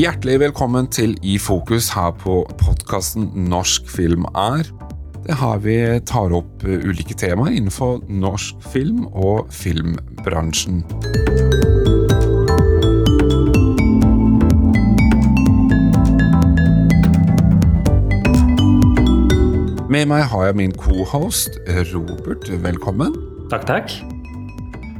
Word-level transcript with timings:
Hjertelig 0.00 0.38
velkommen 0.40 0.86
til 0.88 1.10
I 1.20 1.34
fokus 1.36 1.90
her 1.92 2.14
på 2.16 2.38
podkasten 2.56 3.26
Norsk 3.50 3.88
film 3.90 4.22
er. 4.32 4.64
Det 5.26 5.34
her 5.36 5.58
vi 5.60 5.74
tar 6.08 6.32
opp 6.32 6.62
eh, 6.64 6.86
ulike 6.88 7.12
temaer 7.20 7.58
innenfor 7.58 7.98
norsk 8.08 8.62
film 8.72 9.02
og 9.10 9.50
filmbransjen. 9.52 10.80
Med 19.90 20.08
meg 20.08 20.24
har 20.32 20.46
jeg 20.48 20.56
min 20.62 20.72
cohost 20.80 21.60
Robert. 21.92 22.48
Velkommen. 22.64 23.20
Takk, 23.52 23.68
takk. 23.68 24.00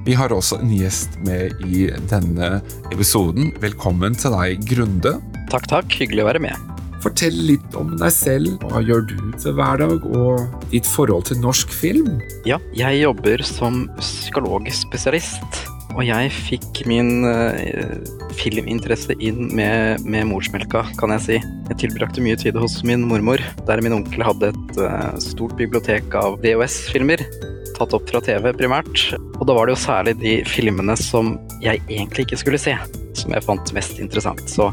Vi 0.04 0.14
har 0.16 0.32
også 0.32 0.56
en 0.62 0.70
gjest 0.72 1.18
med 1.26 1.58
i 1.68 1.84
denne 2.08 2.46
episoden. 2.88 3.50
Velkommen 3.60 4.14
til 4.16 4.32
deg, 4.32 4.62
Grunde. 4.70 5.18
Takk, 5.52 5.66
takk. 5.68 5.92
Hyggelig 5.92 6.24
å 6.24 6.28
være 6.30 6.40
med. 6.46 6.70
Fortell 7.04 7.36
litt 7.50 7.76
om 7.76 7.92
deg 8.00 8.12
selv. 8.14 8.54
Hva 8.70 8.80
gjør 8.84 9.04
du 9.10 9.18
til 9.40 9.58
hverdag, 9.58 10.06
og 10.08 10.64
ditt 10.72 10.88
forhold 10.88 11.28
til 11.28 11.40
norsk 11.44 11.72
film? 11.76 12.16
Ja, 12.48 12.56
jeg 12.76 13.02
jobber 13.02 13.44
som 13.44 13.84
psykologspesialist. 14.00 15.60
Og 15.90 16.04
jeg 16.06 16.32
fikk 16.32 16.84
min 16.88 17.26
uh, 17.26 17.52
filminteresse 18.38 19.16
inn 19.20 19.50
med, 19.52 20.00
med, 20.06 20.28
morsmelka, 20.30 20.86
kan 20.96 21.12
jeg 21.18 21.26
si. 21.26 21.40
Jeg 21.74 21.80
tilbrakte 21.84 22.24
mye 22.24 22.40
tid 22.40 22.56
hos 22.56 22.78
min 22.88 23.04
mormor, 23.10 23.42
der 23.68 23.84
min 23.84 24.00
onkel 24.00 24.24
hadde 24.24 24.54
et 24.54 24.80
uh, 24.80 25.12
stort 25.20 25.58
bibliotek 25.60 26.08
av 26.16 26.40
VHS-filmer. 26.40 27.26
Tatt 27.80 27.94
opp 27.96 28.10
fra 28.10 28.20
TV, 28.20 28.50
primært. 28.52 29.06
Og 29.38 29.46
da 29.48 29.54
var 29.56 29.66
det 29.66 29.72
jo 29.72 29.80
særlig 29.80 30.12
de 30.20 30.34
filmene 30.44 30.92
som 31.00 31.38
jeg 31.64 31.80
egentlig 31.88 32.26
ikke 32.26 32.40
skulle 32.42 32.60
se, 32.60 32.74
som 33.16 33.32
jeg 33.32 33.46
fant 33.46 33.72
mest 33.72 34.02
interessant. 34.04 34.42
Så 34.52 34.68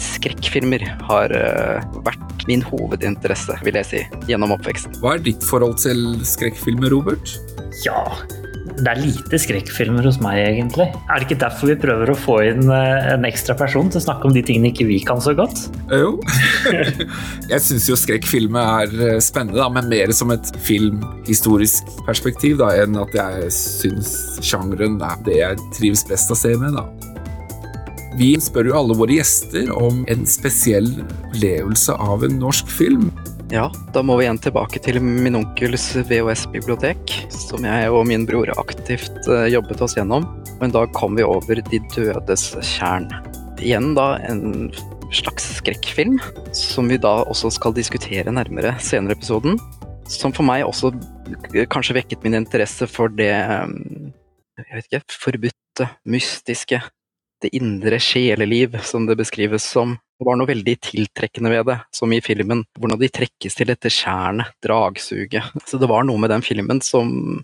skrekkfilmer 0.00 0.84
har 1.08 1.32
uh, 1.32 1.96
vært 2.04 2.44
min 2.48 2.60
hovedinteresse, 2.64 3.56
vil 3.64 3.78
jeg 3.80 3.88
si, 3.88 4.02
gjennom 4.28 4.52
oppveksten. 4.58 4.98
Hva 5.00 5.16
er 5.16 5.24
ditt 5.24 5.44
forhold 5.48 5.78
til 5.80 6.20
skrekkfilmer, 6.28 6.92
Robert? 6.92 7.32
Ja, 7.86 8.04
det 8.78 8.86
er 8.92 9.00
lite 9.00 9.40
skrekkfilmer 9.40 10.06
hos 10.06 10.20
meg, 10.22 10.38
egentlig. 10.44 10.86
Er 11.10 11.20
det 11.20 11.28
ikke 11.28 11.40
derfor 11.42 11.70
vi 11.72 11.76
prøver 11.80 12.12
å 12.12 12.16
få 12.18 12.36
inn 12.48 12.70
eh, 12.72 13.10
en 13.14 13.26
ekstra 13.28 13.56
person 13.58 13.90
til 13.90 14.00
å 14.00 14.04
snakke 14.04 14.28
om 14.28 14.34
de 14.36 14.44
tingene 14.46 14.70
ikke 14.70 14.86
vi 14.88 15.00
kan 15.06 15.22
så 15.22 15.34
godt? 15.36 15.66
Jo. 15.90 16.14
jeg 17.52 17.64
syns 17.66 17.88
jo 17.90 17.98
skrekkfilmer 17.98 18.86
er 18.86 18.96
eh, 19.08 19.20
spennende, 19.24 19.66
men 19.74 19.90
mer 19.90 20.14
som 20.16 20.32
et 20.34 20.52
filmhistorisk 20.66 21.90
perspektiv 22.06 22.60
da, 22.62 22.72
enn 22.82 22.98
at 23.00 23.14
jeg 23.16 23.52
syns 23.56 24.14
sjangeren 24.44 25.00
er 25.04 25.22
det 25.26 25.40
jeg 25.40 25.70
trives 25.76 26.06
best 26.08 26.32
å 26.32 26.38
se 26.38 26.54
med. 26.60 26.78
da. 26.78 26.86
Vi 28.18 28.32
spør 28.42 28.72
jo 28.72 28.78
alle 28.80 28.96
våre 28.98 29.20
gjester 29.20 29.70
om 29.76 30.02
en 30.10 30.24
spesiell 30.28 30.88
opplevelse 31.30 31.94
av 31.94 32.24
en 32.26 32.40
norsk 32.42 32.70
film. 32.70 33.10
Ja, 33.50 33.64
da 33.90 34.02
må 34.06 34.14
vi 34.14 34.28
igjen 34.28 34.38
tilbake 34.38 34.78
til 34.78 35.00
min 35.02 35.34
onkels 35.34 35.88
VHS-bibliotek, 36.06 37.14
som 37.34 37.64
jeg 37.66 37.88
og 37.90 38.04
min 38.06 38.22
bror 38.28 38.52
aktivt 38.54 39.26
eh, 39.26 39.48
jobbet 39.50 39.82
oss 39.82 39.96
gjennom. 39.98 40.28
Og 40.52 40.62
en 40.62 40.74
dag 40.76 40.92
kom 40.94 41.18
vi 41.18 41.26
over 41.26 41.58
De 41.66 41.80
dødes 41.90 42.44
tjern. 42.62 43.08
Igjen 43.58 43.96
da 43.98 44.20
en 44.28 44.70
slags 45.10 45.48
skrekkfilm, 45.56 46.20
som 46.54 46.92
vi 46.92 47.00
da 47.02 47.24
også 47.24 47.50
skal 47.56 47.74
diskutere 47.74 48.30
nærmere 48.30 48.76
senere 48.78 49.16
i 49.16 49.18
episoden. 49.18 49.58
Som 50.06 50.30
for 50.36 50.46
meg 50.46 50.62
også 50.68 50.92
kanskje 51.74 51.98
vekket 51.98 52.22
min 52.22 52.38
interesse 52.38 52.86
for 52.86 53.10
det 53.10 53.32
eh, 53.34 53.66
jeg 54.62 54.78
vet 54.78 54.90
ikke, 54.92 55.18
forbudte, 55.26 55.90
mystiske, 56.06 56.84
det 57.42 57.52
indre 57.56 57.98
sjeleliv, 58.02 58.78
som 58.86 59.06
det 59.08 59.16
beskrives 59.20 59.64
som. 59.64 59.96
Det 60.20 60.26
var 60.28 60.36
noe 60.36 60.50
veldig 60.50 60.76
tiltrekkende 60.84 61.52
ved 61.52 61.68
det, 61.70 61.78
som 61.96 62.12
i 62.12 62.20
filmen. 62.24 62.64
Hvordan 62.78 63.00
de 63.00 63.08
trekkes 63.12 63.56
til 63.56 63.70
dette 63.70 63.92
tjernet, 63.92 64.52
dragsuget. 64.64 65.54
Så 65.66 65.80
det 65.80 65.88
var 65.90 66.04
noe 66.04 66.20
med 66.20 66.32
den 66.32 66.44
filmen 66.44 66.82
som, 66.84 67.40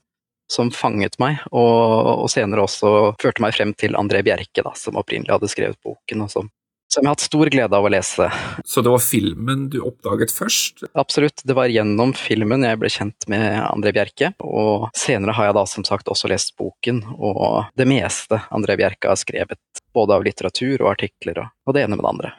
som 0.53 0.71
fanget 0.75 1.17
meg, 1.23 1.41
og, 1.51 2.25
og, 2.25 2.29
senere 2.33 2.67
også 2.67 2.93
førte 3.23 3.45
meg 3.45 3.57
frem 3.57 3.73
til 3.79 3.97
André 3.99 4.23
Bjerke, 4.27 4.65
da, 4.67 4.75
som 4.79 5.01
opprinnelig 5.01 5.35
hadde 5.35 5.51
skrevet 5.53 5.81
boken, 5.85 6.27
og 6.27 6.33
som, 6.33 6.53
som 6.93 7.03
jeg 7.03 7.09
har 7.11 7.17
hatt 7.17 7.25
stor 7.27 7.51
glede 7.53 7.77
av 7.77 7.87
å 7.87 7.91
lese. 7.93 8.29
Så 8.65 8.83
det 8.85 8.93
var 8.93 9.03
filmen 9.03 9.67
du 9.73 9.81
oppdaget 9.85 10.33
først? 10.35 10.85
Absolutt, 10.99 11.43
det 11.45 11.57
var 11.59 11.73
gjennom 11.73 12.15
filmen 12.17 12.65
jeg 12.67 12.81
ble 12.81 12.91
kjent 12.93 13.29
med 13.33 13.45
André 13.67 13.93
Bjerke, 13.97 14.33
og 14.47 14.89
senere 14.97 15.35
har 15.37 15.51
jeg 15.51 15.59
da 15.59 15.67
som 15.71 15.87
sagt 15.87 16.11
også 16.13 16.31
lest 16.33 16.55
boken, 16.61 17.03
og 17.19 17.69
det 17.79 17.89
meste 17.91 18.41
André 18.55 18.79
Bjerke 18.79 19.11
har 19.13 19.21
skrevet, 19.21 19.61
både 19.97 20.17
av 20.17 20.27
litteratur 20.27 20.83
og 20.83 20.93
artikler, 20.95 21.47
og, 21.47 21.75
det 21.75 21.85
ene 21.87 21.99
med 21.99 22.07
det 22.07 22.13
andre. 22.15 22.35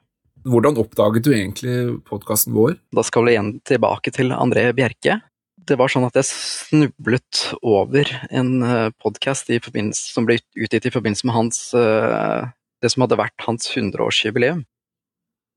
Hvordan 0.47 0.77
oppdaget 0.79 1.25
du 1.25 1.33
egentlig 1.35 1.77
podkasten 2.07 2.55
vår? 2.55 2.77
Da 2.95 3.03
skal 3.03 3.25
vi 3.27 3.33
igjen 3.35 3.57
tilbake 3.67 4.13
til 4.15 4.31
André 4.31 4.69
Bjerke. 4.75 5.19
Det 5.67 5.75
var 5.75 5.91
sånn 5.91 6.05
at 6.07 6.15
jeg 6.15 6.29
snublet 6.29 7.41
over 7.59 8.07
en 8.31 8.51
eh, 8.63 8.91
podkast 9.03 9.51
som 9.97 10.27
ble 10.29 10.37
utgitt 10.55 10.87
i 10.87 10.93
forbindelse 10.93 11.27
med 11.27 11.35
hans, 11.35 11.59
eh, 11.75 12.47
det 12.83 12.91
som 12.93 13.05
hadde 13.05 13.19
vært 13.19 13.45
hans 13.47 13.69
100-årsjubileum. 13.73 14.65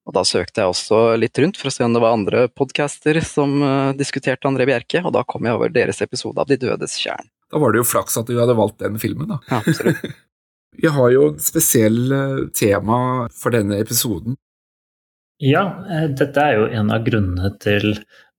Og 0.08 0.16
Da 0.16 0.24
søkte 0.26 0.62
jeg 0.62 0.72
også 0.72 1.00
litt 1.20 1.38
rundt 1.38 1.58
for 1.60 1.70
å 1.70 1.74
se 1.74 1.84
om 1.84 1.94
det 1.94 2.02
var 2.02 2.16
andre 2.16 2.46
podcaster 2.48 3.20
som 3.26 3.60
eh, 3.62 3.92
diskuterte 3.98 4.48
André 4.48 4.66
Bjerke, 4.70 5.04
og 5.04 5.12
da 5.14 5.22
kom 5.28 5.46
jeg 5.46 5.58
over 5.58 5.72
deres 5.72 6.00
episode 6.02 6.40
av 6.40 6.48
De 6.50 6.58
dødes 6.60 6.96
kjern. 6.98 7.28
Da 7.50 7.60
var 7.60 7.74
det 7.74 7.82
jo 7.82 7.90
flaks 7.90 8.16
at 8.18 8.30
du 8.30 8.38
hadde 8.40 8.56
valgt 8.58 8.80
den 8.82 8.98
filmen, 9.02 9.30
da. 9.30 9.40
Ja, 9.50 9.60
absolutt. 9.60 10.02
Vi 10.80 10.88
har 10.88 11.10
jo 11.12 11.24
et 11.32 11.42
spesielt 11.42 12.54
tema 12.56 13.26
for 13.34 13.52
denne 13.52 13.80
episoden. 13.82 14.38
Ja, 15.42 15.64
eh, 15.88 16.08
dette 16.16 16.42
er 16.42 16.58
jo 16.58 16.66
en 16.80 16.92
av 16.94 17.04
grunnene 17.06 17.52
til 17.60 17.94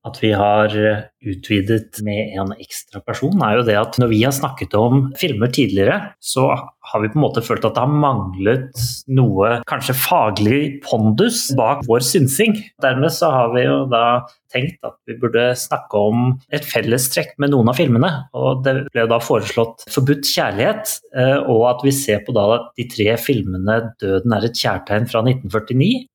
at 0.07 0.17
vi 0.21 0.31
har 0.33 0.73
eh, 0.77 1.03
utvidet 1.29 2.01
med 2.05 2.35
en 2.39 2.53
ekstra 2.55 3.01
person, 3.05 3.41
er 3.45 3.59
jo 3.59 3.65
det 3.67 3.77
at 3.77 3.97
når 4.01 4.11
vi 4.13 4.21
har 4.23 4.33
snakket 4.33 4.73
om 4.77 5.09
filmer 5.17 5.51
tidligere, 5.53 5.97
så 6.21 6.47
har 6.91 7.01
vi 7.03 7.09
på 7.11 7.19
en 7.19 7.23
måte 7.23 7.43
følt 7.45 7.65
at 7.67 7.75
det 7.77 7.83
har 7.83 8.01
manglet 8.03 8.83
noe 9.15 9.53
kanskje 9.69 9.95
faglig 9.95 10.61
pondus 10.85 11.45
bak 11.57 11.85
vår 11.87 12.03
synsing. 12.05 12.57
Dermed 12.83 13.13
så 13.15 13.31
har 13.31 13.53
vi 13.55 13.63
jo 13.65 13.77
da 13.91 14.03
tenkt 14.51 14.83
at 14.87 14.97
vi 15.07 15.15
burde 15.21 15.51
snakke 15.59 16.01
om 16.11 16.33
et 16.53 16.67
fellestrekk 16.67 17.37
med 17.41 17.53
noen 17.53 17.71
av 17.71 17.79
filmene. 17.79 18.11
Og 18.35 18.63
det 18.65 18.75
ble 18.91 19.07
da 19.07 19.21
foreslått 19.23 19.87
'Forbudt 19.91 20.27
kjærlighet', 20.27 20.97
eh, 21.15 21.39
og 21.39 21.67
at 21.71 21.85
vi 21.87 21.95
ser 21.95 22.25
på 22.25 22.35
da 22.35 22.47
de 22.77 22.87
tre 22.91 23.15
filmene 23.17 23.95
'Døden 24.01 24.35
er 24.35 24.49
et 24.49 24.59
kjærtegn' 24.63 25.09
fra 25.09 25.23
1949, 25.23 26.07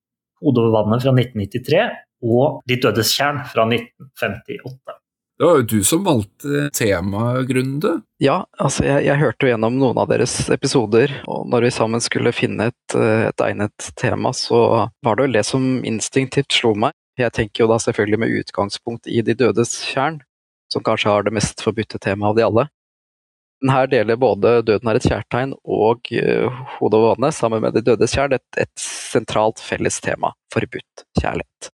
'Hodet 0.43 0.61
over 0.61 0.77
vannet' 0.77 1.03
fra 1.03 1.13
1993 1.17 1.91
og 2.23 2.63
'De 2.67 2.77
dødes 2.77 3.17
tjern' 3.17 3.45
fra 3.49 3.65
1958. 3.65 5.01
Det 5.39 5.45
var 5.45 5.59
jo 5.61 5.65
du 5.69 5.81
som 5.85 6.05
valgte 6.05 6.69
temaet, 6.73 7.47
Grunde. 7.51 7.91
Ja, 8.23 8.39
altså 8.57 8.87
jeg, 8.87 9.05
jeg, 9.05 9.21
hørte 9.21 9.45
jo 9.45 9.51
gjennom 9.51 9.75
noen 9.77 9.99
av 10.01 10.09
deres 10.09 10.39
episoder, 10.53 11.13
og 11.29 11.51
når 11.53 11.67
vi 11.67 11.73
sammen 11.77 12.01
skulle 12.01 12.33
finne 12.33 12.71
et, 12.71 12.97
et 12.97 13.45
egnet 13.45 13.91
tema, 14.01 14.33
så 14.33 14.89
var 15.05 15.19
det 15.19 15.27
vel 15.27 15.37
det 15.37 15.45
som 15.45 15.67
instinktivt 15.85 16.57
slo 16.57 16.73
meg. 16.87 16.97
Jeg 17.21 17.35
tenker 17.37 17.65
jo 17.65 17.69
da 17.69 17.77
selvfølgelig 17.81 18.23
med 18.23 18.33
utgangspunkt 18.41 19.09
i 19.13 19.21
De 19.25 19.37
dødes 19.37 19.77
tjern, 19.91 20.23
som 20.73 20.85
kanskje 20.85 21.13
har 21.13 21.29
det 21.29 21.37
mest 21.37 21.61
forbudte 21.65 22.01
temaet 22.01 22.33
av 22.33 22.41
de 22.41 22.47
alle. 22.49 22.67
Den 23.65 23.73
her 23.73 23.87
deler 23.89 24.19
både 24.21 24.59
Døden 24.69 24.89
er 24.91 24.99
et 24.99 25.07
kjærtegn 25.09 25.55
og 25.65 26.11
uh, 26.13 26.59
Hodet 26.77 26.99
over 26.99 27.15
vannet, 27.15 27.37
sammen 27.37 27.65
med 27.65 27.77
De 27.77 27.85
dødes 27.85 28.13
tjern, 28.13 28.37
et, 28.37 28.45
et 28.61 28.73
sentralt 28.81 29.61
felles 29.65 30.01
tema 30.05 30.35
forbudt 30.53 31.07
kjærlighet. 31.21 31.73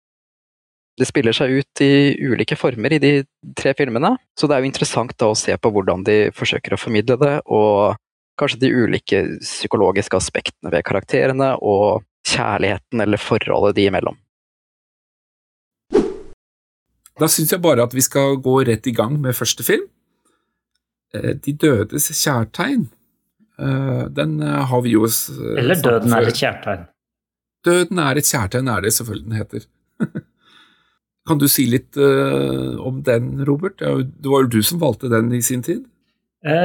Det 1.00 1.06
spiller 1.08 1.32
seg 1.32 1.54
ut 1.62 1.80
i 1.80 2.12
ulike 2.20 2.58
former 2.60 2.92
i 2.92 3.00
de 3.00 3.12
tre 3.56 3.72
filmene, 3.78 4.12
så 4.36 4.44
det 4.44 4.56
er 4.56 4.60
jo 4.60 4.68
interessant 4.68 5.14
da 5.16 5.30
å 5.32 5.38
se 5.38 5.54
på 5.56 5.70
hvordan 5.72 6.04
de 6.04 6.16
forsøker 6.36 6.76
å 6.76 6.80
formidle 6.80 7.16
det, 7.22 7.38
og 7.48 7.96
kanskje 8.40 8.60
de 8.66 8.72
ulike 8.72 9.22
psykologiske 9.40 10.18
aspektene 10.18 10.72
ved 10.74 10.84
karakterene 10.84 11.54
og 11.64 12.04
kjærligheten 12.28 13.00
eller 13.00 13.20
forholdet 13.20 13.78
de 13.78 13.88
imellom. 13.88 14.20
Da 17.20 17.28
syns 17.28 17.52
jeg 17.52 17.64
bare 17.64 17.84
at 17.84 17.96
vi 17.96 18.04
skal 18.04 18.38
gå 18.40 18.60
rett 18.68 18.86
i 18.88 18.94
gang 18.96 19.18
med 19.20 19.36
første 19.36 19.64
film. 19.64 19.88
Eh, 21.16 21.34
de 21.36 21.52
dødes 21.52 22.08
kjærtegn. 22.16 22.86
Eh, 23.60 24.04
den 24.16 24.40
eh, 24.40 24.62
har 24.70 24.84
vi 24.86 24.94
jo 24.94 25.08
Eller 25.58 25.80
Døden 25.80 26.12
er 26.16 26.28
et 26.28 26.40
kjærtegn. 26.40 26.88
Døden 27.64 28.00
er 28.00 28.16
et 28.16 28.24
kjærtegn, 28.28 28.68
er 28.72 28.80
det 28.80 28.94
selvfølgelig 28.96 29.28
den 29.28 29.40
heter. 29.40 29.68
kan 31.28 31.40
du 31.40 31.46
si 31.50 31.66
litt 31.70 31.96
om 31.96 33.02
den, 33.06 33.42
Robert? 33.48 33.78
Det 33.80 34.30
var 34.30 34.44
jo 34.46 34.52
du 34.52 34.60
som 34.66 34.80
valgte 34.82 35.10
den 35.12 35.32
i 35.36 35.42
sin 35.44 35.64
tid? 35.66 35.84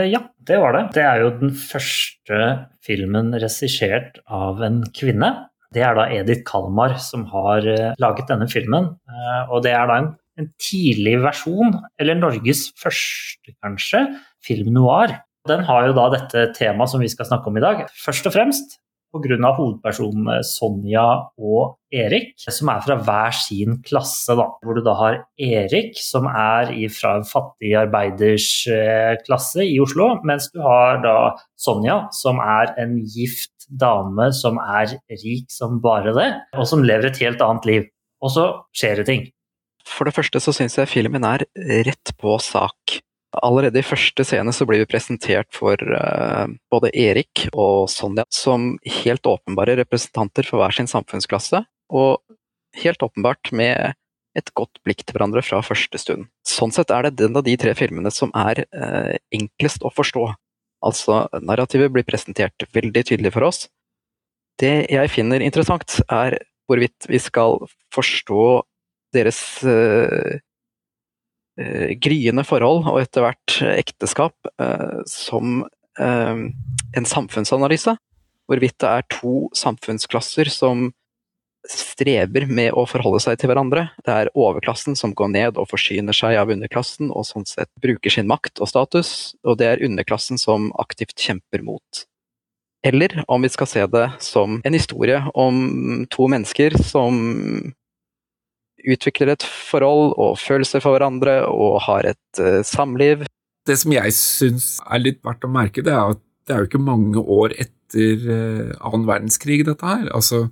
ja, 0.08 0.22
det 0.48 0.56
var 0.64 0.72
det. 0.72 0.84
Det 0.96 1.02
er 1.04 1.20
jo 1.20 1.32
den 1.42 1.50
første 1.60 2.38
filmen 2.86 3.34
regissert 3.36 4.22
av 4.32 4.62
en 4.64 4.78
kvinne. 4.96 5.34
Det 5.76 5.84
er 5.84 5.98
da 5.98 6.06
Edith 6.16 6.46
Kalmar 6.48 6.96
som 7.04 7.26
har 7.34 7.68
laget 8.00 8.32
denne 8.32 8.48
filmen. 8.48 8.94
og 9.50 9.66
det 9.66 9.74
er 9.76 9.90
da 9.92 9.98
en 10.00 10.14
en 10.40 10.50
tidlig 10.60 11.18
versjon, 11.24 11.76
eller 12.02 12.20
Norges 12.20 12.68
første, 12.80 13.54
kanskje, 13.64 14.04
film 14.44 14.74
noir. 14.76 15.14
Den 15.48 15.64
har 15.68 15.90
jo 15.90 15.96
da 15.96 16.10
dette 16.16 16.48
temaet 16.58 16.92
som 16.92 17.04
vi 17.04 17.12
skal 17.12 17.30
snakke 17.30 17.52
om 17.52 17.60
i 17.60 17.64
dag, 17.64 17.86
først 18.02 18.28
og 18.30 18.36
fremst. 18.36 18.80
Pga. 19.16 19.52
hovedpersonene 19.58 20.42
Sonja 20.46 21.06
og 21.40 21.78
Erik, 21.96 22.34
som 22.42 22.70
er 22.74 22.84
fra 22.84 22.98
hver 23.00 23.36
sin 23.36 23.80
klasse. 23.86 24.36
Da. 24.36 24.50
Hvor 24.62 24.78
du 24.78 24.84
da 24.86 24.96
har 25.00 25.20
Erik, 25.40 25.96
som 26.02 26.28
er 26.28 26.74
fra 26.94 27.16
en 27.20 27.28
fattig 27.28 27.76
arbeiders 27.80 28.68
eh, 28.68 29.16
i 29.64 29.80
Oslo, 29.80 30.20
mens 30.24 30.52
du 30.52 30.62
har 30.62 31.02
da 31.04 31.18
Sonja, 31.56 32.08
som 32.12 32.40
er 32.44 32.76
en 32.82 33.00
gift 33.00 33.56
dame 33.70 34.30
som 34.36 34.60
er 34.62 34.98
rik 35.10 35.50
som 35.52 35.80
bare 35.82 36.14
det, 36.16 36.30
og 36.58 36.68
som 36.70 36.84
lever 36.86 37.10
et 37.10 37.22
helt 37.24 37.42
annet 37.42 37.66
liv. 37.70 37.88
Og 38.24 38.32
så 38.34 38.46
skjer 38.76 39.02
det 39.02 39.08
ting. 39.10 39.26
For 39.86 40.08
det 40.08 40.16
første 40.18 40.42
så 40.42 40.54
syns 40.56 40.80
jeg 40.80 40.90
filmen 40.90 41.26
er 41.28 41.46
rett 41.86 42.16
på 42.22 42.38
sak. 42.42 43.00
Allerede 43.44 43.82
i 43.82 43.86
første 43.86 44.24
scene 44.28 44.54
så 44.56 44.68
blir 44.68 44.84
vi 44.84 44.90
presentert 44.90 45.50
for 45.56 45.76
uh, 45.76 46.46
både 46.72 46.92
Erik 46.96 47.48
og 47.52 47.90
Sonja 47.92 48.26
som 48.34 48.76
helt 49.02 49.28
åpenbare 49.28 49.78
representanter 49.82 50.48
for 50.48 50.62
hver 50.62 50.76
sin 50.76 50.90
samfunnsklasse, 50.92 51.64
og 51.92 52.22
helt 52.84 53.04
åpenbart 53.06 53.52
med 53.56 53.96
et 54.36 54.52
godt 54.58 54.82
blikk 54.84 55.04
til 55.04 55.16
hverandre 55.16 55.44
fra 55.46 55.62
første 55.64 56.00
stund. 56.02 56.28
Sånn 56.48 56.74
sett 56.76 56.92
er 56.92 57.08
det 57.08 57.16
den 57.22 57.38
av 57.40 57.46
de 57.48 57.56
tre 57.60 57.72
filmene 57.78 58.12
som 58.12 58.34
er 58.36 58.66
uh, 58.76 59.16
enklest 59.36 59.86
å 59.86 59.94
forstå. 59.96 60.28
Altså, 60.86 61.24
narrativet 61.42 61.94
blir 61.94 62.06
presentert 62.08 62.68
veldig 62.76 63.06
tydelig 63.08 63.32
for 63.34 63.48
oss. 63.48 63.66
Det 64.60 64.86
jeg 64.92 65.12
finner 65.12 65.44
interessant, 65.44 66.00
er 66.12 66.38
hvorvidt 66.70 67.08
vi 67.10 67.20
skal 67.22 67.60
forstå 67.96 68.46
deres 69.16 69.40
uh, 69.64 70.36
gryende 72.04 72.44
forhold 72.44 72.88
og 72.92 73.00
etter 73.00 73.24
hvert 73.24 73.58
ekteskap 73.72 74.50
uh, 74.62 75.00
som 75.08 75.64
en 75.96 77.06
samfunnsanalyse. 77.08 77.94
Hvorvidt 78.52 78.76
det 78.84 78.90
er 78.92 79.06
to 79.08 79.46
samfunnsklasser 79.56 80.52
som 80.52 80.90
streber 81.70 82.46
med 82.50 82.74
å 82.78 82.86
forholde 82.90 83.22
seg 83.24 83.40
til 83.40 83.52
hverandre. 83.52 83.88
Det 84.06 84.14
er 84.14 84.32
overklassen 84.38 84.98
som 84.98 85.14
går 85.18 85.32
ned 85.34 85.60
og 85.62 85.70
forsyner 85.72 86.16
seg 86.16 86.38
av 86.40 86.52
underklassen, 86.54 87.12
og 87.12 87.28
sånn 87.28 87.48
sett 87.50 87.72
bruker 87.82 88.14
sin 88.14 88.30
makt 88.30 88.62
og 88.62 88.70
status, 88.72 89.10
og 89.46 89.60
det 89.62 89.70
er 89.72 89.86
underklassen 89.86 90.40
som 90.42 90.72
aktivt 90.82 91.18
kjemper 91.22 91.66
mot. 91.66 92.06
Eller 92.86 93.24
om 93.32 93.42
vi 93.42 93.50
skal 93.50 93.70
se 93.70 93.86
det 93.90 94.08
som 94.22 94.60
en 94.62 94.78
historie 94.78 95.24
om 95.34 96.06
to 96.14 96.28
mennesker 96.30 96.78
som 96.86 97.74
utvikler 98.94 99.34
et 99.34 99.46
forhold 99.46 100.14
og 100.22 100.38
følelser 100.42 100.84
for 100.84 100.96
hverandre 100.96 101.42
og 101.50 101.80
har 101.88 102.12
et 102.12 102.42
uh, 102.42 102.62
samliv. 102.66 103.26
Det 103.66 103.78
som 103.82 103.96
jeg 103.96 104.14
syns 104.18 104.68
er 104.86 105.02
litt 105.02 105.24
verdt 105.26 105.48
å 105.48 105.52
merke, 105.52 105.84
det 105.86 105.94
er 105.94 106.16
at 106.16 106.22
det 106.46 106.54
er 106.54 106.62
jo 106.62 106.70
ikke 106.70 106.86
mange 106.86 107.22
år 107.22 107.56
etter 107.58 108.28
uh, 108.30 108.76
annen 108.86 109.08
verdenskrig, 109.10 109.64
dette 109.68 109.88
her. 109.88 110.06
Altså, 110.14 110.46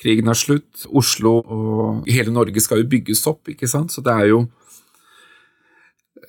krigen 0.00 0.30
er 0.30 0.38
slutt, 0.38 0.86
Oslo 0.88 1.38
og 1.42 2.08
hele 2.08 2.32
Norge 2.32 2.62
skal 2.64 2.82
jo 2.82 2.92
bygges 2.94 3.26
opp, 3.28 3.50
ikke 3.52 3.68
sant. 3.68 3.92
Så 3.92 4.04
det 4.04 4.14
er 4.14 4.32
jo 4.32 4.46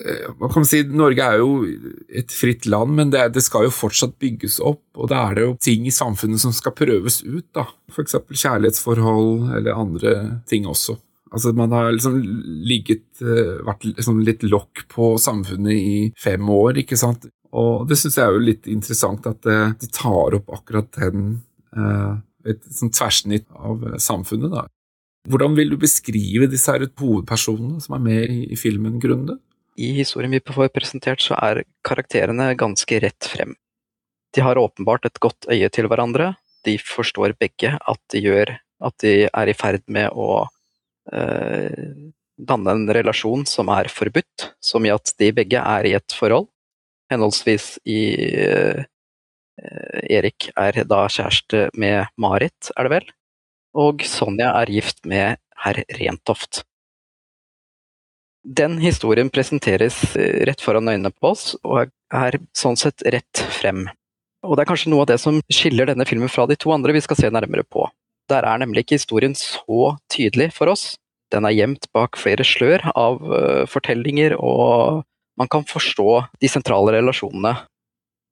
kan 0.00 0.62
man 0.62 0.68
si, 0.68 0.80
Norge 0.96 1.24
er 1.24 1.40
jo 1.42 1.64
et 2.08 2.32
fritt 2.32 2.66
land, 2.70 2.94
men 2.96 3.10
det, 3.12 3.26
det, 3.34 3.42
skal 3.44 3.66
jo 3.66 3.74
fortsatt 3.74 4.16
bygges 4.22 4.58
opp. 4.64 4.82
Og 4.96 5.10
da 5.12 5.26
er 5.28 5.36
det 5.36 5.44
jo 5.44 5.52
ting 5.60 5.86
i 5.86 5.94
samfunnet 5.94 6.40
som 6.40 6.54
skal 6.56 6.74
prøves 6.76 7.20
ut, 7.26 7.46
da. 7.56 7.66
F.eks. 7.92 8.16
kjærlighetsforhold 8.30 9.50
eller 9.58 9.76
andre 9.76 10.14
ting 10.48 10.68
også. 10.70 10.96
Altså 11.30 11.52
Man 11.54 11.72
har 11.72 11.92
liksom 11.94 12.16
ligget, 12.66 13.04
eh, 13.22 13.60
vært 13.66 13.86
liksom 13.86 14.22
litt 14.26 14.42
lokk 14.42 14.86
på 14.90 15.12
samfunnet 15.18 15.76
i 15.76 15.98
fem 16.18 16.42
år, 16.50 16.80
ikke 16.82 16.98
sant. 16.98 17.28
Og 17.50 17.86
det 17.90 17.98
syns 17.98 18.18
jeg 18.18 18.26
er 18.26 18.34
jo 18.34 18.42
litt 18.42 18.66
interessant 18.70 19.26
at 19.26 19.46
eh, 19.46 19.70
de 19.78 19.90
tar 19.94 20.36
opp 20.38 20.50
akkurat 20.58 20.90
den 20.98 21.40
eh, 21.76 22.18
Et 22.40 22.62
sånn 22.72 22.88
tversnitt 22.88 23.44
av 23.52 23.82
samfunnet, 24.00 24.48
da. 24.48 24.62
Hvordan 25.28 25.52
vil 25.58 25.74
du 25.74 25.76
beskrive 25.76 26.46
disse 26.48 26.72
her 26.72 26.86
hovedpersonene 26.96 27.82
som 27.84 27.98
er 27.98 28.00
med 28.00 28.32
i, 28.32 28.56
filmen, 28.56 28.94
Grunde? 28.96 29.36
I 29.76 29.90
historien 29.98 30.32
vi 30.32 30.40
får 30.40 30.70
presentert, 30.72 31.20
så 31.20 31.36
er 31.36 31.66
karakterene 31.84 32.54
ganske 32.56 33.02
rett 33.04 33.28
frem. 33.28 33.52
De 34.32 34.40
har 34.40 34.56
åpenbart 34.56 35.04
et 35.04 35.20
godt 35.20 35.50
øye 35.52 35.68
til 35.68 35.90
hverandre. 35.92 36.30
De 36.64 36.78
forstår 36.80 37.36
begge 37.36 37.74
at 37.76 38.00
de 38.08 38.24
gjør 38.24 38.54
at 38.88 38.96
de 39.04 39.14
er 39.28 39.52
i 39.52 39.56
ferd 39.56 39.84
med 39.92 40.16
å 40.16 40.46
danne 41.08 42.72
en 42.72 42.88
relasjon 42.94 43.44
som 43.48 43.70
er 43.72 43.90
forbudt, 43.92 44.50
som 44.62 44.86
i 44.86 44.92
at 44.92 45.12
de 45.20 45.30
begge 45.36 45.60
er 45.60 45.88
i 45.88 45.94
et 45.98 46.16
forhold. 46.16 46.48
Henholdsvis 47.10 47.74
i 47.90 48.00
eh, 48.38 48.84
Erik 50.10 50.50
er 50.56 50.82
da 50.88 51.04
kjæreste 51.10 51.68
med 51.78 52.06
Marit, 52.20 52.72
er 52.76 52.86
det 52.86 52.94
vel? 52.94 53.12
Og 53.76 54.04
Sonja 54.06 54.52
er 54.62 54.72
gift 54.72 55.04
med 55.06 55.40
herr 55.64 55.82
Rentoft. 55.98 56.64
Den 58.40 58.78
historien 58.80 59.28
presenteres 59.30 60.00
eh, 60.16 60.44
rett 60.48 60.62
foran 60.64 60.88
øynene 60.88 61.12
på 61.12 61.34
oss, 61.34 61.54
og 61.64 61.90
er 62.14 62.38
sånn 62.56 62.78
sett 62.80 63.04
rett 63.04 63.42
frem. 63.60 63.88
Og 64.46 64.56
det 64.56 64.64
er 64.64 64.70
kanskje 64.70 64.90
noe 64.92 65.04
av 65.04 65.10
det 65.10 65.18
som 65.20 65.42
skiller 65.52 65.90
denne 65.90 66.06
filmen 66.08 66.30
fra 66.32 66.46
de 66.48 66.56
to 66.56 66.72
andre 66.72 66.94
vi 66.96 67.02
skal 67.04 67.18
se 67.18 67.28
nærmere 67.32 67.66
på. 67.68 67.84
Der 68.30 68.46
er 68.46 68.60
nemlig 68.62 68.84
ikke 68.84 69.00
historien 69.00 69.34
så 69.38 69.96
tydelig 70.12 70.52
for 70.54 70.70
oss. 70.72 70.94
Den 71.34 71.46
er 71.46 71.54
gjemt 71.54 71.86
bak 71.94 72.18
flere 72.18 72.46
slør 72.46 72.84
av 72.94 73.20
uh, 73.22 73.66
fortellinger, 73.70 74.36
og 74.38 75.04
man 75.38 75.50
kan 75.50 75.66
forstå 75.66 76.08
de 76.42 76.50
sentrale 76.50 76.96
relasjonene. 76.98 77.54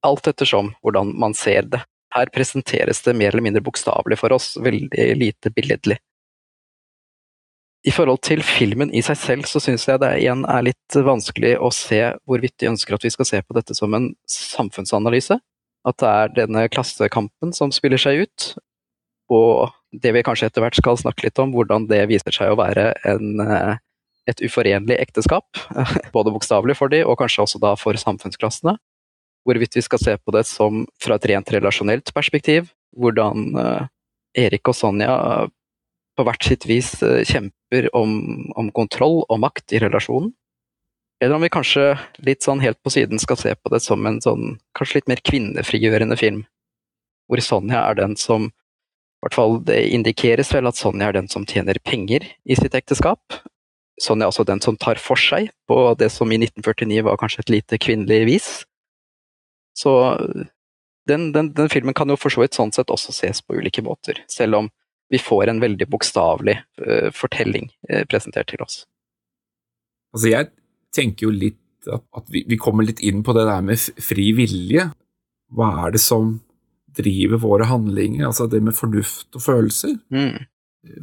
Alt 0.06 0.30
ettersom 0.30 0.72
hvordan 0.82 1.14
man 1.18 1.34
ser 1.34 1.66
det. 1.70 1.82
Her 2.14 2.30
presenteres 2.32 3.02
det 3.04 3.16
mer 3.18 3.34
eller 3.34 3.44
mindre 3.44 3.62
bokstavelig 3.64 4.18
for 4.20 4.34
oss, 4.34 4.54
veldig 4.62 5.08
lite 5.18 5.52
billedlig. 5.54 5.98
I 7.86 7.92
forhold 7.94 8.20
til 8.26 8.42
filmen 8.42 8.90
i 8.90 9.02
seg 9.04 9.18
selv, 9.20 9.46
så 9.46 9.60
syns 9.62 9.86
jeg 9.86 10.00
det 10.02 10.10
igjen 10.18 10.42
er 10.50 10.64
litt 10.66 10.96
vanskelig 11.04 11.54
å 11.62 11.70
se 11.74 12.00
hvorvidt 12.26 12.56
de 12.58 12.72
ønsker 12.72 12.96
at 12.96 13.04
vi 13.06 13.12
skal 13.14 13.28
se 13.28 13.42
på 13.44 13.54
dette 13.56 13.76
som 13.78 13.94
en 13.94 14.10
samfunnsanalyse. 14.28 15.38
At 15.86 16.00
det 16.02 16.08
er 16.10 16.34
denne 16.40 16.64
klassekampen 16.72 17.54
som 17.56 17.70
spiller 17.72 18.00
seg 18.02 18.26
ut, 18.26 18.48
og 19.28 19.74
det 19.92 20.12
vi 20.16 20.24
kanskje 20.24 20.48
etter 20.48 20.64
hvert 20.64 20.78
skal 20.78 20.98
snakke 21.00 21.26
litt 21.26 21.40
om, 21.42 21.52
hvordan 21.54 21.88
det 21.88 22.02
viser 22.10 22.34
seg 22.34 22.52
å 22.52 22.58
være 22.60 22.90
en, 23.08 23.40
eh, 23.44 23.76
et 24.28 24.42
uforenlig 24.44 24.98
ekteskap. 25.00 25.60
Både 26.16 26.32
bokstavelig 26.34 26.76
for 26.78 26.92
de, 26.92 27.04
og 27.04 27.18
kanskje 27.20 27.44
også 27.44 27.60
da 27.62 27.74
for 27.80 27.96
samfunnsklassene. 27.96 28.76
Hvorvidt 29.48 29.78
vi 29.78 29.84
skal 29.84 30.02
se 30.02 30.16
på 30.20 30.34
det 30.34 30.44
som 30.48 30.84
fra 31.00 31.16
et 31.16 31.28
rent 31.30 31.52
relasjonelt 31.54 32.12
perspektiv. 32.16 32.72
Hvordan 32.96 33.54
eh, 33.56 33.86
Erik 34.44 34.68
og 34.68 34.76
Sonja 34.76 35.14
på 36.18 36.26
hvert 36.26 36.44
sitt 36.44 36.66
vis 36.68 36.96
eh, 37.06 37.22
kjemper 37.28 37.88
om, 37.96 38.50
om 38.58 38.72
kontroll 38.74 39.22
og 39.28 39.40
makt 39.44 39.76
i 39.76 39.82
relasjonen. 39.84 40.32
Eller 41.22 41.34
om 41.34 41.42
vi 41.42 41.50
kanskje 41.50 41.96
litt 42.22 42.46
sånn 42.46 42.60
helt 42.62 42.78
på 42.82 42.92
siden 42.94 43.18
skal 43.18 43.38
se 43.40 43.54
på 43.58 43.72
det 43.72 43.80
som 43.82 44.04
en 44.06 44.20
sånn 44.22 44.58
kanskje 44.78 45.00
litt 45.00 45.10
mer 45.10 45.22
kvinnefrigjørende 45.26 46.18
film. 46.18 46.44
Hvor 47.26 47.42
Sonja 47.42 47.82
er 47.88 47.98
den 47.98 48.14
som 48.18 48.52
hvert 49.24 49.36
fall 49.36 49.58
det 49.66 49.80
indikeres 49.94 50.52
vel 50.54 50.68
at 50.70 50.78
Sonja 50.78 51.08
er 51.08 51.16
den 51.16 51.30
som 51.30 51.46
tjener 51.48 51.78
penger 51.84 52.26
i 52.46 52.58
sitt 52.58 52.76
ekteskap. 52.78 53.40
Sonja 53.98 54.26
er 54.26 54.32
også 54.32 54.46
den 54.46 54.62
som 54.62 54.78
tar 54.78 55.00
for 55.02 55.18
seg 55.18 55.50
på 55.68 55.78
det 55.98 56.10
som 56.14 56.30
i 56.30 56.38
1949 56.38 57.02
var 57.06 57.18
kanskje 57.20 57.42
et 57.44 57.54
lite 57.56 57.80
kvinnelig 57.82 58.20
vis. 58.28 58.48
Så 59.78 59.92
den, 61.08 61.32
den, 61.32 61.52
den 61.56 61.70
filmen 61.72 61.96
kan 61.96 62.10
jo 62.10 62.18
for 62.20 62.32
så 62.32 62.42
vidt 62.44 62.58
sånn 62.58 62.74
sett 62.74 62.92
også 62.94 63.14
ses 63.14 63.40
på 63.42 63.58
ulike 63.58 63.82
måter, 63.84 64.22
selv 64.30 64.62
om 64.62 64.70
vi 65.08 65.20
får 65.22 65.48
en 65.48 65.62
veldig 65.62 65.88
bokstavelig 65.88 66.58
uh, 66.84 67.08
fortelling 67.16 67.70
uh, 67.88 68.04
presentert 68.10 68.50
til 68.52 68.60
oss. 68.64 68.82
Altså, 70.12 70.28
jeg 70.34 70.50
tenker 70.94 71.28
jo 71.28 71.32
litt 71.32 71.88
at, 71.88 72.04
at 72.16 72.28
vi, 72.32 72.42
vi, 72.48 72.58
kommer 72.60 72.84
litt 72.84 73.00
inn 73.00 73.22
på 73.24 73.32
det 73.36 73.46
der 73.48 73.64
med 73.64 73.80
fri 74.04 74.30
vilje. 74.36 74.90
Hva 75.56 75.70
er 75.86 75.94
det 75.96 76.02
som 76.04 76.36
driver 76.98 77.40
våre 77.42 77.68
handlinger, 77.70 78.26
altså 78.28 78.48
det 78.50 78.60
med 78.64 78.76
fornuft 78.76 79.38
og 79.38 79.44
følelser, 79.44 79.94
mm. 80.12 80.48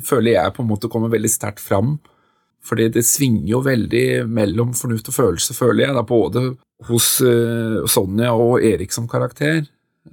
føler 0.05 0.35
jeg 0.35 0.55
på 0.55 0.63
en 0.63 0.69
måte 0.69 0.91
kommer 0.91 1.13
veldig 1.13 1.31
sterkt 1.31 1.63
fram. 1.63 1.97
Fordi 2.65 2.87
det 2.95 3.05
svinger 3.05 3.49
jo 3.51 3.61
veldig 3.65 4.25
mellom 4.25 4.73
fornuft 4.77 5.11
og 5.11 5.17
følelse, 5.19 5.53
føler 5.53 5.85
jeg, 5.85 5.95
da, 5.97 6.03
både 6.07 6.45
hos 6.89 7.09
uh, 7.21 7.83
Sonja 7.89 8.33
og 8.33 8.63
Erik 8.65 8.95
som 8.95 9.09
karakter. 9.09 9.67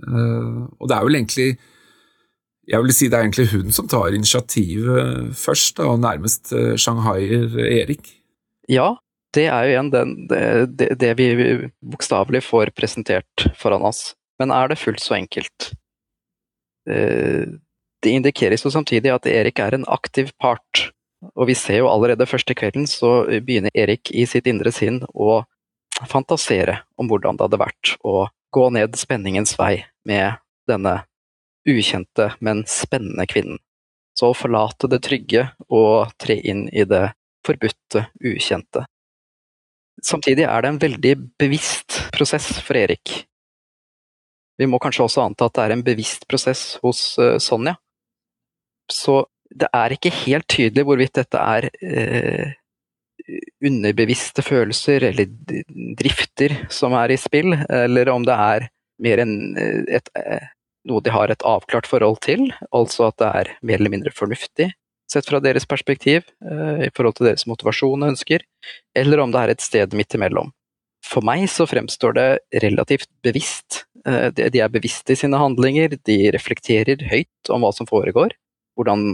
Uh, 0.04 0.68
og 0.78 0.88
det 0.88 0.96
er 0.96 1.04
vel 1.04 1.18
egentlig 1.18 1.50
Jeg 2.62 2.80
vil 2.80 2.94
si 2.96 3.08
det 3.10 3.18
er 3.18 3.26
egentlig 3.26 3.50
hun 3.50 3.74
som 3.74 3.88
tar 3.90 4.14
initiativet 4.16 5.32
først, 5.36 5.76
da, 5.80 5.88
og 5.90 6.00
nærmest 6.00 6.52
uh, 6.54 6.74
shanghaier 6.76 7.56
Erik. 7.64 8.12
Ja, 8.70 8.92
det 9.34 9.48
er 9.48 9.64
jo 9.64 9.72
igjen 9.72 9.90
den, 9.92 10.12
det, 10.28 10.92
det, 11.00 11.12
vi 11.18 11.28
bokstavelig 11.80 12.44
får 12.44 12.72
presentert 12.76 13.48
foran 13.58 13.84
oss. 13.88 14.12
Men 14.42 14.50
er 14.54 14.72
det 14.72 14.80
fullt 14.82 15.02
så 15.02 15.14
enkelt? 15.14 15.70
Eh, 16.90 17.46
det 18.02 18.10
indikeres 18.18 18.66
jo 18.66 18.72
samtidig 18.74 19.12
at 19.14 19.28
Erik 19.30 19.62
er 19.62 19.76
en 19.76 19.86
aktiv 19.86 20.32
part, 20.42 20.88
og 21.38 21.46
vi 21.46 21.54
ser 21.54 21.84
jo 21.84 21.90
allerede 21.90 22.26
første 22.26 22.56
kvelden 22.58 22.88
så 22.90 23.22
begynner 23.46 23.70
Erik 23.78 24.10
i 24.10 24.26
sitt 24.26 24.48
indre 24.50 24.72
sinn 24.74 24.98
å 25.14 25.44
fantasere 26.10 26.80
om 26.98 27.06
hvordan 27.06 27.38
det 27.38 27.46
hadde 27.46 27.62
vært 27.62 27.94
å 28.02 28.26
gå 28.52 28.68
ned 28.74 28.98
spenningens 28.98 29.54
vei 29.60 29.84
med 30.08 30.40
denne 30.68 31.04
ukjente, 31.68 32.32
men 32.42 32.64
spennende 32.66 33.26
kvinnen. 33.30 33.60
Så 34.18 34.32
å 34.32 34.36
forlate 34.36 34.90
det 34.90 35.00
trygge 35.06 35.46
og 35.70 36.10
tre 36.20 36.36
inn 36.42 36.66
i 36.68 36.84
det 36.84 37.12
forbudte, 37.46 38.08
ukjente. 38.18 38.84
Samtidig 40.02 40.44
er 40.48 40.62
det 40.62 40.72
en 40.72 40.82
veldig 40.82 41.14
bevisst 41.38 42.00
prosess 42.14 42.48
for 42.66 42.78
Erik. 42.78 43.22
Vi 44.60 44.68
må 44.68 44.80
kanskje 44.82 45.06
også 45.06 45.24
anta 45.24 45.48
at 45.48 45.56
det 45.56 45.64
er 45.64 45.74
en 45.76 45.84
bevisst 45.86 46.26
prosess 46.30 46.76
hos 46.82 47.04
uh, 47.20 47.36
Sonja. 47.42 47.76
Så 48.90 49.22
det 49.52 49.68
er 49.74 49.94
ikke 49.94 50.12
helt 50.22 50.48
tydelig 50.50 50.84
hvorvidt 50.88 51.16
dette 51.20 51.40
er 51.40 51.68
uh, 51.68 52.52
underbevisste 53.62 54.42
følelser 54.44 55.08
eller 55.10 55.30
drifter 55.98 56.56
som 56.72 56.96
er 56.98 57.14
i 57.14 57.20
spill, 57.20 57.54
eller 57.70 58.10
om 58.10 58.24
det 58.26 58.34
er 58.34 58.66
mer 59.02 59.22
enn 59.22 59.36
eh, 59.60 60.00
et, 60.00 60.10
noe 60.90 61.04
de 61.06 61.12
har 61.14 61.30
et 61.30 61.44
avklart 61.46 61.86
forhold 61.86 62.18
til, 62.26 62.48
altså 62.74 63.12
at 63.12 63.20
det 63.22 63.28
er 63.42 63.52
mer 63.62 63.78
eller 63.78 63.92
mindre 63.94 64.10
fornuftig 64.16 64.72
sett 65.12 65.28
fra 65.28 65.38
deres 65.44 65.68
perspektiv, 65.68 66.24
i 66.42 66.90
forhold 66.96 67.18
til 67.18 67.28
deres 67.28 67.46
motivasjon 67.46 68.02
og 68.02 68.14
ønsker, 68.14 68.42
eller 68.96 69.20
om 69.22 69.32
det 69.34 69.42
er 69.42 69.52
et 69.52 69.64
sted 69.64 69.96
midt 69.96 70.16
imellom. 70.16 70.50
For 71.04 71.24
meg 71.26 71.44
så 71.50 71.66
fremstår 71.68 72.16
det 72.16 72.28
relativt 72.62 73.10
bevisst. 73.26 73.82
De 74.04 74.58
er 74.58 74.72
bevisste 74.72 75.14
i 75.14 75.18
sine 75.18 75.38
handlinger, 75.38 75.94
de 76.08 76.16
reflekterer 76.34 77.02
høyt 77.10 77.50
om 77.54 77.62
hva 77.62 77.70
som 77.76 77.86
foregår, 77.86 78.34
hvordan 78.78 79.04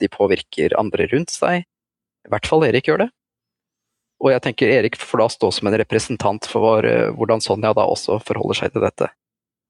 de 0.00 0.08
påvirker 0.12 0.76
andre 0.80 1.08
rundt 1.12 1.32
seg. 1.34 1.66
I 2.26 2.32
hvert 2.32 2.48
fall 2.48 2.64
Erik 2.66 2.88
gjør 2.88 3.04
det. 3.04 3.08
Og 4.18 4.32
jeg 4.32 4.42
tenker 4.44 4.72
Erik 4.72 4.98
får 4.98 5.22
da 5.22 5.28
stå 5.30 5.50
som 5.54 5.70
en 5.70 5.78
representant 5.78 6.48
for 6.50 6.86
uh, 6.86 7.10
hvordan 7.14 7.42
Sonja 7.44 7.70
da 7.76 7.86
også 7.86 8.18
forholder 8.26 8.62
seg 8.62 8.74
til 8.74 8.84
dette. 8.86 9.10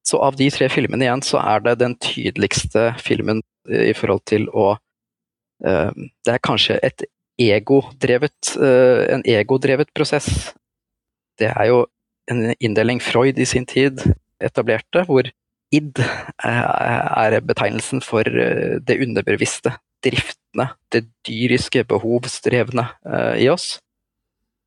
Så 0.09 0.21
av 0.25 0.39
de 0.39 0.49
tre 0.53 0.71
filmene 0.73 1.05
igjen, 1.05 1.25
så 1.27 1.41
er 1.43 1.65
det 1.67 1.81
den 1.83 1.99
tydeligste 2.01 2.93
filmen 3.03 3.43
uh, 3.69 3.83
i 3.91 3.95
forhold 3.97 4.25
til 4.31 4.51
å 4.53 4.77
Det 5.59 6.31
er 6.31 6.39
kanskje 6.39 6.77
et 6.87 7.03
egodrevet, 7.43 8.53
en 8.63 9.25
egodrevet 9.27 9.89
prosess. 9.91 10.29
Det 11.35 11.49
er 11.51 11.67
jo 11.67 11.81
en 12.31 12.53
inndeling 12.63 13.01
Freud 13.03 13.41
i 13.43 13.47
sin 13.51 13.67
tid 13.67 13.99
etablerte, 14.45 15.05
hvor 15.09 15.29
id 15.75 16.01
er 16.45 17.41
betegnelsen 17.45 18.01
for 18.05 18.25
det 18.25 18.97
underbevisste, 19.05 19.75
driftene, 20.05 20.71
det 20.95 21.05
dyriske, 21.27 21.83
behovsdrevne 21.91 22.87
i 23.37 23.51
oss 23.53 23.75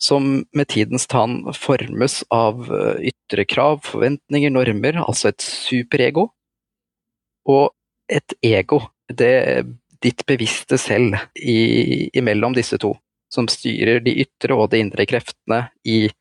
som 0.02 0.46
med 0.52 0.68
tidens 0.68 1.06
tann 1.08 1.44
formes 1.54 2.24
av 2.34 2.66
eh, 2.74 3.12
ytre 3.12 3.46
krav, 3.46 3.84
forventninger, 3.86 4.50
normer, 4.54 4.98
altså 5.04 5.30
et 5.30 5.46
superego. 5.46 6.32
Og 7.50 7.70
et 8.12 8.34
ego, 8.44 8.82
det 9.08 9.68
ditt 10.02 10.26
bevisste 10.26 10.80
selv 10.82 11.20
i, 11.38 12.10
imellom 12.18 12.58
disse 12.58 12.80
to, 12.82 12.96
som 13.32 13.48
styrer 13.50 14.02
de 14.02 14.16
ytre 14.26 14.58
og 14.58 14.72
de 14.74 14.82
indre 14.82 15.06
kreftene 15.10 15.68
i 15.86 16.04
eh, 16.10 16.18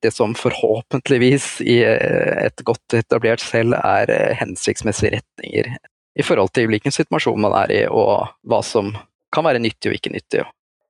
det 0.00 0.10
som 0.12 0.34
forhåpentligvis 0.36 1.60
i 1.64 1.78
eh, 1.86 2.46
et 2.46 2.64
godt 2.66 2.98
etablert 2.98 3.40
selv 3.40 3.78
er 3.78 4.10
eh, 4.12 4.34
hensiktsmessige 4.36 5.16
retninger 5.16 5.70
i 6.18 6.26
forhold 6.26 6.52
til 6.52 6.68
hvilken 6.68 6.92
situasjon 6.92 7.40
man 7.40 7.54
er 7.62 7.72
i, 7.72 7.82
og 7.88 8.28
hva 8.44 8.60
som 8.66 8.92
kan 9.32 9.46
være 9.46 9.62
nyttig 9.64 9.88
og 9.88 9.96
ikke 9.96 10.12
nyttig 10.12 10.42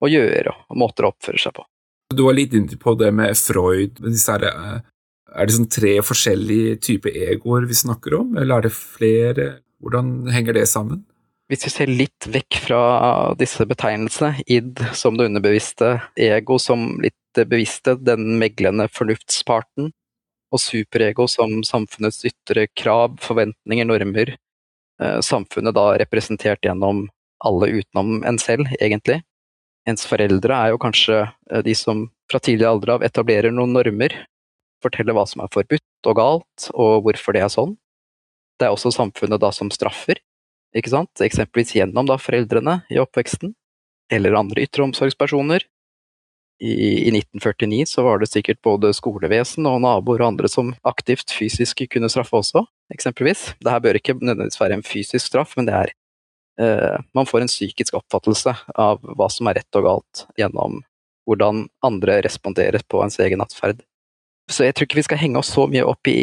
å 0.03 0.11
gjøre, 0.11 0.57
og 0.67 0.81
måter 0.83 1.07
å 1.07 1.13
oppføre 1.13 1.39
seg 1.39 1.55
på. 1.55 1.67
Du 2.13 2.25
var 2.27 2.37
litt 2.37 2.57
inne 2.59 2.79
på 2.81 2.97
det 2.99 3.13
med 3.15 3.39
Freud. 3.39 4.03
Eh, 4.03 4.75
er 5.33 5.49
det 5.49 5.55
sånn 5.55 5.71
tre 5.71 5.95
forskjellige 6.05 6.81
typer 6.83 7.15
egoer 7.31 7.71
vi 7.71 7.79
snakker 7.79 8.19
om, 8.19 8.35
eller 8.37 8.59
er 8.59 8.69
det 8.69 8.75
flere? 8.75 9.49
Hvordan 9.83 10.33
henger 10.35 10.59
det 10.59 10.67
sammen? 10.71 11.07
Hvis 11.51 11.67
vi 11.67 11.71
ser 11.73 11.91
litt 11.91 12.27
vekk 12.33 12.59
fra 12.65 12.83
disse 13.39 13.65
betegnelsene, 13.69 14.43
id 14.47 14.79
som 14.97 15.19
det 15.19 15.27
underbevisste, 15.29 15.99
ego 16.17 16.57
som 16.63 16.95
litt 17.03 17.17
bevisste, 17.37 17.97
den 17.97 18.39
meglende 18.41 18.89
fornuftsparten, 18.93 19.91
og 20.53 20.61
superego 20.61 21.27
som 21.31 21.63
samfunnets 21.65 22.25
ytre 22.29 22.67
krav, 22.77 23.17
forventninger, 23.25 23.89
normer, 23.89 24.35
eh, 25.01 25.19
samfunnet 25.25 25.75
da 25.75 25.93
representert 26.03 26.61
gjennom 26.63 27.07
alle 27.43 27.73
utenom 27.81 28.21
en 28.29 28.39
selv, 28.39 28.69
egentlig 28.81 29.23
ens 29.89 30.05
foreldre 30.07 30.57
er 30.57 30.73
jo 30.73 30.81
kanskje 30.83 31.23
eh, 31.25 31.63
de 31.67 31.75
som 31.79 32.07
fra 32.31 32.41
tidlig 32.43 32.69
alder 32.69 32.97
av 32.97 33.07
etablerer 33.07 33.55
noen 33.55 33.75
normer. 33.77 34.15
Forteller 34.83 35.17
hva 35.17 35.25
som 35.29 35.45
er 35.45 35.51
forbudt 35.53 36.11
og 36.11 36.19
galt, 36.19 36.69
og 36.75 37.07
hvorfor 37.07 37.37
det 37.37 37.45
er 37.45 37.53
sånn. 37.53 37.77
Det 38.59 38.67
er 38.67 38.75
også 38.75 38.93
samfunnet 38.95 39.43
da 39.43 39.53
som 39.55 39.71
straffer, 39.75 40.21
ikke 40.77 40.93
sant? 40.93 41.23
eksempelvis 41.23 41.75
gjennom 41.77 42.09
da 42.09 42.19
foreldrene 42.21 42.81
i 42.93 42.99
oppveksten, 43.03 43.55
eller 44.13 44.39
andre 44.39 44.65
ytre 44.67 44.87
omsorgspersoner. 44.87 45.67
I, 46.63 47.09
I, 47.09 47.13
1949 47.17 47.87
så 47.91 48.05
var 48.07 48.21
det 48.21 48.29
sikkert 48.31 48.61
både 48.63 48.93
skolevesen 48.95 49.67
og 49.67 49.81
naboer 49.83 50.23
og 50.23 50.35
andre 50.35 50.51
som 50.51 50.75
aktivt 50.87 51.33
fysisk 51.35 51.81
kunne 51.91 52.11
straffe 52.13 52.39
også, 52.39 52.63
eksempelvis. 52.95 53.49
Dette 53.59 53.81
bør 53.83 53.99
ikke 53.99 54.19
nødvendigvis 54.21 54.61
være 54.61 54.79
en 54.79 54.87
fysisk 54.87 55.27
straff, 55.33 55.57
men 55.59 55.67
det 55.67 55.75
er 55.79 55.95
Eh, 56.61 57.01
man 57.15 57.27
får 57.27 57.41
en 57.41 57.49
psykisk 57.49 57.95
oppfattelse 57.95 58.55
av 58.75 59.01
hva 59.17 59.29
som 59.33 59.49
er 59.49 59.61
rett 59.61 59.79
og 59.79 59.87
galt, 59.87 60.27
gjennom 60.37 60.83
hvordan 61.29 61.67
andre 61.87 62.21
responderer 62.27 62.85
på 62.91 63.01
ens 63.05 63.19
egen 63.23 63.43
atferd. 63.45 63.81
Så 64.51 64.67
jeg 64.67 64.75
tror 64.75 64.89
ikke 64.89 64.99
vi 64.99 65.05
skal 65.07 65.21
henge 65.21 65.39
oss 65.39 65.53
så 65.55 65.69
mye 65.71 65.85
opp 65.87 66.09
i, 66.11 66.19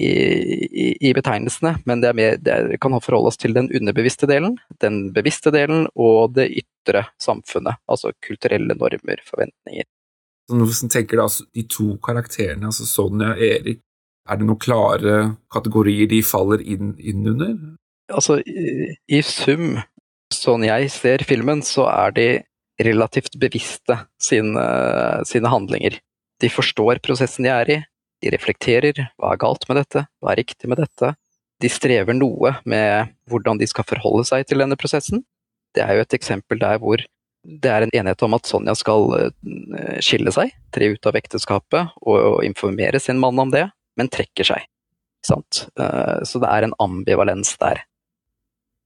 i, 0.69 0.87
i 1.09 1.13
betegnelsene, 1.15 1.77
men 1.89 2.03
det, 2.03 2.11
mer, 2.19 2.35
det 2.43 2.77
kan 2.83 2.97
forholde 2.99 3.31
oss 3.31 3.39
til 3.39 3.55
den 3.55 3.71
underbevisste 3.73 4.27
delen, 4.29 4.57
den 4.83 5.07
bevisste 5.15 5.53
delen 5.55 5.87
og 5.95 6.35
det 6.35 6.49
ytre 6.61 7.07
samfunnet, 7.21 7.79
altså 7.89 8.11
kulturelle 8.25 8.75
normer, 8.77 9.23
forventninger. 9.25 9.87
Så 10.49 10.57
Hvis 10.57 10.81
tenker 10.89 11.19
du 11.19 11.21
altså, 11.21 11.45
de 11.53 11.63
to 11.69 11.91
karakterene, 12.01 12.71
altså 12.71 12.87
Sonja 12.89 13.35
og 13.35 13.43
Erik, 13.45 13.83
er 14.29 14.37
det 14.39 14.45
noen 14.45 14.61
klare 14.61 15.19
kategorier 15.53 16.09
de 16.09 16.23
faller 16.25 16.61
inn, 16.65 16.95
inn 16.97 17.27
under? 17.29 17.53
Altså, 18.09 18.39
i, 18.41 18.95
i 19.09 19.21
sum 19.25 19.77
sånn 20.33 20.65
jeg 20.65 20.89
ser 20.93 21.25
filmen, 21.25 21.61
så 21.65 21.87
er 21.89 22.13
de 22.17 22.27
relativt 22.81 23.37
bevisste 23.41 23.97
sine, 24.21 24.65
sine 25.27 25.51
handlinger. 25.51 25.99
De 26.39 26.49
forstår 26.49 27.01
prosessen 27.03 27.45
de 27.45 27.53
er 27.53 27.73
i, 27.73 27.79
de 28.23 28.33
reflekterer 28.33 28.99
hva 29.19 29.33
er 29.33 29.41
galt 29.41 29.65
med 29.69 29.81
dette, 29.81 30.05
hva 30.19 30.33
er 30.33 30.41
riktig 30.41 30.69
med 30.71 30.81
dette. 30.81 31.13
De 31.59 31.71
strever 31.71 32.15
noe 32.15 32.55
med 32.69 33.13
hvordan 33.29 33.59
de 33.59 33.67
skal 33.67 33.87
forholde 33.87 34.25
seg 34.29 34.47
til 34.47 34.63
denne 34.63 34.77
prosessen. 34.79 35.25
Det 35.75 35.83
er 35.83 35.97
jo 35.97 36.05
et 36.05 36.15
eksempel 36.17 36.61
der 36.61 36.79
hvor 36.81 37.03
det 37.43 37.71
er 37.71 37.85
en 37.85 37.93
enighet 37.93 38.23
om 38.25 38.35
at 38.35 38.49
Sonja 38.49 38.75
skal 38.77 39.05
eh, 39.19 39.99
skille 40.03 40.33
seg, 40.35 40.51
tre 40.75 40.91
ut 40.93 41.09
av 41.09 41.17
ekteskapet 41.19 41.95
og 42.01 42.41
informere 42.47 42.99
sin 43.01 43.21
mann 43.21 43.39
om 43.39 43.53
det, 43.53 43.67
men 43.99 44.11
trekker 44.11 44.53
seg. 44.53 44.67
Sant? 45.19 45.65
så 45.75 46.39
det 46.39 46.47
er 46.47 46.63
en 46.63 46.73
ambivalens 46.79 47.49
der 47.59 47.81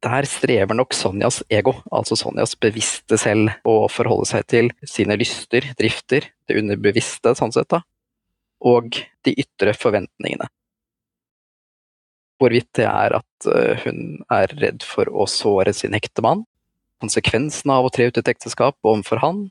der 0.03 0.27
strever 0.27 0.75
nok 0.75 0.93
Sonjas 0.95 1.41
ego, 1.51 1.77
altså 1.91 2.17
Sonjas 2.19 2.57
bevisste 2.59 3.17
selv, 3.19 3.53
å 3.63 3.87
forholde 3.91 4.27
seg 4.27 4.47
til 4.51 4.71
sine 4.87 5.15
lyster, 5.19 5.69
drifter, 5.79 6.27
det 6.49 6.57
underbevisste, 6.59 7.31
sånn 7.39 7.53
sett, 7.55 7.69
da, 7.71 7.83
og 8.63 8.99
de 9.23 9.35
ytre 9.39 9.75
forventningene. 9.77 10.49
Hvorvidt 12.41 12.71
det 12.75 12.87
er 12.89 13.15
at 13.21 13.47
eh, 13.47 13.85
hun 13.85 14.23
er 14.33 14.51
redd 14.59 14.83
for 14.83 15.07
å 15.07 15.27
såre 15.29 15.71
sin 15.75 15.95
ektemann, 15.95 16.43
konsekvensene 17.01 17.79
av 17.79 17.87
å 17.87 17.91
tre 17.93 18.09
ut 18.09 18.19
et 18.19 18.29
ekteskap 18.31 18.77
overfor 18.83 19.21
han, 19.23 19.47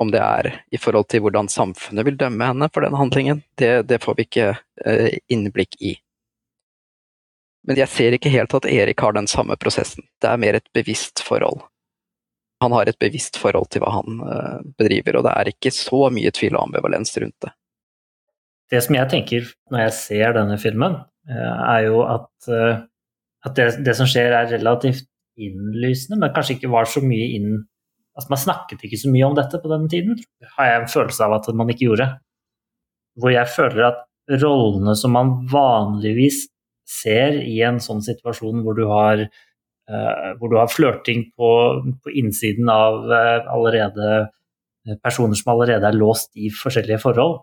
om 0.00 0.10
det 0.10 0.22
er 0.22 0.48
i 0.74 0.78
forhold 0.80 1.08
til 1.12 1.22
hvordan 1.24 1.50
samfunnet 1.50 2.06
vil 2.08 2.16
dømme 2.18 2.48
henne 2.48 2.68
for 2.74 2.86
den 2.86 2.96
handlingen, 2.98 3.44
det, 3.60 3.86
det 3.90 4.00
får 4.02 4.16
vi 4.18 4.26
ikke 4.26 4.48
eh, 4.86 5.20
innblikk 5.30 5.78
i. 5.80 5.94
Men 7.64 7.78
jeg 7.80 7.92
ser 7.92 8.16
ikke 8.16 8.32
helt 8.32 8.54
at 8.56 8.66
Erik 8.68 9.00
har 9.00 9.14
den 9.16 9.28
samme 9.30 9.56
prosessen. 9.60 10.04
Det 10.20 10.28
er 10.28 10.40
mer 10.40 10.58
et 10.58 10.66
bevisst 10.76 11.22
forhold. 11.24 11.62
Han 12.60 12.74
har 12.76 12.88
et 12.88 12.98
bevisst 13.00 13.38
forhold 13.40 13.70
til 13.72 13.82
hva 13.84 13.94
han 13.96 14.20
uh, 14.20 14.58
bedriver, 14.78 15.18
og 15.18 15.24
det 15.26 15.32
er 15.32 15.50
ikke 15.54 15.72
så 15.74 16.08
mye 16.12 16.32
tvil 16.34 16.58
og 16.58 16.68
ambivalens 16.68 17.16
rundt 17.20 17.36
det. 17.44 17.54
Det 18.72 18.82
som 18.84 18.96
jeg 18.96 19.10
tenker 19.12 19.48
når 19.72 19.86
jeg 19.86 19.96
ser 19.96 20.36
denne 20.36 20.58
filmen, 20.60 20.98
uh, 21.30 21.56
er 21.72 21.88
jo 21.88 22.04
at, 22.04 22.52
at 23.48 23.56
det, 23.56 23.68
det, 23.86 23.96
som 23.96 24.08
skjer 24.08 24.36
er 24.36 24.52
relativt 24.52 25.08
innlysende, 25.40 26.20
men 26.20 26.32
kanskje 26.34 26.58
ikke 26.58 26.72
var 26.72 26.90
så 26.90 27.02
mye 27.04 27.30
inn 27.38 27.54
Altså 28.14 28.30
man 28.30 28.38
snakket 28.38 28.82
ikke 28.86 28.98
så 29.00 29.10
mye 29.10 29.26
om 29.26 29.32
dette 29.34 29.58
på 29.58 29.70
den 29.72 29.88
tiden, 29.90 30.18
har 30.54 30.68
jeg 30.68 30.80
en 30.80 30.92
følelse 30.92 31.24
av 31.26 31.32
at 31.34 31.48
man 31.58 31.72
ikke 31.72 31.88
gjorde. 31.88 32.04
Hvor 33.18 33.32
jeg 33.34 33.50
føler 33.50 33.88
at 33.88 34.04
rollene 34.30 34.94
som 34.94 35.16
man 35.16 35.32
vanligvis 35.50 36.44
ser 36.88 37.40
i 37.42 37.56
en 37.66 37.80
sånn 37.82 38.04
situasjon 38.04 38.62
hvor 38.64 38.76
du 38.78 38.84
har, 38.90 39.24
uh, 39.24 40.30
hvor 40.38 40.52
du 40.52 40.58
har 40.60 40.70
flørting 40.70 41.26
på, 41.34 41.50
på, 42.04 42.14
innsiden 42.14 42.70
av 42.70 43.02
uh, 43.08 43.50
allerede 43.50 44.08
eh, 44.20 44.96
personer 45.02 45.38
som 45.38 45.54
allerede 45.54 45.88
er 45.88 45.98
låst 45.98 46.34
i 46.36 46.52
forskjellige 46.52 47.00
forhold, 47.02 47.40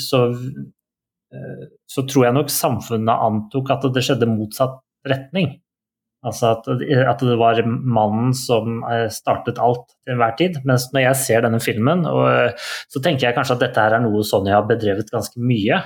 så, 0.00 0.22
uh, 0.32 1.64
så 1.84 2.06
tror 2.08 2.28
jeg 2.28 2.38
nok 2.38 2.52
samfunnet 2.56 3.28
antok 3.28 3.74
at 3.74 3.88
det 3.92 4.06
skjedde 4.06 4.30
motsatt 4.30 4.80
retning. 5.06 5.58
Altså 6.26 6.48
at, 6.56 6.66
at, 6.66 7.22
det 7.22 7.36
var 7.38 7.60
mannen 7.66 8.32
som 8.34 8.80
eh, 8.90 9.06
startet 9.14 9.60
alt 9.62 9.84
til 9.92 10.16
enhver 10.16 10.34
tid. 10.38 10.58
Mens 10.66 10.88
når 10.94 11.04
jeg 11.04 11.20
ser 11.22 11.44
denne 11.46 11.60
filmen, 11.62 12.02
og, 12.10 12.24
eh, 12.32 12.70
så 12.90 13.02
tenker 13.02 13.28
jeg 13.28 13.36
kanskje 13.36 13.54
at 13.58 13.62
dette 13.62 13.84
her 13.84 13.94
er 13.94 14.02
noe 14.02 14.24
Sonja 14.26 14.56
har 14.58 14.66
bedrevet 14.66 15.12
ganske 15.12 15.38
mye, 15.38 15.78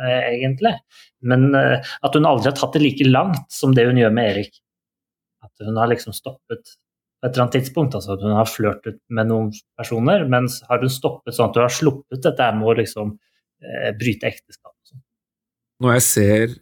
eh, 0.00 0.30
egentlig. 0.32 0.74
Men 1.22 1.46
eh, 1.54 1.92
at 2.02 2.18
hun 2.18 2.26
aldri 2.26 2.50
har 2.50 2.56
tatt 2.58 2.74
det 2.74 2.82
like 2.82 3.06
langt 3.06 3.46
som 3.54 3.76
det 3.76 3.86
hun 3.86 4.00
gjør 4.00 4.16
med 4.16 4.32
Erik. 4.32 4.58
At 5.46 5.68
hun 5.68 5.78
har 5.78 5.92
liksom 5.92 6.16
stoppet 6.16 6.74
på 7.24 7.28
et 7.28 7.30
eller 7.30 7.46
annet 7.46 7.56
tidspunkt. 7.60 7.94
altså 7.94 8.16
at 8.16 8.26
Hun 8.26 8.36
har 8.36 8.50
flørtet 8.50 8.98
med 9.08 9.30
noen 9.30 9.52
personer, 9.78 10.26
men 10.28 10.50
har 10.68 10.82
hun 10.82 10.92
stoppet 10.92 11.36
sånn 11.36 11.52
at 11.52 11.56
hun 11.60 11.66
har 11.68 11.72
sluppet 11.72 12.26
dette 12.26 12.50
med 12.58 12.68
å 12.68 12.76
liksom 12.82 13.14
eh, 13.62 13.94
bryte 13.96 14.28
ekteskap? 14.28 14.74
Sånn? 14.90 15.06
Når 15.80 15.96
jeg 15.96 16.06
ser 16.10 16.58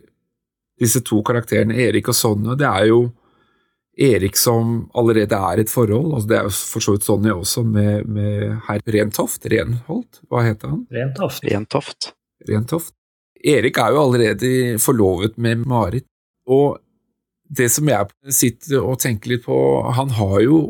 disse 0.83 1.03
to 1.07 1.19
karakterene, 1.27 1.81
Erik 1.81 2.13
og 2.13 2.19
Sonja, 2.19 2.55
det 2.59 2.69
er 2.69 2.93
jo 2.93 3.03
Erik 3.93 4.39
som 4.41 4.87
allerede 4.97 5.37
er 5.37 5.61
et 5.61 5.71
forhold, 5.71 6.15
altså 6.15 6.29
det 6.31 6.37
er 6.39 6.47
jo 6.47 6.53
for 6.73 6.85
så 6.85 6.95
vidt 6.95 7.05
Sonja 7.05 7.35
også, 7.37 7.65
med, 7.69 8.07
med 8.09 8.55
herr 8.69 8.81
Rentoft, 8.95 9.45
Renholt, 9.53 10.23
hva 10.33 10.47
heter 10.47 10.73
han? 10.73 10.87
Rentoft. 10.93 11.45
Rentoft. 11.45 12.13
Rentoft. 12.49 12.95
Erik 13.45 13.77
er 13.83 13.93
jo 13.93 14.01
allerede 14.07 14.53
forlovet 14.81 15.37
med 15.37 15.67
Marit, 15.69 16.07
og 16.49 16.81
det 17.53 17.69
som 17.75 17.89
jeg 17.91 18.33
sitter 18.33 18.81
og 18.81 19.01
tenker 19.03 19.35
litt 19.35 19.45
på, 19.45 19.57
han 19.93 20.15
har 20.19 20.39
jo 20.47 20.61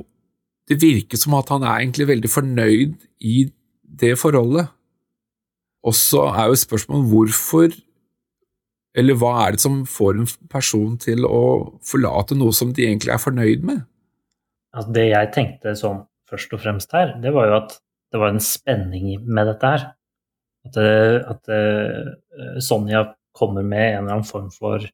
Det 0.71 0.77
virker 0.79 1.19
som 1.19 1.35
at 1.35 1.49
han 1.51 1.65
er 1.67 1.81
egentlig 1.83 2.07
veldig 2.07 2.29
fornøyd 2.31 2.93
i 3.27 3.49
det 3.83 4.13
forholdet. 4.17 4.71
Og 5.83 5.95
så 5.99 6.23
er 6.31 6.47
jo 6.49 6.61
spørsmålet 6.61 7.09
hvorfor 7.11 7.75
eller 8.99 9.17
hva 9.17 9.33
er 9.47 9.55
det 9.55 9.63
som 9.63 9.83
får 9.89 10.19
en 10.19 10.29
person 10.53 10.99
til 11.01 11.25
å 11.25 11.43
forlate 11.87 12.37
noe 12.37 12.53
som 12.57 12.75
de 12.77 12.85
egentlig 12.85 13.15
er 13.15 13.23
fornøyd 13.23 13.65
med? 13.65 13.85
Altså 14.77 14.95
det 14.97 15.07
jeg 15.09 15.33
tenkte 15.37 15.75
sånn 15.79 16.03
først 16.29 16.53
og 16.57 16.63
fremst 16.65 16.93
her, 16.97 17.15
det 17.21 17.33
var 17.35 17.49
jo 17.49 17.59
at 17.59 17.77
det 18.13 18.21
var 18.21 18.33
en 18.33 18.45
spenning 18.45 19.15
med 19.25 19.49
dette 19.49 19.73
her. 19.75 19.85
At, 20.69 20.79
eh, 20.79 21.19
at 21.27 21.49
uh, 21.51 22.59
Sonja 22.63 23.07
kommer 23.37 23.65
med 23.65 23.87
en 23.97 24.03
eller 24.05 24.19
annen 24.19 24.29
form 24.29 24.51
for 24.53 24.85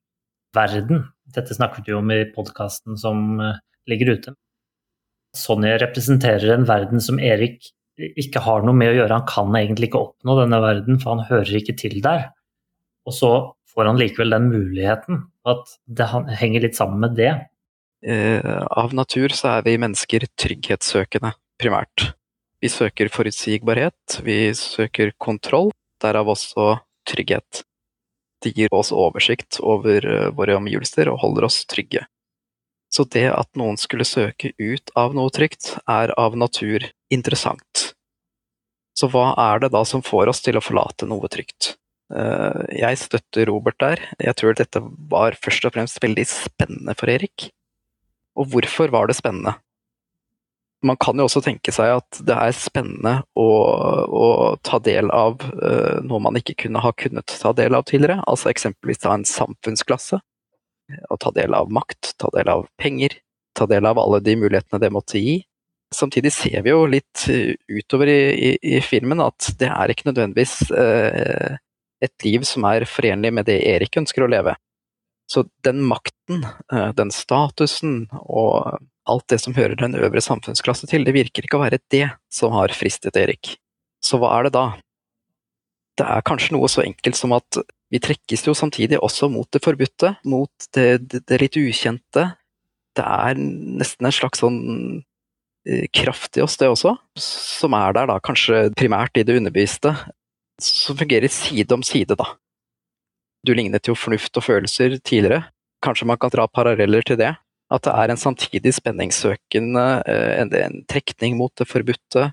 verden. 0.57 1.03
Dette 1.35 1.57
snakket 1.57 1.91
vi 1.91 1.97
om 1.99 2.11
i 2.15 2.23
podkasten 2.35 2.99
som 3.01 3.43
uh, 3.43 3.59
ligger 3.91 4.15
ute. 4.15 4.35
Sonja 5.37 5.77
representerer 5.83 6.55
en 6.55 6.67
verden 6.69 7.03
som 7.05 7.19
Erik 7.21 7.73
ikke 7.99 8.41
har 8.45 8.63
noe 8.63 8.79
med 8.79 8.93
å 8.93 8.99
gjøre. 9.01 9.19
Han 9.19 9.29
kan 9.29 9.59
egentlig 9.59 9.91
ikke 9.91 10.05
oppnå 10.07 10.39
denne 10.39 10.63
verden, 10.63 11.01
for 11.03 11.17
han 11.17 11.27
hører 11.29 11.59
ikke 11.59 11.75
til 11.79 11.99
der. 12.05 12.29
Og 13.09 13.15
så 13.17 13.33
får 13.79 13.85
han 13.85 13.99
likevel 14.01 14.35
den 14.35 14.49
muligheten. 14.51 15.21
At 15.47 15.71
det 15.87 16.09
henger 16.41 16.65
litt 16.67 16.75
sammen 16.77 16.99
med 17.05 17.15
det. 17.15 17.31
Eh, 18.03 18.63
av 18.71 18.95
natur 18.95 19.31
så 19.31 19.53
er 19.53 19.63
vi 19.69 19.77
mennesker 19.79 20.27
trygghetssøkende, 20.35 21.31
primært. 21.63 22.09
Vi 22.59 22.71
søker 22.75 23.11
forutsigbarhet, 23.15 24.19
vi 24.27 24.51
søker 24.59 25.15
kontroll, 25.23 25.71
derav 26.03 26.27
også 26.35 26.81
trygghet. 27.07 27.63
Det 28.43 28.57
gir 28.59 28.75
oss 28.75 28.91
oversikt 28.91 29.61
over 29.63 30.03
eh, 30.03 30.29
våre 30.35 30.59
omgivelser 30.59 31.13
og 31.15 31.23
holder 31.23 31.47
oss 31.47 31.63
trygge. 31.71 32.03
Så 32.91 33.07
det 33.07 33.29
at 33.31 33.51
noen 33.59 33.79
skulle 33.79 34.07
søke 34.09 34.57
ut 34.59 34.91
av 34.99 35.15
noe 35.15 35.31
trygt, 35.31 35.77
er 35.87 36.11
av 36.19 36.35
natur 36.35 36.83
interessant. 37.15 37.93
Så 38.99 39.07
hva 39.13 39.37
er 39.39 39.63
det 39.63 39.71
da 39.71 39.85
som 39.87 40.03
får 40.03 40.35
oss 40.35 40.43
til 40.43 40.59
å 40.59 40.65
forlate 40.65 41.07
noe 41.07 41.31
trygt? 41.31 41.77
Eh, 42.09 42.61
jeg 42.81 43.01
støtter 43.03 43.49
Robert 43.51 43.79
der. 43.83 44.03
Jeg 44.23 44.37
tror 44.41 44.57
dette 44.57 44.83
var 45.13 45.37
først 45.37 45.67
og 45.69 45.75
fremst 45.77 46.01
veldig 46.03 46.25
spennende 46.29 46.95
for 46.97 47.13
Erik. 47.13 47.51
Og 48.39 48.49
hvorfor 48.53 48.93
var 48.95 49.09
det 49.09 49.19
spennende? 49.19 49.59
Man 50.87 50.97
kan 51.03 51.19
jo 51.19 51.27
også 51.27 51.43
tenke 51.43 51.73
seg 51.75 51.97
at 51.97 52.21
det 52.23 52.37
er 52.39 52.55
spennende 52.55 53.17
å, 53.35 53.47
å 54.07 54.27
ta 54.63 54.79
del 54.79 55.11
av 55.11 55.43
uh, 55.43 55.99
noe 56.07 56.23
man 56.23 56.39
ikke 56.39 56.55
kunne 56.63 56.83
ha 56.85 56.93
kunnet 56.95 57.35
ta 57.43 57.51
del 57.51 57.75
av 57.75 57.89
tidligere, 57.89 58.23
altså 58.31 58.53
eksempelvis 58.53 59.03
ta 59.03 59.17
en 59.17 59.27
samfunnsklasse. 59.27 60.21
Å 61.11 61.19
ta 61.19 61.33
del 61.35 61.57
av 61.59 61.73
makt, 61.75 62.15
ta 62.23 62.31
del 62.37 62.53
av 62.53 62.69
penger, 62.79 63.19
ta 63.59 63.67
del 63.67 63.91
av 63.91 63.99
alle 63.99 64.23
de 64.23 64.37
mulighetene 64.39 64.79
det 64.85 64.93
måtte 64.95 65.19
gi. 65.19 65.41
Samtidig 65.99 66.31
ser 66.37 66.63
vi 66.63 66.71
jo 66.71 66.87
litt 66.87 67.27
utover 67.27 68.13
i, 68.13 68.21
i, 68.39 68.53
i 68.79 68.81
filmen 68.85 69.19
at 69.25 69.51
det 69.59 69.73
er 69.75 69.91
ikke 69.91 70.13
nødvendigvis 70.13 70.61
uh, 70.71 71.59
et 72.05 72.25
liv 72.25 72.45
som 72.47 72.67
er 72.69 72.87
forenlig 72.89 73.33
med 73.35 73.49
det 73.49 73.61
Erik 73.67 73.99
ønsker 74.01 74.25
å 74.25 74.31
leve. 74.31 74.55
Så 75.29 75.45
den 75.67 75.83
makten, 75.85 76.47
eh, 76.73 76.93
den 76.97 77.11
statusen 77.13 78.07
og 78.23 78.79
alt 79.09 79.27
det 79.29 79.41
som 79.43 79.57
hører 79.57 79.77
den 79.77 79.97
øvre 79.97 80.23
samfunnsklasse 80.25 80.89
til, 80.89 81.05
det 81.05 81.17
virker 81.17 81.45
ikke 81.45 81.59
å 81.59 81.65
være 81.65 81.81
det 81.93 82.07
som 82.33 82.53
har 82.57 82.73
fristet 82.77 83.17
Erik. 83.17 83.57
Så 84.05 84.21
hva 84.21 84.39
er 84.39 84.49
det 84.49 84.55
da? 84.57 84.67
Det 85.99 86.07
er 86.07 86.25
kanskje 86.25 86.55
noe 86.55 86.69
så 86.71 86.85
enkelt 86.85 87.19
som 87.19 87.35
at 87.37 87.61
vi 87.91 88.01
trekkes 88.01 88.45
jo 88.47 88.55
samtidig 88.57 89.01
også 89.01 89.31
mot 89.33 89.49
det 89.53 89.63
forbudte, 89.65 90.15
mot 90.29 90.69
det, 90.77 91.09
det, 91.09 91.25
det 91.27 91.41
litt 91.43 91.57
ukjente. 91.59 92.25
Det 92.97 93.05
er 93.05 93.39
nesten 93.41 94.09
en 94.09 94.15
slags 94.15 94.43
sånn 94.45 94.61
eh, 95.67 95.89
kraft 95.93 96.39
i 96.39 96.45
oss, 96.45 96.57
det 96.61 96.71
også, 96.71 96.95
som 97.19 97.77
er 97.77 97.97
der 97.97 98.11
da 98.13 98.19
kanskje 98.21 98.69
primært 98.79 99.19
i 99.19 99.25
det 99.27 99.39
underbevisste, 99.41 99.97
som 100.63 100.99
fungerer 100.99 101.31
side 101.33 101.75
om 101.75 101.83
side, 101.87 102.17
da. 102.19 102.27
Du 103.47 103.55
lignet 103.55 103.87
jo 103.87 103.95
fornuft 103.97 104.37
og 104.37 104.45
følelser 104.45 104.99
tidligere. 104.99 105.47
Kanskje 105.85 106.09
man 106.11 106.19
kan 106.19 106.33
dra 106.35 106.49
paralleller 106.51 107.05
til 107.07 107.21
det? 107.21 107.37
At 107.71 107.85
det 107.85 107.93
er 107.95 108.11
en 108.11 108.21
samtidig 108.21 108.73
spenningssøkende, 108.79 109.87
eh, 110.09 110.33
en, 110.41 110.53
en 110.57 110.79
trekning 110.89 111.37
mot 111.39 111.53
det 111.61 111.69
forbudte, 111.69 112.31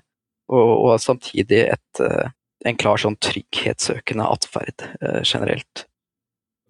og, 0.48 0.70
og 0.88 1.00
samtidig 1.02 1.66
et, 1.68 2.00
eh, 2.00 2.32
en 2.66 2.78
klar 2.80 3.00
sånn 3.00 3.18
trygghetssøkende 3.22 4.26
atferd 4.26 4.86
eh, 5.00 5.20
generelt. 5.22 5.84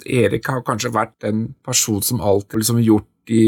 Erik 0.05 0.51
har 0.51 0.65
kanskje 0.67 0.93
vært 0.93 1.25
en 1.25 1.47
person 1.65 2.03
som 2.05 2.21
alltid 2.21 2.61
liksom 2.61 2.83
gjort 2.85 3.09
de 3.31 3.45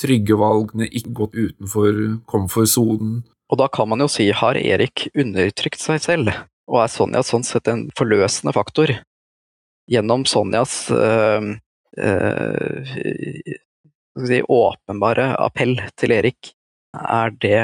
trygge 0.00 0.36
valgene, 0.38 0.88
ikke 0.88 1.16
gått 1.16 1.36
utenfor 1.36 1.98
komfortsonen. 2.30 3.24
Og 3.50 3.60
da 3.60 3.68
kan 3.72 3.90
man 3.90 4.02
jo 4.02 4.08
si, 4.10 4.30
har 4.34 4.58
Erik 4.58 5.08
undertrykt 5.14 5.82
seg 5.82 6.00
selv? 6.04 6.32
Og 6.66 6.82
er 6.82 6.90
Sonja 6.90 7.22
sånn 7.26 7.46
sett 7.46 7.68
en 7.70 7.86
forløsende 7.98 8.54
faktor. 8.56 8.92
Gjennom 9.90 10.24
Sonjas 10.26 10.88
øh, 10.90 11.52
øh, 12.02 12.94
si, 14.26 14.40
åpenbare 14.42 15.28
appell 15.42 15.78
til 15.98 16.14
Erik, 16.16 16.52
er 16.96 17.32
det, 17.42 17.62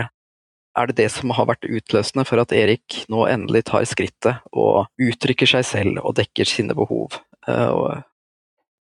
er 0.79 0.91
det 0.91 0.99
det 1.01 1.09
som 1.15 1.35
har 1.35 1.49
vært 1.51 1.67
utløsende 1.67 2.25
for 2.29 2.43
at 2.43 2.55
Erik 2.55 3.03
nå 3.13 3.27
endelig 3.31 3.67
tar 3.71 3.87
skrittet 3.89 4.43
og 4.53 4.87
uttrykker 5.03 5.51
seg 5.51 5.67
selv 5.67 6.03
og 6.05 6.17
dekker 6.21 6.49
sine 6.49 6.77
behov. 6.79 7.19
Uh, 7.49 8.03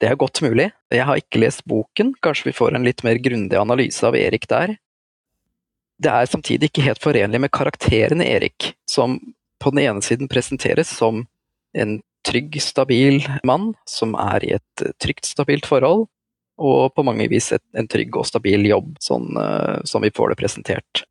det 0.03 0.11
er 0.11 0.19
godt 0.19 0.43
mulig. 0.43 0.69
Jeg 0.91 1.07
har 1.07 1.19
ikke 1.19 1.41
lest 1.41 1.63
boken, 1.69 2.13
kanskje 2.23 2.51
vi 2.51 2.57
får 2.57 2.75
en 2.75 2.85
litt 2.85 3.05
mer 3.07 3.21
grundig 3.23 3.57
analyse 3.59 4.03
av 4.05 4.17
Erik 4.19 4.49
der. 4.51 4.75
Det 6.03 6.11
er 6.11 6.27
samtidig 6.27 6.69
ikke 6.69 6.83
helt 6.83 7.01
forenlig 7.01 7.39
med 7.39 7.53
karakteren 7.55 8.21
Erik, 8.25 8.73
som 8.89 9.15
på 9.63 9.71
den 9.73 9.85
ene 9.85 10.03
siden 10.03 10.29
presenteres 10.31 10.91
som 10.91 11.23
en 11.77 12.01
trygg, 12.27 12.59
stabil 12.61 13.23
mann 13.47 13.73
som 13.89 14.15
er 14.19 14.45
i 14.45 14.53
et 14.57 14.83
trygt, 15.01 15.27
stabilt 15.27 15.67
forhold, 15.67 16.07
og 16.61 16.93
på 16.95 17.05
mange 17.05 17.27
vis 17.31 17.51
et, 17.55 17.63
en 17.77 17.89
trygg 17.89 18.15
og 18.19 18.27
stabil 18.29 18.67
jobb, 18.69 18.93
sånn 19.03 19.33
uh, 19.39 19.81
som 19.89 20.03
vi 20.05 20.13
får 20.13 20.33
det 20.33 20.39
presentert. 20.39 21.03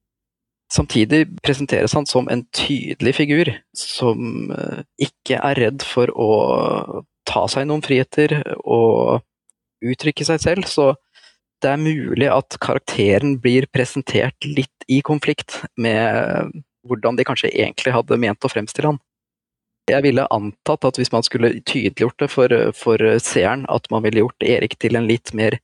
Samtidig 0.73 1.27
presenteres 1.45 1.93
han 1.99 2.07
som 2.09 2.31
en 2.33 2.47
tydelig 2.57 3.17
figur, 3.19 3.51
som 3.77 4.53
uh, 4.55 4.81
ikke 4.97 5.41
er 5.41 5.61
redd 5.67 5.85
for 5.85 6.13
å 6.15 6.31
ta 7.29 7.45
seg 7.51 7.69
noen 7.69 7.85
friheter 7.85 8.39
og 8.63 9.23
uttrykke 9.83 10.25
seg 10.27 10.41
selv, 10.43 10.69
så 10.71 10.93
det 11.63 11.71
er 11.71 11.83
mulig 11.83 12.27
at 12.31 12.57
karakteren 12.63 13.37
blir 13.43 13.69
presentert 13.71 14.47
litt 14.47 14.87
i 14.91 14.99
konflikt 15.07 15.61
med 15.79 16.51
hvordan 16.89 17.19
de 17.19 17.27
kanskje 17.27 17.53
egentlig 17.53 17.95
hadde 17.95 18.21
ment 18.21 18.45
å 18.45 18.51
fremstille 18.53 18.93
han. 18.93 19.01
Jeg 19.91 20.05
ville 20.05 20.29
antatt 20.31 20.87
at 20.87 20.99
hvis 20.99 21.11
man 21.13 21.25
skulle 21.27 21.57
tydeliggjort 21.67 22.23
det 22.23 22.29
for, 22.31 22.55
for 22.79 23.03
seeren, 23.23 23.65
at 23.71 23.89
man 23.91 24.05
ville 24.05 24.23
gjort 24.23 24.47
Erik 24.47 24.79
til 24.83 24.99
en 24.99 25.09
litt 25.09 25.33
mer 25.35 25.59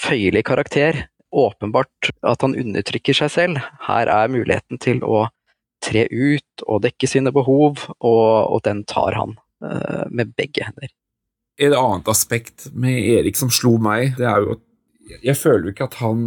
føyelig 0.00 0.44
karakter. 0.50 1.06
Åpenbart 1.34 2.10
at 2.22 2.44
han 2.44 2.56
undertrykker 2.60 3.16
seg 3.16 3.32
selv. 3.32 3.62
Her 3.86 4.10
er 4.12 4.32
muligheten 4.32 4.80
til 4.82 5.00
å 5.02 5.26
tre 5.84 6.04
ut 6.10 6.64
og 6.66 6.84
dekke 6.84 7.08
sine 7.08 7.32
behov, 7.34 7.86
og, 7.98 8.28
og 8.52 8.60
den 8.64 8.84
tar 8.88 9.16
han 9.18 9.34
uh, 9.64 10.04
med 10.08 10.32
begge 10.36 10.64
hender. 10.68 10.92
Et 11.60 11.74
annet 11.74 12.08
aspekt 12.10 12.68
med 12.74 12.98
Erik 12.98 13.38
som 13.38 13.52
slo 13.52 13.76
meg, 13.82 14.14
det 14.18 14.28
er 14.28 14.44
jo 14.44 14.56
at 14.56 14.64
jeg 15.24 15.36
føler 15.36 15.68
jo 15.68 15.74
ikke 15.74 15.88
at 15.90 15.98
han 16.00 16.20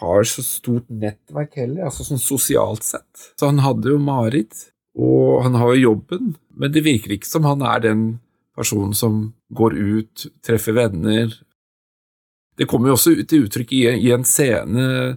har 0.00 0.26
så 0.28 0.44
stort 0.44 0.88
nettverk 0.90 1.56
heller, 1.58 1.88
altså 1.88 2.06
sånn 2.06 2.22
sosialt 2.22 2.86
sett. 2.86 3.28
Så 3.38 3.50
han 3.50 3.62
hadde 3.64 3.92
jo 3.92 4.00
Marit, 4.02 4.68
og 4.98 5.44
han 5.44 5.58
har 5.58 5.74
jo 5.74 5.92
jobben, 5.92 6.32
men 6.58 6.74
det 6.74 6.86
virker 6.86 7.14
ikke 7.14 7.30
som 7.30 7.46
han 7.46 7.62
er 7.66 7.84
den 7.84 8.08
personen 8.58 8.94
som 8.96 9.20
går 9.54 9.76
ut, 9.78 10.26
treffer 10.46 10.74
venner. 10.76 11.30
Det 12.58 12.66
kommer 12.70 12.90
jo 12.90 12.98
også 12.98 13.14
til 13.22 13.46
uttrykk 13.46 13.74
i, 13.76 13.82
i 14.08 14.12
en 14.14 14.26
scene 14.26 15.16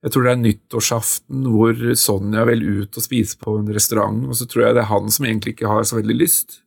jeg 0.00 0.14
tror 0.14 0.24
det 0.24 0.32
er 0.32 0.40
nyttårsaften 0.40 1.48
hvor 1.52 1.80
Sonja 1.98 2.46
vil 2.48 2.62
ut 2.80 2.96
og 2.96 3.04
spise 3.04 3.36
på 3.40 3.58
en 3.58 3.68
restaurant, 3.74 4.22
og 4.24 4.38
så 4.38 4.46
tror 4.48 4.64
jeg 4.64 4.78
det 4.78 4.84
er 4.86 4.92
han 4.94 5.12
som 5.12 5.26
egentlig 5.28 5.54
ikke 5.54 5.68
har 5.68 5.84
så 5.84 5.98
veldig 5.98 6.16
lyst. 6.16 6.62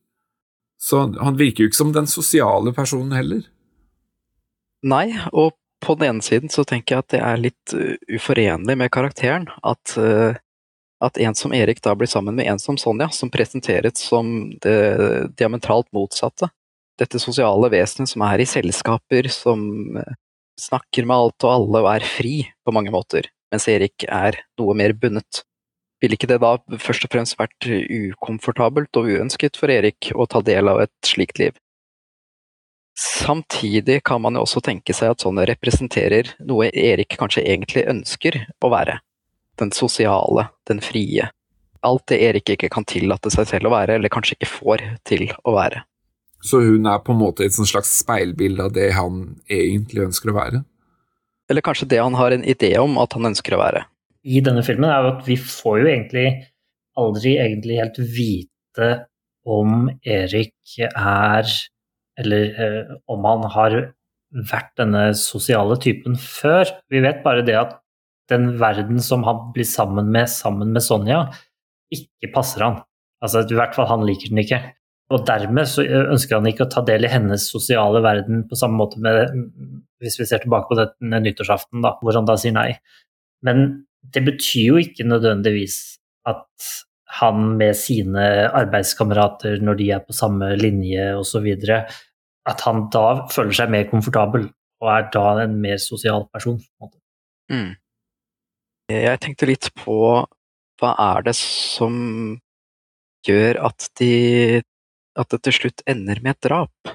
Så 0.77 1.01
han 1.17 1.39
virker 1.39 1.63
jo 1.63 1.71
ikke 1.71 1.79
som 1.79 1.93
den 1.95 2.09
sosiale 2.09 2.73
personen 2.75 3.15
heller. 3.17 3.41
Nei, 4.85 5.07
og 5.31 5.55
på 5.83 5.95
den 5.99 6.09
ene 6.09 6.25
siden 6.25 6.51
så 6.51 6.63
tenker 6.67 6.95
jeg 6.95 7.03
at 7.03 7.11
det 7.13 7.21
er 7.21 7.41
litt 7.41 7.75
uh, 7.75 7.93
uforenlig 8.15 8.77
med 8.79 8.91
karakteren. 8.93 9.49
At, 9.65 9.95
uh, 9.99 10.35
at 11.03 11.19
en 11.21 11.37
som 11.37 11.53
Erik 11.55 11.83
da 11.83 11.95
blir 11.97 12.09
sammen 12.09 12.37
med 12.39 12.49
en 12.49 12.61
som 12.61 12.79
Sonja, 12.79 13.09
som 13.11 13.31
presenteres 13.33 14.01
som 14.01 14.53
det 14.63 15.29
diametralt 15.39 15.89
motsatte. 15.95 16.49
Dette 16.99 17.19
sosiale 17.19 17.71
vesenet 17.73 18.11
som 18.11 18.23
er 18.27 18.43
i 18.43 18.49
selskaper, 18.49 19.29
som 19.33 19.63
uh, 19.99 20.13
snakker 20.59 21.07
med 21.09 21.17
alt 21.17 21.47
og 21.47 21.55
alle 21.55 21.81
og 21.85 21.89
er 21.95 22.05
fri 22.07 22.35
på 22.63 22.75
mange 22.75 22.93
måter, 22.93 23.27
mens 23.51 23.67
Erik 23.71 24.05
er 24.07 24.37
noe 24.59 24.77
mer 24.77 24.95
bundet. 24.97 25.43
Ville 26.03 26.17
ikke 26.17 26.27
det 26.27 26.41
da 26.43 26.57
først 26.83 27.05
og 27.07 27.13
fremst 27.13 27.37
vært 27.39 27.63
ukomfortabelt 27.63 28.99
og 28.99 29.07
uønsket 29.07 29.55
for 29.55 29.71
Erik 29.71 30.11
å 30.11 30.27
ta 30.27 30.41
del 30.43 30.67
av 30.67 30.81
et 30.83 30.95
slikt 31.07 31.39
liv? 31.39 31.55
Samtidig 32.93 34.03
kan 34.05 34.21
man 34.21 34.35
jo 34.37 34.43
også 34.45 34.61
tenke 34.61 34.93
seg 34.93 35.15
at 35.15 35.23
sånne 35.23 35.47
representerer 35.49 36.35
noe 36.45 36.69
Erik 36.69 37.15
kanskje 37.17 37.45
egentlig 37.45 37.87
ønsker 37.89 38.37
å 38.61 38.69
være. 38.73 38.99
Den 39.57 39.73
sosiale, 39.73 40.49
den 40.69 40.81
frie. 40.83 41.29
Alt 41.83 42.05
det 42.11 42.19
Erik 42.23 42.53
ikke 42.53 42.69
kan 42.73 42.85
tillate 42.87 43.31
seg 43.33 43.49
selv 43.49 43.69
å 43.69 43.73
være, 43.73 43.97
eller 43.97 44.13
kanskje 44.13 44.37
ikke 44.37 44.51
får 44.51 44.85
til 45.09 45.25
å 45.43 45.55
være. 45.57 45.81
Så 46.43 46.59
hun 46.61 46.85
er 46.89 47.01
på 47.01 47.13
en 47.15 47.21
måte 47.21 47.45
et 47.47 47.55
slags 47.55 47.91
speilbilde 48.01 48.67
av 48.67 48.73
det 48.75 48.91
han 48.97 49.25
egentlig 49.49 50.05
ønsker 50.09 50.31
å 50.31 50.37
være? 50.37 50.63
Eller 51.49 51.65
kanskje 51.65 51.89
det 51.91 52.01
han 52.01 52.15
har 52.19 52.35
en 52.35 52.45
idé 52.45 52.75
om 52.79 52.97
at 53.01 53.15
han 53.17 53.31
ønsker 53.31 53.55
å 53.55 53.61
være. 53.61 53.85
I 54.23 54.39
denne 54.43 54.63
filmen 54.63 54.91
er 54.91 55.03
jo 55.03 55.13
at 55.17 55.25
vi 55.27 55.37
får 55.39 55.81
jo 55.81 55.89
egentlig 55.91 56.27
aldri 56.99 57.35
egentlig 57.41 57.79
helt 57.81 57.99
vite 58.15 58.89
om 59.43 59.89
Erik 60.07 60.77
er 60.79 61.49
Eller 62.21 62.49
eh, 62.61 62.95
om 63.09 63.25
han 63.25 63.47
har 63.53 63.77
vært 64.49 64.73
denne 64.81 65.11
sosiale 65.17 65.77
typen 65.81 66.17
før. 66.19 66.69
Vi 66.89 67.01
vet 67.03 67.23
bare 67.25 67.45
det 67.45 67.57
at 67.59 67.79
den 68.31 68.53
verden 68.61 69.01
som 69.03 69.25
han 69.27 69.49
blir 69.53 69.67
sammen 69.67 70.09
med 70.13 70.29
sammen 70.31 70.71
med 70.73 70.85
Sonja, 70.85 71.25
ikke 71.93 72.31
passer 72.33 72.65
han. 72.65 72.79
Altså, 73.23 73.43
I 73.45 73.57
hvert 73.57 73.75
fall 73.75 73.89
han 73.91 74.05
liker 74.07 74.31
den 74.31 74.41
ikke. 74.43 74.61
Og 75.13 75.25
dermed 75.27 75.67
så 75.69 75.83
ønsker 75.83 76.39
han 76.39 76.47
ikke 76.49 76.65
å 76.65 76.71
ta 76.71 76.81
del 76.87 77.05
i 77.05 77.11
hennes 77.11 77.45
sosiale 77.51 78.01
verden 78.03 78.45
på 78.49 78.57
samme 78.57 78.79
måte 78.79 79.01
med 79.03 79.35
Hvis 80.01 80.17
vi 80.19 80.25
ser 80.27 80.41
tilbake 80.43 80.71
på 80.71 80.77
den 80.79 81.13
nyttårsaften, 81.23 81.83
da, 81.83 81.93
hvor 82.01 82.15
han 82.17 82.27
da 82.27 82.35
sier 82.39 82.55
nei. 82.55 82.71
Men 83.45 83.85
det 84.15 84.23
betyr 84.25 84.73
jo 84.73 84.81
ikke 84.81 85.05
nødvendigvis 85.07 85.77
at 86.27 86.71
han 87.19 87.53
med 87.59 87.77
sine 87.77 88.25
arbeidskamerater, 88.49 89.59
når 89.61 89.79
de 89.79 89.89
er 89.95 90.03
på 90.05 90.15
samme 90.17 90.53
linje 90.59 91.11
osv., 91.19 91.47
at 92.43 92.65
han 92.65 92.87
da 92.91 93.07
føler 93.31 93.55
seg 93.55 93.71
mer 93.71 93.87
komfortabel 93.91 94.49
og 94.83 94.89
er 94.91 95.05
da 95.13 95.27
en 95.45 95.55
mer 95.63 95.79
sosial 95.79 96.25
person. 96.33 96.57
Mm. 97.51 97.75
Jeg 98.91 99.21
tenkte 99.23 99.47
litt 99.47 99.69
på 99.79 99.97
hva 100.81 100.91
er 100.99 101.23
det 101.29 101.35
som 101.39 101.95
gjør 103.23 103.61
at 103.69 103.87
de 104.01 104.13
at 105.13 105.29
det 105.29 105.43
til 105.45 105.55
slutt 105.59 105.83
ender 105.89 106.19
med 106.25 106.33
et 106.35 106.47
drap? 106.49 106.93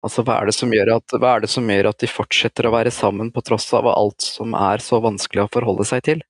Altså, 0.00 0.22
hva 0.24 0.38
er, 0.40 0.48
at, 0.94 1.12
hva 1.12 1.34
er 1.34 1.42
det 1.44 1.50
som 1.52 1.66
gjør 1.68 1.90
at 1.90 2.00
de 2.00 2.08
fortsetter 2.08 2.66
å 2.66 2.72
være 2.72 2.92
sammen 2.94 3.28
på 3.34 3.42
tross 3.44 3.66
av 3.76 3.88
alt 3.90 4.24
som 4.24 4.54
er 4.56 4.80
så 4.80 5.00
vanskelig 5.04 5.44
å 5.44 5.52
forholde 5.52 5.84
seg 5.88 6.06
til? 6.06 6.22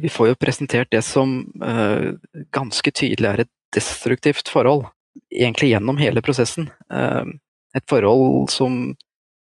Vi 0.00 0.08
får 0.08 0.32
jo 0.32 0.40
presentert 0.40 0.90
det 0.92 1.02
som 1.06 1.42
uh, 1.62 2.16
ganske 2.54 2.92
tydelig 2.92 3.28
er 3.28 3.44
et 3.44 3.52
destruktivt 3.74 4.50
forhold, 4.50 4.86
egentlig 5.32 5.72
gjennom 5.74 6.00
hele 6.00 6.22
prosessen. 6.24 6.70
Uh, 6.92 7.26
et 7.76 7.86
forhold 7.90 8.50
som 8.50 8.96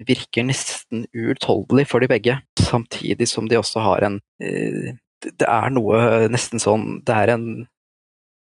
virker 0.07 0.45
nesten 0.45 1.07
uutholdelig 1.17 1.87
for 1.89 2.05
de 2.05 2.11
begge, 2.11 2.39
samtidig 2.61 3.29
som 3.31 3.49
de 3.49 3.61
også 3.61 3.85
har 3.85 4.09
en 4.09 4.21
uh, 4.43 4.95
Det 5.27 5.49
er 5.49 5.73
noe 5.73 6.29
nesten 6.29 6.61
sånn 6.61 7.01
Det 7.07 7.15
er 7.17 7.33
en 7.33 7.47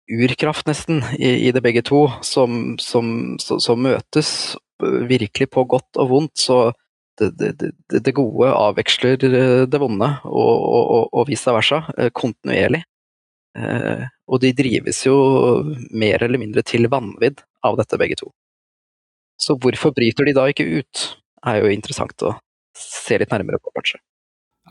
urkraft, 0.07 0.65
nesten, 0.67 1.03
i, 1.19 1.47
i 1.47 1.51
det 1.51 1.61
begge 1.61 1.83
to, 1.85 2.07
som, 2.23 2.77
som, 2.79 3.37
som, 3.43 3.59
som, 3.59 3.81
møtes 3.83 4.29
virkelig 4.79 5.49
på 5.51 5.65
godt 5.67 5.99
og 5.99 6.09
vondt. 6.13 6.37
Så 6.39 6.59
det, 7.19 7.51
det, 7.59 7.71
det, 8.05 8.13
gode 8.15 8.49
avveksler 8.53 9.23
eh, 9.27 9.63
det 9.69 9.81
vonde, 9.81 10.09
og, 10.25 10.55
og, 10.77 11.07
og 11.11 11.27
vice 11.29 11.53
versa, 11.53 11.81
eh, 11.97 12.11
kontinuerlig. 12.15 12.83
Eh, 13.57 14.03
og 14.27 14.41
de 14.43 14.51
drives 14.55 15.03
jo 15.07 15.15
mer 15.97 16.23
eller 16.25 16.41
mindre 16.41 16.63
til 16.67 16.89
vanvidd 16.91 17.41
av 17.65 17.79
dette, 17.79 17.99
begge 17.99 18.19
to. 18.19 18.29
Så 19.41 19.57
hvorfor 19.61 19.93
bryter 19.95 20.27
de 20.27 20.35
da 20.37 20.47
ikke 20.51 20.67
ut, 20.67 21.07
er 21.47 21.61
jo 21.61 21.71
interessant 21.71 22.25
å 22.25 22.35
se 22.77 23.17
litt 23.17 23.33
nærmere 23.33 23.61
på, 23.61 23.73
kanskje. 23.75 24.01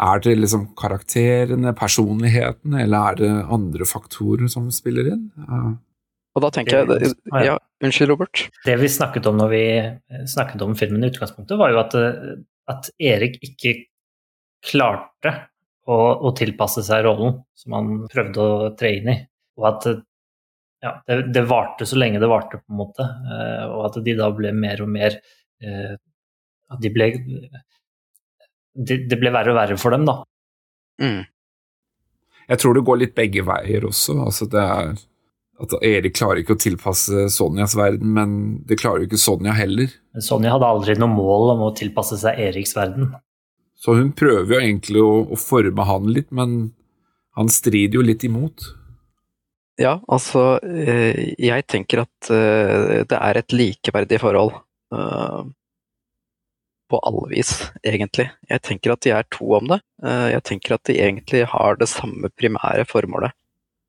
Er 0.07 0.21
det 0.21 0.35
liksom 0.37 0.69
karakterene, 0.77 1.73
personligheten, 1.77 2.75
eller 2.83 3.13
er 3.13 3.21
det 3.21 3.31
andre 3.57 3.87
faktorer 3.89 4.51
som 4.53 4.69
spiller 4.75 5.15
inn? 5.15 5.29
Og 6.37 6.44
da 6.44 6.53
tenker 6.53 6.85
jeg 6.85 7.12
Ja, 7.46 7.57
unnskyld, 7.81 8.11
Robert. 8.12 8.46
Det 8.66 8.77
vi 8.81 8.92
snakket 8.92 9.27
om 9.31 9.38
når 9.40 9.53
vi 9.53 9.64
snakket 10.29 10.64
om 10.66 10.77
filmen 10.79 11.05
i 11.05 11.11
utgangspunktet, 11.11 11.57
var 11.59 11.72
jo 11.72 11.81
at, 11.81 11.96
at 12.72 12.90
Erik 13.01 13.38
ikke 13.44 13.79
klarte 14.66 15.33
å, 15.87 15.96
å, 15.96 16.33
tilpasse 16.37 16.83
seg 16.85 17.05
rollen 17.07 17.38
som 17.57 17.77
han 17.77 17.94
prøvde 18.11 18.42
å 18.42 18.70
tre 18.79 18.92
inn 18.99 19.12
i. 19.12 19.16
Og 19.57 19.68
at 19.70 19.88
ja, 20.85 20.92
det, 21.07 21.20
det, 21.33 21.44
varte 21.49 21.87
så 21.88 21.99
lenge 21.99 22.20
det 22.20 22.29
varte, 22.31 22.61
på 22.61 22.75
en 22.75 22.81
måte. 22.83 23.07
Eh, 23.07 23.64
og 23.70 23.87
at 23.88 24.01
de 24.05 24.16
da 24.18 24.29
ble 24.35 24.53
mer 24.53 24.83
og 24.85 24.90
mer 24.92 25.16
eh, 25.16 25.94
At 26.66 26.83
de 26.83 26.90
ble 26.92 27.09
det, 28.77 28.99
de 29.09 29.16
ble 29.16 29.33
verre 29.33 29.55
og 29.55 29.57
verre 29.57 29.79
for 29.81 29.94
dem, 29.94 30.05
da. 30.05 30.18
Mm. 31.01 31.22
Jeg 32.46 32.61
tror 32.62 32.77
det 32.77 32.85
går 32.87 32.99
litt 33.01 33.14
begge 33.16 33.44
veier 33.46 33.87
også. 33.88 34.18
Altså 34.27 34.49
det 34.51 34.62
er 34.62 34.90
at 35.62 35.75
Erik 35.81 36.16
klarer 36.19 36.42
ikke 36.42 36.57
å 36.57 36.61
tilpasse 36.61 37.27
Sonjas 37.33 37.77
verden, 37.79 38.12
men 38.16 38.33
det 38.69 38.79
klarer 38.81 39.05
jo 39.05 39.11
ikke 39.11 39.21
Sonja 39.21 39.55
heller. 39.57 39.92
Sonja 40.23 40.53
hadde 40.55 40.69
aldri 40.69 40.97
noe 41.01 41.12
mål 41.12 41.55
om 41.55 41.66
å 41.69 41.75
tilpasse 41.77 42.19
seg 42.21 42.40
Eriks 42.49 42.77
verden. 42.77 43.14
Så 43.77 43.97
hun 43.97 44.11
prøver 44.16 44.57
jo 44.57 44.61
egentlig 44.62 45.05
å, 45.05 45.12
å 45.33 45.38
forme 45.40 45.87
han 45.88 46.11
litt, 46.12 46.29
men 46.35 46.57
han 47.37 47.53
strider 47.53 48.01
jo 48.01 48.05
litt 48.05 48.25
imot. 48.25 48.69
Ja, 49.77 49.99
altså 50.09 50.57
eh, 50.64 51.35
Jeg 51.37 51.66
tenker 51.69 52.07
at 52.07 52.31
eh, 52.33 53.03
det 53.05 53.19
er 53.19 53.40
et 53.40 53.53
likeverdig 53.53 54.23
forhold. 54.23 54.55
Eh, 54.95 55.42
på 56.87 57.01
alle 57.03 57.29
vis, 57.33 57.51
egentlig. 57.83 58.29
Jeg 58.49 58.62
tenker 58.62 58.95
at 58.95 59.03
de 59.05 59.12
er 59.16 59.27
to 59.35 59.49
om 59.59 59.73
det. 59.73 59.81
Eh, 60.05 60.29
jeg 60.37 60.45
tenker 60.47 60.77
at 60.77 60.85
de 60.88 60.99
egentlig 61.03 61.42
har 61.51 61.79
det 61.81 61.90
samme 61.90 62.31
primære 62.38 62.87
formålet. 62.88 63.35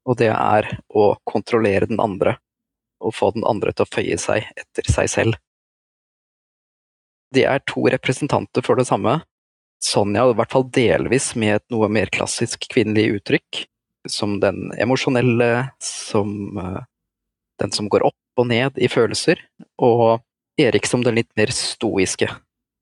Og 0.08 0.18
det 0.22 0.32
er 0.32 0.70
å 0.88 1.10
kontrollere 1.28 1.90
den 1.90 2.00
andre, 2.00 2.38
og 3.04 3.16
få 3.16 3.32
den 3.36 3.46
andre 3.48 3.74
til 3.76 3.86
å 3.86 3.92
føye 3.92 4.18
seg 4.22 4.48
etter 4.58 4.88
seg 4.90 5.10
selv. 5.12 5.40
De 7.36 7.44
er 7.44 7.60
to 7.68 7.84
representanter 7.92 8.64
for 8.64 8.80
det 8.80 8.88
samme. 8.88 9.20
Sonja 9.84 10.24
i 10.32 10.38
hvert 10.38 10.54
fall 10.54 10.66
delvis 10.74 11.34
med 11.36 11.58
et 11.58 11.66
noe 11.74 11.90
mer 11.92 12.10
klassisk 12.14 12.70
kvinnelig 12.72 13.20
uttrykk, 13.20 13.66
som 14.10 14.40
den 14.42 14.72
emosjonelle, 14.80 15.68
som 15.84 16.32
eh, 16.58 16.82
den 17.62 17.76
som 17.76 17.92
går 17.92 18.08
opp 18.08 18.40
og 18.40 18.48
ned 18.50 18.80
i 18.80 18.88
følelser, 18.90 19.42
og 19.84 20.24
Erik 20.58 20.88
som 20.90 21.04
den 21.06 21.20
litt 21.20 21.30
mer 21.38 21.52
stoiske, 21.54 22.30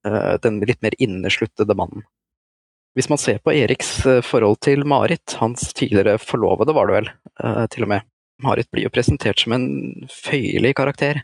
Eh, 0.06 0.36
den 0.42 0.60
litt 0.60 0.82
mer 0.86 0.94
innesluttede 1.02 1.76
mannen. 1.78 2.06
Hvis 2.96 3.10
man 3.12 3.20
ser 3.20 3.42
på 3.44 3.52
Eriks 3.52 4.06
eh, 4.08 4.22
forhold 4.24 4.62
til 4.64 4.86
Marit, 4.88 5.36
hans 5.42 5.74
tidligere 5.76 6.16
forlovede 6.22 6.76
var 6.76 6.88
det 6.88 6.96
vel, 6.96 7.10
eh, 7.44 7.66
til 7.72 7.84
og 7.84 7.92
med, 7.92 8.08
Marit 8.44 8.70
blir 8.72 8.88
jo 8.88 8.92
presentert 8.96 9.42
som 9.42 9.56
en 9.56 9.68
føyelig 10.12 10.72
karakter, 10.80 11.22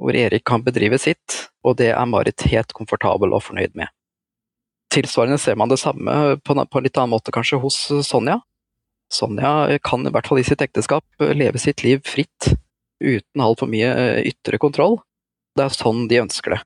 hvor 0.00 0.16
Erik 0.16 0.44
kan 0.44 0.64
bedrive 0.64 0.98
sitt, 1.00 1.46
og 1.64 1.78
det 1.80 1.94
er 1.94 2.10
Marit 2.10 2.44
helt 2.50 2.76
komfortabel 2.76 3.32
og 3.32 3.46
fornøyd 3.46 3.72
med. 3.80 3.88
Tilsvarende 4.92 5.40
ser 5.40 5.56
man 5.56 5.72
det 5.72 5.80
samme 5.80 6.36
på 6.44 6.54
en 6.54 6.84
litt 6.84 7.00
annen 7.00 7.14
måte 7.14 7.32
kanskje 7.34 7.58
hos 7.62 7.78
Sonja. 8.06 8.38
Sonja 9.12 9.78
kan 9.84 10.04
i 10.04 10.12
hvert 10.12 10.28
fall 10.28 10.40
i 10.42 10.46
sitt 10.46 10.62
ekteskap 10.64 11.04
leve 11.34 11.60
sitt 11.62 11.82
liv 11.84 12.04
fritt, 12.06 12.52
uten 13.00 13.42
altfor 13.42 13.70
mye 13.72 14.20
ytre 14.28 14.60
kontroll. 14.60 15.00
Det 15.56 15.64
er 15.64 15.76
sånn 15.76 16.06
de 16.10 16.22
ønsker 16.22 16.56
det. 16.56 16.62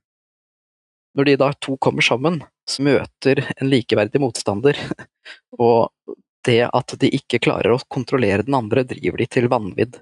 Når 1.16 1.28
de 1.28 1.40
da 1.40 1.52
to 1.62 1.76
kommer 1.82 2.04
sammen, 2.04 2.42
møter 2.84 3.42
en 3.56 3.70
likeverdig 3.70 4.20
motstander, 4.22 4.78
og 5.64 5.90
det 6.46 6.62
at 6.68 6.94
de 7.00 7.10
ikke 7.18 7.40
klarer 7.44 7.74
å 7.74 7.80
kontrollere 7.90 8.44
den 8.46 8.56
andre, 8.58 8.86
driver 8.88 9.20
de 9.20 9.26
til 9.30 9.48
vanvidd. 9.52 9.98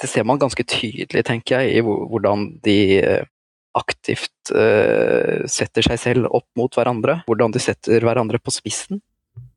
Det 0.00 0.10
ser 0.10 0.26
man 0.26 0.40
ganske 0.42 0.64
tydelig, 0.66 1.22
tenker 1.26 1.62
jeg, 1.62 1.78
i 1.78 1.84
hvordan 1.84 2.48
de 2.64 2.78
eh, 2.98 3.28
aktivt 3.74 4.52
uh, 4.54 5.42
setter 5.50 5.86
seg 5.86 5.98
selv 5.98 6.28
opp 6.34 6.46
mot 6.58 6.74
hverandre. 6.76 7.20
Hvordan 7.26 7.54
de 7.54 7.62
setter 7.62 8.04
hverandre 8.06 8.38
på 8.42 8.52
spissen. 8.54 9.00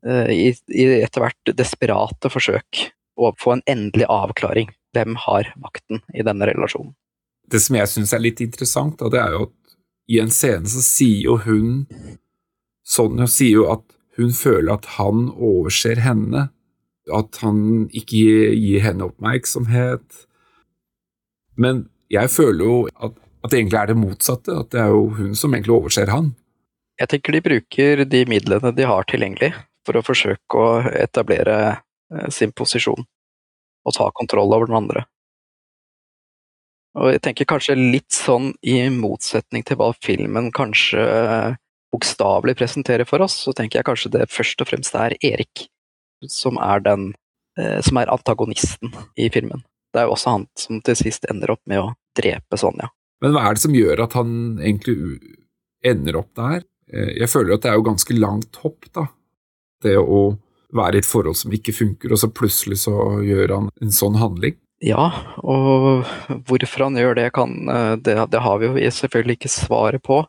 Uh, 0.06 0.30
i, 0.30 0.48
I 0.74 0.86
etter 1.04 1.22
hvert 1.22 1.52
desperate 1.58 2.30
forsøk 2.32 2.88
å 3.18 3.32
få 3.38 3.56
en 3.56 3.64
endelig 3.70 4.08
avklaring. 4.10 4.72
Hvem 4.96 5.18
har 5.26 5.52
makten 5.60 6.02
i 6.14 6.24
denne 6.26 6.48
relasjonen? 6.50 6.94
Det 7.48 7.60
som 7.64 7.78
jeg 7.78 7.90
syns 7.90 8.12
er 8.12 8.22
litt 8.24 8.42
interessant, 8.44 8.98
da, 9.00 9.10
det 9.12 9.20
er 9.22 9.36
jo 9.36 9.46
at 9.48 9.54
i 10.08 10.20
en 10.22 10.32
scene 10.32 10.68
så 10.68 10.82
sier 10.84 11.26
jo 11.26 11.38
hun 11.44 11.84
Sonja 12.88 13.26
sier 13.28 13.60
jo 13.60 13.66
at 13.68 13.84
hun 14.16 14.32
føler 14.32 14.72
at 14.72 14.86
han 14.96 15.28
overser 15.34 16.00
henne, 16.00 16.48
at 17.12 17.40
han 17.42 17.58
ikke 17.92 18.22
gir 18.56 18.80
henne 18.82 19.10
oppmerksomhet. 19.10 20.24
Men 21.60 21.84
jeg 22.08 22.32
føler 22.32 22.64
jo 22.64 22.78
at, 22.96 23.12
at, 23.44 23.50
det 23.50 23.60
egentlig 23.60 23.80
er 23.82 23.90
det 23.92 23.98
motsatte, 24.00 24.56
at 24.56 24.72
det 24.72 24.80
er 24.82 24.94
jo 24.94 25.04
hun 25.18 25.36
som 25.38 25.54
egentlig 25.54 25.76
overser 25.76 26.10
han. 26.10 26.32
Jeg 26.98 27.12
tenker 27.12 27.36
de 27.36 27.44
bruker 27.44 28.02
de 28.08 28.24
midlene 28.32 28.72
de 28.74 28.88
har 28.88 29.06
tilgjengelig 29.06 29.52
for 29.86 30.00
å 30.00 30.04
forsøke 30.04 30.64
å 30.64 30.80
etablere 30.88 31.58
eh, 31.76 32.26
sin 32.34 32.50
posisjon 32.56 33.04
og 33.86 33.96
ta 33.96 34.08
kontroll 34.16 34.56
over 34.56 34.68
den 34.68 34.80
andre. 34.80 35.04
Og 36.96 37.12
jeg 37.12 37.22
tenker 37.22 37.48
kanskje 37.48 37.76
litt 37.76 38.14
sånn 38.14 38.52
i 38.64 38.80
motsetning 38.90 39.64
til 39.66 39.78
hva 39.78 39.90
filmen 40.02 40.48
kanskje 40.56 41.02
bokstavelig 41.92 42.56
presenterer 42.58 43.08
for 43.08 43.22
oss, 43.24 43.36
så 43.44 43.54
tenker 43.56 43.80
jeg 43.80 43.88
kanskje 43.88 44.12
det 44.16 44.28
først 44.32 44.60
og 44.64 44.70
fremst 44.70 44.96
er 44.98 45.16
Erik 45.24 45.68
som 46.26 46.58
er 46.58 46.82
den 46.82 47.12
eh, 47.58 47.80
som 47.84 48.00
er 48.00 48.10
antagonisten 48.12 48.92
i 49.16 49.28
filmen. 49.30 49.62
Det 49.92 50.02
er 50.02 50.08
jo 50.08 50.16
også 50.16 50.34
han 50.34 50.46
som 50.58 50.80
til 50.84 50.98
sist 50.98 51.28
ender 51.30 51.54
opp 51.54 51.62
med 51.70 51.82
å 51.82 51.92
drepe 52.18 52.58
Sonja. 52.60 52.90
Men 53.22 53.34
hva 53.34 53.46
er 53.46 53.56
det 53.56 53.64
som 53.64 53.76
gjør 53.76 54.04
at 54.04 54.16
han 54.18 54.32
egentlig 54.58 54.96
ender 55.86 56.20
opp 56.20 56.32
der? 56.38 56.66
Eh, 56.92 57.14
jeg 57.22 57.30
føler 57.30 57.56
at 57.56 57.64
det 57.64 57.72
er 57.72 57.78
jo 57.78 57.88
ganske 57.88 58.18
langt 58.18 58.60
hopp, 58.64 58.90
da. 58.92 59.08
Det 59.82 59.96
å 59.98 60.22
være 60.74 60.98
i 60.98 61.02
et 61.02 61.08
forhold 61.08 61.38
som 61.38 61.52
ikke 61.54 61.72
funker, 61.72 62.12
og 62.12 62.20
så 62.20 62.28
plutselig 62.34 62.82
så 62.82 62.94
gjør 63.24 63.54
han 63.54 63.70
en 63.80 63.94
sånn 63.94 64.18
handling. 64.20 64.58
Ja, 64.84 65.08
og 65.42 66.06
hvorfor 66.46 66.84
han 66.86 66.98
gjør 66.98 67.16
det, 67.18 67.30
kan, 67.34 67.54
eh, 67.68 67.94
det, 67.98 68.14
det 68.30 68.42
har 68.44 68.60
vi 68.60 68.68
jo 68.70 68.90
selvfølgelig 68.94 69.38
ikke 69.40 69.50
svaret 69.50 70.02
på. 70.06 70.22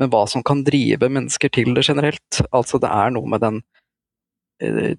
Men 0.00 0.08
hva 0.12 0.24
som 0.30 0.44
kan 0.46 0.62
drive 0.64 1.10
mennesker 1.12 1.52
til 1.52 1.74
det 1.76 1.84
generelt. 1.84 2.40
Altså, 2.56 2.80
det 2.80 2.88
er 2.88 3.12
noe 3.12 3.28
med 3.28 3.42
den 3.44 3.60
eh, 4.64 4.96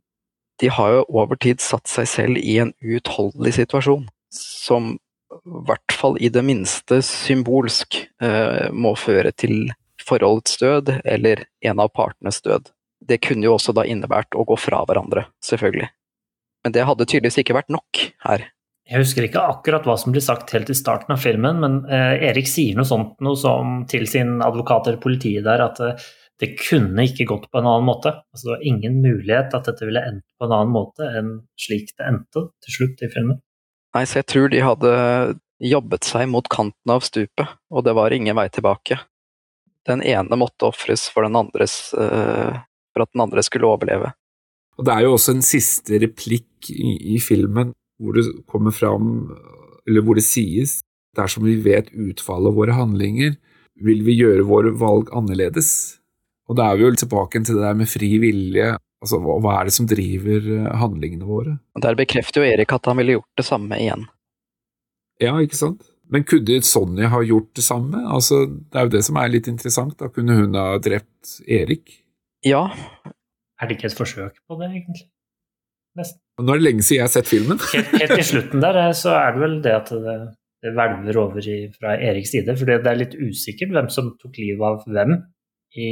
De 0.62 0.70
har 0.70 0.92
jo 0.94 1.06
over 1.10 1.40
tid 1.42 1.62
satt 1.64 1.90
seg 1.90 2.10
selv 2.10 2.38
i 2.38 2.60
en 2.62 2.74
uutholdelig 2.86 3.56
situasjon, 3.58 4.06
som 4.36 4.94
i 5.32 5.64
hvert 5.66 5.96
fall 5.96 6.20
i 6.22 6.30
det 6.30 6.44
minste 6.46 7.00
symbolsk 7.02 7.98
eh, 8.22 8.68
må 8.70 8.94
føre 9.00 9.32
til 9.34 9.72
forholdets 10.06 10.60
død, 10.62 10.92
eller 11.06 11.48
en 11.66 11.82
av 11.82 11.90
partenes 11.96 12.42
død. 12.46 12.70
Det 13.02 13.18
kunne 13.26 13.48
jo 13.48 13.56
også 13.56 13.74
da 13.74 13.88
innebært 13.90 14.38
å 14.38 14.46
gå 14.46 14.60
fra 14.60 14.84
hverandre, 14.86 15.26
selvfølgelig. 15.42 15.90
Men 16.66 16.76
det 16.76 16.86
hadde 16.88 17.08
tydeligvis 17.08 17.42
ikke 17.42 17.58
vært 17.58 17.72
nok 17.74 18.04
her. 18.28 18.50
Jeg 18.92 19.04
husker 19.06 19.26
ikke 19.26 19.44
akkurat 19.48 19.86
hva 19.88 19.96
som 20.00 20.12
blir 20.14 20.24
sagt 20.24 20.52
helt 20.56 20.70
i 20.70 20.76
starten 20.76 21.14
av 21.16 21.22
filmen, 21.24 21.62
men 21.64 21.78
eh, 21.88 22.26
Erik 22.28 22.50
sier 22.50 22.76
noe 22.76 22.88
sånt 22.88 23.22
noe 23.24 23.38
som, 23.40 23.84
til 23.90 24.08
sin 24.10 24.42
advokat 24.44 24.90
eller 24.90 25.00
politiet 25.02 25.46
der 25.48 25.64
at 25.64 25.80
eh, 25.86 26.10
det 26.42 26.56
kunne 26.58 27.06
ikke 27.06 27.28
gått 27.30 27.46
på 27.54 27.62
en 27.62 27.70
annen 27.70 27.86
måte. 27.86 28.16
Altså, 28.34 28.48
det 28.48 28.54
var 28.56 28.66
ingen 28.68 28.98
mulighet 29.04 29.54
at 29.54 29.70
dette 29.70 29.86
ville 29.86 30.02
endt 30.10 30.26
på 30.36 30.48
en 30.48 30.56
annen 30.58 30.74
måte 30.74 31.08
enn 31.08 31.32
slik 31.62 31.94
det 31.94 32.08
endte 32.10 32.48
til 32.66 32.78
slutt 32.78 33.06
i 33.06 33.12
filmen. 33.14 33.40
Nei, 33.96 34.04
så 34.10 34.22
jeg 34.22 34.30
tror 34.32 34.52
de 34.52 34.64
hadde 34.66 34.92
jobbet 35.62 36.08
seg 36.08 36.26
mot 36.32 36.48
kanten 36.50 36.94
av 36.94 37.06
stupet, 37.06 37.54
og 37.70 37.86
det 37.86 37.94
var 37.94 38.16
ingen 38.16 38.36
vei 38.40 38.48
tilbake. 38.50 38.98
Den 39.86 40.02
ene 40.02 40.38
måtte 40.40 40.70
ofres 40.72 41.08
for, 41.14 41.28
uh, 41.28 42.58
for 42.94 43.06
at 43.06 43.14
den 43.14 43.24
andre 43.24 43.44
skulle 43.46 43.70
overleve. 43.70 44.12
Og 44.80 44.88
Det 44.88 44.94
er 44.94 45.06
jo 45.06 45.16
også 45.16 45.36
en 45.36 45.46
siste 45.46 46.00
replikk 46.02 46.72
i, 46.72 47.16
i 47.16 47.20
filmen 47.22 47.74
hvor 48.02 48.18
det 48.18 48.26
kommer 48.50 48.74
fram, 48.74 49.30
eller 49.86 50.06
hvor 50.06 50.18
det 50.18 50.26
sies 50.26 50.80
dersom 51.18 51.46
vi 51.46 51.58
vet 51.62 51.92
utfallet 51.92 52.50
av 52.50 52.58
våre 52.58 52.76
handlinger, 52.78 53.36
vil 53.82 54.04
vi 54.06 54.16
gjøre 54.20 54.48
våre 54.48 54.72
valg 54.78 55.12
annerledes. 55.16 56.00
Og 56.50 56.58
da 56.60 56.70
er 56.70 56.80
vi 56.80 56.86
jo 56.86 56.96
tilbake 57.04 57.42
til 57.44 57.58
det 57.58 57.66
der 57.66 57.78
med 57.78 57.90
fri 57.92 58.10
vilje. 58.22 58.74
Altså, 59.02 59.18
hva 59.22 59.56
er 59.58 59.68
det 59.68 59.76
som 59.76 59.88
driver 59.90 60.50
eh, 60.56 60.74
handlingene 60.78 61.26
våre? 61.26 61.56
Og 61.76 61.84
Der 61.84 61.98
bekrefter 61.98 62.44
jo 62.44 62.52
Erik 62.52 62.74
at 62.76 62.86
han 62.90 63.00
ville 63.02 63.18
gjort 63.18 63.40
det 63.40 63.48
samme 63.48 63.80
igjen. 63.82 64.06
Ja, 65.22 65.34
ikke 65.42 65.58
sant? 65.58 65.88
Men 66.12 66.26
kunne 66.28 66.60
Sonja 66.66 67.10
ha 67.14 67.22
gjort 67.24 67.54
det 67.58 67.64
samme? 67.64 68.04
Altså, 68.14 68.44
det 68.46 68.78
er 68.78 68.88
jo 68.88 68.94
det 68.98 69.04
som 69.08 69.18
er 69.22 69.32
litt 69.32 69.48
interessant. 69.50 69.96
Da 69.98 70.10
kunne 70.12 70.36
hun 70.38 70.58
ha 70.60 70.76
drept 70.84 71.38
Erik? 71.48 71.96
Ja. 72.46 72.68
Er 73.62 73.70
det 73.70 73.78
ikke 73.78 73.92
et 73.92 73.98
forsøk 73.98 74.40
på 74.50 74.58
det, 74.60 74.72
egentlig? 74.74 75.12
nesten. 76.00 76.22
Nå 76.42 76.54
er 76.54 76.62
det 76.62 76.68
lenge 76.68 76.86
siden 76.86 77.00
jeg 77.00 77.08
har 77.08 77.14
sett 77.14 77.30
filmen. 77.30 77.62
helt, 77.74 77.96
helt 78.02 78.18
i 78.18 78.28
slutten 78.28 78.64
der 78.64 78.80
eh, 78.86 78.94
så 78.98 79.14
er 79.18 79.36
det 79.36 79.44
vel 79.44 79.58
det 79.66 79.76
at 79.76 79.94
det, 80.06 80.18
det 80.64 80.74
hvelver 80.78 81.22
over 81.22 81.48
i, 81.54 81.60
fra 81.76 81.96
Eriks 82.10 82.34
side. 82.36 82.58
For 82.60 82.70
det 82.70 82.82
er 82.82 83.00
litt 83.00 83.16
usikkert 83.20 83.74
hvem 83.76 83.90
som 83.94 84.14
tok 84.22 84.40
livet 84.42 84.68
av 84.68 84.86
hvem 84.88 85.18
i, 85.80 85.90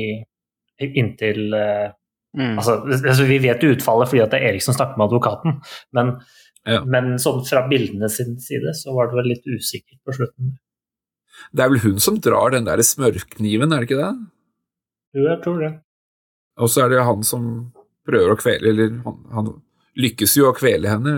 inntil 0.79 1.55
uh, 1.55 1.89
mm. 2.35 2.55
altså, 2.59 2.77
altså, 2.87 3.25
Vi 3.27 3.39
vet 3.43 3.63
utfallet 3.67 4.11
fordi 4.11 4.23
at 4.23 4.33
det 4.33 4.39
er 4.39 4.53
Erik 4.53 4.63
som 4.63 4.75
snakker 4.75 4.99
med 4.99 5.09
advokaten, 5.09 5.57
men, 5.95 6.13
ja. 6.67 6.81
men 6.87 7.13
sånn 7.19 7.45
fra 7.47 7.65
bildene 7.71 8.09
sin 8.11 8.37
side 8.43 8.73
så 8.75 8.95
var 8.95 9.07
det 9.07 9.19
vel 9.19 9.31
litt 9.33 9.47
usikkert 9.47 9.99
på 10.07 10.15
slutten. 10.15 10.57
Det 11.55 11.63
er 11.63 11.71
vel 11.71 11.83
hun 11.85 12.03
som 12.03 12.19
drar 12.19 12.51
den 12.55 12.67
der 12.67 12.83
smørkniven, 12.83 13.71
er 13.71 13.83
det 13.83 13.89
ikke 13.89 14.01
det? 14.01 14.11
Jo, 15.15 15.23
jeg 15.29 15.39
tror 15.45 15.63
det. 15.63 15.71
Og 16.59 16.71
så 16.71 16.85
er 16.85 16.93
det 16.93 17.07
han 17.07 17.25
som 17.25 17.43
prøver 18.07 18.33
å 18.33 18.39
kvele, 18.39 18.71
eller 18.73 18.95
han, 19.05 19.19
han 19.35 19.51
lykkes 19.99 20.37
jo 20.39 20.49
å 20.49 20.55
kvele 20.57 20.91
henne, 20.91 21.13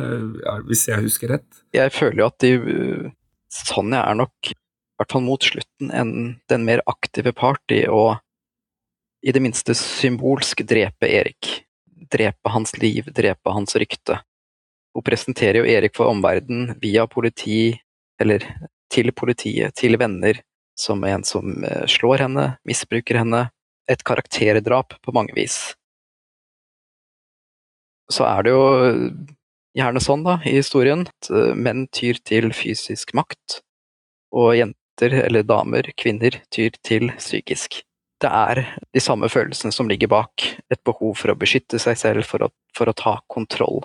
hvis 0.68 0.88
jeg 0.90 1.06
husker 1.06 1.36
rett. 1.36 1.62
Jeg 1.76 1.94
føler 1.96 2.24
jo 2.24 2.30
at 2.30 2.44
de 2.44 2.52
Sonja 3.52 4.06
er 4.08 4.16
nok, 4.16 4.52
i 4.52 4.56
hvert 5.02 5.12
fall 5.12 5.26
mot 5.26 5.44
slutten, 5.44 5.90
en, 5.92 6.14
den 6.52 6.68
mer 6.68 6.84
aktive 6.90 7.34
part 7.36 7.74
i 7.74 7.84
å 7.90 8.16
i 9.22 9.34
det 9.36 9.42
minste 9.44 9.76
symbolsk 9.78 10.64
drepe 10.66 11.06
Erik. 11.06 11.50
Drepe 12.12 12.50
hans 12.50 12.74
liv, 12.82 13.06
drepe 13.14 13.54
hans 13.54 13.76
rykte. 13.78 14.18
Hun 14.96 15.06
presenterer 15.06 15.62
jo 15.62 15.70
Erik 15.70 15.96
for 15.96 16.10
omverdenen 16.10 16.74
via 16.82 17.06
politi, 17.08 17.76
eller 18.22 18.44
til 18.92 19.14
politiet, 19.16 19.76
til 19.78 19.98
venner, 20.02 20.42
som 20.78 21.04
en 21.06 21.24
som 21.28 21.64
eh, 21.64 21.86
slår 21.88 22.26
henne, 22.26 22.48
misbruker 22.68 23.22
henne. 23.22 23.46
Et 23.92 24.04
karakterdrap 24.08 24.96
på 25.04 25.14
mange 25.16 25.36
vis 25.36 25.74
så 28.12 28.28
er 28.28 28.46
det 28.46 28.54
jo 28.54 28.64
gjerne 29.78 30.04
sånn 30.04 30.26
da, 30.26 30.38
i 30.46 30.58
historien 30.58 31.06
at 31.08 31.32
eh, 31.32 31.54
menn 31.56 31.88
tyr 31.96 32.20
til 32.28 32.52
fysisk 32.56 33.16
makt, 33.18 33.62
og 34.36 34.54
jenter, 34.58 35.16
eller 35.26 35.48
damer, 35.48 35.88
kvinner, 36.00 36.42
tyr 36.54 36.76
til 36.86 37.10
psykisk. 37.18 37.82
Det 38.22 38.30
er 38.30 38.62
de 38.94 39.02
samme 39.02 39.32
følelsene 39.32 39.74
som 39.74 39.90
ligger 39.90 40.12
bak, 40.12 40.46
et 40.70 40.84
behov 40.86 41.16
for 41.18 41.34
å 41.34 41.40
beskytte 41.40 41.80
seg 41.82 41.98
selv, 42.00 42.28
for 42.28 42.46
å, 42.46 42.52
for 42.78 42.92
å 42.92 42.96
ta 42.96 43.18
kontroll. 43.32 43.82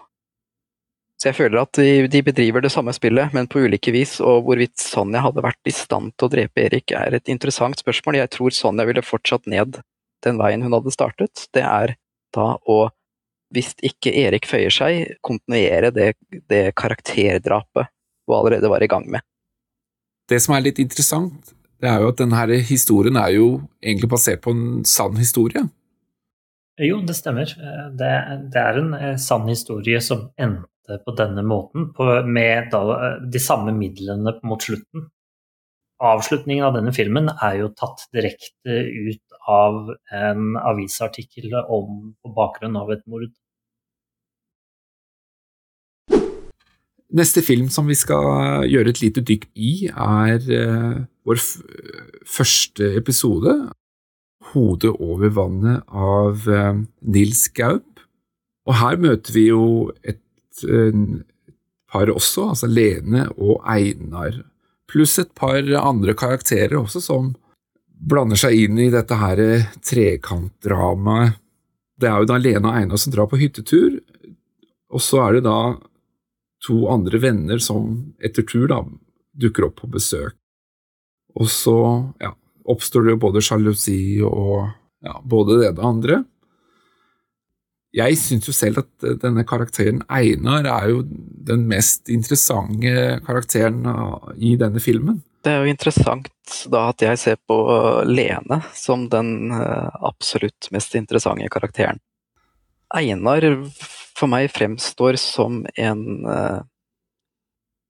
Så 1.16 1.30
jeg 1.30 1.38
føler 1.38 1.62
at 1.62 1.78
de, 1.80 2.04
de, 2.12 2.20
bedriver 2.20 2.60
det 2.60 2.70
samme 2.74 2.92
spillet, 2.92 3.32
men 3.32 3.48
på 3.48 3.62
ulike 3.64 3.94
vis, 3.94 4.18
og 4.20 4.44
hvorvidt 4.44 4.76
Sonja 4.82 5.22
hadde 5.24 5.44
vært 5.46 5.70
i 5.70 5.72
stand 5.72 6.12
til 6.12 6.28
å 6.28 6.32
drepe 6.34 6.66
Erik, 6.66 6.92
er 6.92 7.16
et 7.16 7.32
interessant 7.32 7.80
spørsmål. 7.80 8.18
Jeg 8.20 8.34
tror 8.36 8.52
Sonja 8.52 8.84
ville 8.84 9.06
fortsatt 9.06 9.48
ned 9.48 9.80
den 10.26 10.40
veien 10.40 10.64
hun 10.66 10.74
hadde 10.76 10.94
startet. 10.94 11.46
Det 11.54 11.64
er 11.64 11.96
da 12.36 12.54
å 12.66 12.86
hvis 13.54 13.76
ikke 13.86 14.10
Erik 14.24 14.48
føyer 14.50 14.74
seg, 14.74 15.16
kontinuere 15.24 15.92
det, 15.94 16.14
det 16.50 16.74
karakterdrapet 16.78 17.92
hun 18.26 18.38
allerede 18.40 18.70
var 18.70 18.82
i 18.82 18.90
gang 18.90 19.06
med. 19.10 19.22
Det 20.26 20.40
som 20.42 20.56
er 20.56 20.64
litt 20.66 20.80
interessant, 20.82 21.54
det 21.78 21.90
er 21.90 22.02
jo 22.02 22.10
at 22.10 22.18
denne 22.18 22.60
historien 22.66 23.18
er 23.20 23.36
jo 23.36 23.48
egentlig 23.84 24.10
basert 24.10 24.42
på 24.42 24.54
en 24.54 24.82
sann 24.88 25.18
historie. 25.20 25.62
Jo, 26.82 26.98
det 27.06 27.16
stemmer. 27.16 27.52
Det, 27.96 28.08
det 28.52 28.62
er 28.62 28.80
en 28.80 28.96
eh, 28.98 29.12
sann 29.20 29.46
historie 29.48 30.00
som 30.04 30.26
endte 30.36 30.98
på 31.04 31.14
denne 31.18 31.42
måten, 31.46 31.90
på, 31.96 32.04
med 32.26 32.68
da, 32.72 33.12
de 33.22 33.40
samme 33.42 33.72
midlene 33.76 34.34
mot 34.46 34.62
slutten. 34.62 35.06
Avslutningen 36.04 36.66
av 36.66 36.74
denne 36.76 36.92
filmen 36.92 37.30
er 37.32 37.62
jo 37.62 37.70
tatt 37.72 38.04
direkte 38.12 38.82
ut 38.84 39.22
av 39.46 39.90
en 40.14 40.56
avisartikkel 40.58 41.54
om, 41.62 42.14
på 42.22 42.32
bakgrunn 42.36 42.78
av 42.78 42.92
et 42.94 43.02
mord. 43.06 43.30
Neste 47.16 47.40
film 47.46 47.70
som 47.70 47.86
vi 47.86 47.94
skal 47.96 48.66
gjøre 48.66 48.92
et 48.92 49.00
lite 49.00 49.22
dykk 49.24 49.46
i, 49.54 49.72
er 49.88 50.42
uh, 50.50 51.02
vår 51.26 51.42
første 52.26 52.92
episode, 52.98 53.56
'Hodet 54.46 54.92
over 55.02 55.30
vannet' 55.34 55.86
av 55.90 56.46
uh, 56.50 56.82
Nils 57.02 57.46
Gaup. 57.54 58.02
Og 58.66 58.74
her 58.78 58.98
møter 58.98 59.34
vi 59.34 59.48
jo 59.48 59.92
et 60.02 60.20
et 60.64 61.24
par 61.92 62.10
også, 62.10 62.50
altså 62.50 62.66
Lene 62.66 63.28
og 63.36 63.62
Einar, 63.68 64.42
pluss 64.88 65.18
et 65.18 65.32
par 65.34 65.62
andre 65.80 66.14
karakterer 66.14 66.76
også, 66.78 67.00
som 67.00 67.34
blander 68.06 68.38
seg 68.38 68.54
inn 68.66 68.78
i 68.80 68.92
dette 68.92 69.18
her 69.18 69.42
trekantdramaet. 69.84 71.40
Det 71.96 72.08
er 72.10 72.20
jo 72.20 72.28
da 72.28 72.36
Lene 72.36 72.68
og 72.68 72.76
Einar 72.76 73.00
som 73.00 73.12
drar 73.14 73.28
på 73.30 73.38
hyttetur, 73.40 73.96
og 74.92 75.00
så 75.02 75.22
er 75.24 75.38
det 75.38 75.46
da 75.46 75.58
to 76.66 76.82
andre 76.92 77.20
venner 77.22 77.60
som 77.62 77.88
etter 78.24 78.44
tur 78.46 78.66
da 78.68 78.82
dukker 79.36 79.68
opp 79.68 79.80
på 79.80 79.90
besøk. 79.96 80.36
Og 81.36 81.48
så 81.52 81.78
ja, 82.20 82.32
oppstår 82.68 83.06
det 83.06 83.14
jo 83.14 83.22
både 83.26 83.42
sjalusi 83.44 84.22
og 84.24 84.68
ja, 85.04 85.18
både 85.24 85.60
det 85.60 85.70
og 85.72 85.78
det 85.78 85.86
andre. 85.90 86.18
Jeg 87.96 88.18
syns 88.20 88.48
jo 88.48 88.52
selv 88.52 88.82
at 88.82 89.06
denne 89.22 89.44
karakteren 89.48 90.02
Einar 90.12 90.68
er 90.68 90.90
jo 90.92 91.02
den 91.06 91.64
mest 91.68 92.10
interessante 92.12 93.20
karakteren 93.24 93.84
i 94.36 94.52
denne 94.60 94.82
filmen. 94.84 95.22
Det 95.46 95.52
er 95.54 95.62
jo 95.62 95.70
interessant 95.70 96.54
da 96.72 96.88
at 96.90 97.02
jeg 97.04 97.18
ser 97.22 97.36
på 97.46 97.56
Lene 98.10 98.56
som 98.74 99.04
den 99.12 99.52
eh, 99.54 99.98
absolutt 100.08 100.66
mest 100.74 100.96
interessante 100.98 101.46
karakteren. 101.54 102.00
Einar 102.90 103.46
for 103.78 104.26
meg 104.30 104.48
fremstår 104.50 105.18
som 105.22 105.62
en 105.78 106.02
uh, 106.26 106.64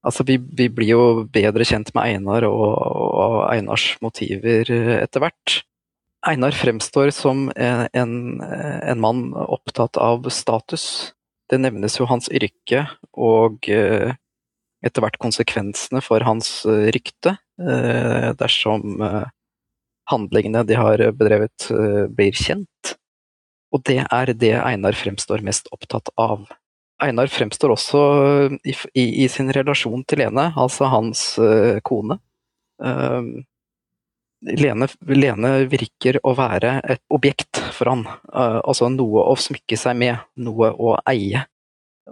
Altså, 0.06 0.22
vi, 0.22 0.36
vi, 0.38 0.68
blir 0.70 0.92
jo 0.92 1.04
bedre 1.34 1.64
kjent 1.66 1.88
med 1.96 2.12
Einar 2.12 2.44
og, 2.46 2.60
og 2.62 3.40
Einars 3.50 3.88
motiver 4.04 4.68
etter 4.70 5.24
hvert. 5.24 5.54
Einar 6.22 6.54
fremstår 6.54 7.10
som 7.10 7.48
en, 7.50 8.20
en, 8.38 9.00
mann 9.02 9.24
opptatt 9.34 9.98
av 9.98 10.28
status. 10.30 10.84
Det 11.50 11.58
nevnes 11.58 11.98
jo 11.98 12.06
hans 12.06 12.30
yrke 12.30 12.84
og 13.18 13.66
uh, 13.66 14.14
etter 14.86 15.02
hvert 15.02 15.18
konsekvensene 15.18 16.04
for 16.06 16.22
hans 16.22 16.60
rykte 16.94 17.34
dersom 17.56 19.00
handlingene 20.10 20.62
de 20.68 20.76
har 20.76 21.02
bedrevet 21.16 21.68
blir 22.12 22.36
kjent. 22.36 22.96
Og 23.74 23.82
det 23.88 24.02
er 24.04 24.32
det 24.38 24.54
Einar 24.60 24.96
fremstår 24.96 25.42
mest 25.44 25.68
opptatt 25.74 26.12
av. 26.20 26.46
Einar 27.02 27.28
fremstår 27.28 27.74
også 27.74 28.00
i, 28.64 28.72
i, 28.96 29.04
i 29.24 29.26
sin 29.28 29.50
relasjon 29.52 30.04
til 30.08 30.22
Lene, 30.22 30.48
altså 30.56 30.88
hans 30.88 31.34
uh, 31.42 31.76
kone. 31.84 32.18
Uh, 32.80 33.42
Lene, 34.46 34.88
Lene, 35.08 35.50
virker 35.68 36.20
å 36.24 36.32
være 36.38 36.78
et 36.86 37.02
objekt 37.12 37.60
for 37.74 37.90
han, 37.92 38.06
uh, 38.32 38.62
altså 38.62 38.88
noe 38.92 39.26
å 39.28 39.36
smykke 39.40 39.76
seg 39.80 39.98
med, 40.00 40.24
noe 40.40 40.72
å 40.72 40.96
eie. 41.10 41.44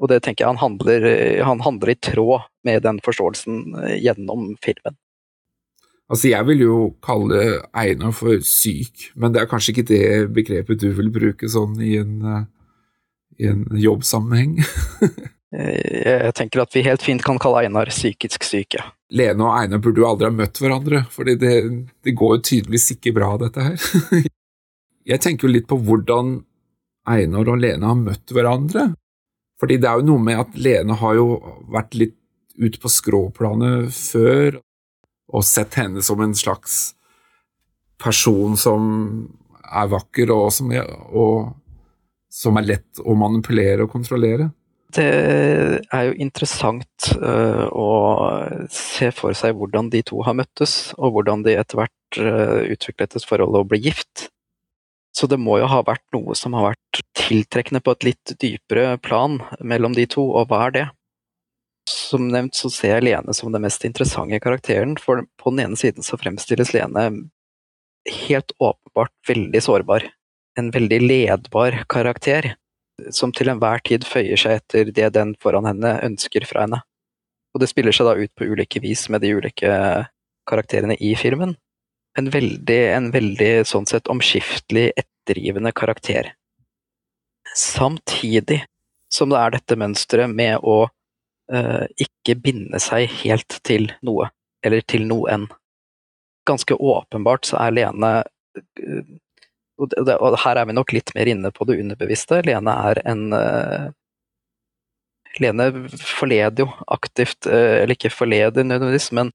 Og 0.03 0.11
det 0.11 0.21
tenker 0.27 0.43
jeg 0.43 0.51
han 0.51 0.61
handler, 0.61 1.09
han 1.47 1.63
handler 1.63 1.93
i 1.93 2.01
tråd 2.03 2.49
med 2.67 2.83
den 2.83 2.99
forståelsen 3.05 3.95
gjennom 4.03 4.51
filmen. 4.65 4.97
Altså, 6.13 6.29
jeg 6.29 6.45
vil 6.51 6.65
jo 6.67 6.79
kalle 7.05 7.63
Einar 7.73 8.13
for 8.13 8.43
syk, 8.45 9.09
men 9.17 9.33
det 9.33 9.41
er 9.41 9.49
kanskje 9.49 9.73
ikke 9.73 9.87
det 9.89 10.09
begrepet 10.37 10.83
du 10.83 10.91
vil 10.99 11.09
bruke 11.13 11.49
sånn 11.49 11.79
i 11.81 11.95
en, 11.97 12.19
eh, 12.29 12.43
i 13.41 13.49
en 13.49 13.65
jobbsammenheng? 13.81 14.59
jeg 15.55 16.35
tenker 16.37 16.65
at 16.65 16.77
vi 16.77 16.85
helt 16.85 17.05
fint 17.05 17.25
kan 17.25 17.41
kalle 17.41 17.65
Einar 17.65 17.89
psykisk 17.93 18.45
syke. 18.45 18.85
Lene 19.17 19.47
og 19.47 19.57
Einar 19.57 19.81
burde 19.81 20.03
jo 20.03 20.09
aldri 20.11 20.29
ha 20.29 20.35
møtt 20.35 20.61
hverandre, 20.61 21.05
for 21.15 21.25
det, 21.25 21.39
det 21.41 22.17
går 22.19 22.37
jo 22.37 22.43
tydeligvis 22.51 22.91
ikke 22.99 23.15
bra, 23.17 23.31
dette 23.41 23.65
her. 23.71 24.29
jeg 25.15 25.25
tenker 25.25 25.49
jo 25.49 25.55
litt 25.55 25.71
på 25.71 25.81
hvordan 25.81 26.37
Einar 27.09 27.49
og 27.49 27.65
Lene 27.65 27.89
har 27.89 27.97
møtt 28.01 28.33
hverandre. 28.33 28.91
Fordi 29.61 29.81
det 29.81 29.89
er 29.89 30.01
jo 30.01 30.09
noe 30.11 30.21
med 30.21 30.41
at 30.41 30.57
Lene 30.61 30.97
har 31.01 31.17
jo 31.17 31.29
vært 31.73 31.97
litt 31.97 32.17
ute 32.61 32.79
på 32.83 32.91
skråplanet 32.93 33.89
før 33.95 34.61
og 35.33 35.47
sett 35.47 35.79
henne 35.81 36.03
som 36.05 36.21
en 36.21 36.35
slags 36.37 36.95
person 38.01 38.57
som 38.61 38.91
er 39.65 39.89
vakker, 39.91 40.31
og 40.35 40.51
som 40.53 40.73
er, 40.75 40.89
og 41.15 41.55
som 42.33 42.59
er 42.61 42.69
lett 42.75 43.01
å 43.01 43.17
manipulere 43.19 43.87
og 43.87 43.95
kontrollere. 43.95 44.51
Det 44.95 45.07
er 45.91 46.05
jo 46.07 46.15
interessant 46.23 47.09
uh, 47.19 47.67
å 47.67 47.89
se 48.71 49.09
for 49.15 49.35
seg 49.35 49.57
hvordan 49.59 49.89
de 49.91 50.05
to 50.07 50.21
har 50.27 50.37
møttes, 50.39 50.93
og 50.99 51.17
hvordan 51.17 51.43
de 51.47 51.57
etter 51.59 51.81
hvert 51.81 52.21
uh, 52.21 52.61
utviklet 52.71 53.17
et 53.19 53.27
forhold 53.27 53.59
og 53.59 53.73
ble 53.73 53.81
gift. 53.83 54.29
Så 55.15 55.27
det 55.31 55.39
må 55.39 55.59
jo 55.61 55.71
ha 55.71 55.81
vært 55.87 56.05
noe 56.15 56.35
som 56.39 56.55
har 56.59 56.73
vært 56.73 57.03
tiltrekkende 57.19 57.83
på 57.83 57.95
et 57.95 58.07
litt 58.11 58.35
dypere 58.43 58.97
plan 59.03 59.41
mellom 59.63 59.95
de 59.99 60.07
to, 60.11 60.27
og 60.27 60.51
hva 60.51 60.67
er 60.69 60.77
det? 60.77 60.87
Som 61.91 62.29
nevnt 62.33 62.57
så 62.57 62.71
ser 62.73 62.97
jeg 62.97 63.05
Lene 63.11 63.35
som 63.37 63.53
den 63.53 63.65
mest 63.65 63.85
interessante 63.85 64.41
karakteren, 64.41 64.97
for 65.01 65.27
på 65.41 65.53
den 65.53 65.67
ene 65.67 65.79
siden 65.79 66.07
så 66.07 66.19
fremstilles 66.21 66.73
Lene 66.73 67.09
helt 68.27 68.53
åpenbart 68.59 69.13
veldig 69.29 69.63
sårbar. 69.63 70.07
En 70.59 70.71
veldig 70.71 71.01
ledbar 71.03 71.83
karakter, 71.91 72.55
som 73.11 73.33
til 73.35 73.51
enhver 73.51 73.83
tid 73.85 74.07
føyer 74.07 74.39
seg 74.41 74.61
etter 74.61 74.93
det 74.95 75.13
den 75.17 75.35
foran 75.43 75.69
henne 75.69 75.97
ønsker 76.07 76.47
fra 76.49 76.65
henne. 76.65 76.81
Og 77.55 77.63
det 77.63 77.71
spiller 77.71 77.95
seg 77.95 78.09
da 78.09 78.17
ut 78.19 78.33
på 78.35 78.49
ulike 78.51 78.81
vis 78.83 79.07
med 79.13 79.23
de 79.23 79.35
ulike 79.37 79.75
karakterene 80.49 80.97
i 81.01 81.15
filmen. 81.19 81.55
En 82.19 82.31
veldig, 82.31 82.81
en 82.95 83.11
veldig 83.15 83.53
sånn 83.67 83.87
sett 83.91 84.11
omskiftelig, 84.11 84.93
ettergivende 84.99 85.73
karakter. 85.75 86.33
Samtidig 87.55 88.63
som 89.13 89.31
det 89.31 89.41
er 89.41 89.55
dette 89.55 89.79
mønsteret 89.79 90.31
med 90.31 90.63
å 90.63 90.87
ikke 91.51 92.37
binde 92.41 92.81
seg 92.81 93.11
helt 93.21 93.59
til 93.67 93.91
noe, 94.07 94.31
eller 94.65 94.85
til 94.89 95.05
noen. 95.09 95.49
Ganske 96.49 96.77
åpenbart 96.77 97.49
så 97.49 97.59
er 97.61 97.77
Lene 97.77 98.15
uh, 98.25 99.05
og, 99.75 99.91
det, 99.91 100.15
og, 100.21 100.37
her 100.45 100.61
er 100.61 100.69
vi 100.69 100.77
nok 100.77 100.93
litt 100.95 101.11
mer 101.17 101.27
inne 101.27 101.51
på 101.51 101.67
det 101.67 101.81
underbevisste. 101.83 102.45
Lene 102.47 102.75
er 102.91 103.01
en 103.11 103.25
uh, 103.35 103.89
Lene 105.43 105.89
forleder 105.99 106.63
jo 106.63 106.69
aktivt, 106.95 107.49
eller 107.51 107.91
ikke 107.91 108.13
forleder 108.15 108.63
nødvendigvis, 108.63 109.09
men 109.19 109.33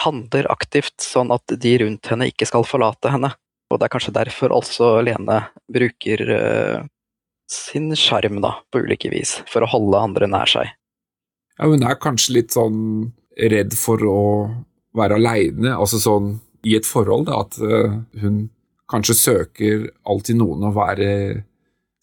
handler 0.00 0.48
aktivt 0.48 1.04
sånn 1.04 1.28
at 1.36 1.52
de 1.60 1.72
rundt 1.82 2.08
henne 2.08 2.30
ikke 2.30 2.48
skal 2.48 2.64
forlate 2.64 3.12
henne. 3.12 3.28
Og 3.68 3.76
det 3.76 3.84
er 3.84 3.92
kanskje 3.92 4.14
derfor 4.16 4.56
også 4.56 4.88
Lene 5.04 5.36
bruker 5.68 6.24
sin 7.52 7.92
sjarm, 7.98 8.40
da, 8.44 8.56
på 8.72 8.82
ulike 8.84 9.10
vis, 9.12 9.38
for 9.50 9.64
å 9.64 9.70
holde 9.70 10.00
andre 10.00 10.28
nær 10.30 10.50
seg. 10.50 10.72
Ja, 11.58 11.68
Hun 11.68 11.84
er 11.84 12.00
kanskje 12.00 12.38
litt 12.38 12.56
sånn 12.56 13.12
redd 13.36 13.76
for 13.78 14.02
å 14.08 14.22
være 14.96 15.16
aleine, 15.20 15.76
altså 15.76 16.00
sånn 16.02 16.34
i 16.68 16.76
et 16.78 16.86
forhold, 16.86 17.28
da, 17.28 17.42
at 17.44 17.58
uh, 17.60 18.02
hun 18.22 18.44
kanskje 18.92 19.16
søker 19.18 19.88
alltid 20.08 20.38
noen 20.40 20.68
å 20.68 20.74
være 20.76 21.10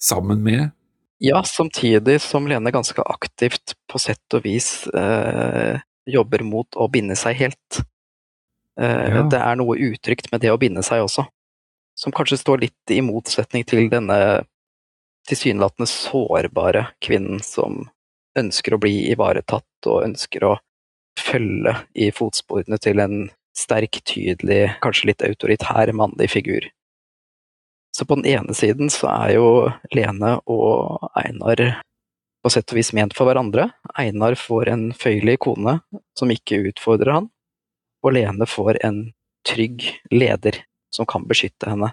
sammen 0.01 0.41
med. 0.43 0.71
Ja, 1.19 1.43
samtidig 1.43 2.21
som 2.23 2.47
Lene 2.47 2.71
ganske 2.71 3.03
aktivt 3.03 3.75
på 3.91 3.99
sett 3.99 4.37
og 4.37 4.45
vis 4.45 4.87
eh, 4.95 5.81
jobber 6.07 6.45
mot 6.47 6.77
å 6.79 6.87
binde 6.87 7.17
seg 7.19 7.35
helt. 7.41 7.81
Eh, 8.79 9.09
ja. 9.11 9.25
Det 9.27 9.41
er 9.43 9.59
noe 9.59 9.75
utrygt 9.89 10.31
med 10.31 10.45
det 10.45 10.53
å 10.53 10.59
binde 10.61 10.83
seg 10.85 11.03
også, 11.03 11.25
som 11.99 12.15
kanskje 12.15 12.39
står 12.39 12.63
litt 12.63 12.95
i 12.95 13.01
motsetning 13.03 13.67
til 13.67 13.91
denne 13.91 14.45
tilsynelatende 15.29 15.87
sårbare 15.89 16.87
kvinnen 17.05 17.41
som 17.45 17.83
ønsker 18.39 18.75
å 18.75 18.81
bli 18.81 19.09
ivaretatt 19.11 19.89
og 19.89 20.05
ønsker 20.07 20.45
å 20.47 20.55
følge 21.19 21.75
i 21.93 22.09
fotsporene 22.15 22.79
til 22.81 23.01
en 23.03 23.29
sterk, 23.57 23.99
tydelig, 24.07 24.75
kanskje 24.83 25.11
litt 25.11 25.25
autoritær 25.25 25.91
mannlig 25.93 26.29
figur. 26.31 26.69
Så 27.95 28.05
på 28.05 28.15
den 28.19 28.29
ene 28.29 28.55
siden 28.55 28.91
så 28.93 29.09
er 29.11 29.35
jo 29.35 29.47
Lene 29.91 30.37
og 30.47 31.09
Einar 31.19 31.81
på 32.39 32.51
sett 32.53 32.71
og 32.71 32.79
vis 32.79 32.93
ment 32.95 33.15
for 33.17 33.27
hverandre. 33.27 33.67
Einar 33.99 34.37
får 34.39 34.71
en 34.71 34.85
føyelig 34.95 35.39
kone 35.43 35.79
som 36.17 36.31
ikke 36.31 36.61
utfordrer 36.69 37.17
han, 37.17 37.27
og 38.05 38.15
Lene 38.15 38.47
får 38.47 38.79
en 38.87 39.01
trygg 39.47 39.89
leder 40.13 40.61
som 40.95 41.07
kan 41.09 41.25
beskytte 41.27 41.67
henne 41.69 41.91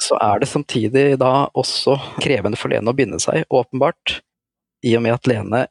så 0.00 0.16
er 0.16 0.40
det 0.40 0.48
samtidig 0.48 1.18
da 1.20 1.50
også 1.58 1.96
krevende 2.22 2.58
for 2.58 2.72
Lene 2.72 2.92
å 2.92 2.96
binde 2.96 3.20
seg, 3.22 3.44
åpenbart. 3.52 4.20
I 4.86 4.94
og 4.96 5.04
med 5.04 5.18
at 5.18 5.28
Lene 5.28 5.66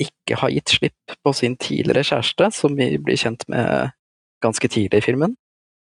ikke 0.00 0.38
har 0.40 0.52
gitt 0.54 0.76
slipp 0.76 1.16
på 1.24 1.32
sin 1.36 1.56
tidligere 1.60 2.06
kjæreste, 2.06 2.50
som 2.54 2.76
vi 2.78 2.92
blir 3.02 3.18
kjent 3.20 3.42
med 3.50 3.90
ganske 4.44 4.70
tidlig 4.70 5.02
i 5.02 5.04
filmen. 5.04 5.34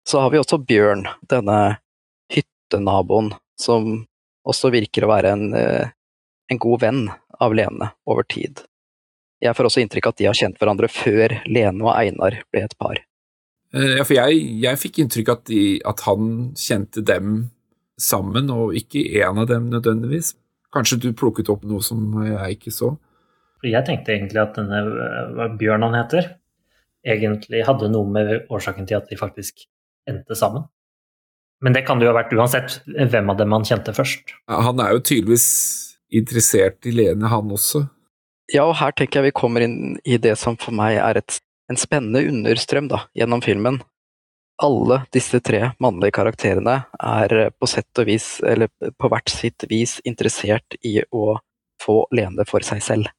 Så 0.08 0.22
har 0.24 0.32
vi 0.32 0.40
også 0.40 0.58
Bjørn, 0.64 1.04
denne 1.30 1.58
hyttenaboen, 2.32 3.34
som 3.60 4.06
også 4.48 4.72
virker 4.72 5.04
å 5.04 5.12
være 5.12 5.34
en, 5.36 5.54
eh, 5.54 5.92
en 6.50 6.58
god 6.58 6.80
venn 6.80 7.04
av 7.40 7.54
Lene 7.54 7.92
over 8.06 8.24
tid. 8.24 8.64
Jeg 9.40 9.56
får 9.56 9.68
også 9.68 9.84
inntrykk 9.84 10.06
av 10.06 10.14
at 10.14 10.20
de 10.20 10.28
har 10.28 10.36
kjent 10.36 10.58
hverandre 10.58 10.88
før 10.88 11.36
Lene 11.46 11.84
og 11.84 11.94
Einar 11.94 12.42
ble 12.50 12.64
et 12.64 12.76
par. 12.80 13.04
Eh, 13.74 13.96
ja, 13.98 14.04
for 14.06 14.16
jeg, 14.16 14.40
jeg 14.64 14.80
fikk 14.82 15.00
inntrykk 15.02 15.32
av 15.32 15.40
at, 15.40 15.52
at, 15.92 16.04
han 16.08 16.30
kjente 16.58 17.04
dem 17.06 17.50
sammen, 18.00 18.50
og 18.50 18.74
ikke 18.78 19.04
en 19.22 19.42
av 19.42 19.50
dem 19.50 19.68
nødvendigvis. 19.72 20.34
Kanskje 20.74 21.00
du 21.02 21.10
plukket 21.16 21.50
opp 21.52 21.64
noe 21.66 21.82
som 21.84 22.20
jeg 22.24 22.58
ikke 22.58 22.74
så? 22.74 22.94
Jeg 23.66 23.84
tenkte 23.84 24.14
egentlig 24.14 24.40
at 24.40 24.56
denne 24.56 24.84
var 25.36 25.56
Bjørn 25.60 25.84
han 25.84 25.98
heter. 25.98 26.36
egentlig 27.04 27.64
hadde 27.64 27.88
noe 27.88 28.08
med 28.08 28.50
årsaken 28.52 28.86
til 28.88 28.98
at 28.98 29.08
de 29.08 29.16
faktisk 29.16 29.64
endte 30.08 30.36
sammen. 30.36 30.66
Men 31.60 31.76
det 31.76 31.84
kan 31.86 32.00
det 32.00 32.06
jo 32.06 32.12
ha 32.12 32.16
vært 32.16 32.32
uansett 32.32 32.78
hvem 32.88 33.32
av 33.32 33.38
dem 33.40 33.52
han 33.52 33.66
kjente 33.68 33.92
først. 33.96 34.32
Han 34.48 34.80
er 34.80 34.94
jo 34.96 35.02
tydeligvis 35.04 35.48
interessert 36.10 36.88
i 36.88 36.94
Lene, 36.96 37.28
han 37.28 37.52
også. 37.52 37.84
Ja, 38.50 38.64
og 38.66 38.78
her 38.80 38.94
tenker 38.96 39.20
jeg 39.20 39.30
vi 39.30 39.36
kommer 39.36 39.64
inn 39.64 39.98
i 40.08 40.16
det 40.18 40.34
som 40.40 40.56
for 40.60 40.74
meg 40.74 40.98
er 40.98 41.20
et, 41.20 41.38
en 41.70 41.78
spennende 41.78 42.24
understrøm 42.28 42.88
da, 42.90 43.04
gjennom 43.14 43.42
filmen. 43.44 43.80
Alle 44.60 45.04
disse 45.14 45.40
tre 45.40 45.70
mannlige 45.80 46.16
karakterene 46.18 46.82
er 46.98 47.52
på 47.56 47.68
sett 47.70 48.02
og 48.02 48.10
vis, 48.10 48.26
eller 48.44 48.68
på 48.70 49.08
hvert 49.08 49.32
sitt 49.32 49.64
vis, 49.70 49.98
interessert 50.04 50.76
i 50.84 50.98
å 51.10 51.38
få 51.80 52.02
Lene 52.12 52.44
for 52.48 52.66
seg 52.66 52.82
selv. 52.84 53.12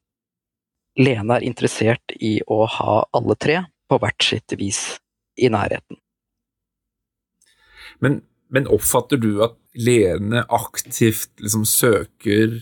Lene 1.00 1.40
er 1.40 1.48
interessert 1.48 2.14
i 2.20 2.36
å 2.46 2.66
ha 2.70 2.98
alle 3.16 3.38
tre 3.40 3.62
på 3.90 3.98
hvert 4.02 4.28
sitt 4.28 4.54
vis 4.60 4.82
i 5.40 5.50
nærheten. 5.50 5.98
Men, 8.04 8.22
men 8.52 8.68
oppfatter 8.70 9.18
du 9.22 9.42
at 9.46 9.56
Lene 9.80 10.44
aktivt 10.52 11.32
liksom 11.40 11.64
søker 11.66 12.60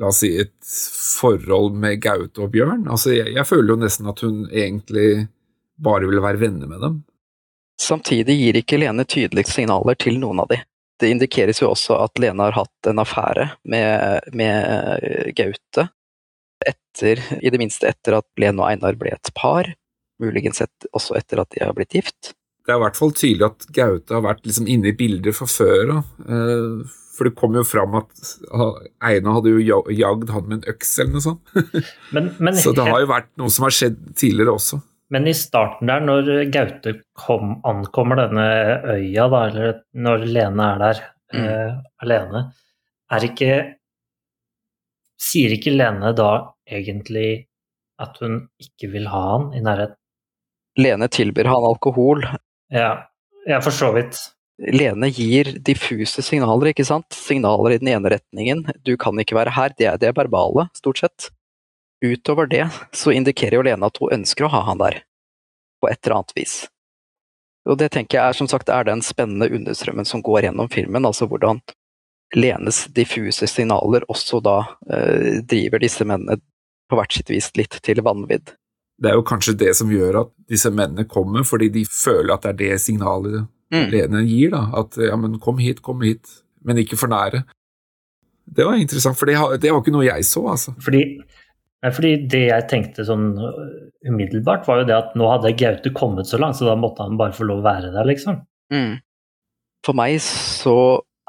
la 0.00 0.08
oss 0.08 0.22
si, 0.22 0.32
et 0.40 0.72
forhold 1.20 1.76
med 1.80 2.00
Gaute 2.02 2.42
og 2.42 2.50
Bjørn? 2.54 2.86
Altså, 2.88 3.12
jeg, 3.14 3.34
jeg 3.36 3.46
føler 3.48 3.74
jo 3.74 3.80
nesten 3.82 4.08
at 4.10 4.24
hun 4.24 4.42
egentlig 4.48 5.28
bare 5.80 6.08
vil 6.08 6.22
være 6.24 6.40
venner 6.40 6.70
med 6.70 6.82
dem. 6.84 6.98
Samtidig 7.80 8.36
gir 8.36 8.58
ikke 8.60 8.80
Lene 8.80 9.06
tydelige 9.08 9.52
signaler 9.52 9.96
til 10.00 10.18
noen 10.20 10.42
av 10.42 10.50
de. 10.50 10.60
Det 11.00 11.08
indikeres 11.08 11.62
jo 11.62 11.70
også 11.72 11.96
at 12.04 12.20
Lene 12.20 12.44
har 12.48 12.58
hatt 12.58 12.90
en 12.90 13.00
affære 13.00 13.46
med, 13.72 14.26
med 14.36 15.32
Gaute, 15.36 15.86
etter, 16.68 17.22
i 17.40 17.48
det 17.48 17.60
minste 17.60 17.88
etter 17.88 18.18
at 18.18 18.28
Lene 18.40 18.60
og 18.60 18.68
Einar 18.68 18.98
ble 19.00 19.14
et 19.14 19.32
par, 19.36 19.68
muligens 20.20 20.60
et, 20.60 20.88
også 20.92 21.16
etter 21.16 21.40
at 21.40 21.48
de 21.56 21.64
har 21.64 21.72
blitt 21.76 21.96
gift. 21.96 22.34
Det 22.66 22.74
er 22.74 22.76
i 22.76 22.84
hvert 22.84 22.98
fall 23.00 23.14
tydelig 23.16 23.46
at 23.48 23.64
Gaute 23.72 24.16
har 24.16 24.26
vært 24.26 24.44
liksom 24.44 24.68
inne 24.68 24.92
i 24.92 24.96
bildet 24.96 25.36
fra 25.38 25.48
før 25.48 25.94
av. 25.96 26.10
Eh, 26.28 26.98
for 27.10 27.28
det 27.28 27.34
kom 27.38 27.56
jo 27.58 27.64
fram 27.66 27.96
at 27.98 28.30
Einar 29.04 29.38
hadde 29.38 29.52
jo 29.52 29.80
jagd 29.92 30.30
han 30.34 30.46
med 30.46 30.60
en 30.60 30.68
øks 30.72 30.92
eller 31.02 31.16
noe 31.16 31.24
sånt. 31.24 31.52
Men, 32.14 32.30
men, 32.38 32.56
Så 32.56 32.72
det 32.76 32.86
har 32.86 33.02
jo 33.02 33.10
vært 33.10 33.30
noe 33.40 33.52
som 33.52 33.66
har 33.66 33.74
skjedd 33.74 33.98
tidligere 34.18 34.54
også. 34.54 34.80
Men 35.10 35.26
i 35.26 35.34
starten 35.34 35.90
der, 35.90 36.04
når 36.06 36.28
Gaute 36.54 36.94
kom, 37.18 37.56
ankommer 37.66 38.20
denne 38.20 38.46
øya, 38.94 39.26
da, 39.32 39.40
eller 39.48 39.80
når 40.06 40.26
Lene 40.30 40.66
er 40.74 40.82
der 40.84 41.00
mm. 41.34 41.46
uh, 41.46 41.80
alene, 42.06 42.42
er 43.10 43.26
ikke 43.26 43.52
Sier 45.20 45.52
ikke 45.52 45.74
Lene 45.74 46.14
da 46.16 46.30
egentlig 46.64 47.50
at 48.00 48.16
hun 48.22 48.38
ikke 48.62 48.88
vil 48.94 49.10
ha 49.12 49.24
han 49.34 49.50
i 49.52 49.60
nærheten? 49.60 49.98
Lene 50.80 51.10
tilbyr 51.12 51.50
han 51.50 51.66
alkohol. 51.68 52.24
Ja, 52.72 52.92
ja 53.50 53.58
for 53.60 53.74
så 53.74 53.90
vidt. 53.92 54.16
Lene 54.60 55.08
gir 55.08 55.54
diffuse 55.64 56.22
signaler, 56.22 56.74
ikke 56.74 56.84
sant. 56.84 57.08
Signaler 57.16 57.74
i 57.74 57.78
den 57.80 57.88
ene 57.94 58.12
retningen. 58.12 58.66
Du 58.84 58.92
kan 59.00 59.16
ikke 59.20 59.38
være 59.38 59.54
her. 59.56 59.72
Det 59.78 59.86
er, 59.88 60.00
det 60.00 60.10
er 60.10 60.18
verbale, 60.18 60.68
stort 60.76 61.00
sett. 61.00 61.30
Utover 62.04 62.48
det 62.48 62.66
så 62.96 63.12
indikerer 63.12 63.56
jo 63.58 63.64
Lene 63.64 63.88
at 63.88 64.00
hun 64.00 64.12
ønsker 64.20 64.46
å 64.46 64.52
ha 64.52 64.60
han 64.68 64.80
der. 64.80 65.00
På 65.80 65.88
et 65.88 66.00
eller 66.04 66.20
annet 66.20 66.36
vis. 66.36 66.54
Og 67.68 67.78
det 67.80 67.90
tenker 67.94 68.18
jeg 68.18 68.32
er 68.32 68.36
som 68.36 68.48
sagt 68.48 68.72
er 68.72 68.84
den 68.88 69.00
spennende 69.04 69.48
understrømmen 69.52 70.08
som 70.08 70.24
går 70.24 70.48
gjennom 70.48 70.68
filmen. 70.72 71.08
Altså 71.08 71.28
hvordan 71.28 71.62
Lenes 72.36 72.84
diffuse 72.94 73.48
signaler 73.50 74.04
også 74.12 74.42
da 74.44 74.58
eh, 74.92 75.40
driver 75.40 75.82
disse 75.82 76.04
mennene 76.06 76.38
på 76.90 76.98
hvert 76.98 77.14
sitt 77.14 77.30
vis 77.32 77.50
litt 77.58 77.78
til 77.86 78.02
vanvidd. 78.04 78.52
Det 79.00 79.10
er 79.10 79.16
jo 79.16 79.24
kanskje 79.24 79.56
det 79.56 79.72
som 79.78 79.90
gjør 79.92 80.20
at 80.24 80.32
disse 80.50 80.70
mennene 80.70 81.06
kommer, 81.08 81.46
fordi 81.48 81.70
de 81.72 81.86
føler 81.88 82.34
at 82.34 82.44
det 82.44 82.52
er 82.52 82.58
det 82.60 82.80
signalet 82.84 83.48
mm. 83.74 84.20
Gir, 84.26 84.50
da. 84.54 84.64
At 84.82 84.98
ja, 85.00 85.16
men 85.16 85.38
kom 85.42 85.58
hit, 85.62 85.82
kom 85.82 86.02
hit, 86.04 86.30
men 86.66 86.80
ikke 86.82 86.98
for 87.00 87.12
nære. 87.12 87.44
Det 88.50 88.66
var 88.66 88.80
interessant, 88.80 89.18
for 89.18 89.30
det, 89.30 89.36
det 89.62 89.70
var 89.70 89.82
ikke 89.82 89.94
noe 89.94 90.08
jeg 90.08 90.26
så, 90.26 90.42
altså. 90.52 90.74
Fordi, 90.82 91.04
fordi 91.86 92.14
det 92.30 92.42
jeg 92.48 92.66
tenkte 92.70 93.06
sånn 93.06 93.28
uh, 93.38 93.60
umiddelbart, 94.08 94.66
var 94.66 94.82
jo 94.82 94.88
det 94.88 94.96
at 94.96 95.14
nå 95.18 95.28
hadde 95.30 95.54
Gaute 95.60 95.92
kommet 95.94 96.28
så 96.30 96.40
langt, 96.40 96.58
så 96.58 96.66
da 96.66 96.74
måtte 96.78 97.06
han 97.06 97.20
bare 97.20 97.36
få 97.36 97.46
lov 97.46 97.62
å 97.62 97.68
være 97.68 97.92
der, 97.94 98.08
liksom. 98.10 98.42
Mm. 98.74 98.98
For 99.86 99.96
meg 99.96 100.18
så 100.24 100.76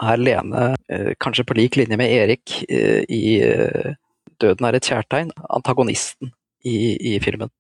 er 0.02 0.18
Lene, 0.18 0.72
eh, 0.90 1.12
kanskje 1.22 1.46
på 1.46 1.56
lik 1.60 1.78
linje 1.78 1.98
med 2.00 2.10
Erik 2.10 2.56
eh, 2.66 3.06
i 3.06 3.38
'Døden 4.42 4.66
er 4.66 4.76
et 4.76 4.88
kjærtegn', 4.90 5.30
antagonisten 5.54 6.32
i, 6.66 6.98
i, 6.98 7.20
filmen. 7.22 7.52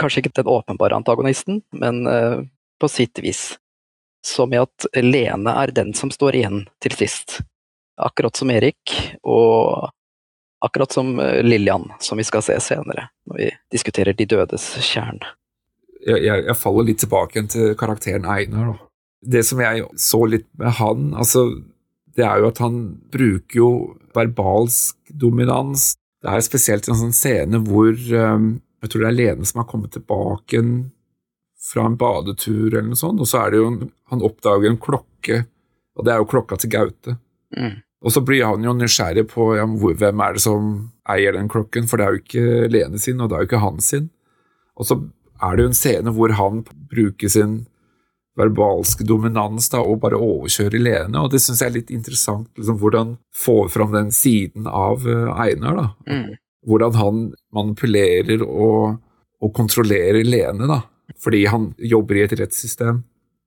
Kanskje 0.00 0.22
ikke 0.22 0.32
den 0.40 0.48
åpenbare 0.48 0.96
antagonisten, 0.96 1.60
men 1.76 2.00
på 2.80 2.88
sitt 2.88 3.20
vis 3.20 3.58
som 4.24 4.52
i 4.52 4.60
at 4.60 4.88
Lene 5.02 5.54
er 5.62 5.72
den 5.74 5.94
som 5.96 6.10
står 6.10 6.38
igjen 6.38 6.64
til 6.82 6.96
sist. 6.98 7.40
Akkurat 7.98 8.36
som 8.38 8.50
Erik, 8.50 8.94
og 9.26 9.90
akkurat 10.64 10.92
som 10.92 11.18
eh, 11.20 11.42
Lillian, 11.42 11.88
som 12.00 12.18
vi 12.18 12.26
skal 12.26 12.44
se 12.46 12.58
senere, 12.62 13.08
når 13.26 13.40
vi 13.40 13.50
diskuterer 13.74 14.16
De 14.18 14.26
dødes 14.26 14.70
kjern. 14.82 15.22
Jeg, 16.06 16.22
jeg, 16.22 16.44
jeg 16.46 16.58
faller 16.58 16.86
litt 16.86 17.02
tilbake 17.02 17.42
til 17.50 17.74
karakteren 17.78 18.26
Einar. 18.28 18.72
Da. 18.72 18.88
Det 19.34 19.42
som 19.46 19.60
jeg 19.62 19.86
så 19.98 20.22
litt 20.30 20.46
med 20.58 20.78
han, 20.78 21.10
altså, 21.18 21.48
det 22.14 22.26
er 22.26 22.42
jo 22.42 22.50
at 22.52 22.60
han 22.62 22.78
bruker 23.12 23.58
jo 23.58 23.70
verbalsk 24.14 24.96
dominans. 25.10 25.92
Det 26.22 26.30
er 26.30 26.46
spesielt 26.46 26.86
en 26.88 26.98
sånn 26.98 27.14
scene 27.14 27.60
hvor 27.66 27.94
um, 27.94 28.56
jeg 28.82 28.90
tror 28.90 29.04
det 29.04 29.10
er 29.10 29.18
Lene 29.18 29.46
som 29.46 29.62
har 29.62 29.68
kommet 29.70 29.94
tilbake 29.94 30.62
fra 31.68 31.84
en 31.86 31.98
badetur 32.00 32.72
eller 32.72 32.88
noe 32.90 32.98
sånt, 32.98 33.20
og 33.20 33.28
så 33.28 33.42
er 33.44 33.52
det 33.52 33.60
jo 33.60 33.68
en, 33.72 33.78
Han 34.08 34.24
oppdager 34.24 34.70
en 34.70 34.80
klokke, 34.80 35.42
og 35.98 36.06
det 36.06 36.14
er 36.14 36.22
jo 36.22 36.30
klokka 36.30 36.56
til 36.56 36.72
Gaute. 36.72 37.18
Mm. 37.56 37.82
Og 38.06 38.14
så 38.14 38.22
blir 38.24 38.46
han 38.46 38.62
jo 38.64 38.72
nysgjerrig 38.78 39.26
på 39.32 39.50
ja, 39.58 39.66
hvem 39.66 40.22
er 40.24 40.36
det 40.36 40.42
som 40.44 40.68
eier 41.10 41.34
den 41.34 41.50
klokken, 41.50 41.88
for 41.90 41.98
det 41.98 42.06
er 42.06 42.14
jo 42.14 42.22
ikke 42.22 42.70
Lene 42.72 43.00
sin, 43.02 43.20
og 43.20 43.28
det 43.28 43.36
er 43.36 43.42
jo 43.42 43.48
ikke 43.50 43.64
han 43.64 43.80
sin. 43.84 44.06
Og 44.78 44.88
så 44.88 45.00
er 45.42 45.56
det 45.56 45.64
jo 45.64 45.72
en 45.72 45.76
scene 45.76 46.14
hvor 46.14 46.34
han 46.38 46.62
bruker 46.90 47.32
sin 47.32 47.58
verbalske 48.38 49.04
dominans 49.04 49.66
da, 49.72 49.82
og 49.82 49.98
bare 50.04 50.20
overkjører 50.22 50.78
Lene, 50.78 51.20
og 51.20 51.32
det 51.34 51.42
syns 51.42 51.60
jeg 51.60 51.72
er 51.72 51.78
litt 51.80 51.90
interessant, 51.94 52.48
liksom, 52.56 52.78
hvordan 52.78 53.16
får 53.34 53.72
fram 53.74 53.96
den 53.96 54.12
siden 54.14 54.70
av 54.70 55.02
uh, 55.04 55.34
Einar. 55.34 55.82
da. 55.82 55.88
Mm. 56.06 56.36
Hvordan 56.68 56.94
han 56.98 57.24
manipulerer 57.54 58.44
og, 58.46 59.02
og 59.42 59.52
kontrollerer 59.58 60.22
Lene. 60.24 60.70
da 60.70 60.84
fordi 61.16 61.46
han 61.48 61.72
jobber 61.78 62.18
i 62.18 62.24
et 62.26 62.36
rettssystem. 62.40 63.02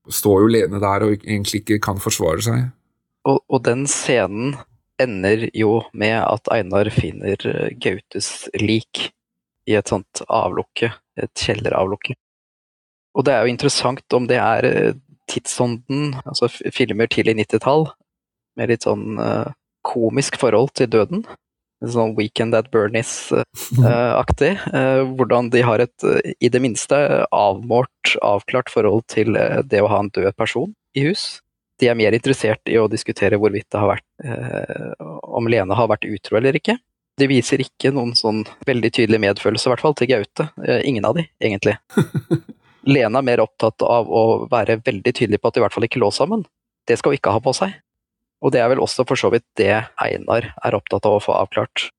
Står 0.10 0.44
jo 0.44 0.50
alene 0.50 0.82
der 0.82 1.06
og 1.06 1.14
egentlig 1.20 1.62
ikke 1.62 1.82
kan 1.84 2.02
forsvare 2.02 2.42
seg. 2.46 2.70
Og, 3.30 3.38
og, 3.46 3.60
den 3.68 3.86
scenen 3.90 4.56
ender 5.02 5.48
jo 5.54 5.84
med 5.94 6.18
at 6.24 6.50
Einar 6.54 6.90
finner 6.94 7.38
eh, 7.46 7.70
Gautes 7.78 8.50
lik 8.58 9.12
i 9.70 9.78
et 9.78 9.92
sånt 9.92 10.24
avlukke, 10.26 10.90
et 11.22 11.32
kjelleravlukke. 11.38 12.16
Og 13.14 13.28
det 13.28 13.36
er 13.36 13.46
jo 13.46 13.54
interessant 13.54 14.18
om 14.18 14.26
det 14.30 14.40
er 14.42 14.68
eh, 14.68 14.98
tidsånden, 15.30 16.16
altså 16.26 16.50
filmer 16.50 17.10
tidlig 17.12 17.38
90-tall, 17.44 17.92
med 18.60 18.68
litt 18.68 18.84
sånn 18.84 19.16
uh, 19.16 19.54
komisk 19.88 20.36
forhold 20.42 20.74
til 20.76 20.90
døden 20.92 21.22
sånn 21.82 22.16
Weekend 22.18 22.56
at 22.58 22.72
Bernies-aktig. 22.74 24.52
Uh, 24.72 25.04
hvordan 25.18 25.50
de 25.52 25.62
har 25.66 25.82
et, 25.84 25.94
uh, 26.06 26.20
i 26.40 26.50
det 26.52 26.62
minste, 26.64 26.98
avmålt, 27.36 28.14
avklart 28.26 28.70
forhold 28.72 29.04
til 29.12 29.36
det 29.68 29.82
å 29.82 29.90
ha 29.92 30.00
en 30.02 30.12
død 30.14 30.36
person 30.40 30.72
i 30.98 31.04
hus. 31.08 31.42
De 31.82 31.90
er 31.90 31.98
mer 31.98 32.14
interessert 32.16 32.62
i 32.70 32.78
å 32.78 32.88
diskutere 32.92 33.40
hvorvidt 33.42 33.68
det 33.74 33.82
har 33.82 33.90
vært 33.90 35.26
om 35.26 35.48
Lene 35.50 35.74
har 35.78 35.90
vært 35.90 36.06
utro 36.06 36.38
eller 36.38 36.60
ikke. 36.60 36.76
De 37.18 37.28
viser 37.30 37.64
ikke 37.64 37.90
noen 37.96 38.14
sånn 38.18 38.44
veldig 38.68 38.92
tydelig 38.94 39.22
medfølelse, 39.24 39.66
i 39.66 39.72
hvert 39.74 39.84
fall 39.84 39.98
til 39.98 40.12
Gaute. 40.12 40.48
ingen 40.86 41.08
av 41.10 41.18
de, 41.18 41.26
egentlig. 41.42 41.78
Lene 42.86 43.18
er 43.18 43.26
mer 43.26 43.42
opptatt 43.44 43.82
av 43.86 44.10
å 44.10 44.24
være 44.52 44.80
veldig 44.86 45.14
tydelig 45.14 45.42
på 45.42 45.50
at 45.50 45.58
de 45.58 45.62
i 45.62 45.66
hvert 45.66 45.76
fall 45.76 45.90
ikke 45.90 46.02
lå 46.02 46.12
sammen. 46.14 46.46
Det 46.88 46.98
skal 47.00 47.14
hun 47.14 47.20
ikke 47.20 47.34
ha 47.34 47.42
på 47.44 47.54
seg. 47.58 47.76
Og 48.42 48.54
det 48.54 48.62
er 48.62 48.70
vel 48.72 48.82
også 48.82 49.06
for 49.08 49.20
så 49.20 49.30
vidt 49.34 49.46
det 49.60 49.74
Einar 50.02 50.52
er 50.54 50.78
opptatt 50.78 51.06
av 51.08 51.18
å 51.18 51.24
få 51.24 51.36
avklart. 51.38 51.90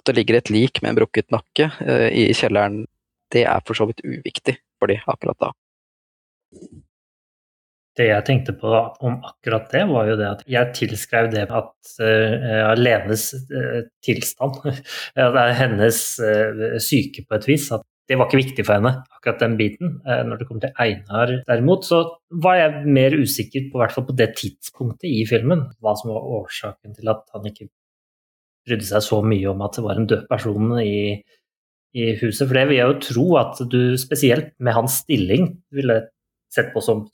At 0.00 0.08
det 0.08 0.16
ligger 0.16 0.38
et 0.38 0.52
lik 0.52 0.80
med 0.80 0.94
en 0.94 1.00
brukket 1.02 1.28
nakke 1.34 1.68
uh, 1.76 2.08
i 2.08 2.30
kjelleren, 2.36 2.86
det 3.30 3.44
er 3.46 3.60
for 3.66 3.78
så 3.78 3.86
vidt 3.90 4.00
uviktig 4.02 4.56
for 4.80 4.90
de 4.90 4.96
akkurat 5.04 5.38
da. 5.44 5.52
Det 7.98 8.06
jeg 8.06 8.24
tenkte 8.24 8.54
på 8.56 8.70
om 9.04 9.18
akkurat 9.28 9.68
det, 9.74 9.82
var 9.90 10.08
jo 10.08 10.16
det 10.16 10.28
at 10.30 10.42
jeg 10.48 10.72
tilskrev 10.78 11.28
det 11.34 11.44
at 11.44 11.92
uh, 12.00 12.72
Lenes 12.80 13.28
uh, 13.52 13.82
tilstand, 14.06 14.56
det 15.20 15.44
er 15.44 15.56
hennes 15.60 16.00
syke 16.80 17.26
på 17.28 17.36
et 17.36 17.50
vis, 17.50 17.68
at 17.76 17.84
det 18.10 18.16
var 18.18 18.26
ikke 18.26 18.40
viktig 18.40 18.64
for 18.66 18.74
henne, 18.74 18.90
akkurat 19.14 19.42
den 19.44 19.52
biten. 19.58 19.92
Eh, 20.02 20.22
når 20.26 20.40
det 20.40 20.46
kommer 20.48 20.64
til 20.64 20.72
Einar 20.82 21.30
derimot, 21.46 21.84
så 21.86 22.00
var 22.42 22.56
jeg 22.58 22.88
mer 22.96 23.14
usikker 23.14 23.68
på 23.70 23.78
hvert 23.78 23.94
fall 23.94 24.08
på 24.08 24.16
det 24.18 24.32
tidspunktet 24.40 25.06
i 25.06 25.20
filmen, 25.30 25.68
hva 25.78 25.92
som 25.98 26.10
var 26.10 26.26
årsaken 26.40 26.96
til 26.96 27.12
at 27.12 27.22
han 27.36 27.46
ikke 27.46 27.68
brydde 28.66 28.88
seg 28.88 29.04
så 29.06 29.20
mye 29.22 29.52
om 29.52 29.62
at 29.62 29.78
det 29.78 29.84
var 29.86 30.00
en 30.00 30.10
død 30.10 30.26
person 30.30 30.74
i, 30.82 31.20
i 31.94 32.08
huset. 32.18 32.42
For 32.48 32.58
det 32.58 32.66
vil 32.72 32.80
jeg 32.80 32.90
jo 32.90 32.98
tro 33.06 33.28
at 33.44 33.62
du 33.70 33.80
spesielt 34.02 34.52
med 34.58 34.74
hans 34.74 35.00
stilling 35.04 35.52
ville 35.70 36.02
sett 36.50 36.74
på 36.74 36.82
som 36.82 37.06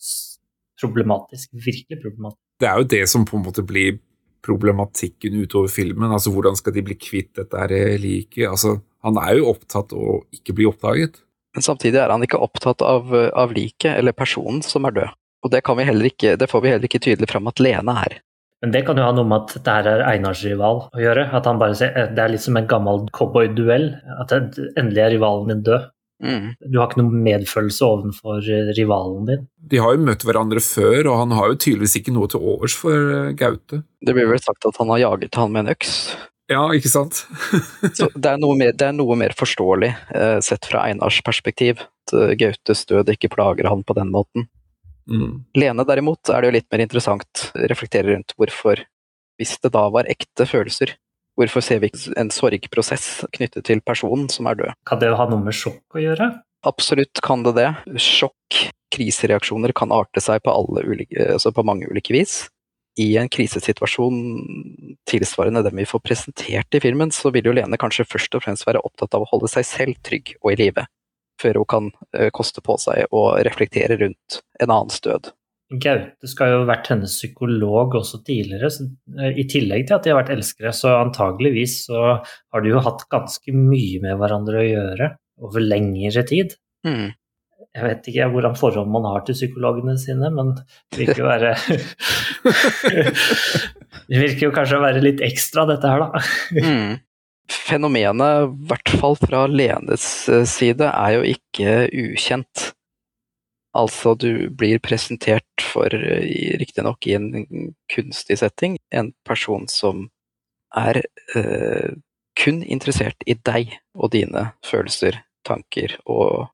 problematisk. 0.81 1.53
Virkelig 1.53 2.01
problematisk. 2.01 2.43
Det 2.61 2.73
er 2.73 2.81
jo 2.81 2.91
det 2.97 3.05
som 3.13 3.29
på 3.29 3.37
en 3.37 3.45
måte 3.45 3.65
blir 3.69 4.01
problematikken 4.47 5.43
utover 5.43 5.69
filmen. 5.69 6.13
altså 6.13 6.33
Hvordan 6.33 6.57
skal 6.57 6.73
de 6.73 6.85
bli 6.89 6.97
kvitt 6.97 7.35
dette 7.37 7.69
liket? 8.01 8.49
Altså, 8.49 8.79
han 9.07 9.21
er 9.23 9.39
jo 9.39 9.53
opptatt 9.55 9.95
av 9.95 10.03
å 10.03 10.19
ikke 10.35 10.57
bli 10.57 10.69
oppdaget. 10.69 11.23
Men 11.57 11.65
samtidig 11.65 12.03
er 12.03 12.13
han 12.13 12.25
ikke 12.27 12.43
opptatt 12.43 12.83
av, 12.85 13.15
av 13.15 13.55
liket 13.57 13.95
eller 13.95 14.17
personen 14.17 14.61
som 14.67 14.85
er 14.89 14.97
død. 14.99 15.17
Og 15.47 15.53
det, 15.53 15.63
kan 15.65 15.79
vi 15.79 15.87
heller 15.87 16.11
ikke, 16.11 16.35
det 16.41 16.49
får 16.51 16.63
vi 16.65 16.73
heller 16.73 16.89
ikke 16.89 17.03
tydelig 17.05 17.31
fram 17.31 17.47
at 17.49 17.63
Lene 17.63 17.95
er. 18.03 18.19
Men 18.65 18.73
det 18.73 18.83
kan 18.87 18.99
jo 18.99 19.05
ha 19.05 19.13
noe 19.15 19.29
med 19.29 19.45
at 19.45 19.65
det 19.65 19.75
her 19.75 19.89
er 19.91 20.05
Einars 20.09 20.41
rival 20.45 20.87
å 20.89 21.01
gjøre. 21.01 21.29
At 21.37 21.47
han 21.49 21.61
bare 21.61 21.77
ser, 21.79 21.93
Det 22.17 22.23
er 22.23 22.33
litt 22.33 22.45
som 22.45 22.57
en 22.59 22.69
gammel 22.69 23.05
cowboyduell. 23.15 23.93
At 24.21 24.33
endelig 24.33 25.05
er 25.05 25.13
rivalen 25.15 25.53
din 25.53 25.63
død. 25.67 25.91
Mm. 26.25 26.55
Du 26.73 26.79
har 26.81 26.89
ikke 26.89 27.03
noe 27.03 27.21
medfølelse 27.27 27.85
overfor 27.85 28.47
rivalen 28.77 29.27
din. 29.29 29.43
De 29.61 29.81
har 29.83 29.93
jo 29.93 30.07
møtt 30.07 30.25
hverandre 30.25 30.63
før, 30.65 31.11
og 31.13 31.19
han 31.21 31.35
har 31.37 31.53
jo 31.53 31.59
tydeligvis 31.61 31.99
ikke 32.01 32.15
noe 32.17 32.31
til 32.33 32.41
overs 32.55 32.77
for 32.81 33.11
eh, 33.19 33.35
Gaute. 33.37 33.83
Det 34.01 34.17
blir 34.17 34.31
vel 34.31 34.41
sagt 34.41 34.65
at 34.69 34.81
han 34.81 34.93
har 34.95 35.03
jaget 35.05 35.37
han 35.37 35.53
med 35.53 35.67
en 35.67 35.75
øks? 35.77 35.93
Ja, 36.51 36.63
ikke 36.75 36.91
sant? 36.91 37.25
Så 37.99 38.09
det 38.15 38.31
er, 38.31 38.39
mer, 38.39 38.75
det 38.75 38.87
er 38.87 38.95
noe 38.95 39.17
mer, 39.19 39.35
forståelig, 39.37 39.91
eh, 40.15 40.37
sett 40.45 40.69
fra 40.71 40.85
Einars 40.87 41.19
perspektiv, 41.27 41.83
at 41.83 42.15
uh, 42.15 42.35
Gautes 42.39 42.85
død 42.87 43.11
ikke 43.17 43.33
plager 43.35 43.67
han 43.67 43.83
på 43.87 43.97
den 43.99 44.13
måten. 44.15 44.47
Mm. 45.11 45.43
Lene 45.59 45.87
derimot 45.87 46.31
er 46.31 46.43
det 46.43 46.51
jo 46.51 46.57
litt 46.59 46.69
mer 46.71 46.85
interessant 46.87 47.49
å 47.51 47.67
reflektere 47.71 48.13
rundt 48.13 48.35
hvorfor, 48.39 48.85
hvis 49.39 49.57
det 49.63 49.73
da 49.75 49.87
var 49.91 50.11
ekte 50.11 50.47
følelser, 50.47 50.95
hvorfor 51.39 51.65
ser 51.67 51.83
vi 51.83 51.91
ikke 51.91 52.15
en 52.19 52.31
sorgprosess 52.35 53.27
knyttet 53.35 53.67
til 53.67 53.83
personen 53.87 54.31
som 54.33 54.47
er 54.51 54.63
død? 54.63 54.79
Kan 54.87 55.03
det 55.03 55.13
ha 55.19 55.29
noe 55.31 55.43
med 55.43 55.55
sjokk 55.55 55.99
å 55.99 56.03
gjøre? 56.03 56.31
Absolutt 56.67 57.23
kan 57.23 57.43
det 57.47 57.57
det. 57.59 57.69
Sjokk, 58.03 58.71
krisereaksjoner 58.95 59.75
kan 59.77 59.95
arte 59.95 60.23
seg 60.23 60.43
på, 60.47 60.55
ulike, 60.79 61.33
altså 61.35 61.53
på 61.55 61.67
mange 61.67 61.91
ulike 61.91 62.15
vis 62.15 62.45
i 62.97 63.09
en 63.21 63.29
krisesituasjon 63.29 64.21
tilsvarende 65.09 65.63
dem 65.67 65.81
vi 65.83 65.89
får 65.89 66.03
presentert 66.05 66.77
i 66.77 66.81
filmen, 66.81 67.13
så 67.13 67.33
vil 67.35 67.49
jo 67.49 67.55
Lene 67.57 67.79
kanskje 67.81 68.09
først 68.09 68.37
og 68.39 68.45
fremst 68.47 68.67
være 68.69 68.83
opptatt 68.87 69.17
av 69.17 69.25
å 69.25 69.31
holde 69.33 69.51
seg 69.53 69.67
selv 69.69 69.99
trygg 70.07 70.37
og 70.41 70.55
i 70.55 70.61
live, 70.63 70.87
før 71.41 71.61
hun 71.61 71.71
kan 71.73 71.91
eh, 72.17 72.31
koste 72.35 72.65
på 72.65 72.79
seg 72.81 73.13
å 73.13 73.29
reflektere 73.45 73.99
rundt 74.01 74.41
en 74.61 74.73
annens 74.73 75.03
død. 75.05 75.33
Gaute 75.67 76.29
skal 76.31 76.53
jo 76.53 76.59
ha 76.61 76.67
vært 76.69 76.93
hennes 76.93 77.15
psykolog 77.19 77.97
også 77.99 78.21
tidligere, 78.27 78.71
så, 78.71 78.87
eh, 79.19 79.43
i 79.43 79.47
tillegg 79.51 79.89
til 79.89 79.99
at 79.99 80.07
de 80.07 80.15
har 80.15 80.21
vært 80.23 80.35
elskere. 80.37 80.73
Så 80.73 80.95
antageligvis 80.95 81.81
så 81.89 82.03
har 82.23 82.65
de 82.65 82.71
jo 82.71 82.83
hatt 82.87 83.05
ganske 83.13 83.55
mye 83.55 84.01
med 84.05 84.17
hverandre 84.21 84.63
å 84.63 84.69
gjøre 84.69 85.13
over 85.43 85.65
lengre 85.65 86.23
tid. 86.29 86.55
Mm. 86.87 87.11
Jeg 87.77 87.85
vet 87.85 88.07
ikke 88.09 88.27
hvordan 88.33 88.55
forhold 88.57 88.89
man 88.89 89.05
har 89.05 89.21
til 89.27 89.37
psykologene 89.37 89.99
sine, 90.01 90.31
men 90.33 90.55
det 90.57 91.03
virker 91.03 91.21
jo 91.21 91.27
være 91.29 91.51
Det 94.07 94.21
virker 94.23 94.47
jo 94.47 94.55
kanskje 94.55 94.79
å 94.79 94.85
være 94.85 95.03
litt 95.03 95.21
ekstra, 95.25 95.65
dette 95.69 95.91
her, 95.91 96.05
da. 96.07 96.23
Mm. 96.57 96.99
Fenomenet, 97.53 98.47
i 98.47 98.69
hvert 98.71 98.91
fall 99.01 99.17
fra 99.21 99.47
Lenes 99.51 100.07
eh, 100.33 100.45
side, 100.49 100.89
er 100.89 101.11
jo 101.19 101.23
ikke 101.35 101.71
ukjent. 101.91 102.71
Altså, 103.77 104.15
du 104.17 104.49
blir 104.57 104.79
presentert 104.83 105.67
for, 105.75 105.89
riktignok 105.93 107.07
i 107.11 107.15
en 107.19 107.47
kunstig 107.93 108.39
setting, 108.41 108.79
en 108.95 109.13
person 109.27 109.69
som 109.71 110.09
er 110.77 111.03
eh, 111.37 111.97
kun 112.37 112.61
interessert 112.63 113.25
i 113.29 113.37
deg 113.49 113.73
og 113.97 114.13
dine 114.15 114.51
følelser, 114.67 115.23
tanker 115.47 115.97
og 116.05 116.51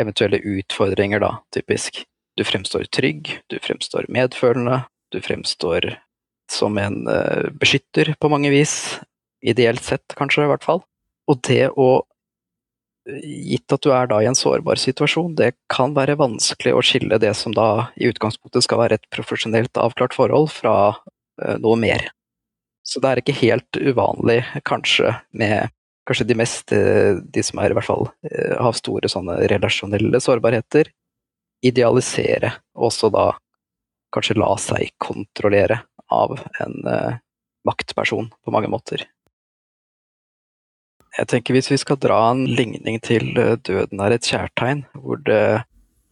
eventuelle 0.00 0.38
utfordringer, 0.38 1.22
da, 1.22 1.36
typisk. 1.54 2.04
Du 2.36 2.44
fremstår 2.44 2.84
trygg, 2.92 3.38
du 3.48 3.58
fremstår 3.62 4.08
medfølende, 4.12 4.82
du 5.12 5.20
fremstår 5.24 5.94
som 6.52 6.78
en 6.78 7.06
uh, 7.08 7.48
beskytter 7.60 8.14
på 8.20 8.30
mange 8.30 8.50
vis. 8.52 8.98
Ideelt 9.42 9.84
sett, 9.84 10.14
kanskje, 10.18 10.44
i 10.44 10.50
hvert 10.50 10.66
fall. 10.66 10.84
Og 11.30 11.42
det 11.48 11.70
å 11.74 12.04
Gitt 13.06 13.70
at 13.70 13.84
du 13.86 13.92
er 13.94 14.08
da 14.10 14.16
i 14.18 14.26
en 14.26 14.34
sårbar 14.34 14.80
situasjon, 14.82 15.36
det 15.38 15.52
kan 15.70 15.92
være 15.94 16.16
vanskelig 16.18 16.72
å 16.74 16.80
skille 16.82 17.20
det 17.22 17.30
som 17.38 17.52
da 17.54 17.92
i 17.94 18.08
utgangspunktet 18.10 18.66
skal 18.66 18.80
være 18.80 18.98
et 18.98 19.06
profesjonelt 19.14 19.78
avklart 19.78 20.16
forhold, 20.18 20.50
fra 20.50 20.74
uh, 20.90 21.54
noe 21.62 21.78
mer. 21.78 22.08
Så 22.82 22.98
det 23.02 23.12
er 23.12 23.22
ikke 23.22 23.36
helt 23.38 23.78
uvanlig, 23.78 24.40
kanskje, 24.66 25.14
med 25.30 25.70
kanskje 26.06 26.28
de 26.28 26.36
mest 26.38 26.72
eh, 26.72 27.18
De 27.18 27.42
som 27.44 27.60
er 27.60 27.72
i 27.72 27.76
hvert 27.76 27.88
fall 27.88 28.08
eh, 28.28 28.54
har 28.60 28.78
store 28.78 29.10
sånne 29.10 29.40
relasjonelle 29.50 30.20
sårbarheter, 30.22 30.90
idealisere, 31.66 32.52
og 32.76 32.90
også 32.90 33.10
da 33.14 33.26
kanskje 34.14 34.38
la 34.38 34.52
seg 34.60 34.92
kontrollere 35.02 35.80
av 36.12 36.36
en 36.62 36.74
uh, 36.86 37.16
maktperson 37.66 38.28
på 38.30 38.52
mange 38.54 38.70
måter. 38.70 39.02
Jeg 41.16 41.28
tenker 41.32 41.56
Hvis 41.56 41.70
vi 41.72 41.78
skal 41.80 41.98
dra 41.98 42.18
en 42.30 42.44
ligning 42.46 43.00
til 43.02 43.32
Døden 43.34 44.02
er 44.04 44.14
et 44.14 44.28
kjærtegn, 44.28 44.84
hvor 45.00 45.18
det, 45.26 45.64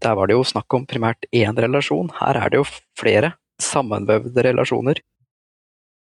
der 0.02 0.16
var 0.16 0.28
det 0.28 0.36
jo 0.36 0.46
snakk 0.48 0.74
om 0.74 0.88
primært 0.88 1.28
én 1.30 1.54
relasjon, 1.54 2.10
her 2.18 2.40
er 2.40 2.50
det 2.50 2.62
jo 2.62 2.66
flere 2.98 3.34
sammenvevde 3.62 4.42
relasjoner. 4.48 5.00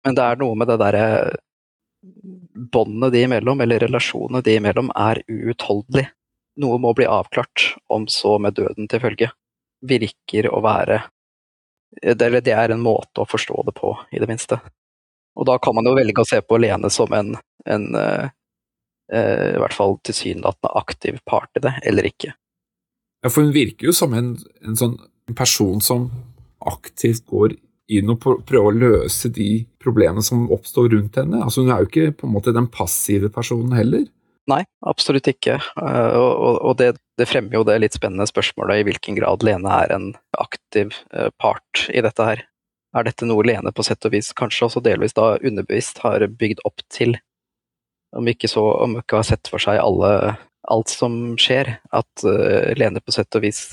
Men 0.05 0.17
det 0.17 0.25
er 0.25 0.41
noe 0.41 0.57
med 0.61 0.69
det 0.69 0.79
derre 0.83 1.07
båndene 2.73 3.11
de 3.11 3.23
imellom, 3.23 3.61
eller 3.61 3.83
relasjonene 3.87 4.43
de 4.45 4.59
imellom, 4.59 4.91
er 4.97 5.23
uutholdelig. 5.29 6.07
Noe 6.63 6.79
må 6.79 6.93
bli 6.95 7.07
avklart, 7.11 7.75
om 7.91 8.07
så 8.11 8.37
med 8.39 8.57
døden 8.59 8.89
til 8.91 9.03
følge. 9.03 9.31
Virker 9.85 10.49
å 10.53 10.63
være 10.65 11.03
Eller 12.03 12.41
det 12.43 12.51
er 12.51 12.73
en 12.75 12.81
måte 12.83 13.23
å 13.23 13.29
forstå 13.29 13.63
det 13.69 13.73
på, 13.77 13.93
i 14.11 14.19
det 14.19 14.27
minste. 14.27 14.57
Og 15.39 15.47
da 15.47 15.61
kan 15.63 15.77
man 15.77 15.87
jo 15.87 15.93
velge 15.95 16.25
å 16.25 16.27
se 16.27 16.41
på 16.43 16.59
Lene 16.59 16.91
som 16.91 17.13
en, 17.15 17.37
en 17.71 17.85
uh, 17.95 18.27
uh, 19.15 19.47
i 19.55 19.61
hvert 19.63 19.77
fall 19.77 19.95
tilsynelatende 20.03 20.73
aktiv 20.81 21.21
part 21.23 21.55
i 21.55 21.63
det, 21.63 21.71
eller 21.87 22.09
ikke. 22.11 22.33
Ja, 23.23 23.31
for 23.31 23.47
hun 23.47 23.55
virker 23.55 23.87
jo 23.87 23.95
som 23.95 24.15
en, 24.19 24.35
en 24.67 24.79
sånn 24.79 24.97
person 25.39 25.79
som 25.81 26.09
aktivt 26.67 27.23
går 27.31 27.55
inn 27.93 28.11
og 28.13 28.21
prøve 28.23 28.71
å 28.71 28.75
løse 28.75 29.29
de 29.33 29.65
problemene 29.83 30.25
som 30.25 30.47
oppstår 30.55 30.91
rundt 30.95 31.19
henne. 31.21 31.43
Altså, 31.45 31.65
hun 31.65 31.73
er 31.75 31.83
jo 31.83 31.91
ikke 31.91 32.15
på 32.21 32.29
en 32.29 32.35
måte 32.37 32.55
den 32.57 32.69
passive 32.73 33.31
personen 33.33 33.75
heller. 33.77 34.07
Nei, 34.51 34.61
absolutt 34.85 35.29
ikke. 35.31 35.57
Eh, 35.81 36.17
og 36.21 36.77
det, 36.81 36.95
fremmer 37.29 37.59
jo 37.59 37.65
det 37.65 37.79
litt 37.81 37.97
spennende 37.97 38.27
spørsmålet 38.29 38.83
i 38.83 38.89
hvilken 38.89 39.17
grad 39.17 39.45
Lene 39.47 39.79
er 39.85 39.95
en 39.95 40.11
aktiv 40.41 40.93
eh, 41.15 41.31
part 41.41 41.87
i 41.93 42.03
dette 42.05 42.29
her. 42.29 42.45
Er 42.95 43.07
dette 43.09 43.29
noe 43.29 43.45
Lene 43.47 43.73
på 43.75 43.85
sett 43.87 44.05
og 44.07 44.13
vis, 44.15 44.33
kanskje 44.37 44.69
også 44.69 44.85
delvis 44.85 45.17
da 45.17 45.35
underbevisst, 45.41 46.03
har 46.05 46.27
bygd 46.29 46.61
opp 46.69 46.85
til? 46.93 47.17
Om 48.15 48.29
ikke 48.31 48.51
så, 48.53 48.63
om 48.85 49.01
ikke 49.01 49.19
har 49.19 49.27
sett 49.27 49.51
for 49.51 49.63
seg 49.63 49.81
alle, 49.83 50.37
alt 50.71 50.93
som 50.93 51.35
skjer, 51.41 51.73
at 51.91 52.27
uh, 52.29 52.71
Lene 52.79 53.03
på 53.03 53.17
sett 53.17 53.35
og 53.35 53.43
vis 53.43 53.65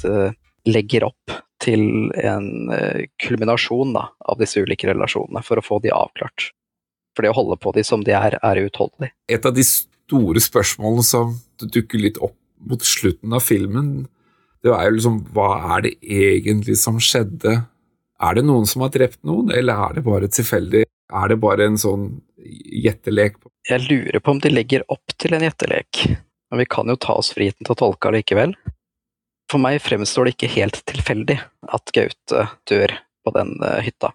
legger 0.66 1.06
opp 1.12 1.36
til 1.62 2.12
en 2.18 2.72
eh, 2.74 3.06
kulminasjon 3.22 3.94
da, 3.96 4.08
av 4.26 4.40
disse 4.42 4.62
ulike 4.62 4.90
relasjonene, 4.90 5.44
for 5.46 5.62
å 5.62 5.66
få 5.66 5.80
de 5.84 5.94
avklart. 5.96 6.50
For 7.16 7.26
det 7.26 7.34
å 7.34 7.38
holde 7.38 7.60
på 7.62 7.74
de 7.76 7.84
som 7.86 8.04
de 8.08 8.16
er, 8.18 8.38
er 8.42 8.62
uutholdelig. 8.64 9.12
Et 9.32 9.46
av 9.46 9.54
de 9.56 9.66
store 9.68 10.42
spørsmålene 10.44 11.06
som 11.06 11.36
dukker 11.62 12.02
litt 12.02 12.20
opp 12.24 12.38
mot 12.62 12.82
slutten 12.86 13.34
av 13.34 13.44
filmen, 13.46 14.08
det 14.62 14.74
er 14.74 14.88
jo 14.88 14.98
liksom 14.98 15.22
hva 15.34 15.52
er 15.76 15.88
det 15.88 15.94
egentlig 16.02 16.78
som 16.80 17.00
skjedde? 17.02 17.56
Er 18.22 18.38
det 18.38 18.46
noen 18.46 18.68
som 18.70 18.84
har 18.86 18.92
drept 18.94 19.22
noen, 19.26 19.50
eller 19.54 19.88
er 19.88 19.98
det 19.98 20.06
bare 20.06 20.30
tilfeldig? 20.30 20.84
Er 21.12 21.32
det 21.32 21.40
bare 21.42 21.66
en 21.68 21.80
sånn 21.82 22.12
gjettelek? 22.38 23.40
Jeg 23.70 23.88
lurer 23.88 24.22
på 24.22 24.36
om 24.36 24.42
de 24.42 24.52
legger 24.54 24.86
opp 24.94 25.16
til 25.20 25.34
en 25.36 25.44
gjettelek, 25.46 26.06
men 26.52 26.62
vi 26.62 26.68
kan 26.70 26.90
jo 26.90 26.98
ta 27.02 27.18
oss 27.18 27.34
friheten 27.34 27.66
til 27.66 27.76
å 27.76 27.82
tolke 27.82 28.12
allikevel. 28.12 28.54
For 29.52 29.60
meg 29.60 29.82
fremstår 29.84 30.30
det 30.30 30.38
ikke 30.38 30.54
helt 30.54 30.78
tilfeldig 30.88 31.36
at 31.76 31.92
Gaute 31.92 32.46
dør 32.72 32.94
på 33.26 33.34
den 33.36 33.58
uh, 33.60 33.82
hytta. 33.84 34.14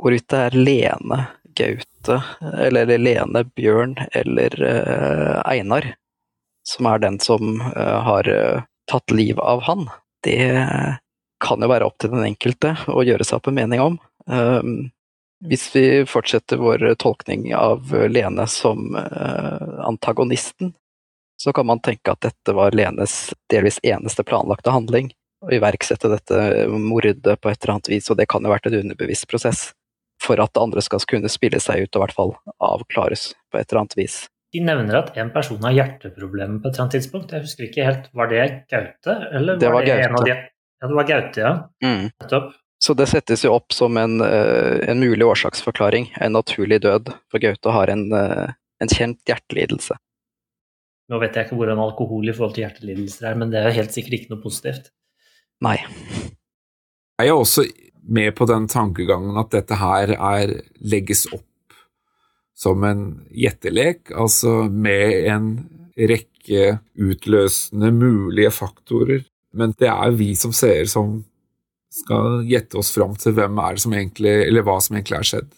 Hvorvidt 0.00 0.30
det 0.32 0.40
er 0.46 0.56
Lene 0.56 1.18
Gaute, 1.58 2.16
eller 2.40 2.88
Lene 2.96 3.42
Bjørn 3.44 3.98
eller 4.16 4.56
uh, 4.56 5.36
Einar 5.44 5.90
som 6.64 6.88
er 6.88 7.02
den 7.02 7.18
som 7.20 7.60
uh, 7.60 7.98
har 8.06 8.30
tatt 8.88 9.12
livet 9.12 9.44
av 9.44 9.60
han, 9.68 9.84
det 10.24 10.48
kan 11.40 11.62
jo 11.62 11.68
være 11.70 11.86
opp 11.86 12.00
til 12.00 12.12
den 12.14 12.24
enkelte 12.26 12.72
å 12.88 13.04
gjøre 13.04 13.24
seg 13.24 13.38
opp 13.38 13.48
en 13.48 13.56
mening 13.56 13.80
om. 13.80 13.94
hvis 15.48 15.68
vi 15.72 15.84
fortsetter 16.10 16.60
vår 16.60 16.82
tolkning 17.00 17.46
av 17.56 17.94
Lene 18.10 18.44
som 18.50 18.96
antagonisten, 18.98 20.74
så 21.40 21.52
kan 21.56 21.66
man 21.66 21.80
tenke 21.80 22.12
at 22.12 22.20
dette 22.20 22.52
var 22.52 22.74
Lenes 22.76 23.32
delvis 23.48 23.78
eneste 23.82 24.24
planlagte 24.28 24.72
handling. 24.74 25.08
Å 25.40 25.52
iverksette 25.56 26.10
dette 26.12 26.66
mordet 26.68 27.22
på 27.24 27.48
et 27.48 27.62
eller 27.62 27.78
annet 27.78 27.88
vis, 27.88 28.10
og 28.12 28.18
det 28.18 28.26
kan 28.28 28.44
jo 28.44 28.50
ha 28.50 28.58
vært 28.58 28.68
en 28.68 28.76
underbevisst 28.82 29.24
prosess. 29.30 29.70
For 30.20 30.36
at 30.42 30.52
det 30.52 30.60
andre 30.60 30.84
skal 30.84 31.00
kunne 31.08 31.30
spille 31.32 31.56
seg 31.64 31.86
ut 31.86 31.96
og 31.96 32.02
i 32.02 32.04
hvert 32.04 32.18
fall 32.18 32.34
avklares 32.60 33.30
på 33.48 33.56
et 33.56 33.70
eller 33.70 33.86
annet 33.86 33.96
vis. 33.96 34.18
De 34.52 34.60
nevner 34.66 34.98
at 34.98 35.16
en 35.22 35.30
person 35.32 35.62
har 35.64 35.72
hjerteproblemer 35.78 36.60
på 36.60 36.68
et 36.68 36.74
eller 36.74 36.84
annet 36.84 36.96
tidspunkt. 36.98 37.32
Jeg 37.32 37.46
husker 37.46 37.68
ikke 37.70 37.86
helt, 37.88 38.10
Var 38.12 38.32
det 38.34 38.44
Gaute? 38.68 39.16
Eller 39.30 39.56
det 39.62 39.72
var, 39.72 39.86
det 39.86 39.94
Gaute. 39.94 40.08
en 40.10 40.18
av 40.18 40.28
de 40.28 40.34
Ja, 40.34 40.88
det 40.90 40.98
var 40.98 41.08
Gaute, 41.08 41.40
ja. 41.40 41.54
Mm. 41.86 42.52
Så 42.84 42.96
det 42.96 43.08
settes 43.08 43.44
jo 43.44 43.54
opp 43.56 43.72
som 43.72 43.96
en, 44.00 44.20
eh, 44.24 44.90
en 44.90 45.00
mulig 45.00 45.24
årsaksforklaring, 45.24 46.12
en 46.20 46.36
naturlig 46.36 46.82
død, 46.84 47.14
for 47.30 47.40
Gaute 47.40 47.72
har 47.72 47.88
en, 47.92 48.12
eh, 48.12 48.52
en 48.80 48.92
kjent 48.92 49.20
hjertelidelse. 49.28 49.96
Nå 51.10 51.18
vet 51.18 51.36
jeg 51.36 51.48
ikke 51.48 51.58
hvordan 51.58 51.82
alkohol 51.82 52.30
i 52.30 52.34
forhold 52.34 52.54
til 52.54 52.64
hjertelidelser 52.64 53.32
er, 53.32 53.38
men 53.38 53.50
det 53.50 53.60
er 53.60 53.74
helt 53.74 53.94
sikkert 53.94 54.20
ikke 54.20 54.34
noe 54.34 54.42
positivt. 54.44 54.92
Nei. 55.64 55.76
Jeg 57.20 57.32
er 57.32 57.36
også 57.36 57.66
med 58.10 58.32
på 58.38 58.46
den 58.48 58.68
tankegangen 58.70 59.38
at 59.40 59.50
dette 59.52 59.76
her 59.80 60.14
er, 60.14 60.54
legges 60.80 61.26
opp 61.34 61.46
som 62.60 62.84
en 62.84 63.04
gjettelek, 63.32 64.12
altså 64.12 64.68
med 64.68 65.26
en 65.32 65.50
rekke 65.96 66.78
utløsende 67.00 67.90
mulige 67.94 68.52
faktorer. 68.54 69.24
Men 69.56 69.74
det 69.80 69.90
er 69.90 70.14
vi 70.16 70.32
som 70.38 70.54
seere 70.54 70.86
som 70.90 71.18
skal 71.90 72.44
gjette 72.46 72.78
oss 72.78 72.92
fram 72.94 73.16
til 73.18 73.34
hvem 73.34 73.58
er 73.58 73.74
det 73.74 73.82
som 73.82 73.96
egentlig, 73.96 74.34
eller 74.46 74.66
hva 74.66 74.76
som 74.82 74.96
egentlig 74.96 75.18
er 75.18 75.30
skjedd. 75.32 75.50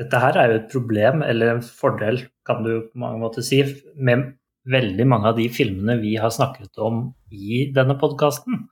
Dette 0.00 0.20
her 0.22 0.36
er 0.40 0.52
jo 0.52 0.58
et 0.60 0.68
problem, 0.72 1.24
eller 1.24 1.54
en 1.54 1.64
fordel, 1.64 2.22
kan 2.46 2.62
du 2.64 2.72
på 2.90 3.00
mange 3.00 3.20
måter 3.22 3.44
si, 3.44 3.62
med 3.96 4.34
veldig 4.70 5.06
mange 5.08 5.30
av 5.30 5.38
de 5.38 5.48
filmene 5.52 5.98
vi 6.02 6.16
har 6.20 6.32
snakket 6.34 6.78
om 6.82 7.08
i 7.30 7.66
denne 7.74 7.96
podkasten, 8.00 8.66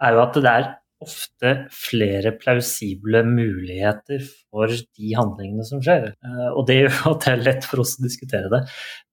er 0.00 0.16
jo 0.16 0.22
at 0.22 0.38
det 0.38 0.52
er 0.52 0.68
ofte 1.00 1.52
flere 1.72 2.34
plausible 2.36 3.22
muligheter 3.24 4.20
for 4.50 4.68
de 4.68 5.14
handlingene 5.16 5.64
som 5.64 5.80
skjer. 5.84 6.10
Eh, 6.12 6.48
Og 6.52 6.66
det 6.68 6.76
gjør 6.82 6.98
at 7.14 7.24
det 7.24 7.32
er 7.32 7.44
lett 7.46 7.68
for 7.68 7.84
oss 7.84 7.96
å 7.98 8.06
diskutere 8.06 8.52
det, 8.52 8.64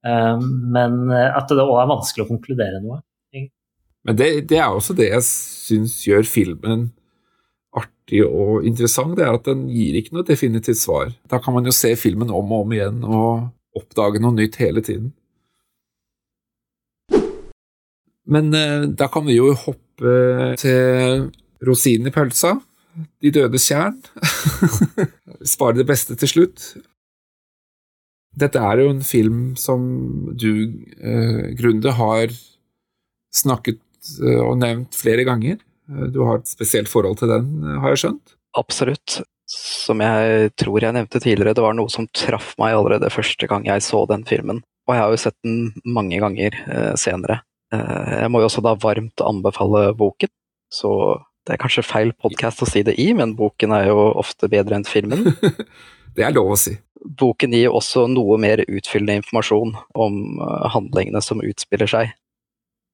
Eh, 0.06 0.38
men 0.74 1.10
at 1.10 1.50
det 1.50 1.64
òg 1.64 1.80
er 1.82 1.88
vanskelig 1.90 2.24
å 2.24 2.28
konkludere 2.28 2.78
noe. 2.84 3.00
Men 4.06 4.16
det, 4.16 4.28
det 4.48 4.60
er 4.62 4.70
også 4.72 4.94
det 4.96 5.10
jeg 5.10 5.24
syns 5.26 5.98
gjør 6.06 6.24
filmen 6.24 6.86
artig 7.76 8.22
og 8.24 8.64
interessant, 8.66 9.16
det 9.18 9.26
er 9.26 9.36
at 9.36 9.48
den 9.48 9.66
gir 9.72 9.98
ikke 9.98 10.16
noe 10.16 10.26
definitivt 10.26 10.80
svar. 10.80 11.12
Da 11.28 11.40
kan 11.42 11.54
man 11.56 11.66
jo 11.68 11.74
se 11.74 11.92
filmen 11.98 12.30
om 12.32 12.52
og 12.54 12.64
om 12.64 12.72
igjen 12.72 13.02
og 13.04 13.48
oppdage 13.78 14.22
noe 14.22 14.34
nytt 14.36 14.56
hele 14.62 14.82
tiden. 14.84 15.12
Men 18.28 18.52
eh, 18.54 18.86
da 18.92 19.08
kan 19.12 19.26
vi 19.28 19.38
jo 19.38 19.52
hoppe 19.56 20.14
til 20.60 21.28
rosinen 21.64 22.10
i 22.10 22.14
pølsa. 22.14 22.54
De 23.22 23.30
dødes 23.34 23.64
tjern. 23.70 23.96
Spare 25.54 25.78
det 25.78 25.86
beste 25.88 26.16
til 26.18 26.30
slutt. 26.32 26.68
Dette 28.38 28.60
er 28.62 28.82
jo 28.82 28.92
en 28.92 29.02
film 29.06 29.40
som 29.58 29.82
du, 30.38 30.50
eh, 31.00 31.48
Grunde, 31.58 31.94
har 31.96 32.34
snakket 33.34 33.80
eh, 34.22 34.42
og 34.44 34.58
nevnt 34.62 34.94
flere 34.98 35.24
ganger. 35.26 35.58
Eh, 35.90 36.06
Du 36.14 36.22
har 36.26 36.38
et 36.38 36.50
spesielt 36.50 36.90
forhold 36.90 37.18
til 37.22 37.32
den, 37.32 37.50
har 37.82 37.94
jeg 37.94 38.04
skjønt? 38.04 38.36
Absolutt. 38.58 39.20
Som 39.48 40.02
jeg 40.04 40.52
tror 40.60 40.84
jeg 40.84 40.92
nevnte 40.94 41.22
tidligere, 41.24 41.54
det 41.56 41.64
var 41.64 41.74
noe 41.74 41.88
som 41.90 42.06
traff 42.12 42.52
meg 42.60 42.76
allerede 42.76 43.08
første 43.10 43.48
gang 43.48 43.64
jeg 43.66 43.82
så 43.86 44.04
den 44.10 44.26
filmen. 44.28 44.60
Og 44.88 44.94
jeg 44.94 45.02
har 45.02 45.12
jo 45.12 45.20
sett 45.20 45.36
den 45.44 45.72
mange 45.88 46.20
ganger 46.20 46.54
eh, 46.68 46.94
senere. 47.00 47.40
Eh, 47.74 48.12
jeg 48.22 48.32
må 48.32 48.40
jo 48.42 48.48
også 48.48 48.64
da 48.64 48.74
varmt 48.80 49.22
anbefale 49.24 49.90
boken, 49.98 50.30
så 50.72 50.90
det 51.48 51.56
er 51.56 51.62
kanskje 51.62 51.86
feil 51.86 52.12
podkast 52.20 52.62
å 52.64 52.68
si 52.68 52.82
det 52.84 52.96
i, 53.00 53.10
men 53.16 53.34
boken 53.36 53.72
er 53.76 53.88
jo 53.90 54.10
ofte 54.20 54.50
bedre 54.52 54.78
enn 54.78 54.88
filmen. 54.88 55.30
Det 56.18 56.24
er 56.26 56.32
lov 56.34 56.48
å 56.50 56.56
si. 56.58 56.72
Boken 57.20 57.52
gir 57.54 57.70
også 57.70 58.08
noe 58.10 58.38
mer 58.42 58.58
utfyllende 58.64 59.20
informasjon 59.20 59.74
om 59.94 60.16
eh, 60.42 60.64
handlingene 60.72 61.20
som 61.22 61.44
utspiller 61.44 61.86
seg. 61.86 62.14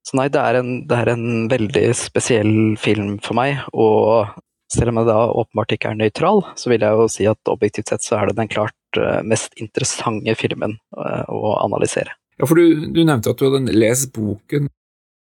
Så 0.05 0.19
nei, 0.19 0.27
det 0.29 0.43
er, 0.43 0.59
en, 0.59 0.73
det 0.91 0.99
er 0.99 1.11
en 1.15 1.47
veldig 1.49 1.87
spesiell 1.97 2.75
film 2.77 3.15
for 3.25 3.39
meg, 3.39 3.63
og 3.73 4.35
selv 4.75 4.93
om 4.93 5.01
jeg 5.01 5.09
da 5.09 5.17
åpenbart 5.31 5.73
ikke 5.73 5.95
er 5.95 6.01
nøytral, 6.03 6.43
så 6.61 6.69
vil 6.75 6.85
jeg 6.85 6.99
jo 6.99 7.07
si 7.15 7.29
at 7.31 7.55
objektivt 7.55 7.95
sett 7.95 8.05
så 8.05 8.19
er 8.19 8.29
det 8.29 8.37
den 8.43 8.53
klart 8.53 9.01
eh, 9.01 9.23
mest 9.25 9.57
interessante 9.57 10.37
filmen 10.37 10.77
å 10.93 11.57
analysere. 11.63 12.19
Ja, 12.37 12.47
for 12.47 12.59
du, 12.59 12.87
du 12.91 13.03
nevnte 13.05 13.33
at 13.33 13.41
du 13.41 13.47
hadde 13.49 13.75
lest 13.77 14.13
boken. 14.17 14.69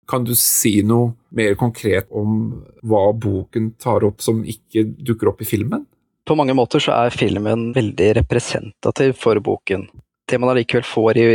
Kan 0.09 0.25
du 0.25 0.35
si 0.37 0.79
noe 0.85 1.15
mer 1.33 1.55
konkret 1.57 2.11
om 2.13 2.59
hva 2.85 3.07
boken 3.13 3.71
tar 3.81 4.05
opp 4.05 4.21
som 4.21 4.43
ikke 4.45 4.85
dukker 5.01 5.31
opp 5.31 5.41
i 5.41 5.49
filmen? 5.49 5.85
På 6.25 6.37
mange 6.37 6.55
måter 6.57 6.81
så 6.81 6.93
er 7.05 7.13
filmen 7.13 7.71
veldig 7.73 8.11
representativ 8.19 9.15
for 9.21 9.41
boken. 9.45 9.87
Det 10.25 10.39
man 10.41 10.49
allikevel 10.49 10.85
får 10.85 11.17
i, 11.21 11.25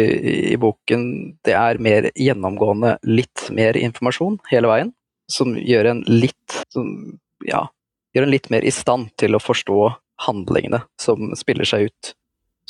i 0.55 0.57
boken, 0.59 1.03
det 1.47 1.55
er 1.55 1.79
mer 1.83 2.09
gjennomgående 2.19 2.97
litt 3.07 3.47
mer 3.55 3.79
informasjon 3.79 4.41
hele 4.51 4.71
veien, 4.71 4.91
som 5.31 5.55
gjør 5.55 5.93
en 5.93 6.01
litt 6.11 6.57
som, 6.75 6.89
ja, 7.47 7.69
gjør 8.15 8.27
en 8.27 8.35
litt 8.35 8.51
mer 8.51 8.67
i 8.67 8.75
stand 8.75 9.13
til 9.21 9.39
å 9.39 9.43
forstå 9.43 9.79
handlingene 10.27 10.83
som 11.01 11.31
spiller 11.39 11.69
seg 11.69 11.87
ut. 11.91 12.13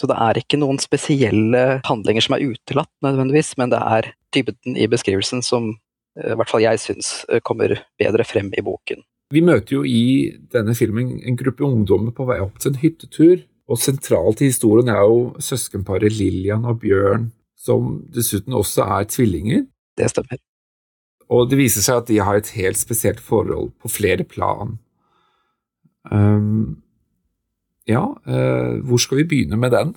Så 0.00 0.08
det 0.08 0.16
er 0.16 0.40
ikke 0.40 0.56
noen 0.56 0.80
spesielle 0.80 1.64
handlinger 1.84 2.24
som 2.24 2.38
er 2.38 2.46
utelatt 2.54 2.92
nødvendigvis, 3.04 3.52
men 3.60 3.72
det 3.74 3.80
er 3.84 4.08
dybden 4.32 4.78
i 4.80 4.88
beskrivelsen 4.88 5.44
som 5.44 5.74
eh, 6.16 6.32
i 6.32 6.36
hvert 6.40 6.48
fall 6.48 6.64
jeg 6.64 6.80
syns 6.80 7.12
eh, 7.28 7.42
kommer 7.44 7.76
bedre 8.00 8.24
frem 8.24 8.48
i 8.56 8.64
boken. 8.64 9.04
Vi 9.30 9.44
møter 9.44 9.76
jo 9.76 9.84
i 9.86 10.32
denne 10.50 10.72
filmen 10.74 11.18
en 11.20 11.36
gruppe 11.38 11.66
ungdommer 11.68 12.16
på 12.16 12.24
vei 12.30 12.40
opp 12.42 12.56
til 12.62 12.72
en 12.72 12.80
hyttetur. 12.80 13.44
Og 13.70 13.78
sentralt 13.78 14.40
i 14.42 14.48
historien 14.50 14.88
er 14.90 15.04
jo 15.06 15.18
søskenparet 15.38 16.16
Lillian 16.16 16.64
og 16.66 16.80
Bjørn, 16.82 17.28
som 17.54 18.00
dessuten 18.10 18.56
også 18.58 18.88
er 18.96 19.06
tvillinger. 19.12 19.68
Det 20.00 20.08
stemmer. 20.10 20.40
Og 21.30 21.46
det 21.46 21.60
viser 21.60 21.84
seg 21.84 22.00
at 22.00 22.08
de 22.08 22.18
har 22.18 22.40
et 22.40 22.50
helt 22.56 22.80
spesielt 22.80 23.20
forhold 23.22 23.70
på 23.78 23.92
flere 23.92 24.26
plan. 24.26 24.74
Um, 26.10 26.80
ja, 27.90 28.04
eh, 28.26 28.80
hvor 28.86 29.00
skal 29.02 29.20
vi 29.20 29.28
begynne 29.30 29.58
med 29.60 29.74
den? 29.74 29.94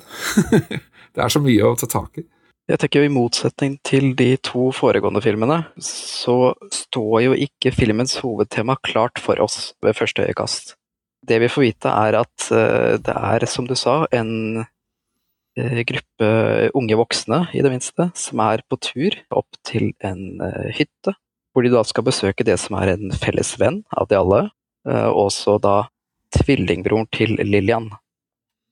det 1.14 1.24
er 1.24 1.32
så 1.32 1.42
mye 1.44 1.68
å 1.68 1.76
ta 1.80 1.90
tak 1.90 2.22
i. 2.22 2.26
Jeg 2.72 2.80
tenker 2.80 3.04
I 3.04 3.12
motsetning 3.12 3.76
til 3.84 4.14
de 4.16 4.38
to 4.40 4.70
foregående 4.76 5.20
filmene, 5.24 5.66
så 5.84 6.54
står 6.72 7.18
jo 7.26 7.34
ikke 7.46 7.74
filmens 7.76 8.16
hovedtema 8.24 8.78
klart 8.88 9.20
for 9.20 9.42
oss 9.44 9.74
ved 9.84 9.98
første 10.00 10.30
øyekast. 10.30 10.78
Det 11.28 11.42
vi 11.44 11.52
får 11.52 11.66
vite, 11.66 11.92
er 11.92 12.20
at 12.22 12.48
eh, 12.56 12.96
det 13.04 13.18
er, 13.18 13.48
som 13.52 13.68
du 13.68 13.76
sa, 13.80 14.04
en 14.16 14.64
eh, 15.60 15.84
gruppe 15.88 16.32
unge 16.80 17.00
voksne, 17.00 17.46
i 17.52 17.64
det 17.64 17.72
minste, 17.72 18.10
som 18.16 18.44
er 18.48 18.64
på 18.68 18.80
tur 18.84 19.20
opp 19.36 19.60
til 19.68 19.92
en 20.04 20.40
hytte, 20.76 21.18
hvor 21.54 21.68
de 21.68 21.72
da 21.72 21.84
skal 21.86 22.08
besøke 22.08 22.48
det 22.48 22.58
som 22.64 22.80
er 22.80 22.96
en 22.96 23.12
felles 23.14 23.54
venn 23.60 23.84
av 23.92 24.08
de 24.10 24.18
alle, 24.18 24.46
og 24.84 25.20
også 25.30 25.60
da 25.64 25.76
tvillingbroren 26.34 27.10
til 27.14 27.38
Lillian. 27.42 27.92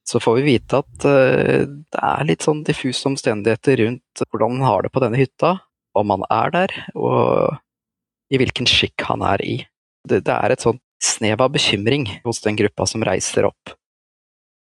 Så 0.07 0.19
får 0.19 0.39
vi 0.39 0.47
vite 0.55 0.81
at 0.81 1.05
eh, 1.07 1.65
det 1.65 2.03
er 2.03 2.27
litt 2.27 2.45
sånn 2.45 2.63
diffuse 2.67 3.05
omstendigheter 3.09 3.83
rundt 3.85 4.23
hvordan 4.27 4.57
han 4.57 4.67
har 4.67 4.85
det 4.85 4.93
på 4.93 5.03
denne 5.03 5.19
hytta, 5.19 5.57
om 5.97 6.13
han 6.13 6.25
er 6.31 6.55
der, 6.55 6.73
og 6.95 8.31
i 8.31 8.39
hvilken 8.39 8.67
skikk 8.69 9.05
han 9.09 9.23
er 9.27 9.43
i. 9.45 9.59
Det, 10.07 10.23
det 10.25 10.33
er 10.33 10.53
et 10.53 10.63
sånt 10.63 10.81
snev 11.01 11.41
av 11.43 11.53
bekymring 11.53 12.07
hos 12.25 12.41
den 12.43 12.57
gruppa 12.59 12.87
som 12.89 13.03
reiser 13.05 13.47
opp. 13.49 13.73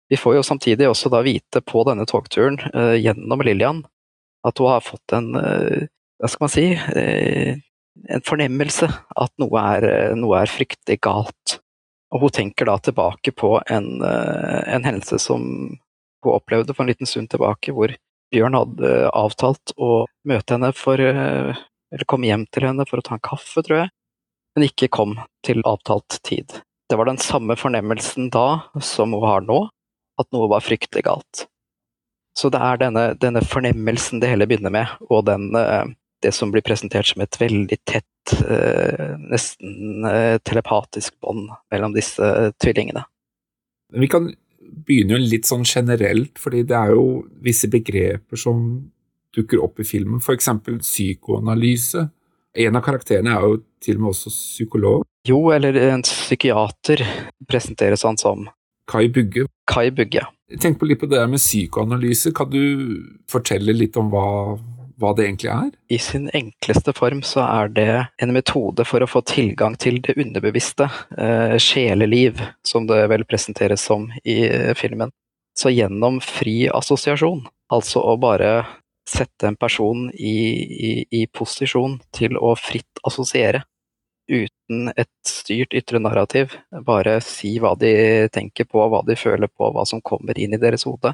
Vi 0.08 0.20
får 0.20 0.38
jo 0.38 0.48
samtidig 0.48 0.88
også 0.88 1.12
da 1.12 1.20
vite 1.26 1.62
på 1.66 1.84
denne 1.88 2.08
togturen 2.08 2.60
eh, 2.72 2.96
gjennom 3.02 3.44
Lillian 3.44 3.84
at 4.48 4.62
hun 4.62 4.72
har 4.72 4.86
fått 4.86 5.16
en, 5.18 5.34
eh, 5.36 5.88
hva 6.22 6.30
skal 6.32 6.46
man 6.46 6.54
si, 6.54 6.68
en 8.08 8.24
fornemmelse 8.24 8.88
at 8.88 9.34
noe 9.42 9.64
er, 9.76 9.88
noe 10.16 10.40
er 10.40 10.52
fryktelig 10.52 11.02
galt. 11.04 11.58
Og 12.14 12.24
hun 12.24 12.34
tenker 12.34 12.70
da 12.70 12.78
tilbake 12.80 13.34
på 13.36 13.58
en, 13.68 13.88
eh, 14.02 14.62
en 14.76 14.86
hendelse 14.88 15.20
som 15.20 15.42
hun 16.24 16.34
opplevde 16.34 16.74
for 16.74 16.84
en 16.84 16.92
liten 16.94 17.10
stund 17.10 17.30
tilbake, 17.30 17.74
hvor 17.76 17.94
Bjørn 18.32 18.58
hadde 18.58 18.94
avtalt 19.16 19.72
å 19.80 20.06
møte 20.28 20.56
henne 20.56 20.74
for 20.76 21.00
eh, 21.00 21.56
Eller 21.88 22.04
komme 22.04 22.28
hjem 22.28 22.44
til 22.52 22.66
henne 22.68 22.84
for 22.84 23.00
å 23.00 23.04
ta 23.06 23.16
en 23.16 23.24
kaffe, 23.24 23.62
tror 23.64 23.78
jeg, 23.78 23.90
men 24.58 24.66
ikke 24.68 24.90
kom 24.92 25.14
til 25.48 25.62
avtalt 25.64 26.18
tid. 26.28 26.58
Det 26.92 26.98
var 27.00 27.08
den 27.08 27.20
samme 27.24 27.56
fornemmelsen 27.56 28.28
da 28.34 28.68
som 28.84 29.14
hun 29.16 29.24
har 29.24 29.46
nå, 29.46 29.62
at 30.20 30.28
noe 30.36 30.50
var 30.52 30.66
fryktelig 30.66 31.06
galt. 31.08 31.46
Så 32.36 32.52
det 32.52 32.60
er 32.60 32.82
denne, 32.82 33.06
denne 33.16 33.40
fornemmelsen 33.40 34.20
det 34.20 34.34
hele 34.34 34.50
begynner 34.50 34.74
med, 34.76 34.92
og 35.08 35.24
den, 35.30 35.48
eh, 35.56 35.88
det 36.22 36.34
som 36.36 36.52
blir 36.52 36.66
presentert 36.66 37.08
som 37.08 37.24
et 37.24 37.40
veldig 37.40 37.80
tett, 37.88 38.12
eh, 38.34 39.16
nesten 39.32 40.06
eh, 40.08 40.38
telepatisk 40.44 41.16
bånd 41.24 41.50
mellom 41.72 41.96
disse 41.96 42.52
tvillingene. 42.62 43.06
Vi 43.98 44.10
kan 44.12 44.30
begynne 44.88 45.16
jo 45.16 45.24
litt 45.24 45.48
sånn 45.48 45.66
generelt, 45.68 46.38
fordi 46.42 46.64
det 46.68 46.78
er 46.78 46.94
jo 46.96 47.08
visse 47.44 47.70
begreper 47.72 48.40
som 48.40 48.62
dukker 49.36 49.62
opp 49.64 49.80
i 49.80 49.88
filmen, 49.88 50.22
eksempel 50.34 50.80
psykoanalyse. 50.82 52.08
En 52.58 52.80
av 52.80 52.84
karakterene 52.86 53.36
er 53.36 53.46
jo 53.46 53.60
til 53.84 54.00
og 54.00 54.04
med 54.04 54.14
også 54.16 54.34
psykolog. 54.34 55.06
Jo, 55.28 55.42
eller 55.54 55.78
en 55.90 56.04
psykiater 56.06 57.04
presenteres 57.50 58.06
han 58.08 58.18
som. 58.18 58.48
Kai 58.88 59.08
Bugge. 59.14 59.46
Kai 59.68 59.90
Bugge. 59.92 60.24
Tenk 60.64 60.80
på 60.80 60.88
litt 60.88 61.02
på 61.02 61.10
det 61.12 61.22
med 61.28 61.42
psykoanalyse. 61.42 62.32
Kan 62.36 62.50
du 62.54 62.62
fortelle 63.30 63.76
litt 63.76 63.98
om 64.00 64.10
hva, 64.14 64.56
hva 64.98 65.14
det 65.14 65.28
egentlig 65.28 65.52
er? 65.54 65.70
I 65.94 66.00
sin 66.02 66.26
enkleste 66.36 66.94
form 66.98 67.22
så 67.26 67.44
er 67.46 67.70
det 67.74 67.92
en 68.24 68.34
metode 68.34 68.86
for 68.88 69.04
å 69.04 69.10
få 69.10 69.22
tilgang 69.30 69.78
til 69.78 70.00
det 70.06 70.18
underbevisste, 70.18 70.90
eh, 71.18 71.56
sjeleliv, 71.62 72.42
som 72.66 72.88
det 72.90 73.04
vel 73.12 73.26
presenteres 73.30 73.86
som 73.86 74.10
i 74.24 74.40
eh, 74.48 74.74
filmen. 74.78 75.14
Så 75.58 75.74
gjennom 75.74 76.20
fri 76.22 76.68
assosiasjon, 76.70 77.46
altså 77.74 78.02
å 78.02 78.18
bare 78.22 78.52
sette 79.08 79.48
en 79.48 79.56
person 79.56 80.10
i, 80.14 80.38
i, 80.90 80.92
i 81.22 81.26
posisjon 81.28 82.00
til 82.14 82.38
å 82.38 82.54
fritt 82.60 83.02
assosiere, 83.08 83.64
uten 84.28 84.92
et 84.98 85.10
styrt 85.28 85.74
ytre 85.78 86.02
narrativ. 86.04 86.58
Bare 86.86 87.20
si 87.24 87.56
hva 87.64 87.74
de 87.80 88.28
tenker 88.34 88.68
på, 88.68 88.84
hva 88.92 89.02
de 89.08 89.16
føler 89.16 89.48
på, 89.48 89.72
hva 89.72 89.86
som 89.88 90.04
kommer 90.04 90.38
inn 90.40 90.58
i 90.58 90.62
deres 90.62 90.84
hode. 90.90 91.14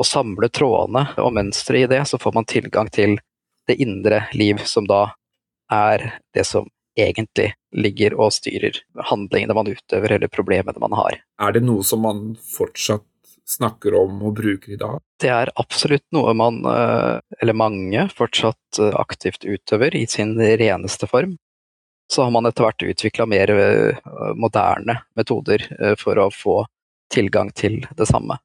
Og 0.00 0.08
samle 0.08 0.48
trådene 0.50 1.06
og 1.22 1.34
mønsteret 1.36 1.86
i 1.86 1.90
det, 1.94 2.02
så 2.10 2.18
får 2.18 2.34
man 2.34 2.48
tilgang 2.50 2.90
til 2.90 3.18
det 3.68 3.78
indre 3.80 4.24
liv, 4.34 4.60
som 4.66 4.88
da 4.90 5.14
er 5.72 6.18
det 6.34 6.44
som 6.48 6.66
egentlig 6.98 7.54
ligger 7.74 8.14
og 8.20 8.32
styrer 8.34 8.76
handlingene 9.10 9.56
man 9.56 9.70
utøver, 9.70 10.16
eller 10.16 10.30
problemene 10.30 10.78
man 10.82 10.94
har. 10.98 11.18
Er 11.42 11.54
det 11.54 11.64
noe 11.64 11.82
som 11.86 12.04
man 12.04 12.34
fortsatt 12.38 13.06
snakker 13.48 13.96
om 13.98 14.22
og 14.24 14.36
bruker 14.38 14.74
i 14.74 14.80
dag? 14.80 15.00
Det 15.20 15.30
er 15.32 15.52
absolutt 15.60 16.04
noe 16.14 16.34
man, 16.36 16.62
eh, 16.68 17.18
eller 17.42 17.56
mange, 17.56 18.06
fortsatt 18.16 18.80
eh, 18.80 18.94
aktivt 18.98 19.44
utøver 19.44 19.96
i 19.96 20.06
sin 20.10 20.36
reneste 20.38 21.10
form 21.10 21.36
så 22.12 22.26
har 22.26 22.32
man 22.34 22.44
etter 22.46 22.66
hvert 22.66 22.82
utvikla 22.84 23.24
mer 23.26 23.50
eh, 23.50 24.08
moderne 24.36 24.98
metoder 25.16 25.64
for 25.96 26.20
å 26.20 26.26
få 26.28 26.58
tilgang 27.12 27.48
til 27.56 27.78
det 27.96 28.06
samme. 28.10 28.36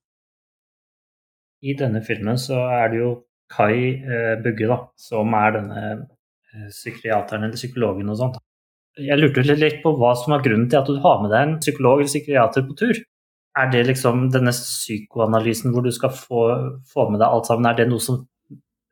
I 1.66 1.76
denne 1.80 2.01
filmen 2.05 2.39
så 2.39 2.62
er 2.72 2.91
det 2.91 3.01
jo 3.01 3.12
Kai 3.49 3.97
eh, 3.97 4.36
Bugge, 4.43 4.70
da, 4.70 4.80
som 4.99 5.34
er 5.38 5.55
denne 5.57 5.84
psykiateren 6.70 7.45
eller 7.45 7.60
psykologen 7.60 8.10
og 8.10 8.18
sånt. 8.18 8.39
Jeg 8.99 9.20
lurte 9.20 9.43
litt 9.45 9.84
på 9.84 9.93
hva 9.99 10.16
som 10.18 10.34
var 10.34 10.41
grunnen 10.45 10.68
til 10.70 10.80
at 10.80 10.89
du 10.89 10.97
har 11.03 11.22
med 11.22 11.32
deg 11.32 11.45
en 11.45 11.60
psykolog 11.62 12.01
eller 12.01 12.10
psykiater 12.10 12.66
på 12.66 12.78
tur. 12.80 13.01
Er 13.60 13.70
det 13.74 13.84
liksom 13.86 14.28
denne 14.34 14.53
psykoanalysen 14.53 15.74
hvor 15.74 15.86
du 15.86 15.91
skal 15.93 16.14
få, 16.16 16.41
få 16.89 17.05
med 17.12 17.22
deg 17.22 17.30
alt 17.30 17.49
sammen, 17.49 17.70
er 17.70 17.78
det 17.78 17.88
noe 17.91 18.01
som 18.03 18.24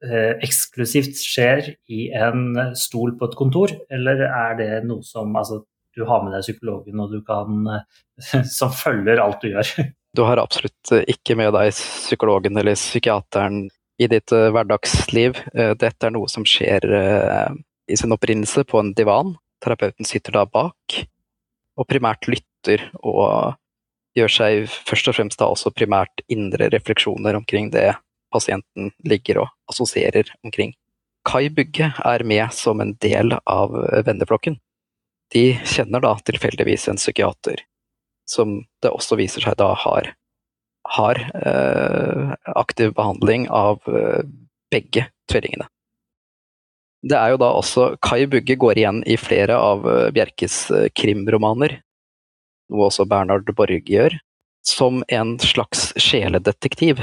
Eh, 0.05 0.35
eksklusivt 0.45 1.17
skjer 1.17 1.71
i 1.89 2.03
en 2.13 2.51
stol 2.77 3.15
på 3.17 3.31
et 3.31 3.37
kontor, 3.37 3.71
eller 3.89 4.19
er 4.27 4.51
det 4.59 4.67
noe 4.85 5.01
som 5.01 5.31
altså, 5.39 5.63
du 5.97 6.03
har 6.05 6.21
med 6.21 6.35
deg 6.35 6.43
psykologen 6.45 7.01
og 7.01 7.15
du 7.15 7.23
kan, 7.25 7.63
eh, 7.73 8.43
som 8.59 8.69
følger 8.77 9.23
alt 9.23 9.41
du 9.41 9.49
gjør? 9.55 9.71
Du 10.17 10.23
har 10.25 10.41
absolutt 10.41 10.91
ikke 11.05 11.35
med 11.37 11.51
deg 11.53 11.69
psykologen 11.77 12.57
eller 12.57 12.73
psykiateren 12.73 13.67
i 14.01 14.07
ditt 14.09 14.33
eh, 14.33 14.49
hverdagsliv. 14.53 15.37
Dette 15.53 16.09
er 16.09 16.13
noe 16.15 16.29
som 16.31 16.45
skjer 16.47 16.87
i 17.87 17.97
sin 17.97 18.15
opprinnelse 18.15 18.65
på 18.65 18.81
en 18.81 18.95
divan. 18.97 19.35
Terapeuten 19.63 20.09
sitter 20.09 20.39
da 20.39 20.47
bak 20.49 20.97
og 21.77 21.85
primært 21.89 22.25
lytter 22.29 22.87
og 23.05 23.55
gjør 24.17 24.33
seg 24.33 24.65
først 24.89 25.11
og 25.11 25.17
fremst 25.19 25.39
da 25.39 25.49
også 25.53 25.73
primært 25.75 26.25
indre 26.33 26.71
refleksjoner 26.73 27.37
omkring 27.37 27.69
det 27.73 27.91
pasienten 28.33 28.91
ligger 29.07 29.43
og 29.43 29.53
assosierer 29.71 30.33
omkring. 30.43 30.73
Kai 31.27 31.49
Bugge 31.53 31.91
er 31.91 32.23
med 32.23 32.53
som 32.55 32.81
en 32.81 32.95
del 33.03 33.35
av 33.45 33.75
venneflokken. 34.07 34.57
De 35.33 35.45
kjenner 35.67 36.03
da 36.03 36.13
tilfeldigvis 36.23 36.87
en 36.87 36.99
psykiater, 36.99 37.61
som 38.29 38.59
det 38.83 38.91
også 38.91 39.17
viser 39.19 39.43
seg 39.45 39.57
da 39.59 39.71
har, 39.85 40.11
har 40.97 41.21
eh, 41.39 42.35
aktiv 42.55 42.93
behandling 42.97 43.47
av 43.53 43.81
eh, 43.87 44.23
begge 44.71 45.07
tvillingene. 45.31 45.69
Det 47.07 47.15
er 47.15 47.33
jo 47.33 47.39
da 47.39 47.51
også 47.55 47.91
Kai 48.03 48.25
Bugge 48.27 48.57
går 48.59 48.81
igjen 48.81 49.03
i 49.07 49.19
flere 49.21 49.57
av 49.59 49.85
eh, 49.87 50.07
Bjerkes 50.15 50.61
eh, 50.71 50.87
krimromaner, 50.97 51.79
noe 52.73 52.89
også 52.89 53.07
Bernhard 53.07 53.47
Borge 53.55 53.83
gjør, 53.87 54.17
som 54.67 55.03
en 55.07 55.37
slags 55.39 55.93
sjeledetektiv 56.01 56.99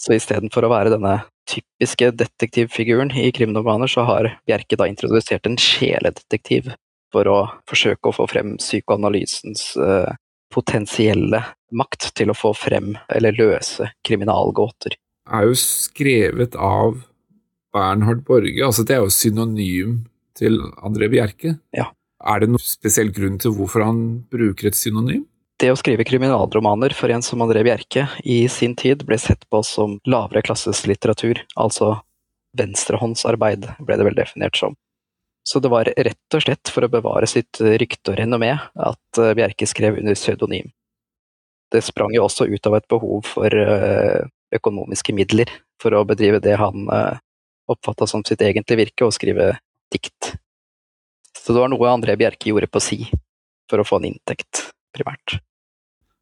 så 0.00 0.16
istedenfor 0.16 0.64
å 0.64 0.72
være 0.72 0.94
denne 0.94 1.18
typiske 1.50 2.10
detektivfiguren 2.16 3.12
i 3.20 3.28
krimromaner, 3.36 3.90
så 3.90 4.06
har 4.08 4.30
Bjerke 4.48 4.78
da 4.80 4.88
introdusert 4.88 5.48
en 5.48 5.58
sjeledetektiv 5.60 6.70
for 7.12 7.28
å 7.28 7.38
forsøke 7.68 8.08
å 8.08 8.14
få 8.14 8.26
frem 8.30 8.54
psykoanalysens 8.60 9.74
uh, 9.76 10.08
potensielle 10.52 11.42
makt 11.70 12.10
til 12.18 12.32
å 12.32 12.36
få 12.36 12.52
frem 12.56 12.94
eller 13.14 13.36
løse 13.38 13.90
kriminalgåter. 14.06 14.96
Er 15.30 15.46
jo 15.46 15.56
skrevet 15.58 16.56
av 16.58 16.98
Bernhard 17.74 18.24
Borge, 18.26 18.58
altså 18.66 18.82
det 18.86 18.96
er 18.96 19.04
jo 19.04 19.14
synonym 19.14 20.00
til 20.38 20.58
André 20.82 21.10
Bjerke. 21.12 21.56
Ja. 21.76 21.90
Er 22.20 22.42
det 22.42 22.50
noen 22.50 22.64
spesiell 22.64 23.12
grunn 23.14 23.38
til 23.40 23.54
hvorfor 23.56 23.84
han 23.86 24.00
bruker 24.32 24.68
et 24.70 24.78
synonym? 24.78 25.24
Det 25.60 25.70
å 25.72 25.76
skrive 25.76 26.06
kriminalromaner 26.08 26.94
for 26.96 27.12
en 27.12 27.22
som 27.24 27.42
André 27.44 27.62
Bjerke 27.66 28.06
i 28.24 28.42
sin 28.48 28.74
tid 28.80 29.04
ble 29.08 29.18
sett 29.20 29.44
på 29.52 29.60
som 29.66 29.98
lavere 30.08 30.42
klasses 30.44 30.86
litteratur, 30.88 31.42
altså 31.60 31.98
venstrehåndsarbeid, 32.56 33.68
ble 33.84 33.98
det 34.00 34.06
vel 34.08 34.16
definert 34.16 34.56
som. 34.58 34.74
Så 35.42 35.60
det 35.60 35.70
var 35.72 35.88
rett 35.96 36.36
og 36.36 36.42
slett 36.44 36.70
for 36.72 36.84
å 36.84 36.92
bevare 36.92 37.28
sitt 37.30 37.60
rykte 37.60 38.12
og 38.12 38.20
renommé 38.20 38.52
at 38.60 39.20
eh, 39.20 39.32
Bjerke 39.36 39.68
skrev 39.68 39.98
under 40.00 40.16
pseudonym. 40.18 40.68
Det 41.72 41.82
sprang 41.86 42.12
jo 42.14 42.26
også 42.26 42.48
ut 42.50 42.66
av 42.68 42.76
et 42.76 42.88
behov 42.90 43.24
for 43.30 43.54
eh, 43.54 44.26
økonomiske 44.54 45.14
midler 45.16 45.50
for 45.80 45.96
å 45.96 46.04
bedrive 46.04 46.42
det 46.44 46.58
han 46.60 46.88
eh, 46.92 47.20
oppfatta 47.70 48.08
som 48.10 48.24
sitt 48.26 48.42
egentlige 48.44 48.82
virke, 48.82 49.06
å 49.06 49.14
skrive 49.14 49.54
dikt. 49.94 50.34
Så 51.38 51.54
det 51.54 51.62
var 51.62 51.70
noe 51.72 51.92
André 51.92 52.18
Bjerke 52.20 52.50
gjorde 52.50 52.68
på 52.68 52.82
si 52.84 52.98
for 53.70 53.80
å 53.80 53.86
få 53.86 54.00
en 54.00 54.10
inntekt, 54.10 54.66
primært. 54.96 55.38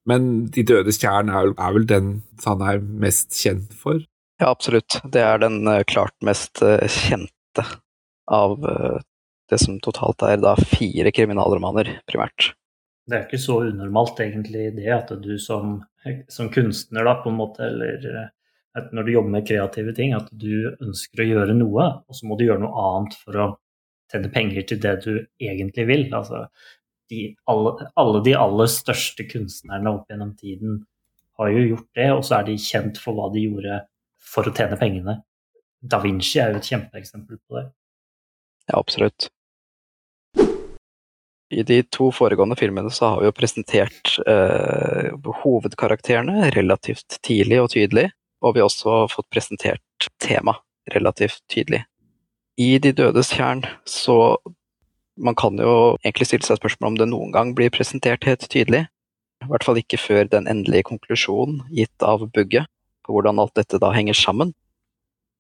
Men 0.09 0.47
De 0.53 0.63
dødes 0.65 1.01
tjern 1.01 1.33
er, 1.33 1.51
er, 1.57 1.75
vel 1.75 1.89
den 1.89 2.13
han 2.45 2.63
er 2.65 2.79
mest 2.81 3.35
kjent 3.37 3.75
for? 3.77 3.99
Ja, 4.39 4.53
absolutt. 4.53 5.01
Det 5.11 5.25
er 5.25 5.41
den 5.43 5.65
klart 5.91 6.15
mest 6.25 6.63
kjente 6.63 7.65
av 8.35 8.59
uh, 8.65 8.99
det 9.49 9.61
som 9.63 9.79
totalt 9.85 10.23
er 10.29 10.41
da 10.43 10.55
fire 10.61 11.13
kriminalromaner, 11.15 11.99
primært. 12.09 12.53
Det 13.09 13.17
er 13.17 13.25
ikke 13.25 13.41
så 13.41 13.63
unormalt 13.71 14.21
egentlig 14.21 14.67
det 14.77 14.91
at 14.93 15.15
du 15.23 15.39
som, 15.41 15.79
som 16.29 16.51
kunstner, 16.53 17.07
da, 17.09 17.15
på 17.23 17.33
en 17.33 17.39
måte, 17.39 17.65
eller 17.65 18.29
når 18.93 19.07
du 19.07 19.13
jobber 19.13 19.33
med 19.33 19.47
kreative 19.49 19.95
ting, 19.97 20.13
at 20.17 20.29
du 20.31 20.69
ønsker 20.85 21.25
å 21.25 21.29
gjøre 21.29 21.57
noe, 21.57 21.87
og 22.05 22.17
så 22.17 22.29
må 22.29 22.37
du 22.37 22.45
gjøre 22.47 22.63
noe 22.67 22.85
annet 22.91 23.17
for 23.23 23.41
å 23.41 23.49
tjene 24.13 24.31
penger 24.33 24.67
til 24.69 24.83
det 24.83 24.95
du 25.05 25.13
egentlig 25.41 25.87
vil. 25.89 26.05
Altså, 26.17 26.45
de, 27.09 27.25
alle, 27.49 27.89
alle, 27.99 28.23
de 28.25 28.37
aller 28.37 28.71
største 28.73 29.25
kunstnerne 29.31 29.95
opp 29.97 30.13
gjennom 30.13 30.35
tiden 30.39 30.83
har 31.39 31.53
jo 31.55 31.65
gjort 31.73 31.89
det, 31.97 32.11
og 32.13 32.23
så 32.27 32.39
er 32.39 32.49
de 32.49 32.61
kjent 32.61 33.01
for 33.01 33.17
hva 33.17 33.31
de 33.33 33.47
gjorde 33.47 33.83
for 34.29 34.49
å 34.49 34.55
tjene 34.55 34.79
pengene. 34.81 35.19
Da 35.81 36.01
Vinci 36.03 36.41
er 36.43 36.53
jo 36.53 36.61
et 36.61 36.69
kjempeeksempel 36.69 37.39
på 37.39 37.61
det. 37.61 37.69
Ja, 38.69 38.79
absolutt. 38.79 39.29
I 41.49 41.63
de 41.65 41.81
to 41.89 42.11
foregående 42.13 42.59
filmene 42.61 42.91
så 42.93 43.15
har 43.15 43.23
vi 43.23 43.29
jo 43.31 43.37
presentert 43.37 44.19
eh, 44.29 45.15
hovedkarakterene 45.43 46.51
relativt 46.53 47.17
tidlig 47.25 47.63
og 47.63 47.71
tydelig, 47.73 48.11
og 48.45 48.55
vi 48.55 48.61
har 48.61 48.69
også 48.69 49.07
fått 49.09 49.31
presentert 49.33 50.11
tema 50.21 50.59
relativt 50.93 51.41
tydelig. 51.49 51.87
I 52.61 52.77
De 52.83 52.93
dødes 52.93 53.33
tjern 53.33 53.65
så 53.89 54.37
man 55.19 55.35
kan 55.35 55.59
jo 55.59 55.97
egentlig 56.05 56.29
stille 56.29 56.47
seg 56.47 56.61
spørsmål 56.61 56.93
om 56.93 56.99
det 57.01 57.09
noen 57.11 57.33
gang 57.35 57.55
blir 57.57 57.73
presentert 57.75 58.27
helt 58.29 58.45
tydelig. 58.51 58.85
I 59.43 59.49
hvert 59.51 59.65
fall 59.67 59.81
ikke 59.81 60.01
før 60.01 60.29
den 60.31 60.47
endelige 60.51 60.87
konklusjonen 60.91 61.63
gitt 61.75 62.05
av 62.05 62.27
Bugge 62.35 62.65
på 63.07 63.15
hvordan 63.15 63.41
alt 63.43 63.55
dette 63.59 63.81
da 63.83 63.91
henger 63.95 64.19
sammen. 64.19 64.53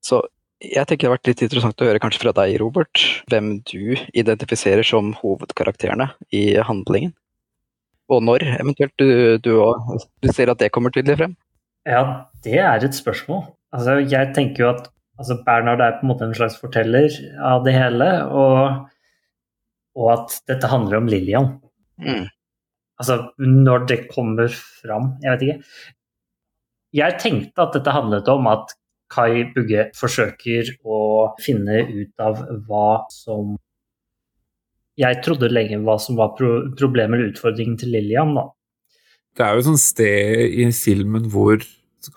Så 0.02 0.22
jeg 0.58 0.84
tenker 0.88 1.04
det 1.04 1.08
har 1.08 1.16
vært 1.16 1.30
litt 1.30 1.42
interessant 1.46 1.82
å 1.82 1.88
høre 1.88 2.02
kanskje 2.02 2.22
fra 2.24 2.34
deg, 2.40 2.56
Robert, 2.62 3.02
hvem 3.30 3.58
du 3.70 3.94
identifiserer 4.16 4.86
som 4.86 5.12
hovedkarakterene 5.20 6.10
i 6.34 6.58
handlingen. 6.58 7.14
Og 8.08 8.24
når 8.24 8.46
eventuelt 8.56 8.94
du, 8.98 9.38
du, 9.44 9.52
du 10.24 10.30
ser 10.32 10.50
at 10.50 10.60
det 10.62 10.72
kommer 10.74 10.94
tydelig 10.94 11.18
frem? 11.20 11.34
Ja, 11.88 12.02
det 12.44 12.58
er 12.58 12.84
et 12.84 12.96
spørsmål. 12.96 13.44
Altså, 13.76 13.98
jeg 14.00 14.32
tenker 14.36 14.64
jo 14.64 14.70
at 14.72 14.88
altså, 15.20 15.36
Bernhard 15.44 15.84
er 15.84 15.98
på 15.98 16.06
en 16.06 16.12
måte 16.14 16.26
en 16.26 16.36
slags 16.36 16.56
forteller 16.58 17.12
av 17.44 17.66
det 17.66 17.76
hele. 17.76 18.08
og 18.26 18.88
og 19.98 20.10
at 20.14 20.34
dette 20.46 20.70
handler 20.70 21.00
om 21.00 21.08
Lillian. 21.10 21.48
Mm. 21.98 22.28
Altså, 22.98 23.16
når 23.38 23.86
det 23.90 23.96
kommer 24.10 24.50
fram 24.50 25.16
Jeg 25.22 25.32
vet 25.32 25.42
ikke. 25.42 25.86
Jeg 26.98 27.18
tenkte 27.22 27.64
at 27.64 27.74
dette 27.74 27.94
handlet 27.94 28.30
om 28.30 28.46
at 28.50 28.72
Kai 29.12 29.46
Bugge 29.54 29.88
forsøker 29.96 30.74
å 30.84 31.00
finne 31.40 31.80
ut 31.88 32.22
av 32.22 32.44
hva 32.68 33.04
som 33.12 33.56
Jeg 34.98 35.20
trodde 35.22 35.46
lenge 35.52 35.78
hva 35.86 35.94
som 36.02 36.16
var 36.18 36.32
pro 36.34 36.48
problemet 36.74 37.18
eller 37.18 37.30
utfordringen 37.30 37.76
til 37.78 37.92
Lillian. 37.94 38.34
da. 38.34 38.48
Det 39.38 39.44
er 39.46 39.54
jo 39.54 39.62
et 39.62 39.68
sånt 39.68 39.84
sted 39.84 40.56
i 40.58 40.66
filmen 40.74 41.28
hvor 41.30 41.62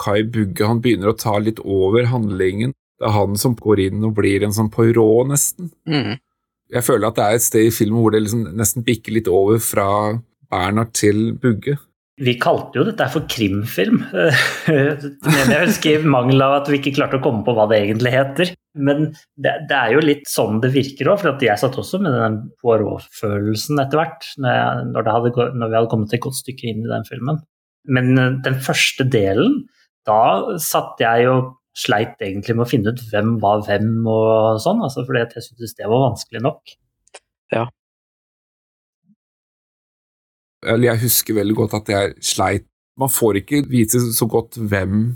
Kai 0.01 0.23
Bugge 0.23 0.65
han 0.65 0.81
begynner 0.81 1.11
å 1.11 1.17
ta 1.17 1.35
litt 1.37 1.59
over 1.61 2.09
handlingen. 2.09 2.73
Det 2.97 3.05
er 3.09 3.15
han 3.15 3.37
som 3.37 3.53
går 3.57 3.83
inn 3.85 4.03
og 4.05 4.15
blir 4.17 4.43
en 4.45 4.53
sånn 4.55 4.71
Poirot, 4.73 5.29
nesten. 5.29 5.71
Mm. 5.89 6.17
Jeg 6.71 6.87
føler 6.87 7.09
at 7.09 7.17
det 7.17 7.23
er 7.25 7.37
et 7.37 7.45
sted 7.45 7.67
i 7.67 7.73
filmen 7.75 8.01
hvor 8.01 8.13
det 8.13 8.23
liksom 8.23 8.43
nesten 8.57 8.85
bikker 8.87 9.15
litt 9.17 9.29
over 9.29 9.61
fra 9.61 9.87
Bernhard 10.51 10.93
til 10.97 11.31
Bugge. 11.37 11.77
Vi 12.21 12.33
kalte 12.41 12.77
jo 12.77 12.83
dette 12.85 13.07
for 13.13 13.25
krimfilm. 13.31 14.01
Men 14.67 15.53
jeg 15.53 15.61
husker 15.63 15.95
i 15.95 16.09
mangel 16.11 16.43
av 16.43 16.57
at 16.59 16.69
vi 16.69 16.81
ikke 16.81 16.93
klarte 16.97 17.21
å 17.21 17.23
komme 17.23 17.45
på 17.47 17.55
hva 17.57 17.69
det 17.71 17.79
egentlig 17.85 18.11
heter. 18.13 18.51
Men 18.77 19.07
det, 19.35 19.53
det 19.69 19.77
er 19.77 19.95
jo 19.95 20.03
litt 20.03 20.27
sånn 20.29 20.59
det 20.63 20.73
virker 20.75 21.09
òg, 21.11 21.23
for 21.23 21.43
jeg 21.43 21.59
satt 21.59 21.79
også 21.81 22.01
med 22.03 22.15
den 22.15 22.37
Poirot-følelsen 22.61 23.81
etter 23.83 23.99
hvert, 23.99 24.27
når, 24.43 24.85
når, 24.91 25.09
når, 25.55 25.65
vi 25.71 25.79
hadde 25.79 25.91
kommet 25.91 26.13
et 26.15 26.23
godt 26.23 26.39
stykke 26.39 26.69
inn 26.71 26.85
i 26.85 26.91
den 26.91 27.07
filmen. 27.07 27.41
Men 27.89 28.13
eh, 28.19 28.37
den 28.45 28.59
første 28.63 29.07
delen, 29.07 29.63
da 30.07 30.21
satt 30.61 31.01
jeg 31.01 31.27
og 31.31 31.55
sleit 31.77 32.19
egentlig 32.19 32.55
med 32.57 32.65
å 32.65 32.69
finne 32.69 32.91
ut 32.91 33.03
hvem 33.11 33.37
var 33.43 33.63
hvem 33.67 33.91
og 34.09 34.59
sånn, 34.63 34.81
altså 34.83 35.05
fordi 35.07 35.23
jeg 35.23 35.45
syntes 35.47 35.77
det 35.77 35.87
var 35.87 36.09
vanskelig 36.09 36.43
nok. 36.43 36.73
Ja. 37.55 37.67
Eller 40.61 40.91
jeg 40.91 41.03
husker 41.07 41.37
veldig 41.39 41.57
godt 41.57 41.79
at 41.79 41.89
jeg 41.89 42.13
sleit 42.25 42.67
Man 42.99 43.09
får 43.09 43.39
ikke 43.39 43.63
vite 43.71 44.01
så 44.13 44.27
godt 44.29 44.59
hvem, 44.59 45.15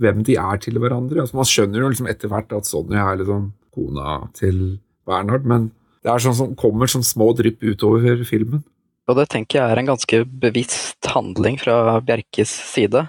hvem 0.00 0.22
de 0.26 0.34
er 0.40 0.58
til 0.58 0.80
hverandre. 0.82 1.20
Altså 1.22 1.36
man 1.36 1.46
skjønner 1.46 1.84
jo 1.84 1.90
liksom 1.92 2.08
etter 2.10 2.30
hvert 2.32 2.54
at 2.56 2.66
Sonja 2.66 3.04
er 3.12 3.20
liksom 3.20 3.50
kona 3.74 4.16
til 4.34 4.80
Bernhard, 5.06 5.44
men 5.46 5.68
det 6.02 6.10
er 6.10 6.22
sånn 6.24 6.36
som 6.38 6.56
kommer 6.58 6.90
sånn 6.90 7.04
små 7.06 7.28
drypp 7.36 7.62
utover 7.62 8.24
filmen. 8.26 8.64
Og 9.04 9.18
det 9.18 9.28
tenker 9.34 9.60
jeg 9.60 9.74
er 9.74 9.80
en 9.82 9.90
ganske 9.92 10.22
bevisst 10.42 11.10
handling 11.12 11.60
fra 11.60 12.00
Bjerkes 12.04 12.50
side. 12.72 13.04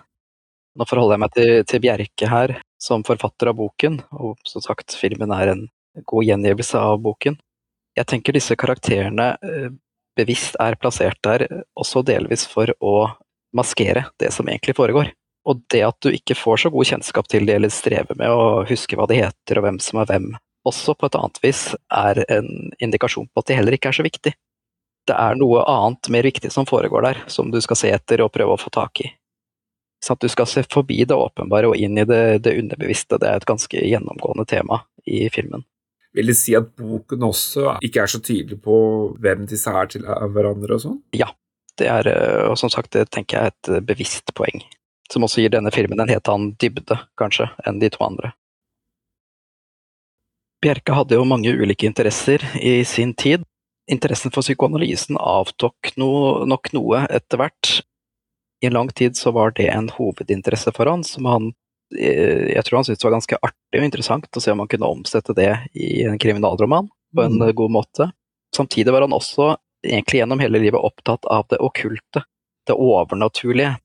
Nå 0.75 0.87
forholder 0.89 1.15
jeg 1.15 1.23
meg 1.23 1.35
til, 1.37 1.51
til 1.71 1.83
Bjerke 1.87 2.29
her 2.29 2.57
som 2.81 3.05
forfatter 3.07 3.49
av 3.49 3.57
boken, 3.57 4.01
og 4.19 4.35
som 4.45 4.63
sagt, 4.63 4.93
filmen 4.99 5.31
er 5.33 5.53
en 5.53 5.65
god 6.03 6.27
gjengivelse 6.27 6.81
av 6.83 6.99
boken. 7.03 7.39
Jeg 7.95 8.09
tenker 8.11 8.35
disse 8.35 8.57
karakterene 8.59 9.29
eh, 9.39 9.69
bevisst 10.17 10.57
er 10.61 10.77
plassert 10.79 11.19
der 11.25 11.45
også 11.75 12.03
delvis 12.07 12.45
for 12.49 12.71
å 12.79 12.95
maskere 13.55 14.07
det 14.21 14.31
som 14.35 14.47
egentlig 14.49 14.75
foregår. 14.77 15.11
Og 15.45 15.61
det 15.71 15.83
at 15.85 15.99
du 16.01 16.09
ikke 16.09 16.37
får 16.37 16.63
så 16.63 16.71
god 16.73 16.89
kjennskap 16.89 17.27
til 17.29 17.45
det, 17.45 17.59
eller 17.59 17.73
strever 17.73 18.17
med 18.17 18.31
å 18.33 18.63
huske 18.65 18.97
hva 18.97 19.05
de 19.09 19.19
heter 19.21 19.59
og 19.59 19.67
hvem 19.67 19.77
som 19.83 20.01
er 20.01 20.09
hvem, 20.09 20.31
også 20.65 20.95
på 20.97 21.05
et 21.05 21.17
annet 21.19 21.43
vis 21.43 21.61
er 21.93 22.23
en 22.33 22.71
indikasjon 22.81 23.27
på 23.29 23.43
at 23.43 23.51
de 23.51 23.57
heller 23.59 23.77
ikke 23.77 23.91
er 23.91 23.99
så 23.99 24.05
viktig 24.07 24.33
det 25.05 25.13
er 25.13 25.37
noe 25.37 25.61
annet 25.69 26.09
mer 26.09 26.25
viktig 26.25 26.51
som 26.51 26.65
foregår 26.65 27.05
der, 27.05 27.21
som 27.27 27.51
du 27.51 27.61
skal 27.61 27.79
se 27.79 27.91
etter 27.93 28.23
og 28.25 28.33
prøve 28.33 28.55
å 28.55 28.61
få 28.61 28.71
tak 28.73 29.03
i. 29.05 29.11
Så 30.03 30.13
at 30.13 30.21
du 30.21 30.29
skal 30.29 30.49
se 30.49 30.65
forbi 30.69 31.03
det 31.07 31.17
åpenbare 31.17 31.71
og 31.71 31.79
inn 31.81 31.97
i 31.97 32.05
det, 32.05 32.39
det 32.45 32.57
underbevisste, 32.59 33.19
det 33.21 33.29
er 33.29 33.41
et 33.41 33.49
ganske 33.49 33.85
gjennomgående 33.85 34.45
tema 34.49 34.83
i 35.05 35.25
filmen. 35.33 35.65
Vil 36.15 36.31
det 36.31 36.37
si 36.39 36.55
at 36.55 36.69
boken 36.79 37.25
også 37.27 37.75
ikke 37.83 38.05
er 38.05 38.11
så 38.11 38.21
tydelig 38.23 38.61
på 38.63 38.75
hvem 39.21 39.43
disse 39.49 39.71
er 39.71 39.89
til 39.91 40.05
hverandre 40.05 40.77
og 40.77 40.83
sånn? 40.85 41.01
Ja, 41.15 41.27
det 41.79 41.89
er, 41.91 42.09
og 42.47 42.55
som 42.59 42.71
sagt, 42.71 42.93
det 42.95 43.09
tenker 43.11 43.37
jeg 43.37 43.51
er 43.51 43.55
et 43.55 43.87
bevisst 43.87 44.31
poeng. 44.37 44.63
Som 45.11 45.27
også 45.27 45.43
gir 45.43 45.51
denne 45.53 45.73
filmen 45.75 45.99
en 46.01 46.09
helt 46.09 46.31
annen 46.31 46.55
dybde, 46.61 46.97
kanskje, 47.19 47.49
enn 47.67 47.81
de 47.83 47.91
to 47.93 48.01
andre. 48.05 48.31
Bjerke 50.63 50.95
hadde 50.97 51.19
jo 51.19 51.27
mange 51.27 51.51
ulike 51.53 51.85
interesser 51.85 52.41
i 52.57 52.79
sin 52.87 53.11
tid, 53.13 53.43
interessen 53.91 54.33
for 54.33 54.41
psykoanalysen 54.41 55.19
avtok 55.21 55.91
no, 55.99 56.45
nok 56.47 56.71
noe 56.73 57.03
etter 57.13 57.41
hvert. 57.41 57.73
I 58.63 58.71
en 58.71 58.77
lang 58.79 58.89
tid 58.95 59.17
så 59.19 59.33
var 59.35 59.53
det 59.57 59.67
en 59.69 59.91
hovedinteresse 59.93 60.73
for 60.73 60.89
han, 60.89 61.03
som 61.05 61.27
han 61.29 61.51
eh, 61.51 61.59
jeg 61.93 62.63
tror 62.65 62.79
han 62.79 62.85
syntes 62.87 63.01
det 63.01 63.07
var 63.07 63.13
ganske 63.13 63.37
artig 63.45 63.79
og 63.79 63.85
interessant 63.85 64.37
å 64.37 64.41
se 64.41 64.53
om 64.53 64.63
han 64.63 64.69
kunne 64.71 64.89
omsette 64.89 65.35
det 65.37 65.51
i 65.77 66.03
en 66.09 66.17
kriminalroman 66.19 66.89
på 67.15 67.25
en 67.25 67.37
mm. 67.37 67.51
god 67.55 67.71
måte. 67.71 68.07
Samtidig 68.55 68.93
var 68.93 69.05
han 69.05 69.15
også 69.15 69.55
egentlig 69.85 70.19
gjennom 70.19 70.41
hele 70.41 70.59
livet 70.59 70.81
opptatt 70.81 71.25
av 71.25 71.45
det 71.49 71.59
okkulte, 71.63 72.25
det 72.67 72.73
overnaturlige. 72.73 73.75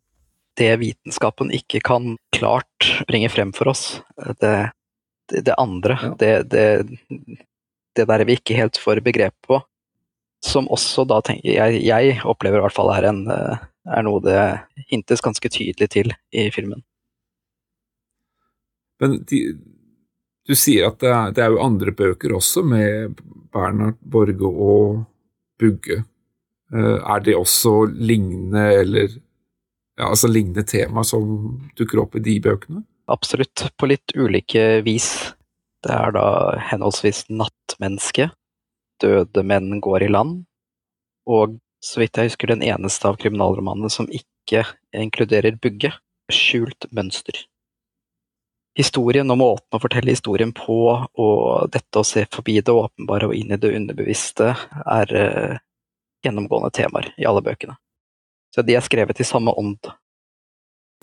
Det 0.59 0.73
vitenskapen 0.81 1.53
ikke 1.55 1.81
kan 1.85 2.17
klart 2.37 2.91
bringe 3.09 3.29
frem 3.33 3.53
for 3.57 3.71
oss. 3.71 4.03
Det, 4.41 4.71
det, 5.31 5.45
det 5.47 5.55
andre. 5.61 5.99
Ja. 6.03 6.15
Det, 6.19 6.33
det, 6.51 6.67
det 7.97 8.07
der 8.11 8.25
vi 8.27 8.39
ikke 8.39 8.59
helt 8.59 8.81
får 8.81 9.03
begrep 9.07 9.37
på. 9.47 9.61
Som 10.45 10.71
også 10.73 11.05
da 11.09 11.21
tenker 11.25 11.53
jeg, 11.53 11.83
jeg 11.85 12.21
opplever 12.25 12.61
i 12.61 12.65
hvert 12.65 12.77
fall 12.77 12.93
er, 12.95 13.11
en, 13.11 13.27
eh, 13.29 13.65
er 13.93 14.07
noe 14.07 14.23
det 14.25 14.41
hintes 14.89 15.21
ganske 15.25 15.53
tydelig 15.53 15.91
til 15.93 16.15
i 16.33 16.49
filmen. 16.55 16.81
Men 19.01 19.21
de, 19.29 19.41
du 20.49 20.57
sier 20.59 20.91
at 20.91 21.01
det 21.03 21.11
er, 21.11 21.33
det 21.37 21.45
er, 21.45 21.55
jo 21.55 21.65
andre 21.65 21.95
bøker 21.97 22.35
også, 22.37 22.65
med 22.67 23.21
Bernhard 23.55 23.99
Borge 24.01 24.51
og 24.51 25.03
Bugge. 25.61 26.03
Eh, 26.75 26.97
er 26.99 27.25
det 27.27 27.37
også 27.39 27.85
lignende 27.95 28.67
eller 28.83 29.09
ja, 30.01 30.09
altså 30.09 30.31
lignende 30.31 30.65
tema 30.65 31.05
som 31.05 31.59
dukker 31.79 32.05
opp 32.05 32.17
i 32.17 32.25
de 32.25 32.39
bøkene? 32.45 32.85
Absolutt, 33.11 33.67
på 33.77 33.89
litt 33.91 34.15
ulike 34.15 34.81
vis. 34.87 35.11
Det 35.85 35.93
er 35.97 36.15
da 36.15 36.27
henholdsvis 36.71 37.25
nattmenneske, 37.33 38.29
døde 39.03 39.45
menn 39.47 39.81
går 39.83 40.07
i 40.07 40.13
land, 40.13 40.43
og 41.27 41.57
så 41.81 42.03
vidt 42.03 42.21
jeg 42.21 42.31
husker 42.31 42.53
den 42.53 42.63
eneste 42.65 43.09
av 43.09 43.17
kriminalromanene 43.21 43.89
som 43.93 44.09
ikke 44.13 44.67
inkluderer 44.97 45.57
Bugge, 45.61 45.95
Skjult 46.31 46.87
mønster. 46.95 47.35
Historien 48.81 49.29
og 49.33 49.39
måten 49.41 49.77
å 49.77 49.81
fortelle 49.83 50.15
historien 50.15 50.55
på, 50.57 50.81
og 51.21 51.73
dette 51.75 52.01
å 52.01 52.07
se 52.07 52.25
forbi 52.33 52.61
det 52.65 52.73
åpenbare 52.73 53.29
og 53.29 53.37
inn 53.37 53.53
i 53.53 53.59
det 53.61 53.75
underbevisste, 53.77 54.55
er 54.81 55.13
uh, 55.13 55.59
gjennomgående 56.25 56.73
temaer 56.81 57.11
i 57.21 57.27
alle 57.29 57.43
bøkene. 57.45 57.77
Så 58.55 58.65
de 58.67 58.79
er 58.79 58.85
skrevet 58.87 59.21
i 59.21 59.27
samme 59.27 59.53
ånd. 59.53 59.91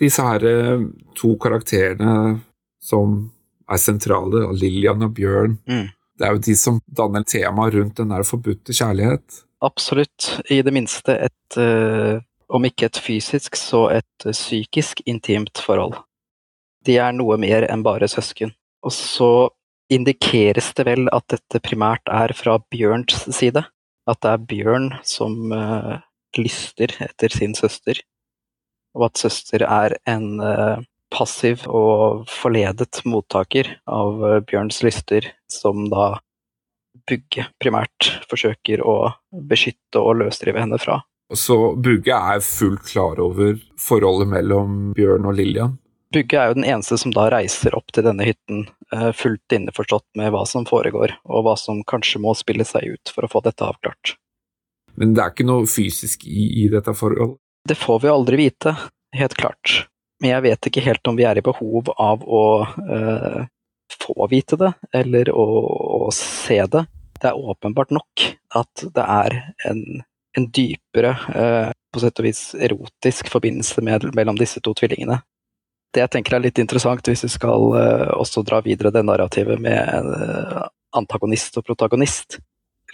Disse 0.02 0.26
her 0.26 0.42
uh, 0.48 0.88
to 1.18 1.36
karakterene 1.42 2.40
som 2.82 3.20
er 3.68 3.84
sentrale, 3.84 4.48
Lillian 4.58 5.06
og 5.06 5.14
Bjørn, 5.18 5.60
mm. 5.68 5.86
Det 6.18 6.26
er 6.26 6.34
jo 6.34 6.42
de 6.48 6.56
som 6.58 6.80
danner 6.98 7.26
temaet 7.30 7.76
rundt 7.76 8.00
den 8.00 8.10
der 8.10 8.26
forbudte 8.26 8.74
kjærlighet. 8.74 9.44
Absolutt. 9.62 10.32
I 10.50 10.64
det 10.66 10.74
minste 10.74 11.14
et, 11.28 11.58
uh, 11.62 12.18
om 12.50 12.66
ikke 12.66 12.90
et 12.90 12.98
fysisk, 13.02 13.58
så 13.58 13.88
et 14.00 14.26
psykisk 14.26 15.04
intimt 15.06 15.62
forhold. 15.62 16.00
De 16.88 16.98
er 17.04 17.16
noe 17.16 17.38
mer 17.42 17.68
enn 17.68 17.84
bare 17.86 18.10
søsken. 18.12 18.54
Og 18.86 18.94
så 18.96 19.32
indikeres 19.92 20.72
det 20.78 20.88
vel 20.88 21.08
at 21.16 21.28
dette 21.32 21.62
primært 21.64 22.08
er 22.12 22.34
fra 22.36 22.58
Bjørns 22.72 23.28
side. 23.36 23.66
At 24.08 24.22
det 24.24 24.34
er 24.34 24.46
Bjørn 24.50 24.92
som 25.08 25.52
uh, 25.52 25.98
lyster 26.40 26.94
etter 27.04 27.34
sin 27.34 27.56
søster, 27.58 28.00
og 28.96 29.10
at 29.10 29.20
søster 29.20 29.66
er 29.68 29.98
en 30.08 30.40
passiv 31.14 31.66
og 31.72 32.28
forledet 32.32 33.02
mottaker 33.08 33.70
av 33.88 34.24
eh, 34.28 34.40
Bjørns 34.48 34.82
lyster, 34.86 35.32
som 35.52 35.88
da 35.92 36.18
Bugge 37.08 37.46
primært 37.62 38.10
forsøker 38.28 38.82
å 38.84 39.14
beskytte 39.48 40.02
og 40.02 40.18
løsrive 40.24 40.60
henne 40.60 40.80
fra. 40.82 41.00
Så 41.32 41.76
Bugge 41.80 42.16
er 42.16 42.44
fullt 42.44 42.84
klar 42.88 43.20
over 43.24 43.56
forholdet 43.80 44.32
mellom 44.32 44.92
Bjørn 44.98 45.28
og 45.28 45.38
Lillian? 45.38 45.78
Bugge 46.14 46.40
er 46.40 46.52
jo 46.52 46.58
den 46.60 46.68
eneste 46.68 46.98
som 47.00 47.12
da 47.12 47.26
reiser 47.32 47.76
opp 47.76 47.92
til 47.92 48.06
denne 48.08 48.24
hytten 48.28 48.64
eh, 48.96 49.10
fullt 49.16 49.54
innforstått 49.54 50.06
med 50.20 50.32
hva 50.32 50.46
som 50.48 50.68
foregår, 50.68 51.18
og 51.28 51.44
hva 51.44 51.58
som 51.60 51.84
kanskje 51.88 52.22
må 52.24 52.32
spille 52.38 52.66
seg 52.68 52.96
ut 52.96 53.12
for 53.14 53.28
å 53.28 53.32
få 53.32 53.44
dette 53.44 53.66
avklart. 53.66 54.16
Men 54.98 55.14
det 55.14 55.24
er 55.24 55.36
ikke 55.36 55.48
noe 55.48 55.68
fysisk 55.70 56.24
i, 56.26 56.48
i 56.64 56.70
dette 56.74 56.96
forholdet? 56.98 57.38
Det 57.68 57.76
får 57.76 58.00
vi 58.06 58.10
aldri 58.10 58.40
vite, 58.40 58.74
helt 59.18 59.36
klart. 59.38 59.84
Men 60.22 60.32
jeg 60.32 60.46
vet 60.48 60.70
ikke 60.70 60.86
helt 60.88 61.10
om 61.12 61.18
vi 61.20 61.28
er 61.28 61.38
i 61.38 61.46
behov 61.46 61.92
av 62.00 62.24
å 62.24 62.44
eh, 62.64 63.42
få 64.00 64.28
vite 64.32 64.58
det, 64.58 64.72
eller 64.96 65.30
å, 65.36 65.46
å, 66.08 66.12
se 66.16 66.62
det. 66.72 66.86
Det 67.20 67.30
er 67.30 67.38
åpenbart 67.52 67.92
nok 67.94 68.30
at 68.56 68.88
det 68.96 69.04
er 69.04 69.38
en, 69.68 69.84
en 70.38 70.48
dypere, 70.56 71.14
eh, 71.36 71.72
på 71.92 72.02
sett 72.02 72.22
og 72.22 72.28
vis 72.30 72.42
erotisk 72.56 73.30
forbindelse 73.34 73.84
med, 73.86 74.08
mellom 74.18 74.40
disse 74.40 74.64
to 74.64 74.74
tvillingene. 74.78 75.20
Det 75.96 76.04
jeg 76.04 76.14
tenker 76.14 76.38
er 76.38 76.44
litt 76.44 76.60
interessant, 76.62 77.08
hvis 77.08 77.24
vi 77.26 77.32
skal 77.32 77.72
uh, 77.74 78.10
også 78.18 78.44
dra 78.46 78.60
videre 78.66 78.92
det 78.94 79.06
narrativet 79.08 79.62
med 79.62 80.10
antagonist 80.98 81.58
og 81.60 81.66
protagonist. 81.68 82.40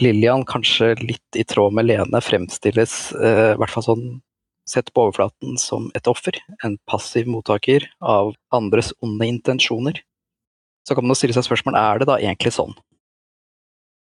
Lillian, 0.02 0.46
kanskje 0.50 0.94
litt 1.02 1.38
i 1.38 1.46
tråd 1.46 1.76
med 1.78 1.86
Lene, 1.86 2.22
fremstilles 2.24 2.94
i 3.14 3.34
hvert 3.60 3.74
fall 3.74 3.86
sånn 3.86 4.06
sett 4.70 4.94
på 4.94 5.06
overflaten 5.06 5.58
som 5.60 5.90
et 5.96 6.08
offer, 6.08 6.38
en 6.64 6.78
passiv 6.90 7.28
mottaker 7.30 7.86
av 8.00 8.34
andres 8.56 8.94
onde 9.04 9.28
intensjoner. 9.28 10.00
Så 10.88 10.96
kan 10.96 11.08
man 11.08 11.18
stille 11.20 11.36
seg 11.36 11.46
spørsmål 11.48 11.78
er 11.80 12.02
det 12.02 12.10
da 12.10 12.20
egentlig 12.20 12.54
sånn. 12.56 12.74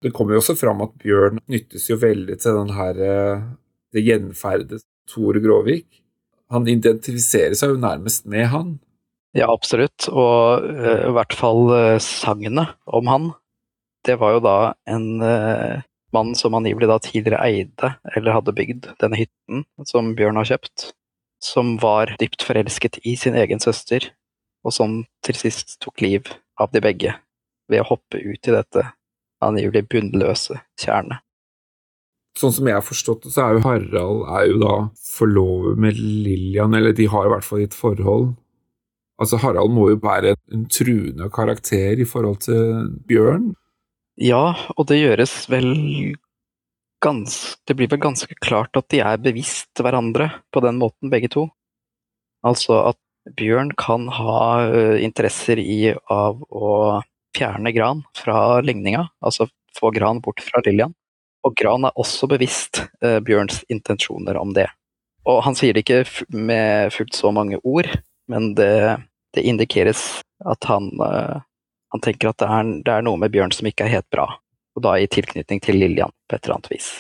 Det 0.01 0.13
kommer 0.15 0.35
jo 0.35 0.41
også 0.41 0.57
fram 0.57 0.81
at 0.85 0.93
Bjørn 1.01 1.41
nyttes 1.51 1.85
jo 1.89 1.97
veldig 2.01 2.37
til 2.41 2.57
den 2.57 2.71
her 2.73 3.01
eh, 3.05 3.43
det 3.93 4.01
gjenferdet 4.05 4.85
Tore 5.09 5.41
Gråvik. 5.43 6.00
Han 6.51 6.67
identifiserer 6.67 7.55
seg 7.57 7.73
jo 7.73 7.81
nærmest 7.81 8.25
med 8.29 8.49
han. 8.51 8.73
Ja, 9.37 9.47
absolutt. 9.47 10.09
Og 10.11 10.65
uh, 10.67 11.07
i 11.07 11.13
hvert 11.15 11.35
fall 11.37 11.63
uh, 11.71 12.01
sagnet 12.03 12.75
om 12.85 13.11
han. 13.11 13.29
Det 14.05 14.17
var 14.19 14.35
jo 14.35 14.43
da 14.43 14.55
en 14.89 15.07
uh, 15.23 15.83
mann 16.11 16.33
som 16.35 16.57
angivelig 16.57 16.89
da 16.91 16.97
tidligere 16.99 17.39
eide, 17.45 17.93
eller 18.15 18.35
hadde 18.35 18.55
bygd, 18.57 18.89
denne 18.99 19.19
hytten 19.19 19.63
som 19.87 20.11
Bjørn 20.17 20.41
har 20.41 20.49
kjøpt. 20.51 20.91
Som 21.41 21.77
var 21.81 22.11
dypt 22.21 22.43
forelsket 22.45 22.99
i 23.07 23.15
sin 23.17 23.37
egen 23.39 23.63
søster, 23.63 24.11
og 24.61 24.75
som 24.75 25.01
til 25.25 25.39
sist 25.39 25.79
tok 25.81 26.03
liv 26.03 26.27
av 26.61 26.69
de 26.75 26.83
begge 26.83 27.15
ved 27.71 27.81
å 27.81 27.87
hoppe 27.93 28.19
ut 28.19 28.49
i 28.49 28.53
dette 28.53 28.83
angivelig 29.41 29.87
bunnløse 29.89 30.59
tjernet. 30.77 31.23
Sånn 32.39 32.53
som 32.55 32.67
jeg 32.69 32.77
har 32.77 32.85
forstått 32.85 33.25
det, 33.25 33.33
så 33.33 33.43
er 33.43 33.57
jo 33.57 33.63
Harald 33.65 34.21
er 34.31 34.45
jo 34.47 34.59
da 34.61 34.75
forlovet 35.17 35.81
med 35.83 35.97
Lillian, 35.99 36.75
eller 36.77 36.95
de 36.95 37.09
har 37.11 37.27
i 37.27 37.33
hvert 37.33 37.47
fall 37.47 37.65
et 37.65 37.75
forhold. 37.75 38.31
Altså, 39.21 39.37
Harald 39.43 39.73
må 39.75 39.89
jo 39.91 39.99
være 40.01 40.35
en 40.55 40.65
truende 40.71 41.27
karakter 41.33 41.99
i 41.99 42.07
forhold 42.07 42.39
til 42.47 42.87
Bjørn. 43.09 43.51
Ja, 44.21 44.53
og 44.77 44.87
det 44.89 45.01
gjøres 45.01 45.33
vel 45.51 45.71
ganske 47.01 47.57
Det 47.65 47.73
blir 47.77 47.89
vel 47.89 48.01
ganske 48.01 48.35
klart 48.45 48.77
at 48.77 48.85
de 48.93 48.99
er 49.01 49.17
bevisst 49.17 49.79
hverandre 49.81 50.27
på 50.53 50.61
den 50.61 50.77
måten, 50.77 51.09
begge 51.09 51.31
to. 51.33 51.47
Altså 52.45 52.77
at 52.91 52.99
Bjørn 53.37 53.71
kan 53.77 54.07
ha 54.09 54.65
uh, 54.69 54.97
interesser 55.01 55.57
i 55.61 55.93
av 56.09 56.41
å 56.49 57.01
fjerne 57.37 57.73
Gran 57.73 58.03
fra 58.17 58.61
ligninga, 58.65 59.07
altså 59.21 59.47
få 59.77 59.91
Gran 59.95 60.21
bort 60.21 60.41
fra 60.45 60.61
Lillian. 60.65 60.93
Og 61.47 61.55
Gran 61.57 61.87
er 61.87 61.97
også 61.99 62.29
bevisst 62.29 62.83
eh, 63.01 63.19
Bjørns 63.25 63.63
intensjoner 63.73 64.37
om 64.37 64.53
det. 64.53 64.67
Og 65.29 65.41
han 65.45 65.57
sier 65.57 65.73
det 65.73 65.85
ikke 65.85 66.27
med 66.33 66.93
fullt 66.93 67.17
så 67.17 67.31
mange 67.33 67.59
ord, 67.63 67.89
men 68.31 68.53
det, 68.57 68.97
det 69.35 69.45
indikeres 69.45 70.21
at 70.49 70.65
han, 70.69 70.89
eh, 71.01 71.41
han 71.93 72.03
tenker 72.03 72.31
at 72.31 72.41
det 72.41 72.49
er, 72.49 72.73
det 72.85 72.95
er, 72.95 73.05
noe 73.05 73.21
med 73.21 73.33
Bjørn 73.33 73.53
som 73.55 73.69
ikke 73.69 73.87
er 73.87 73.97
helt 73.97 74.09
bra. 74.13 74.27
Og 74.77 74.85
da 74.85 74.95
i 74.97 75.09
tilknytning 75.11 75.61
til 75.63 75.81
Lillian, 75.81 76.13
på 76.29 76.37
et 76.37 76.45
eller 76.45 76.59
annet 76.59 76.71
vis. 76.73 76.91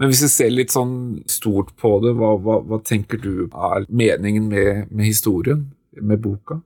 Men 0.00 0.08
hvis 0.08 0.22
vi 0.24 0.30
ser 0.32 0.52
litt 0.52 0.72
sånn 0.72 0.94
stort 1.28 1.74
på 1.80 1.96
det, 2.04 2.14
hva, 2.16 2.32
hva, 2.40 2.60
hva 2.64 2.78
tenker 2.86 3.20
du 3.20 3.48
er 3.48 3.88
meningen 3.88 4.46
med, 4.48 4.86
med, 4.88 5.04
historien, 5.04 5.66
med 6.00 6.22
boka? 6.24 6.60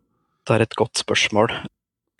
Det 0.46 0.54
er 0.54 0.66
et 0.66 0.76
godt 0.78 1.00
spørsmål. 1.00 1.50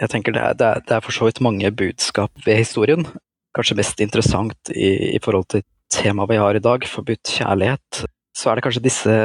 Jeg 0.01 0.11
tenker 0.11 0.35
det 0.35 0.43
er, 0.43 0.57
det 0.59 0.67
er, 0.67 0.83
det 0.89 0.97
er 0.97 1.05
for 1.05 1.15
så 1.15 1.29
vidt 1.29 1.43
mange 1.45 1.71
budskap 1.71 2.33
ved 2.47 2.59
historien 2.65 3.07
kanskje 3.55 3.79
mest 3.79 4.01
interessant 4.03 4.73
i, 4.75 5.15
i 5.15 5.21
forhold 5.23 5.49
til 5.55 5.65
temaet 5.95 6.33
vi 6.33 6.41
har 6.41 6.57
i 6.57 6.63
dag, 6.63 6.87
forbudt 6.91 7.33
kjærlighet, 7.39 8.05
så 8.35 8.51
er 8.51 8.59
det 8.59 8.67
kanskje 8.67 8.85
disse 8.85 9.17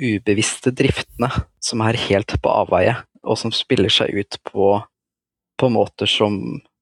ubevisste 0.00 0.72
driftene 0.74 1.30
som 1.62 1.82
er 1.86 1.98
helt 2.08 2.36
på 2.42 2.52
avveie, 2.52 2.96
og 3.24 3.38
som 3.40 3.54
spiller 3.54 3.92
seg 3.92 4.12
ut 4.12 4.38
på, 4.50 4.74
på 5.60 5.70
måter 5.72 6.10
som 6.10 6.36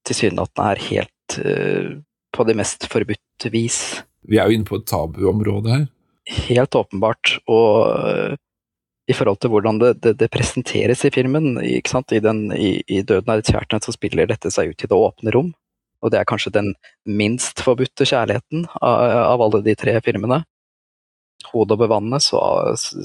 tilsynelatende 0.08 0.70
er 0.72 0.86
helt 0.88 1.36
uh, 1.38 1.90
på 2.34 2.46
det 2.48 2.56
mest 2.58 2.88
forbudte 2.90 3.52
vis. 3.52 4.02
Vi 4.26 4.40
er 4.40 4.48
jo 4.48 4.58
inne 4.58 4.66
på 4.66 4.80
et 4.80 4.88
tabuområde 4.90 5.74
her. 5.74 5.84
Helt 6.48 6.74
åpenbart. 6.78 7.36
Og 7.50 7.92
uh, 7.92 8.34
i 9.10 9.14
forhold 9.14 9.40
til 9.42 9.52
hvordan 9.52 9.78
det, 9.82 9.92
det, 10.02 10.16
det 10.20 10.30
presenteres 10.32 11.04
i 11.04 11.12
filmen, 11.14 11.58
I, 11.62 11.80
den, 12.22 12.44
i, 12.54 12.82
I 12.86 13.02
'Døden 13.02 13.30
er 13.30 13.42
et 13.42 13.50
kjærlighet' 13.50 13.86
så 13.86 13.94
spiller 13.94 14.26
dette 14.26 14.50
seg 14.50 14.70
ut 14.70 14.84
i 14.84 14.88
det 14.88 14.98
åpne 14.98 15.34
rom. 15.34 15.52
Og 16.02 16.10
det 16.10 16.18
er 16.20 16.28
kanskje 16.28 16.54
den 16.54 16.72
minst 17.06 17.62
forbudte 17.62 18.06
kjærligheten 18.08 18.66
av, 18.82 19.02
av 19.34 19.44
alle 19.44 19.62
de 19.66 19.74
tre 19.78 19.94
filmene. 20.04 20.42
Hodet 21.50 21.76
over 21.76 21.90
vannet 21.90 22.24
så 22.24 22.40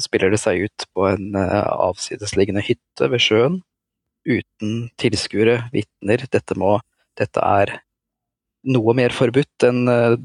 spiller 0.02 0.34
det 0.34 0.42
seg 0.42 0.68
ut 0.68 0.86
på 0.94 1.08
en 1.10 1.38
uh, 1.38 1.90
avsidesliggende 1.90 2.64
hytte 2.66 3.10
ved 3.12 3.24
sjøen. 3.24 3.60
Uten 4.28 4.88
tilskuere, 5.00 5.62
vitner. 5.74 6.26
Dette, 6.34 6.58
dette 7.18 7.46
er 7.62 7.78
noe 8.68 8.94
mer 8.98 9.14
forbudt 9.16 9.68
enn 9.68 9.86
uh, 9.90 10.18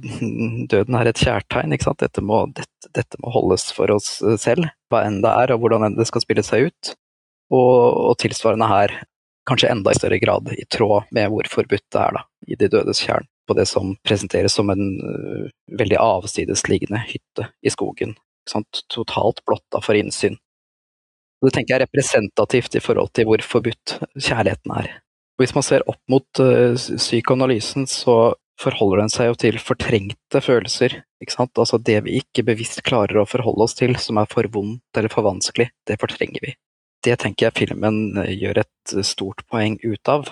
døden 0.73 0.99
er 0.99 1.12
et 1.12 1.23
kjærtegn. 1.25 1.77
Ikke 1.77 1.91
sant? 1.91 2.03
Dette 2.05 2.25
må, 2.25 2.45
dette, 2.57 2.93
dette 2.97 3.20
må 3.23 3.33
holdes 3.37 3.68
for 3.77 3.93
oss 3.95 4.18
selv, 4.41 4.73
hva 4.93 5.05
enn 5.09 5.23
det 5.25 5.37
er 5.45 5.55
og 5.55 5.64
hvordan 5.64 5.89
enn 5.89 6.01
det 6.01 6.09
skal 6.11 6.25
spille 6.25 6.45
seg 6.47 6.70
ut. 6.70 6.97
Og, 7.53 7.73
og 8.12 8.14
tilsvarende 8.20 8.68
her 8.70 8.97
kanskje 9.49 9.70
enda 9.72 9.93
i 9.93 9.99
større 9.99 10.18
grad 10.18 10.53
i 10.53 10.64
tråd 10.70 11.11
med 11.11 11.30
hvor 11.32 11.49
forbudt 11.51 11.84
det 11.93 12.01
er 12.01 12.16
da, 12.18 12.24
i 12.47 12.59
De 12.59 12.68
dødes 12.70 13.03
kjern, 13.03 13.26
på 13.49 13.57
det 13.59 13.66
som 13.70 13.95
presenteres 14.07 14.55
som 14.59 14.70
en 14.70 14.84
uh, 15.03 15.47
veldig 15.78 15.99
avsidesliggende 15.99 17.03
hytte 17.09 17.49
i 17.62 17.72
skogen. 17.72 18.16
Totalt 18.93 19.45
blotta 19.47 19.82
for 19.82 19.99
innsyn. 19.99 20.38
Og 21.43 21.49
det 21.49 21.57
tenker 21.57 21.74
jeg 21.74 21.80
er 21.80 21.86
representativt 21.88 22.76
i 22.78 22.82
forhold 22.82 23.11
til 23.16 23.26
hvor 23.26 23.43
forbudt 23.43 23.97
kjærligheten 24.14 24.76
er. 24.78 24.93
Hvis 25.40 25.55
man 25.57 25.66
ser 25.66 25.86
opp 25.90 26.01
mot 26.11 26.43
uh, 26.43 26.78
psykoanalysen, 26.78 27.88
så 27.90 28.34
forholder 28.62 29.03
den 29.03 29.11
seg 29.11 29.30
jo 29.30 29.38
til 29.43 29.59
fortrengte 29.59 30.43
følelser. 30.45 31.01
Altså 31.22 31.78
det 31.82 32.03
vi 32.07 32.20
ikke 32.20 32.45
bevisst 32.47 32.82
klarer 32.86 33.22
å 33.22 33.26
forholde 33.26 33.66
oss 33.66 33.74
til, 33.78 33.97
som 33.99 34.20
er 34.22 34.30
for 34.30 34.47
vondt 34.55 34.99
eller 34.99 35.11
for 35.11 35.26
vanskelig, 35.26 35.70
det 35.88 35.99
fortrenger 36.03 36.45
vi 36.45 36.55
det 37.05 37.19
tenker 37.23 37.49
jeg 37.49 37.59
filmen 37.65 38.19
eh, 38.23 38.35
gjør 38.37 38.63
et 38.65 38.95
eh, 38.95 39.07
stort 39.07 39.45
poeng 39.51 39.79
ut 39.83 40.11
av. 40.11 40.31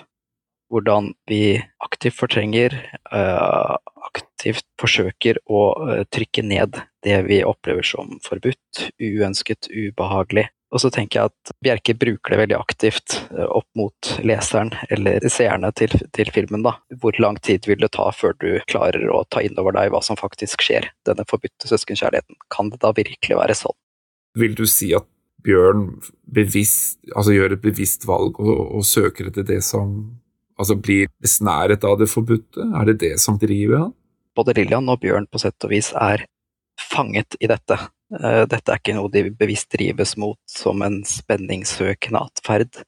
Hvordan 0.71 1.11
vi 1.27 1.59
aktivt 1.83 2.15
fortrenger, 2.15 2.71
uh, 3.11 3.75
aktivt 4.07 4.63
forsøker 4.79 5.41
å 5.51 5.65
trykke 6.07 6.45
ned 6.47 6.77
det 7.03 7.17
vi 7.25 7.41
opplever 7.43 7.83
som 7.83 8.13
forbudt, 8.23 8.85
uønsket, 8.95 9.67
ubehagelig. 9.67 10.45
Og 10.71 10.79
så 10.79 10.93
tenker 10.95 11.19
jeg 11.19 11.33
at 11.33 11.53
Bjerke 11.59 11.97
bruker 11.99 12.31
det 12.31 12.39
veldig 12.45 12.55
aktivt 12.55 13.17
opp 13.35 13.67
mot 13.75 14.13
leseren, 14.23 14.71
eller 14.87 15.27
seerne 15.27 15.73
til, 15.75 15.91
til, 16.15 16.31
filmen. 16.31 16.63
da. 16.63 16.77
Hvor 17.03 17.19
lang 17.19 17.41
tid 17.43 17.67
vil 17.67 17.83
det 17.83 17.91
ta 17.99 18.07
før 18.15 18.39
du 18.39 18.53
klarer 18.71 19.11
å 19.11 19.25
ta 19.27 19.43
inn 19.43 19.59
over 19.59 19.75
deg 19.75 19.91
hva 19.91 19.99
som 20.07 20.15
faktisk 20.15 20.63
skjer? 20.63 20.87
Denne 21.03 21.27
forbudte 21.27 21.67
søskenkjærligheten. 21.67 22.39
Kan 22.47 22.71
det 22.71 22.79
da 22.79 22.95
virkelig 22.95 23.43
være 23.43 23.59
sånn? 23.59 23.75
Vil 24.39 24.55
du 24.55 24.63
si 24.71 24.93
at 24.95 25.11
Bjørn 25.45 25.85
bevisst, 26.31 26.99
altså 27.15 27.35
gjør 27.35 27.55
et 27.55 27.63
bevisst 27.63 28.05
valg 28.09 28.39
og, 28.41 28.59
og, 28.77 28.83
søker 28.85 29.29
etter 29.29 29.45
det 29.47 29.61
som 29.65 29.95
altså 30.59 30.77
blir 30.77 31.09
besnæret 31.21 31.85
av 31.87 31.97
det 32.01 32.09
forbudte? 32.11 32.67
Er 32.77 32.91
det 32.91 32.99
det 33.03 33.15
som 33.23 33.39
driver 33.41 33.87
han? 33.87 33.95
Både 34.37 34.55
Lillian 34.55 34.89
og 34.91 35.01
Bjørn 35.01 35.27
på 35.31 35.41
sett 35.41 35.67
og 35.67 35.73
vis 35.73 35.91
er 35.97 36.25
fanget 36.81 37.35
i 37.39 37.49
dette. 37.51 37.77
Eh, 38.15 38.43
dette 38.49 38.71
er 38.71 38.79
ikke 38.79 38.95
noe 38.95 39.11
de 39.11 39.25
bevisst 39.35 39.71
drives 39.73 40.15
mot 40.21 40.39
som 40.49 40.83
en 40.85 41.01
spenningssøkende 41.07 42.21
atferd. 42.21 42.83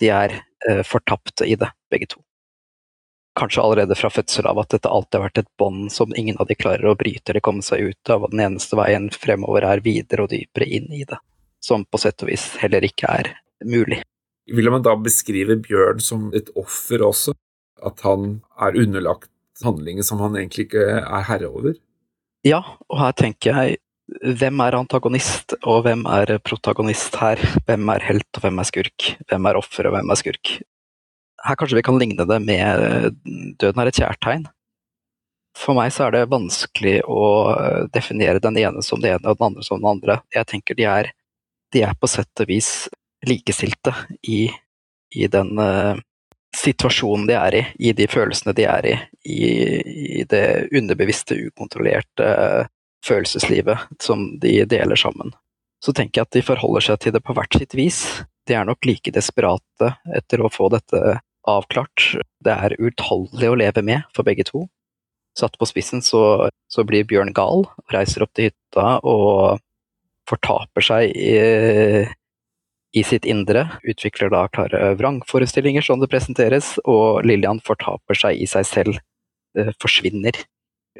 De 0.00 0.12
er 0.12 0.38
eh, 0.68 0.82
fortapte 0.86 1.48
i 1.48 1.58
det, 1.58 1.72
begge 1.92 2.14
to. 2.14 2.22
Kanskje 3.36 3.60
allerede 3.60 3.98
fra 3.98 4.08
fødsel 4.08 4.48
av 4.48 4.62
at 4.62 4.72
dette 4.72 4.88
alltid 4.88 5.18
har 5.18 5.26
vært 5.26 5.40
et 5.42 5.54
bånd 5.60 5.90
som 5.92 6.14
ingen 6.16 6.38
av 6.40 6.48
de 6.48 6.56
klarer 6.56 6.88
å 6.88 6.96
bryte 6.96 7.34
eller 7.34 7.44
komme 7.44 7.64
seg 7.66 7.90
ut 7.90 8.12
av, 8.12 8.24
og 8.24 8.32
den 8.32 8.46
eneste 8.46 8.78
veien 8.78 9.10
fremover 9.12 9.66
er 9.68 9.84
videre 9.84 10.24
og 10.24 10.32
dypere 10.32 10.68
inn 10.78 10.88
i 10.94 11.04
det 11.04 11.20
som 11.66 11.84
på 11.84 12.00
sett 12.00 12.22
og 12.22 12.30
vis 12.30 12.52
heller 12.62 12.84
ikke 12.86 13.10
er 13.10 13.32
mulig. 13.66 14.02
Vil 14.46 14.70
man 14.70 14.84
da 14.86 14.94
beskrive 14.98 15.58
Bjørn 15.58 16.02
som 16.02 16.28
et 16.36 16.52
offer 16.58 17.02
også? 17.02 17.34
At 17.84 18.00
han 18.06 18.38
er 18.62 18.78
underlagt 18.78 19.28
handlinger 19.64 20.06
som 20.06 20.22
han 20.22 20.38
egentlig 20.38 20.68
ikke 20.68 20.86
er 21.02 21.26
herre 21.26 21.50
over? 21.50 21.74
Ja, 22.46 22.62
og 22.86 23.00
her 23.00 23.16
tenker 23.18 23.58
jeg 23.58 23.80
hvem 24.06 24.60
er 24.62 24.76
antagonist, 24.78 25.56
og 25.66 25.82
hvem 25.82 26.04
er 26.06 26.36
protagonist 26.46 27.16
her? 27.18 27.40
Hvem 27.66 27.88
er 27.90 28.04
helt, 28.06 28.28
og 28.38 28.44
hvem 28.44 28.60
er 28.62 28.68
skurk? 28.68 29.06
Hvem 29.26 29.48
er 29.50 29.58
offer, 29.58 29.88
og 29.88 29.96
hvem 29.96 30.12
er 30.14 30.20
skurk? 30.20 30.52
Her 31.46 31.58
kanskje 31.58 31.80
vi 31.80 31.84
kan 31.86 31.98
ligne 31.98 32.26
det 32.26 32.38
med 32.42 33.16
Døden 33.58 33.82
er 33.82 33.90
et 33.90 33.98
kjærtegn. 33.98 34.46
For 35.56 35.76
meg 35.76 35.90
så 35.94 36.06
er 36.06 36.14
det 36.14 36.30
vanskelig 36.30 37.00
å 37.08 37.26
definere 37.94 38.42
den 38.44 38.58
ene 38.60 38.82
som 38.84 39.00
det 39.02 39.14
ene 39.16 39.32
og 39.32 39.40
den 39.40 39.48
andre 39.48 39.66
som 39.66 39.80
den 39.80 39.90
andre. 39.90 40.20
Jeg 40.34 40.48
tenker 40.52 40.78
de 40.78 40.86
er 40.90 41.10
de 41.72 41.82
er 41.86 41.96
på 41.98 42.08
sett 42.10 42.42
og 42.42 42.50
vis 42.50 42.70
likestilte 43.26 43.94
i, 44.22 44.46
i 45.14 45.26
den 45.32 45.58
uh, 45.58 45.96
situasjonen 46.56 47.26
de 47.28 47.36
er 47.38 47.58
i, 47.58 47.64
i 47.90 47.92
de 47.96 48.06
følelsene 48.10 48.54
de 48.56 48.66
er 48.70 48.88
i, 48.92 48.94
i, 49.24 49.50
i 50.20 50.24
det 50.28 50.68
underbevisste, 50.76 51.38
ukontrollerte 51.48 52.28
uh, 52.28 52.70
følelseslivet 53.06 53.88
som 54.02 54.28
de 54.40 54.58
deler 54.68 54.98
sammen. 54.98 55.34
Så 55.84 55.92
tenker 55.92 56.20
jeg 56.20 56.28
at 56.28 56.38
de 56.38 56.46
forholder 56.46 56.86
seg 56.88 57.02
til 57.02 57.14
det 57.16 57.22
på 57.24 57.36
hvert 57.36 57.58
sitt 57.58 57.76
vis. 57.76 58.00
De 58.48 58.56
er 58.56 58.66
nok 58.66 58.86
like 58.88 59.12
desperate 59.12 59.92
etter 60.16 60.42
å 60.42 60.50
få 60.52 60.70
dette 60.72 61.18
avklart. 61.46 62.16
Det 62.42 62.54
er 62.54 62.78
utallig 62.80 63.50
å 63.50 63.58
leve 63.58 63.84
med 63.86 64.06
for 64.16 64.26
begge 64.26 64.46
to. 64.48 64.64
Satt 65.36 65.58
på 65.60 65.68
spissen 65.68 66.00
så, 66.02 66.48
så 66.72 66.84
blir 66.88 67.06
Bjørn 67.08 67.34
gal 67.36 67.66
reiser 67.92 68.24
opp 68.24 68.32
til 68.34 68.48
hytta 68.48 68.96
og 69.04 69.60
fortaper 70.26 70.84
seg 70.84 71.12
i, 71.14 71.36
i 72.96 73.04
sitt 73.06 73.26
indre, 73.28 73.66
utvikler 73.86 74.32
da 74.32 74.46
klare 74.52 74.94
vrangforestillinger 74.98 75.84
som 75.86 76.02
det 76.02 76.10
presenteres, 76.12 76.74
og 76.84 77.22
Lillian 77.26 77.62
fortaper 77.64 78.18
seg 78.18 78.42
i 78.42 78.48
seg 78.50 78.66
selv, 78.68 79.00
forsvinner. 79.80 80.36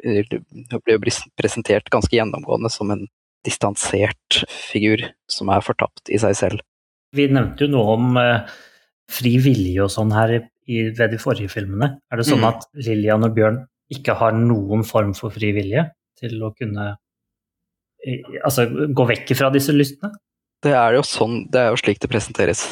Hun 0.01 0.81
blir 0.85 1.21
presentert 1.37 1.91
ganske 1.93 2.15
gjennomgående 2.15 2.71
som 2.73 2.93
en 2.93 3.07
distansert 3.47 4.43
figur 4.49 5.03
som 5.31 5.51
er 5.53 5.65
fortapt 5.65 6.11
i 6.11 6.21
seg 6.21 6.37
selv. 6.39 6.65
Vi 7.17 7.29
nevnte 7.31 7.67
jo 7.67 7.73
noe 7.73 7.95
om 7.95 8.19
uh, 8.19 8.49
fri 9.11 9.37
vilje 9.43 9.85
og 9.85 9.93
sånn 9.93 10.13
her 10.15 10.35
i, 10.37 10.41
ved 10.91 11.13
de 11.15 11.21
forrige 11.23 11.53
filmene. 11.53 11.97
Er 12.11 12.21
det 12.21 12.27
sånn 12.29 12.43
mm. 12.43 12.49
at 12.49 12.67
Lillian 12.89 13.27
og 13.27 13.37
Bjørn 13.37 13.61
ikke 13.93 14.17
har 14.19 14.35
noen 14.37 14.83
form 14.87 15.15
for 15.15 15.35
fri 15.35 15.53
vilje 15.55 15.87
til 16.19 16.41
å 16.43 16.53
kunne 16.57 16.97
altså, 18.45 18.67
gå 18.67 19.07
vekk 19.11 19.35
fra 19.39 19.51
disse 19.55 19.75
lystene? 19.75 20.13
Det 20.65 20.73
er 20.75 20.97
jo 20.97 21.05
sånn, 21.07 21.45
det 21.53 21.63
er 21.63 21.73
jo 21.73 21.81
slik 21.81 22.01
det 22.03 22.11
presenteres. 22.11 22.65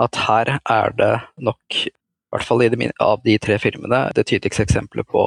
At 0.00 0.16
her 0.26 0.56
er 0.58 0.94
det 0.96 1.12
nok, 1.44 1.76
i 1.76 2.32
hvert 2.32 2.46
fall 2.46 2.64
i 2.64 2.70
de, 2.72 2.90
av 3.02 3.20
de 3.24 3.36
tre 3.42 3.58
filmene, 3.60 4.06
det 4.16 4.26
tydeligste 4.28 4.64
eksempelet 4.66 5.08
på 5.10 5.24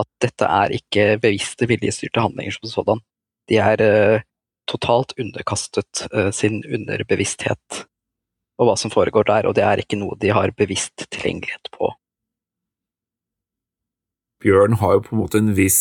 at 0.00 0.08
dette 0.22 0.46
er 0.46 0.74
ikke 0.74 1.06
bevisste 1.22 1.68
viljestyrte 1.70 2.22
handlinger 2.22 2.56
som 2.56 2.72
sådan. 2.72 3.02
De 3.50 3.58
er 3.60 3.82
uh, 3.82 4.26
totalt 4.70 5.14
underkastet 5.20 6.06
uh, 6.14 6.30
sin 6.34 6.62
underbevissthet 6.64 7.84
og 8.60 8.68
hva 8.68 8.76
som 8.76 8.92
foregår 8.92 9.24
der, 9.24 9.48
og 9.48 9.56
det 9.56 9.64
er 9.64 9.80
ikke 9.80 9.96
noe 9.96 10.18
de 10.20 10.34
har 10.36 10.52
bevisst 10.52 11.06
tilgjengelighet 11.08 11.70
på. 11.72 11.88
Bjørn 14.44 14.76
har 14.80 14.98
jo 14.98 15.04
på 15.06 15.14
en 15.14 15.20
måte 15.22 15.40
en 15.40 15.54
viss 15.56 15.80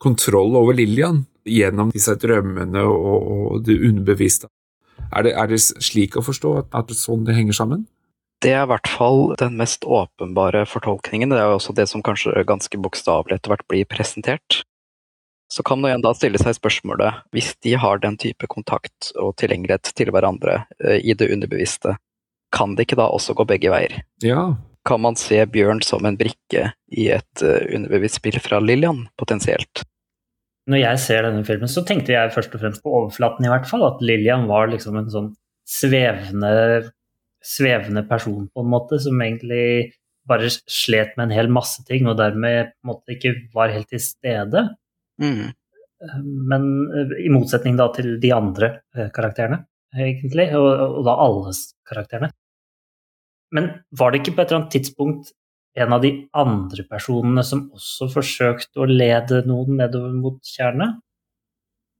kontroll 0.00 0.56
over 0.60 0.76
Lillian 0.76 1.24
gjennom 1.46 1.92
disse 1.94 2.14
drømmene 2.20 2.82
og, 2.84 3.26
og 3.26 3.66
det 3.66 3.78
underbevisste. 3.88 4.50
Er 5.12 5.26
det, 5.26 5.34
er 5.38 5.50
det, 5.50 5.60
slik 5.62 6.16
å 6.18 6.24
forstå 6.26 6.54
at, 6.60 6.72
at 6.74 6.94
sånn 6.98 7.26
det 7.26 7.36
henger 7.36 7.56
sammen? 7.56 7.86
Det 8.44 8.52
er 8.52 8.66
i 8.66 8.70
hvert 8.70 8.90
fall 8.90 9.30
den 9.40 9.56
mest 9.56 9.86
åpenbare 9.88 10.66
fortolkningen. 10.68 11.32
Det 11.32 11.38
er 11.40 11.52
jo 11.52 11.58
også 11.60 11.74
det 11.76 11.86
som 11.88 12.02
kanskje 12.04 12.44
ganske 12.48 12.80
bokstavelig 12.82 13.38
etter 13.38 13.54
hvert 13.54 13.68
blir 13.70 13.88
presentert. 13.88 14.60
Så 15.48 15.62
kan 15.62 15.80
man 15.80 15.92
igjen 15.92 16.04
da 16.04 16.12
stille 16.16 16.40
seg 16.42 16.56
spørsmålet, 16.58 17.22
hvis 17.32 17.52
de 17.62 17.76
har 17.78 18.02
den 18.02 18.18
type 18.18 18.48
kontakt 18.50 19.12
og 19.14 19.36
tilgjengelighet 19.40 19.92
til 19.94 20.10
hverandre 20.10 20.64
eh, 20.82 20.98
i 20.98 21.14
det 21.14 21.30
underbevisste, 21.30 21.94
kan 22.54 22.74
det 22.74 22.86
ikke 22.86 22.98
da 22.98 23.06
også 23.14 23.36
gå 23.38 23.46
begge 23.48 23.70
veier? 23.70 24.00
Ja. 24.24 24.56
Kan 24.86 25.02
man 25.02 25.18
se 25.18 25.38
Bjørn 25.50 25.82
som 25.86 26.06
en 26.06 26.18
brikke 26.18 26.70
i 26.94 27.08
et 27.14 27.42
uh, 27.42 27.62
underbevisst 27.74 28.20
spill 28.20 28.38
fra 28.42 28.60
Lillian, 28.62 29.06
potensielt? 29.18 29.82
Når 30.66 30.80
jeg 30.80 31.02
ser 31.02 31.26
denne 31.26 31.44
filmen, 31.46 31.70
så 31.70 31.84
tenkte 31.86 32.14
jeg 32.14 32.32
først 32.34 32.54
og 32.56 32.62
fremst 32.62 32.82
på 32.82 32.92
overflaten, 33.00 33.46
i 33.46 33.50
hvert 33.52 33.68
fall. 33.70 33.84
At 33.86 34.00
Lillian 34.02 34.48
var 34.50 34.66
liksom 34.72 34.98
en 34.98 35.12
sånn 35.12 35.28
svevende, 35.66 36.50
svevende 37.44 38.02
person, 38.08 38.48
på 38.50 38.64
en 38.64 38.72
måte, 38.72 38.98
som 39.02 39.22
egentlig 39.22 39.92
bare 40.26 40.50
slet 40.50 41.14
med 41.14 41.28
en 41.28 41.36
hel 41.36 41.50
masse 41.54 41.84
ting, 41.86 42.08
og 42.10 42.18
dermed 42.18 42.72
på 42.72 42.86
en 42.86 42.90
måte 42.90 43.14
ikke 43.14 43.36
var 43.54 43.74
helt 43.74 43.90
til 43.92 44.02
stede. 44.02 44.64
Mm. 45.22 45.54
Men 46.50 46.66
eh, 46.90 47.14
i 47.24 47.30
motsetning 47.32 47.78
da 47.78 47.86
til 47.94 48.16
de 48.22 48.32
andre 48.34 48.72
eh, 48.96 49.08
karakterene, 49.14 49.62
egentlig, 49.96 50.50
og, 50.58 50.98
og 50.98 51.06
da 51.06 51.14
alles 51.22 51.62
karakterene. 51.88 52.32
Men 53.54 53.70
var 53.94 54.10
det 54.10 54.24
ikke 54.24 54.34
på 54.34 54.42
et 54.42 54.50
eller 54.50 54.64
annet 54.64 54.74
tidspunkt 54.74 55.30
en 55.76 55.92
av 55.92 56.02
de 56.02 56.12
andre 56.36 56.84
personene 56.88 57.44
som 57.44 57.66
også 57.76 58.08
forsøkte 58.14 58.80
å 58.80 58.88
lede 58.88 59.42
noen 59.48 59.76
nedover 59.80 60.14
mot 60.16 60.40
tjernet? 60.44 60.96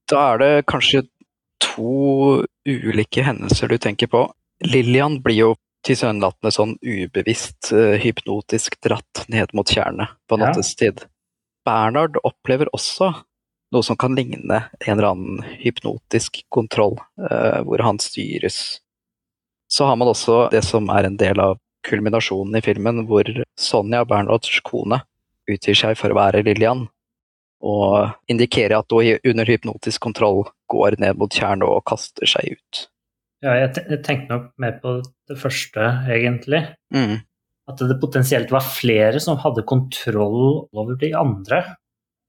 Da 0.08 0.22
er 0.32 0.42
det 0.42 0.66
kanskje 0.70 1.04
to 1.62 2.42
ulike 2.66 3.24
hendelser 3.26 3.68
du 3.68 3.78
tenker 3.82 4.10
på. 4.12 4.24
Lillian 4.64 5.20
blir 5.22 5.40
jo 5.42 5.52
tilsynelatende 5.86 6.52
sånn 6.54 6.74
ubevisst 6.82 7.70
uh, 7.74 7.94
hypnotisk 8.00 8.78
dratt 8.82 9.26
ned 9.30 9.52
mot 9.54 9.68
tjernet 9.70 10.16
på 10.28 10.38
nattestid. 10.40 11.04
Ja. 11.04 11.12
Bernhard 11.66 12.18
opplever 12.24 12.70
også 12.74 13.12
noe 13.74 13.82
som 13.82 13.98
kan 13.98 14.14
ligne 14.14 14.62
en 14.78 14.92
eller 14.94 15.10
annen 15.10 15.40
hypnotisk 15.58 16.44
kontroll, 16.54 16.94
eh, 17.18 17.62
hvor 17.66 17.82
han 17.82 17.98
styres. 17.98 18.78
Så 19.66 19.88
har 19.88 19.96
man 19.98 20.12
også 20.12 20.44
det 20.52 20.62
som 20.62 20.86
er 20.94 21.08
en 21.08 21.16
del 21.18 21.42
av 21.42 21.58
kulminasjonen 21.86 22.58
i 22.58 22.64
filmen, 22.64 23.04
hvor 23.08 23.28
Sonja, 23.58 24.04
Bernhards 24.08 24.60
kone, 24.66 25.00
utgir 25.50 25.78
seg 25.78 25.96
for 25.98 26.12
å 26.12 26.18
være 26.18 26.42
Lillian, 26.46 26.86
og 27.66 28.12
indikerer 28.30 28.78
at 28.80 28.92
hun 28.92 29.30
under 29.30 29.48
hypnotisk 29.48 30.02
kontroll 30.04 30.44
går 30.70 30.98
ned 31.02 31.18
mot 31.20 31.32
tjernet 31.32 31.68
og 31.68 31.84
kaster 31.88 32.28
seg 32.28 32.56
ut. 32.58 32.82
Ja, 33.44 33.54
jeg, 33.60 34.00
tenkte 34.04 34.32
nok 34.32 34.46
mer 34.60 34.78
på 34.82 34.98
det 35.28 35.38
første, 35.38 35.88
egentlig. 36.10 36.62
Mm. 36.94 37.20
At 37.70 37.82
det 37.82 37.98
potensielt 38.00 38.52
var 38.54 38.64
flere 38.64 39.20
som 39.22 39.38
hadde 39.42 39.66
kontroll 39.66 40.66
over 40.72 40.96
de 40.98 41.12
andre 41.18 41.62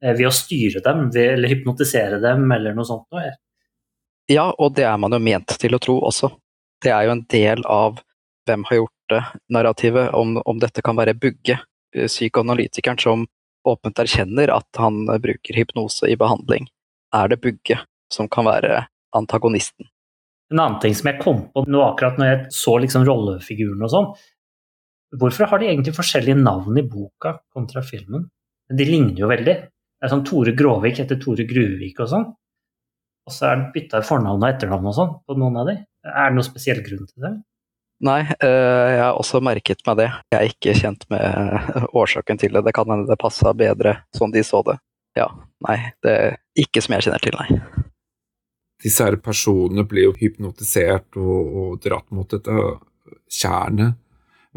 eh, 0.03 0.14
ved 0.14 0.28
å 0.30 0.34
styre 0.36 0.82
dem 0.86 1.08
eller 1.14 1.53
hypnotisere 1.53 2.20
dem 2.24 2.45
eller 2.51 2.76
noe 2.76 2.88
sånt 2.89 3.08
noe. 3.14 3.32
Ja, 4.28 4.49
og 4.51 4.76
det 4.76 4.84
er 4.84 4.97
man 4.99 5.16
jo 5.16 5.22
ment 5.24 5.55
til 5.62 5.78
å 5.78 5.82
tro 5.82 5.99
også. 6.10 6.34
Det 6.84 6.91
er 6.91 7.08
jo 7.08 7.16
en 7.16 7.26
del 7.32 7.64
av 7.72 8.01
hvem 8.47 8.66
har 8.68 8.82
gjort 8.82 8.97
det-narrativet, 9.12 10.14
om, 10.18 10.38
om, 10.43 10.62
dette 10.62 10.84
kan 10.86 10.97
være 10.97 11.18
Bugge, 11.18 11.60
eh, 11.95 12.08
psykoanalytikeren 12.08 12.99
som 13.01 13.26
åpent 13.68 13.99
erkjenner 13.99 14.53
at 14.53 14.80
han 14.80 15.05
bruker 15.22 15.60
hypnose 15.60 16.08
i 16.08 16.16
behandling. 16.20 16.70
Er 17.16 17.32
det 17.32 17.41
Bugge 17.43 17.82
som 18.14 18.30
kan 18.32 18.47
være 18.47 18.86
antagonisten? 19.16 19.89
En 20.51 20.62
annen 20.64 20.80
ting 20.80 20.95
som 20.95 21.10
jeg 21.12 21.20
kom 21.20 21.41
på 21.51 21.66
nå 21.68 21.82
akkurat 21.84 22.20
når 22.20 22.30
jeg 22.30 22.51
så 22.55 22.78
liksom 22.80 23.03
rollefiguren 23.08 23.84
og 23.84 23.91
sånn, 23.91 24.12
Hvorfor 25.16 25.47
har 25.47 25.62
de 25.62 25.70
egentlig 25.70 25.95
forskjellige 25.95 26.36
navn 26.36 26.78
i 26.80 26.84
boka 26.84 27.38
kontra 27.55 27.80
filmen? 27.86 28.26
De 28.68 28.86
ligner 28.86 29.22
jo 29.22 29.30
veldig. 29.32 29.53
Det 29.55 30.03
er 30.03 30.12
sånn 30.12 30.26
Tore 30.28 30.51
Gråvik 30.58 30.99
heter 30.99 31.20
Tore 31.22 31.45
Gruvik 31.47 32.01
og 32.03 32.10
sånn. 32.12 32.26
Og 33.28 33.34
så 33.34 33.47
er 33.47 33.62
det 33.62 33.70
bytta 33.76 34.01
fornavn 34.03 34.43
og 34.43 34.49
etternavn 34.49 34.89
og 34.91 34.97
sånn 34.97 35.14
på 35.24 35.38
noen 35.39 35.62
av 35.62 35.70
de. 35.72 35.78
Er 36.08 36.28
det 36.28 36.36
noen 36.36 36.47
spesiell 36.47 36.84
grunn 36.84 37.08
til 37.08 37.24
det? 37.24 37.32
Nei, 38.06 38.20
eh, 38.22 38.88
jeg 38.93 39.02
har 39.02 39.18
også 39.18 39.41
merket 39.41 39.82
meg 39.88 39.98
det. 39.98 40.08
Jeg 40.34 40.38
er 40.38 40.52
ikke 40.52 40.76
kjent 40.78 41.06
med 41.14 41.70
årsaken 42.02 42.41
til 42.41 42.54
det. 42.54 42.66
Det 42.68 42.76
kan 42.78 42.89
hende 42.93 43.10
det 43.10 43.18
passa 43.22 43.54
bedre 43.58 43.98
sånn 44.18 44.34
de 44.36 44.43
så 44.45 44.62
det. 44.68 44.78
Ja, 45.18 45.32
nei, 45.66 45.80
det 46.06 46.14
er 46.14 46.36
ikke 46.62 46.84
som 46.86 46.93
jeg 46.93 47.08
kjenner 47.08 47.24
til, 47.24 47.38
nei. 47.39 47.86
Disse 48.86 49.08
her 49.08 49.18
personene 49.18 49.88
blir 49.89 50.12
jo 50.12 50.18
hypnotisert 50.20 51.18
og, 51.18 51.56
og 51.62 51.80
dratt 51.82 52.06
mot 52.14 52.30
dette 52.30 52.54
tjernet 53.34 53.98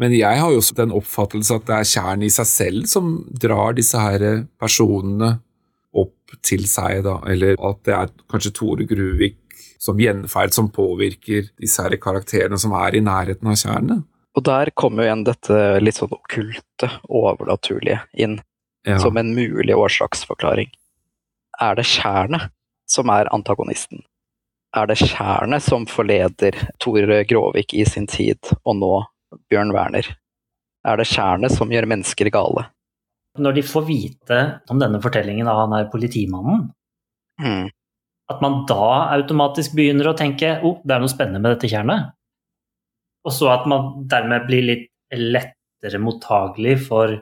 men 0.01 0.15
jeg 0.17 0.39
har 0.41 0.49
jo 0.49 0.57
også 0.57 0.75
den 0.79 0.93
oppfattelse 0.97 1.59
at 1.59 1.67
det 1.67 1.75
er 1.77 1.89
kjernen 1.91 2.25
i 2.25 2.33
seg 2.33 2.47
selv 2.49 2.89
som 2.89 3.11
drar 3.43 3.75
disse 3.77 3.99
her 4.01 4.23
personene 4.61 5.35
opp 5.91 6.33
til 6.47 6.63
seg, 6.69 7.03
da, 7.05 7.19
eller 7.29 7.59
at 7.59 7.81
det 7.85 7.93
er 7.93 8.13
kanskje 8.31 8.53
Tore 8.55 8.87
Gruvik 8.89 9.37
som 9.81 9.99
gjenferd 9.99 10.53
som 10.53 10.69
påvirker 10.69 11.49
disse 11.61 11.81
her 11.81 11.95
karakterene 12.01 12.59
som 12.61 12.73
er 12.77 12.95
i 12.97 13.03
nærheten 13.03 13.49
av 13.49 13.57
kjernen. 13.57 14.03
Og 14.37 14.45
der 14.47 14.69
kommer 14.77 15.03
jo 15.03 15.09
igjen 15.09 15.25
dette 15.27 15.57
litt 15.81 15.97
sånn 15.97 16.13
okkulte, 16.15 16.87
overnaturlige 17.09 17.99
inn, 18.13 18.37
ja. 18.87 18.99
som 19.01 19.17
en 19.19 19.33
mulig 19.35 19.75
årsaksforklaring. 19.75 20.69
Er 21.61 21.75
det 21.79 21.87
tjernet 21.89 22.53
som 22.89 23.11
er 23.11 23.29
antagonisten? 23.33 24.05
Er 24.77 24.87
det 24.87 25.01
tjernet 25.01 25.65
som 25.65 25.87
forleder 25.89 26.55
Tore 26.79 27.23
Gråvik 27.27 27.73
i 27.75 27.83
sin 27.89 28.07
tid, 28.07 28.39
og 28.63 28.77
nå 28.79 28.93
Bjørn 29.51 29.73
Werner? 29.75 30.07
Er 30.87 31.01
det 31.01 31.09
tjernet 31.11 31.51
som 31.57 31.73
gjør 31.73 31.89
mennesker 31.91 32.29
gale? 32.31 32.69
Når 33.41 33.57
de 33.57 33.65
får 33.65 33.83
vite 33.87 34.39
om 34.71 34.79
denne 34.79 35.01
fortellingen 35.03 35.49
av 35.49 35.65
han 35.65 35.75
er 35.75 35.91
politimannen, 35.91 36.69
mm. 37.41 37.67
At 38.31 38.41
man 38.43 38.63
da 38.69 39.11
automatisk 39.17 39.75
begynner 39.77 40.11
å 40.11 40.17
tenke 40.17 40.57
oh, 40.65 40.79
det 40.83 40.95
er 40.95 41.03
noe 41.03 41.11
spennende 41.11 41.41
med 41.43 41.55
dette 41.55 41.69
tjernet. 41.71 42.15
Og 43.27 43.35
så 43.35 43.51
at 43.53 43.67
man 43.69 44.07
dermed 44.09 44.47
blir 44.47 44.65
litt 44.65 44.87
lettere 45.11 45.99
mottagelig 46.01 46.77
for 46.87 47.13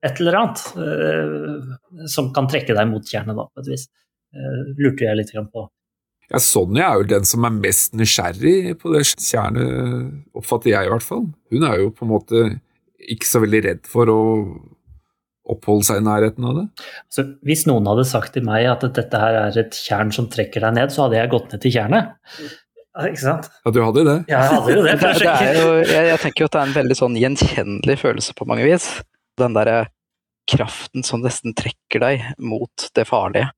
et 0.00 0.20
eller 0.20 0.38
annet 0.38 0.62
uh, 0.76 2.06
som 2.08 2.30
kan 2.36 2.48
trekke 2.50 2.76
deg 2.76 2.88
mot 2.88 3.04
tjernet, 3.04 3.36
da, 3.36 3.46
på 3.48 3.64
et 3.64 3.70
vis. 3.72 3.86
Uh, 4.30 4.72
lurte 4.78 5.06
jeg 5.08 5.18
litt 5.18 5.32
på. 5.52 5.66
Ja, 6.30 6.38
Sonja 6.38 6.86
er 6.86 7.00
jo 7.00 7.08
den 7.10 7.26
som 7.26 7.44
er 7.46 7.56
mest 7.56 7.96
nysgjerrig 7.98 8.76
på 8.78 8.92
det 8.94 9.02
tjernet, 9.10 10.20
oppfatter 10.38 10.74
jeg 10.76 10.86
i 10.86 10.92
hvert 10.92 11.06
fall. 11.06 11.24
Hun 11.50 11.66
er 11.66 11.80
jo 11.82 11.90
på 11.94 12.06
en 12.06 12.12
måte 12.12 12.44
ikke 13.10 13.26
så 13.26 13.40
veldig 13.42 13.62
redd 13.66 13.88
for 13.90 14.12
å 14.12 14.20
oppholde 15.48 15.86
seg 15.88 16.00
i 16.00 16.06
nærheten 16.06 16.46
av 16.46 16.58
det. 16.58 16.64
Altså, 17.06 17.24
hvis 17.46 17.64
noen 17.68 17.88
hadde 17.90 18.06
sagt 18.08 18.34
til 18.36 18.44
meg 18.46 18.66
at 18.70 18.84
dette 18.96 19.20
her 19.22 19.38
er 19.46 19.60
et 19.62 19.76
tjern 19.76 20.12
som 20.14 20.28
trekker 20.30 20.66
deg 20.66 20.76
ned, 20.76 20.92
så 20.94 21.06
hadde 21.06 21.18
jeg 21.18 21.32
gått 21.32 21.54
ned 21.54 21.62
til 21.64 21.74
tjernet. 21.74 22.12
Ikke 23.06 23.22
sant? 23.22 23.46
Ja, 23.64 23.72
du 23.72 23.80
hadde 23.84 24.04
det? 24.06 24.16
Ja, 24.30 24.42
jeg 24.42 24.52
hadde 24.56 24.74
jo 24.74 24.82
det. 24.84 24.96
det, 24.98 25.14
det 25.22 25.54
jo, 25.56 25.70
jeg, 25.78 26.04
jeg, 26.10 26.20
tenker 26.24 26.42
jo 26.42 26.50
at 26.50 26.56
det 26.56 26.60
er 26.60 26.68
en 26.68 26.76
veldig 26.76 26.98
sånn 26.98 27.16
gjenkjennelig 27.20 27.96
følelse 28.02 28.36
på 28.36 28.46
mange 28.50 28.66
vis. 28.66 28.88
Den 29.40 29.56
derre 29.56 29.78
kraften 30.50 31.06
som 31.06 31.22
nesten 31.22 31.54
trekker 31.56 32.02
deg 32.02 32.24
mot 32.42 32.88
det 32.96 33.06
farlige. 33.08 33.52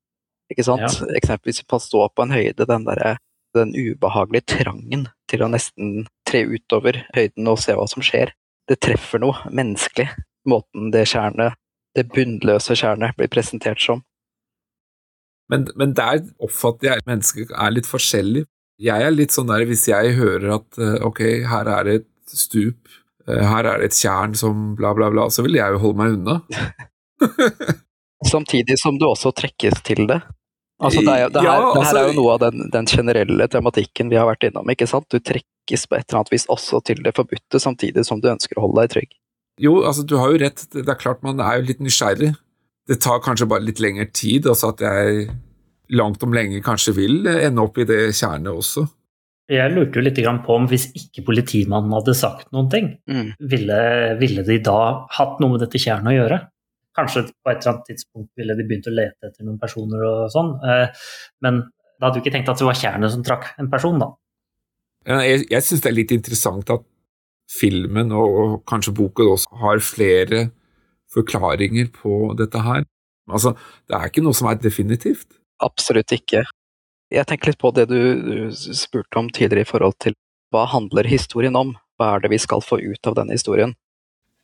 Ikke 0.52 0.66
sant? 0.66 0.84
Ja. 0.84 1.08
Eksempelvis 1.16 1.62
på 1.64 1.78
å 1.78 1.82
stå 1.82 2.06
på 2.12 2.26
en 2.26 2.34
høyde, 2.34 2.68
den, 2.68 2.84
der, 2.88 3.16
den 3.56 3.72
ubehagelige 3.72 4.58
trangen 4.58 5.08
til 5.32 5.44
å 5.44 5.48
nesten 5.52 6.04
tre 6.28 6.44
utover 6.44 7.00
høyden 7.16 7.48
og 7.48 7.60
se 7.62 7.76
hva 7.78 7.88
som 7.88 8.04
skjer. 8.04 8.34
Det 8.68 8.78
treffer 8.84 9.22
noe 9.22 9.48
menneskelig, 9.48 10.10
måten 10.48 10.92
det 10.92 11.06
kjernet, 11.10 11.56
det 11.96 12.08
bunnløse 12.14 12.76
kjernet, 12.78 13.16
blir 13.18 13.30
presentert 13.32 13.82
som. 13.82 14.02
Men, 15.52 15.66
men 15.76 15.92
der 15.96 16.22
oppfatter 16.40 16.88
jeg 16.88 17.02
at 17.02 17.08
mennesker 17.10 17.52
er 17.52 17.74
litt 17.74 17.88
forskjellig. 17.88 18.46
Jeg 18.82 19.04
er 19.04 19.12
litt 19.14 19.34
sånn 19.34 19.50
der 19.50 19.66
hvis 19.68 19.84
jeg 19.90 20.14
hører 20.16 20.56
at 20.56 20.80
eh, 20.80 20.98
ok, 21.04 21.20
her 21.50 21.68
er 21.68 21.88
det 21.88 21.96
et 22.00 22.36
stup, 22.38 22.88
eh, 23.28 23.42
her 23.44 23.68
er 23.68 23.82
det 23.82 23.90
et 23.90 23.98
tjern 23.98 24.36
som 24.38 24.72
bla, 24.78 24.94
bla, 24.96 25.10
bla, 25.12 25.28
så 25.30 25.44
vil 25.44 25.58
jeg 25.60 25.76
jo 25.76 25.82
holde 25.82 26.00
meg 26.00 26.16
unna. 26.16 26.38
Samtidig 28.32 28.78
som 28.80 28.98
du 28.98 29.06
også 29.10 29.34
trekkes 29.36 29.82
til 29.86 30.06
det. 30.10 30.22
Altså, 30.82 31.02
det, 31.04 31.14
er, 31.14 31.28
det, 31.30 31.42
her, 31.42 31.46
Ja, 31.46 31.58
det 31.58 31.66
her 31.66 31.78
altså- 31.78 31.98
er 31.98 32.08
jo 32.08 32.18
noe 32.18 32.32
av 32.34 32.40
den, 32.42 32.70
den 32.72 32.86
generelle 32.90 33.48
tematikken 33.48 34.10
vi 34.10 34.18
har 34.18 34.26
vært 34.26 34.48
innom. 34.48 34.70
ikke 34.70 34.88
sant? 34.90 35.06
Du 35.10 35.20
trekkes 35.20 35.86
på 35.86 35.98
et 35.98 36.08
eller 36.08 36.22
annet 36.22 36.32
vis 36.32 36.48
også 36.50 36.80
til 36.82 37.02
det 37.04 37.14
forbudte, 37.14 37.60
samtidig 37.62 38.06
som 38.08 38.20
du 38.20 38.30
ønsker 38.32 38.58
å 38.58 38.66
holde 38.66 38.82
deg 38.82 38.96
trygg. 38.96 39.12
Jo, 39.60 39.82
altså 39.84 40.04
du 40.08 40.16
har 40.16 40.32
jo 40.32 40.40
rett, 40.40 40.64
det 40.72 40.88
er 40.88 41.00
klart 41.00 41.22
man 41.22 41.40
er 41.44 41.60
jo 41.60 41.68
litt 41.68 41.82
nysgjerrig. 41.84 42.32
Det 42.88 42.98
tar 43.02 43.20
kanskje 43.22 43.46
bare 43.50 43.64
litt 43.66 43.80
lengre 43.82 44.08
tid, 44.10 44.46
altså 44.48 44.72
at 44.72 44.80
jeg 44.82 45.26
langt 45.92 46.22
om 46.24 46.32
lenge 46.34 46.62
kanskje 46.64 46.94
vil 46.96 47.26
ende 47.28 47.62
opp 47.62 47.78
i 47.78 47.86
det 47.88 48.14
kjernet 48.16 48.50
også. 48.52 48.86
Jeg 49.52 49.72
lurte 49.74 49.98
jo 49.98 50.04
litt 50.06 50.20
på 50.46 50.54
om 50.54 50.66
hvis 50.70 50.86
ikke 50.96 51.24
politimannen 51.26 51.92
hadde 51.92 52.14
sagt 52.16 52.48
noen 52.54 52.70
ting, 52.72 52.98
Mm. 53.08 53.34
ville, 53.40 54.16
ville 54.18 54.42
de 54.46 54.58
da 54.58 55.06
hatt 55.10 55.40
noe 55.40 55.50
med 55.52 55.60
dette 55.60 55.78
tjernet 55.78 56.12
å 56.12 56.16
gjøre? 56.16 56.38
Kanskje 56.96 57.24
på 57.28 57.50
et 57.50 57.60
eller 57.60 57.72
annet 57.72 57.86
tidspunkt 57.90 58.30
ville 58.36 58.56
de 58.56 58.64
begynt 58.64 58.88
å 58.88 58.94
lete 58.94 59.28
etter 59.28 59.44
noen 59.44 59.58
personer 59.58 60.02
og 60.04 60.30
sånn, 60.30 60.54
eh, 60.64 60.88
men 61.42 61.60
da 62.00 62.06
hadde 62.08 62.20
du 62.20 62.22
ikke 62.22 62.32
tenkt 62.34 62.48
at 62.48 62.58
det 62.58 62.66
var 62.66 62.78
tjernet 62.78 63.10
som 63.12 63.22
trakk 63.22 63.52
en 63.58 63.70
person, 63.70 63.98
da. 63.98 64.10
Jeg, 65.06 65.46
jeg 65.50 65.62
syns 65.62 65.82
det 65.82 65.90
er 65.90 65.96
litt 65.98 66.12
interessant 66.14 66.70
at 66.70 66.84
filmen, 67.50 68.12
og, 68.12 68.62
kanskje 68.68 68.94
boken 68.96 69.34
også, 69.34 69.52
har 69.62 69.84
flere 69.84 70.48
forklaringer 71.12 71.90
på 71.94 72.32
dette 72.38 72.62
her. 72.64 72.84
Altså, 73.30 73.54
det 73.88 73.96
er 73.96 74.10
ikke 74.10 74.24
noe 74.24 74.36
som 74.36 74.48
er 74.50 74.60
definitivt. 74.60 75.28
Absolutt 75.62 76.12
ikke. 76.14 76.44
Jeg 77.12 77.28
tenker 77.28 77.52
litt 77.52 77.60
på 77.60 77.70
det 77.76 77.86
du, 77.90 78.00
du 78.24 78.36
spurte 78.52 79.20
om 79.20 79.28
tidligere 79.30 79.66
i 79.66 79.68
forhold 79.68 79.98
til 80.00 80.16
hva 80.52 80.66
handler 80.68 81.08
historien 81.08 81.56
om? 81.56 81.74
Hva 82.00 82.14
er 82.14 82.24
det 82.24 82.32
vi 82.32 82.40
skal 82.40 82.64
få 82.64 82.80
ut 82.80 83.08
av 83.08 83.16
denne 83.16 83.36
historien? 83.36 83.74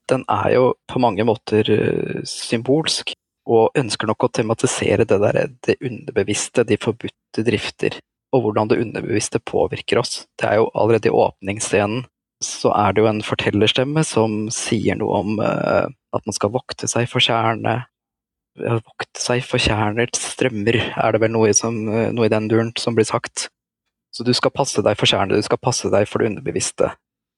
Den 0.09 0.25
er 0.33 0.53
jo 0.55 0.69
på 0.89 1.01
mange 1.05 1.25
måter 1.29 1.69
eh, 1.69 2.20
symbolsk, 2.29 3.12
og 3.49 3.77
ønsker 3.81 4.09
nok 4.09 4.27
å 4.27 4.31
tematisere 4.33 5.07
det 5.09 5.19
der, 5.23 5.41
det 5.65 5.79
underbevisste, 5.85 6.65
de 6.69 6.77
forbudte 6.81 7.45
drifter, 7.45 7.97
og 8.37 8.45
hvordan 8.45 8.69
det 8.69 8.81
underbevisste 8.83 9.41
påvirker 9.41 10.01
oss. 10.03 10.27
Det 10.37 10.49
er 10.49 10.61
jo 10.61 10.69
allerede 10.77 11.09
i 11.09 11.16
åpningsscenen 11.16 12.05
så 12.44 12.70
er 12.77 12.94
det 12.94 13.02
jo 13.02 13.10
en 13.10 13.23
fortellerstemme 13.24 14.05
som 14.06 14.47
sier 14.55 14.98
noe 14.98 15.23
om 15.23 15.39
uh, 15.43 15.86
at 16.15 16.27
man 16.27 16.36
skal 16.36 16.52
vokte 16.55 16.89
seg 16.90 17.09
for 17.10 17.23
tjærene, 17.24 17.81
vokte 18.59 19.23
seg 19.23 19.43
for 19.47 19.62
tjernets 19.62 20.23
strømmer, 20.35 20.78
er 20.97 21.15
det 21.15 21.23
vel 21.23 21.35
noe 21.35 21.52
som, 21.55 21.77
eh, 21.93 22.10
noe 22.15 22.27
i 22.27 22.32
den 22.32 22.48
duren 22.51 22.73
som 22.78 22.97
blir 22.97 23.06
sagt. 23.06 23.48
Så 24.15 24.24
du 24.27 24.32
skal 24.35 24.55
passe 24.55 24.82
deg 24.82 24.97
for 24.98 25.10
tjernet, 25.10 25.39
du 25.39 25.47
skal 25.47 25.60
passe 25.62 25.90
deg 25.93 26.09
for 26.09 26.23
det 26.23 26.32
underbevisste. 26.32 26.93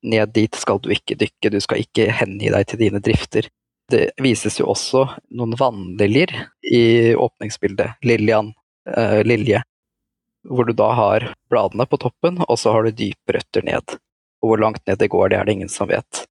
Ned 0.07 0.33
dit 0.33 0.55
skal 0.57 0.81
du 0.81 0.89
ikke 0.95 1.19
dykke, 1.21 1.51
du 1.53 1.59
skal 1.61 1.83
ikke 1.83 2.09
hengi 2.21 2.53
deg 2.53 2.69
til 2.71 2.81
dine 2.81 3.03
drifter. 3.05 3.51
Det 3.91 4.13
vises 4.23 4.57
jo 4.61 4.71
også 4.71 5.03
noen 5.37 5.57
vannliljer 5.61 6.33
i 6.71 6.85
åpningsbildet. 7.19 7.99
Liljan, 8.07 8.53
uh, 8.89 9.21
lilje. 9.27 9.65
Hvor 10.49 10.65
du 10.65 10.73
da 10.73 10.93
har 10.97 11.27
bladene 11.53 11.85
på 11.91 11.99
toppen, 12.01 12.39
og 12.47 12.57
så 12.57 12.73
har 12.73 12.87
du 12.87 12.97
dype 12.97 13.37
røtter 13.37 13.67
ned. 13.67 13.99
Og 14.41 14.53
hvor 14.53 14.63
langt 14.63 14.83
ned 14.89 14.99
det 15.01 15.11
går, 15.13 15.31
det 15.31 15.39
er 15.39 15.49
det 15.49 15.57
ingen 15.59 15.73
som 15.73 15.91
vet. 15.91 16.25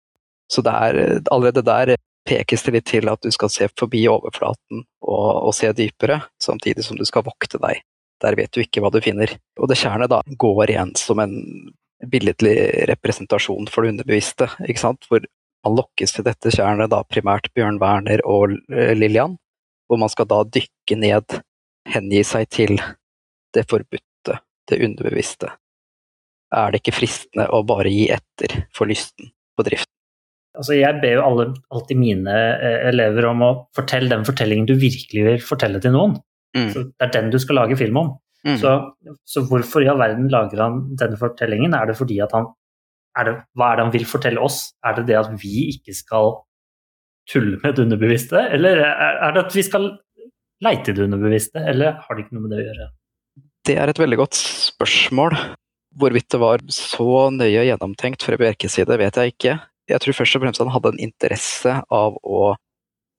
Så 0.49 0.63
er, 0.65 1.21
allerede 1.29 1.61
der 1.65 1.95
pekes 2.29 2.63
det 2.65 2.73
litt 2.73 2.87
til 2.89 3.09
at 3.09 3.21
du 3.21 3.31
skal 3.33 3.51
se 3.53 3.67
forbi 3.79 4.03
overflaten 4.09 4.83
og, 5.05 5.29
og 5.49 5.53
se 5.55 5.71
dypere, 5.77 6.21
samtidig 6.41 6.85
som 6.85 6.97
du 6.97 7.05
skal 7.07 7.25
vokte 7.25 7.61
deg. 7.61 7.83
Der 8.19 8.35
vet 8.35 8.51
du 8.53 8.61
ikke 8.63 8.83
hva 8.83 8.91
du 8.91 8.99
finner. 9.03 9.31
Og 9.59 9.69
det 9.71 9.79
tjernet 9.79 10.11
da 10.11 10.21
går 10.25 10.73
igjen 10.73 10.95
som 10.99 11.21
en 11.23 11.35
billedlig 12.09 12.55
representasjon 12.89 13.69
for 13.71 13.83
det 13.83 13.93
underbevisste, 13.95 14.49
ikke 14.67 14.81
sant? 14.81 15.07
hvor 15.09 15.23
man 15.65 15.75
lokkes 15.75 16.15
til 16.15 16.25
dette 16.27 16.51
tjernet, 16.53 16.91
da 16.91 17.03
primært 17.03 17.49
Bjørn 17.55 17.79
Werner 17.81 18.23
og 18.27 18.55
eh, 18.71 18.93
Lillian, 18.95 19.35
hvor 19.89 19.99
man 19.99 20.11
skal 20.11 20.29
da 20.29 20.43
dykke 20.47 20.99
ned, 20.99 21.39
hengi 21.89 22.21
seg 22.27 22.47
til 22.53 22.77
det 23.55 23.65
forbudte, 23.67 24.39
det 24.69 24.79
underbevisste. 24.85 25.51
Er 26.55 26.73
det 26.73 26.81
ikke 26.81 26.97
fristende 26.97 27.45
å 27.53 27.61
bare 27.67 27.91
gi 27.93 28.07
etter 28.13 28.63
for 28.75 28.89
lysten 28.89 29.29
på 29.57 29.65
driften? 29.67 29.93
Altså, 30.57 30.73
jeg 30.75 30.97
ber 31.03 31.19
jo 31.19 31.25
alle, 31.27 31.45
alltid 31.71 31.99
mine 31.99 32.33
eh, 32.33 32.87
elever 32.89 33.29
om 33.29 33.43
å 33.45 33.51
fortelle 33.77 34.09
den 34.11 34.25
fortellingen 34.27 34.65
du 34.67 34.73
virkelig 34.81 35.25
vil 35.27 35.45
fortelle 35.45 35.81
til 35.83 35.93
noen. 35.93 36.17
Mm. 36.57 36.71
Så 36.73 36.83
det 36.89 37.05
er 37.05 37.13
den 37.13 37.29
du 37.31 37.37
skal 37.39 37.61
lage 37.61 37.77
film 37.79 37.99
om. 38.01 38.09
Mm. 38.47 38.57
Så, 38.57 38.73
så 39.27 39.43
hvorfor 39.47 39.83
i 39.83 39.89
all 39.91 39.99
verden 40.01 40.29
lager 40.31 40.63
han 40.63 40.81
denne 40.99 41.19
fortellingen? 41.19 41.75
Er 41.77 41.91
det 41.91 41.97
fordi 41.99 42.17
at 42.23 42.33
han 42.35 42.49
er 43.19 43.27
det, 43.27 43.33
Hva 43.57 43.71
er 43.71 43.79
det 43.79 43.85
han 43.85 43.95
vil 43.95 44.07
fortelle 44.09 44.43
oss? 44.43 44.61
Er 44.85 44.97
det 44.97 45.07
det 45.09 45.17
at 45.19 45.31
vi 45.41 45.69
ikke 45.73 45.95
skal 45.97 46.37
tulle 47.29 47.59
med 47.61 47.75
det 47.75 47.85
underbevisste, 47.85 48.41
eller 48.55 48.81
er 48.81 49.19
er 49.27 49.33
det 49.35 49.43
at 49.45 49.55
vi 49.55 49.63
skal 49.65 49.91
leite 50.65 50.91
i 50.91 50.97
det 50.97 51.05
underbevisste, 51.05 51.61
eller 51.61 51.99
har 52.01 52.15
det 52.15 52.25
ikke 52.25 52.37
noe 52.37 52.45
med 52.47 52.55
det 52.55 52.61
å 52.63 52.67
gjøre? 52.67 52.87
Det 53.69 53.75
er 53.77 53.91
et 53.91 54.01
veldig 54.01 54.17
godt 54.17 54.39
spørsmål. 54.39 55.35
Hvorvidt 55.97 56.29
det 56.29 56.39
var 56.41 56.61
så 56.73 57.29
nøye 57.33 57.65
gjennomtenkt 57.65 58.23
fra 58.25 58.37
Bjerkes 58.37 58.77
side, 58.77 58.97
vet 59.01 59.17
jeg 59.17 59.33
ikke. 59.33 59.55
Jeg 59.89 60.03
tror 60.03 60.17
først 60.19 60.37
og 60.37 60.43
fremst 60.43 60.61
han 60.61 60.73
hadde 60.73 60.91
en 60.93 61.01
interesse 61.01 61.79
av 61.89 62.17
å 62.21 62.53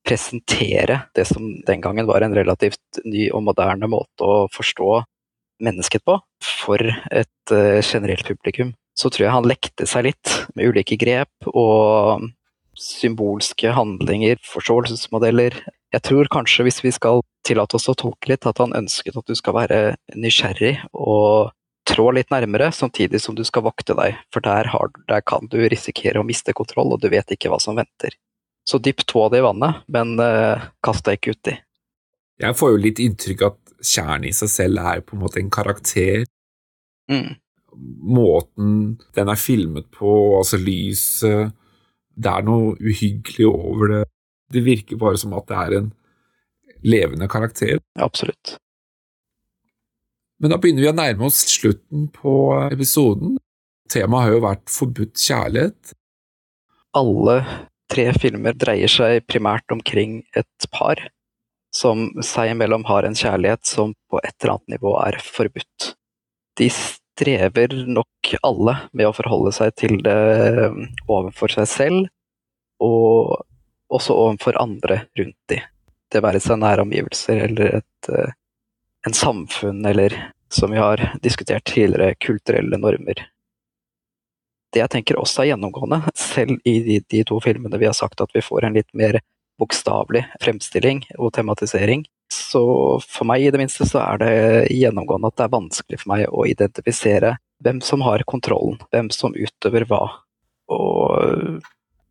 presentere 0.06 1.02
det 1.16 1.26
som 1.28 1.48
den 1.66 1.82
gangen 1.82 2.06
var 2.08 2.24
en 2.24 2.34
relativt 2.36 3.02
ny 3.04 3.28
og 3.34 3.44
moderne 3.50 3.90
måte 3.90 4.24
å 4.24 4.46
forstå 4.54 5.00
mennesket 5.60 6.04
på, 6.08 6.16
for 6.40 6.80
et 6.80 7.52
eh, 7.52 7.80
generelt 7.84 8.24
publikum. 8.24 8.72
Så 8.96 9.10
tror 9.12 9.26
jeg 9.26 9.34
han 9.34 9.48
lekte 9.48 9.86
seg 9.88 10.08
litt 10.08 10.32
med 10.54 10.72
ulike 10.72 10.96
grep 11.00 11.50
og 11.52 12.30
symbolske 12.80 13.74
handlinger, 13.76 14.40
forståelsesmodeller. 14.46 15.58
Jeg 15.92 16.04
tror 16.06 16.30
kanskje, 16.32 16.64
hvis 16.64 16.80
vi 16.84 16.92
skal 16.94 17.20
tillate 17.46 17.76
oss 17.76 17.90
å 17.90 17.96
tolke 17.98 18.32
litt, 18.32 18.46
at 18.48 18.60
han 18.62 18.76
ønsket 18.76 19.18
at 19.20 19.28
du 19.28 19.36
skal 19.36 19.56
være 19.58 19.80
nysgjerrig 20.16 20.78
og 20.94 21.52
trå 21.88 22.10
litt 22.14 22.30
nærmere, 22.32 22.70
samtidig 22.72 23.20
som 23.22 23.36
du 23.36 23.44
skal 23.46 23.64
vokte 23.66 23.96
deg, 23.98 24.18
for 24.34 24.44
der, 24.44 24.68
har, 24.72 24.92
der 25.08 25.24
kan 25.26 25.48
du 25.50 25.58
risikere 25.70 26.20
å 26.20 26.26
miste 26.26 26.54
kontroll, 26.56 26.94
og 26.94 27.02
du 27.02 27.08
vet 27.12 27.34
ikke 27.34 27.50
hva 27.52 27.60
som 27.62 27.78
venter. 27.78 28.16
Så 28.68 28.78
dypp 28.82 29.06
tåa 29.08 29.30
di 29.32 29.40
i 29.40 29.44
vannet, 29.44 29.82
men 29.90 30.14
uh, 30.20 30.70
kast 30.84 31.06
deg 31.06 31.18
ikke 31.18 31.36
uti. 31.38 31.56
Jeg 32.40 32.56
får 32.56 32.72
jo 32.72 32.80
litt 32.80 33.00
inntrykk 33.02 33.46
at 33.48 33.58
kjernen 33.80 34.28
i 34.30 34.34
seg 34.36 34.52
selv 34.52 34.84
er 34.92 35.02
på 35.04 35.16
en 35.16 35.24
måte 35.24 35.40
en 35.40 35.52
karakter. 35.52 36.24
Mm. 37.10 37.34
Måten 38.10 38.74
den 39.16 39.32
er 39.32 39.40
filmet 39.40 39.88
på, 39.94 40.10
altså 40.38 40.58
lyset 40.58 41.54
Det 42.20 42.30
er 42.30 42.44
noe 42.44 42.74
uhyggelig 42.76 43.46
over 43.48 43.92
det. 43.94 44.02
Det 44.50 44.64
virker 44.66 44.98
bare 45.00 45.20
som 45.20 45.34
at 45.38 45.46
det 45.48 45.58
er 45.60 45.76
en 45.78 45.92
levende 46.82 47.28
karakter. 47.30 47.78
Absolutt. 48.00 48.56
Men 50.40 50.54
da 50.54 50.58
begynner 50.60 50.86
vi 50.86 50.90
å 50.90 50.96
nærme 50.96 51.28
oss 51.28 51.42
slutten 51.52 52.08
på 52.14 52.34
episoden. 52.70 53.36
Temaet 53.92 54.26
har 54.26 54.34
jo 54.34 54.44
vært 54.44 54.72
forbudt 54.72 55.20
kjærlighet. 55.20 55.94
Alle 56.96 57.36
tre 57.90 58.06
filmer 58.16 58.56
dreier 58.56 58.90
seg 58.90 59.26
primært 59.28 59.70
omkring 59.74 60.22
et 60.38 60.70
par 60.72 61.02
som 61.74 62.08
seg 62.26 62.54
imellom 62.54 62.84
har 62.88 63.06
en 63.06 63.16
kjærlighet 63.16 63.66
som 63.66 63.92
på 64.10 64.20
et 64.24 64.34
eller 64.40 64.56
annet 64.56 64.76
nivå 64.76 64.94
er 65.04 65.18
forbudt. 65.22 65.92
De 66.58 66.66
strever 66.74 67.74
nok 67.86 68.32
alle 68.46 68.76
med 68.96 69.08
å 69.08 69.14
forholde 69.14 69.52
seg 69.54 69.76
til 69.78 70.00
det 70.04 70.16
overfor 71.06 71.54
seg 71.54 71.68
selv, 71.70 72.10
og 72.82 73.36
også 73.90 74.16
overfor 74.16 74.58
andre 74.60 75.04
rundt 75.18 75.38
de. 75.52 75.60
Det 76.10 76.22
være 76.24 76.42
seg 76.42 76.58
nære 76.62 76.86
omgivelser 76.86 77.44
eller 77.46 77.80
et, 77.80 78.10
eh, 78.10 78.32
en 79.06 79.16
samfunn 79.16 79.84
eller, 79.86 80.14
som 80.52 80.70
vi 80.70 80.80
har 80.80 81.02
diskutert 81.22 81.64
tidligere, 81.64 82.14
kulturelle 82.20 82.78
normer. 82.80 83.26
Det 84.70 84.82
jeg 84.82 84.92
tenker 84.92 85.18
også 85.18 85.42
er 85.42 85.52
gjennomgående, 85.52 86.02
selv 86.14 86.60
i 86.68 86.78
de, 86.84 87.00
de 87.10 87.24
to 87.26 87.40
filmene 87.42 87.80
vi 87.80 87.88
har 87.88 87.96
sagt 87.96 88.22
at 88.22 88.34
vi 88.34 88.44
får 88.44 88.68
en 88.68 88.76
litt 88.78 88.90
mer 88.94 89.18
bokstavelig 89.60 90.24
fremstilling 90.40 91.02
og 91.18 91.32
tematisering, 91.36 92.04
så 92.30 92.62
for 93.02 93.26
meg 93.26 93.42
i 93.42 93.50
det 93.50 93.58
minste 93.58 93.86
så 93.88 94.04
er 94.04 94.20
det 94.22 94.34
gjennomgående 94.70 95.30
at 95.32 95.38
det 95.40 95.46
er 95.46 95.56
vanskelig 95.56 96.00
for 96.00 96.12
meg 96.12 96.26
å 96.30 96.46
identifisere 96.46 97.34
hvem 97.64 97.80
som 97.84 98.04
har 98.06 98.22
kontrollen, 98.30 98.78
hvem 98.94 99.10
som 99.12 99.34
utøver 99.34 99.84
hva. 99.90 100.04
Og 100.70 101.60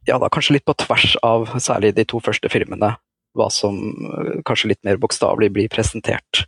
ja, 0.08 0.20
da 0.20 0.30
kanskje 0.32 0.58
litt 0.58 0.68
på 0.68 0.76
tvers 0.84 1.16
av 1.26 1.48
særlig 1.64 1.94
de 1.98 2.06
to 2.10 2.20
første 2.24 2.52
filmene, 2.52 2.94
hva 3.38 3.48
som 3.54 3.78
øh, 3.80 4.40
kanskje 4.46 4.74
litt 4.74 4.84
mer 4.88 5.00
bokstavelig 5.02 5.52
blir 5.56 5.72
presentert. 5.72 6.44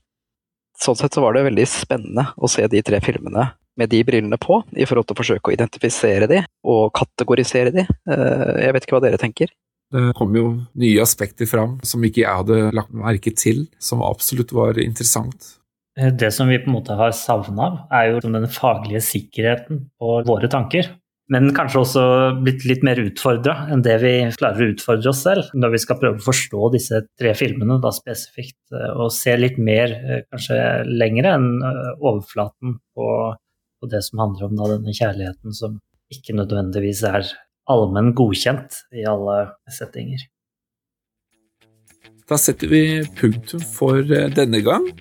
Sånn 0.82 0.98
sett 0.98 1.14
så 1.14 1.22
var 1.22 1.36
det 1.38 1.46
veldig 1.46 1.66
spennende 1.70 2.32
å 2.42 2.50
se 2.50 2.66
de 2.70 2.82
tre 2.82 3.00
filmene 3.06 3.52
med 3.78 3.92
de 3.92 4.02
brillene 4.06 4.38
på, 4.42 4.60
i 4.74 4.86
forhold 4.90 5.08
til 5.08 5.16
å 5.16 5.22
forsøke 5.22 5.52
å 5.52 5.54
identifisere 5.56 6.28
de 6.30 6.42
og 6.68 6.90
kategorisere 6.98 7.74
de. 7.76 7.86
Eh, 7.86 8.66
Jeg 8.66 8.74
vet 8.74 8.88
ikke 8.88 8.98
hva 8.98 9.04
dere 9.06 9.22
tenker? 9.22 9.54
Det 9.92 10.14
kom 10.16 10.36
jo 10.36 10.46
nye 10.80 11.04
aspekter 11.04 11.48
fram 11.50 11.78
som 11.84 12.04
ikke 12.08 12.24
jeg 12.24 12.42
hadde 12.42 12.72
lagt 12.76 12.94
merke 12.96 13.34
til, 13.36 13.66
som 13.80 14.04
absolutt 14.08 14.54
var 14.56 14.80
interessant. 14.80 15.58
Eh, 16.00 16.10
det 16.10 16.32
som 16.34 16.50
vi 16.50 16.60
på 16.64 16.72
en 16.72 16.78
måte 16.78 16.96
har 16.98 17.14
savna, 17.16 17.86
er 17.92 18.14
jo 18.14 18.24
den 18.24 18.48
faglige 18.52 19.04
sikkerheten 19.04 19.86
på 20.00 20.22
våre 20.28 20.50
tanker. 20.52 20.96
Men 21.32 21.54
kanskje 21.56 21.80
også 21.80 22.06
blitt 22.44 22.66
litt 22.68 22.82
mer 22.84 23.00
utfordra 23.00 23.70
enn 23.72 23.84
det 23.86 23.94
vi 24.02 24.14
klarer 24.36 24.66
å 24.66 24.74
utfordre 24.74 25.14
oss 25.14 25.22
selv. 25.24 25.52
Når 25.56 25.76
vi 25.76 25.80
skal 25.80 26.00
prøve 26.02 26.20
å 26.20 26.26
forstå 26.26 26.72
disse 26.74 27.00
tre 27.20 27.32
filmene 27.40 27.78
da 27.84 27.94
spesifikt, 27.96 28.60
eh, 28.76 28.92
og 28.92 29.14
se 29.16 29.38
litt 29.40 29.62
mer, 29.62 29.96
eh, 29.96 30.26
kanskje 30.28 30.60
lengre 30.90 31.38
enn 31.38 31.48
overflaten 31.64 32.76
på, 32.96 33.08
på 33.80 33.92
det 33.94 34.04
som 34.04 34.26
handler 34.26 34.50
om 34.50 34.60
da, 34.60 34.74
denne 34.76 34.98
kjærligheten 34.98 35.56
som 35.56 35.80
ikke 36.12 36.36
nødvendigvis 36.36 37.06
er 37.08 37.32
allmenn 37.72 38.12
godkjent 38.18 38.84
i 38.92 39.08
alle 39.08 39.54
settinger. 39.72 40.28
Da 42.28 42.38
setter 42.40 42.72
vi 42.72 42.84
punktum 43.20 43.64
for 43.76 44.04
denne 44.36 44.64
gang. 44.64 44.92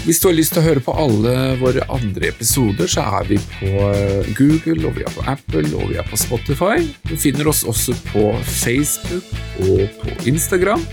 Hvis 0.00 0.16
du 0.22 0.30
har 0.30 0.36
lyst 0.36 0.54
til 0.54 0.62
å 0.62 0.64
høre 0.64 0.80
på 0.80 0.94
alle 0.96 1.32
våre 1.60 1.84
andre 1.92 2.30
episoder, 2.30 2.88
så 2.88 3.04
er 3.20 3.26
vi 3.28 3.36
på 3.58 3.68
eh, 3.90 4.30
Google, 4.38 4.88
og 4.88 4.96
vi 4.96 5.04
er 5.04 5.12
på 5.12 5.24
Apple, 5.28 5.66
og 5.76 5.90
vi 5.92 5.98
er 6.00 6.08
på 6.08 6.16
Spotify. 6.16 6.80
Du 7.04 7.18
finner 7.20 7.50
oss 7.52 7.60
også 7.68 7.92
på 8.08 8.30
Facebook 8.48 9.28
og 9.66 9.84
på 10.00 10.16
Instagram. 10.32 10.86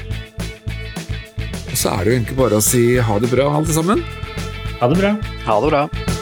Og 1.71 1.79
så 1.79 1.95
er 1.95 2.03
det 2.03 2.11
jo 2.11 2.19
egentlig 2.19 2.39
bare 2.41 2.59
å 2.59 2.67
si 2.67 2.83
ha 2.99 3.19
det 3.23 3.31
bra, 3.31 3.47
alle 3.61 3.79
sammen. 3.79 4.03
Ha 4.81 4.91
det 4.91 4.99
bra. 4.99 5.15
Ha 5.47 5.59
det 5.63 5.71
bra. 5.71 6.16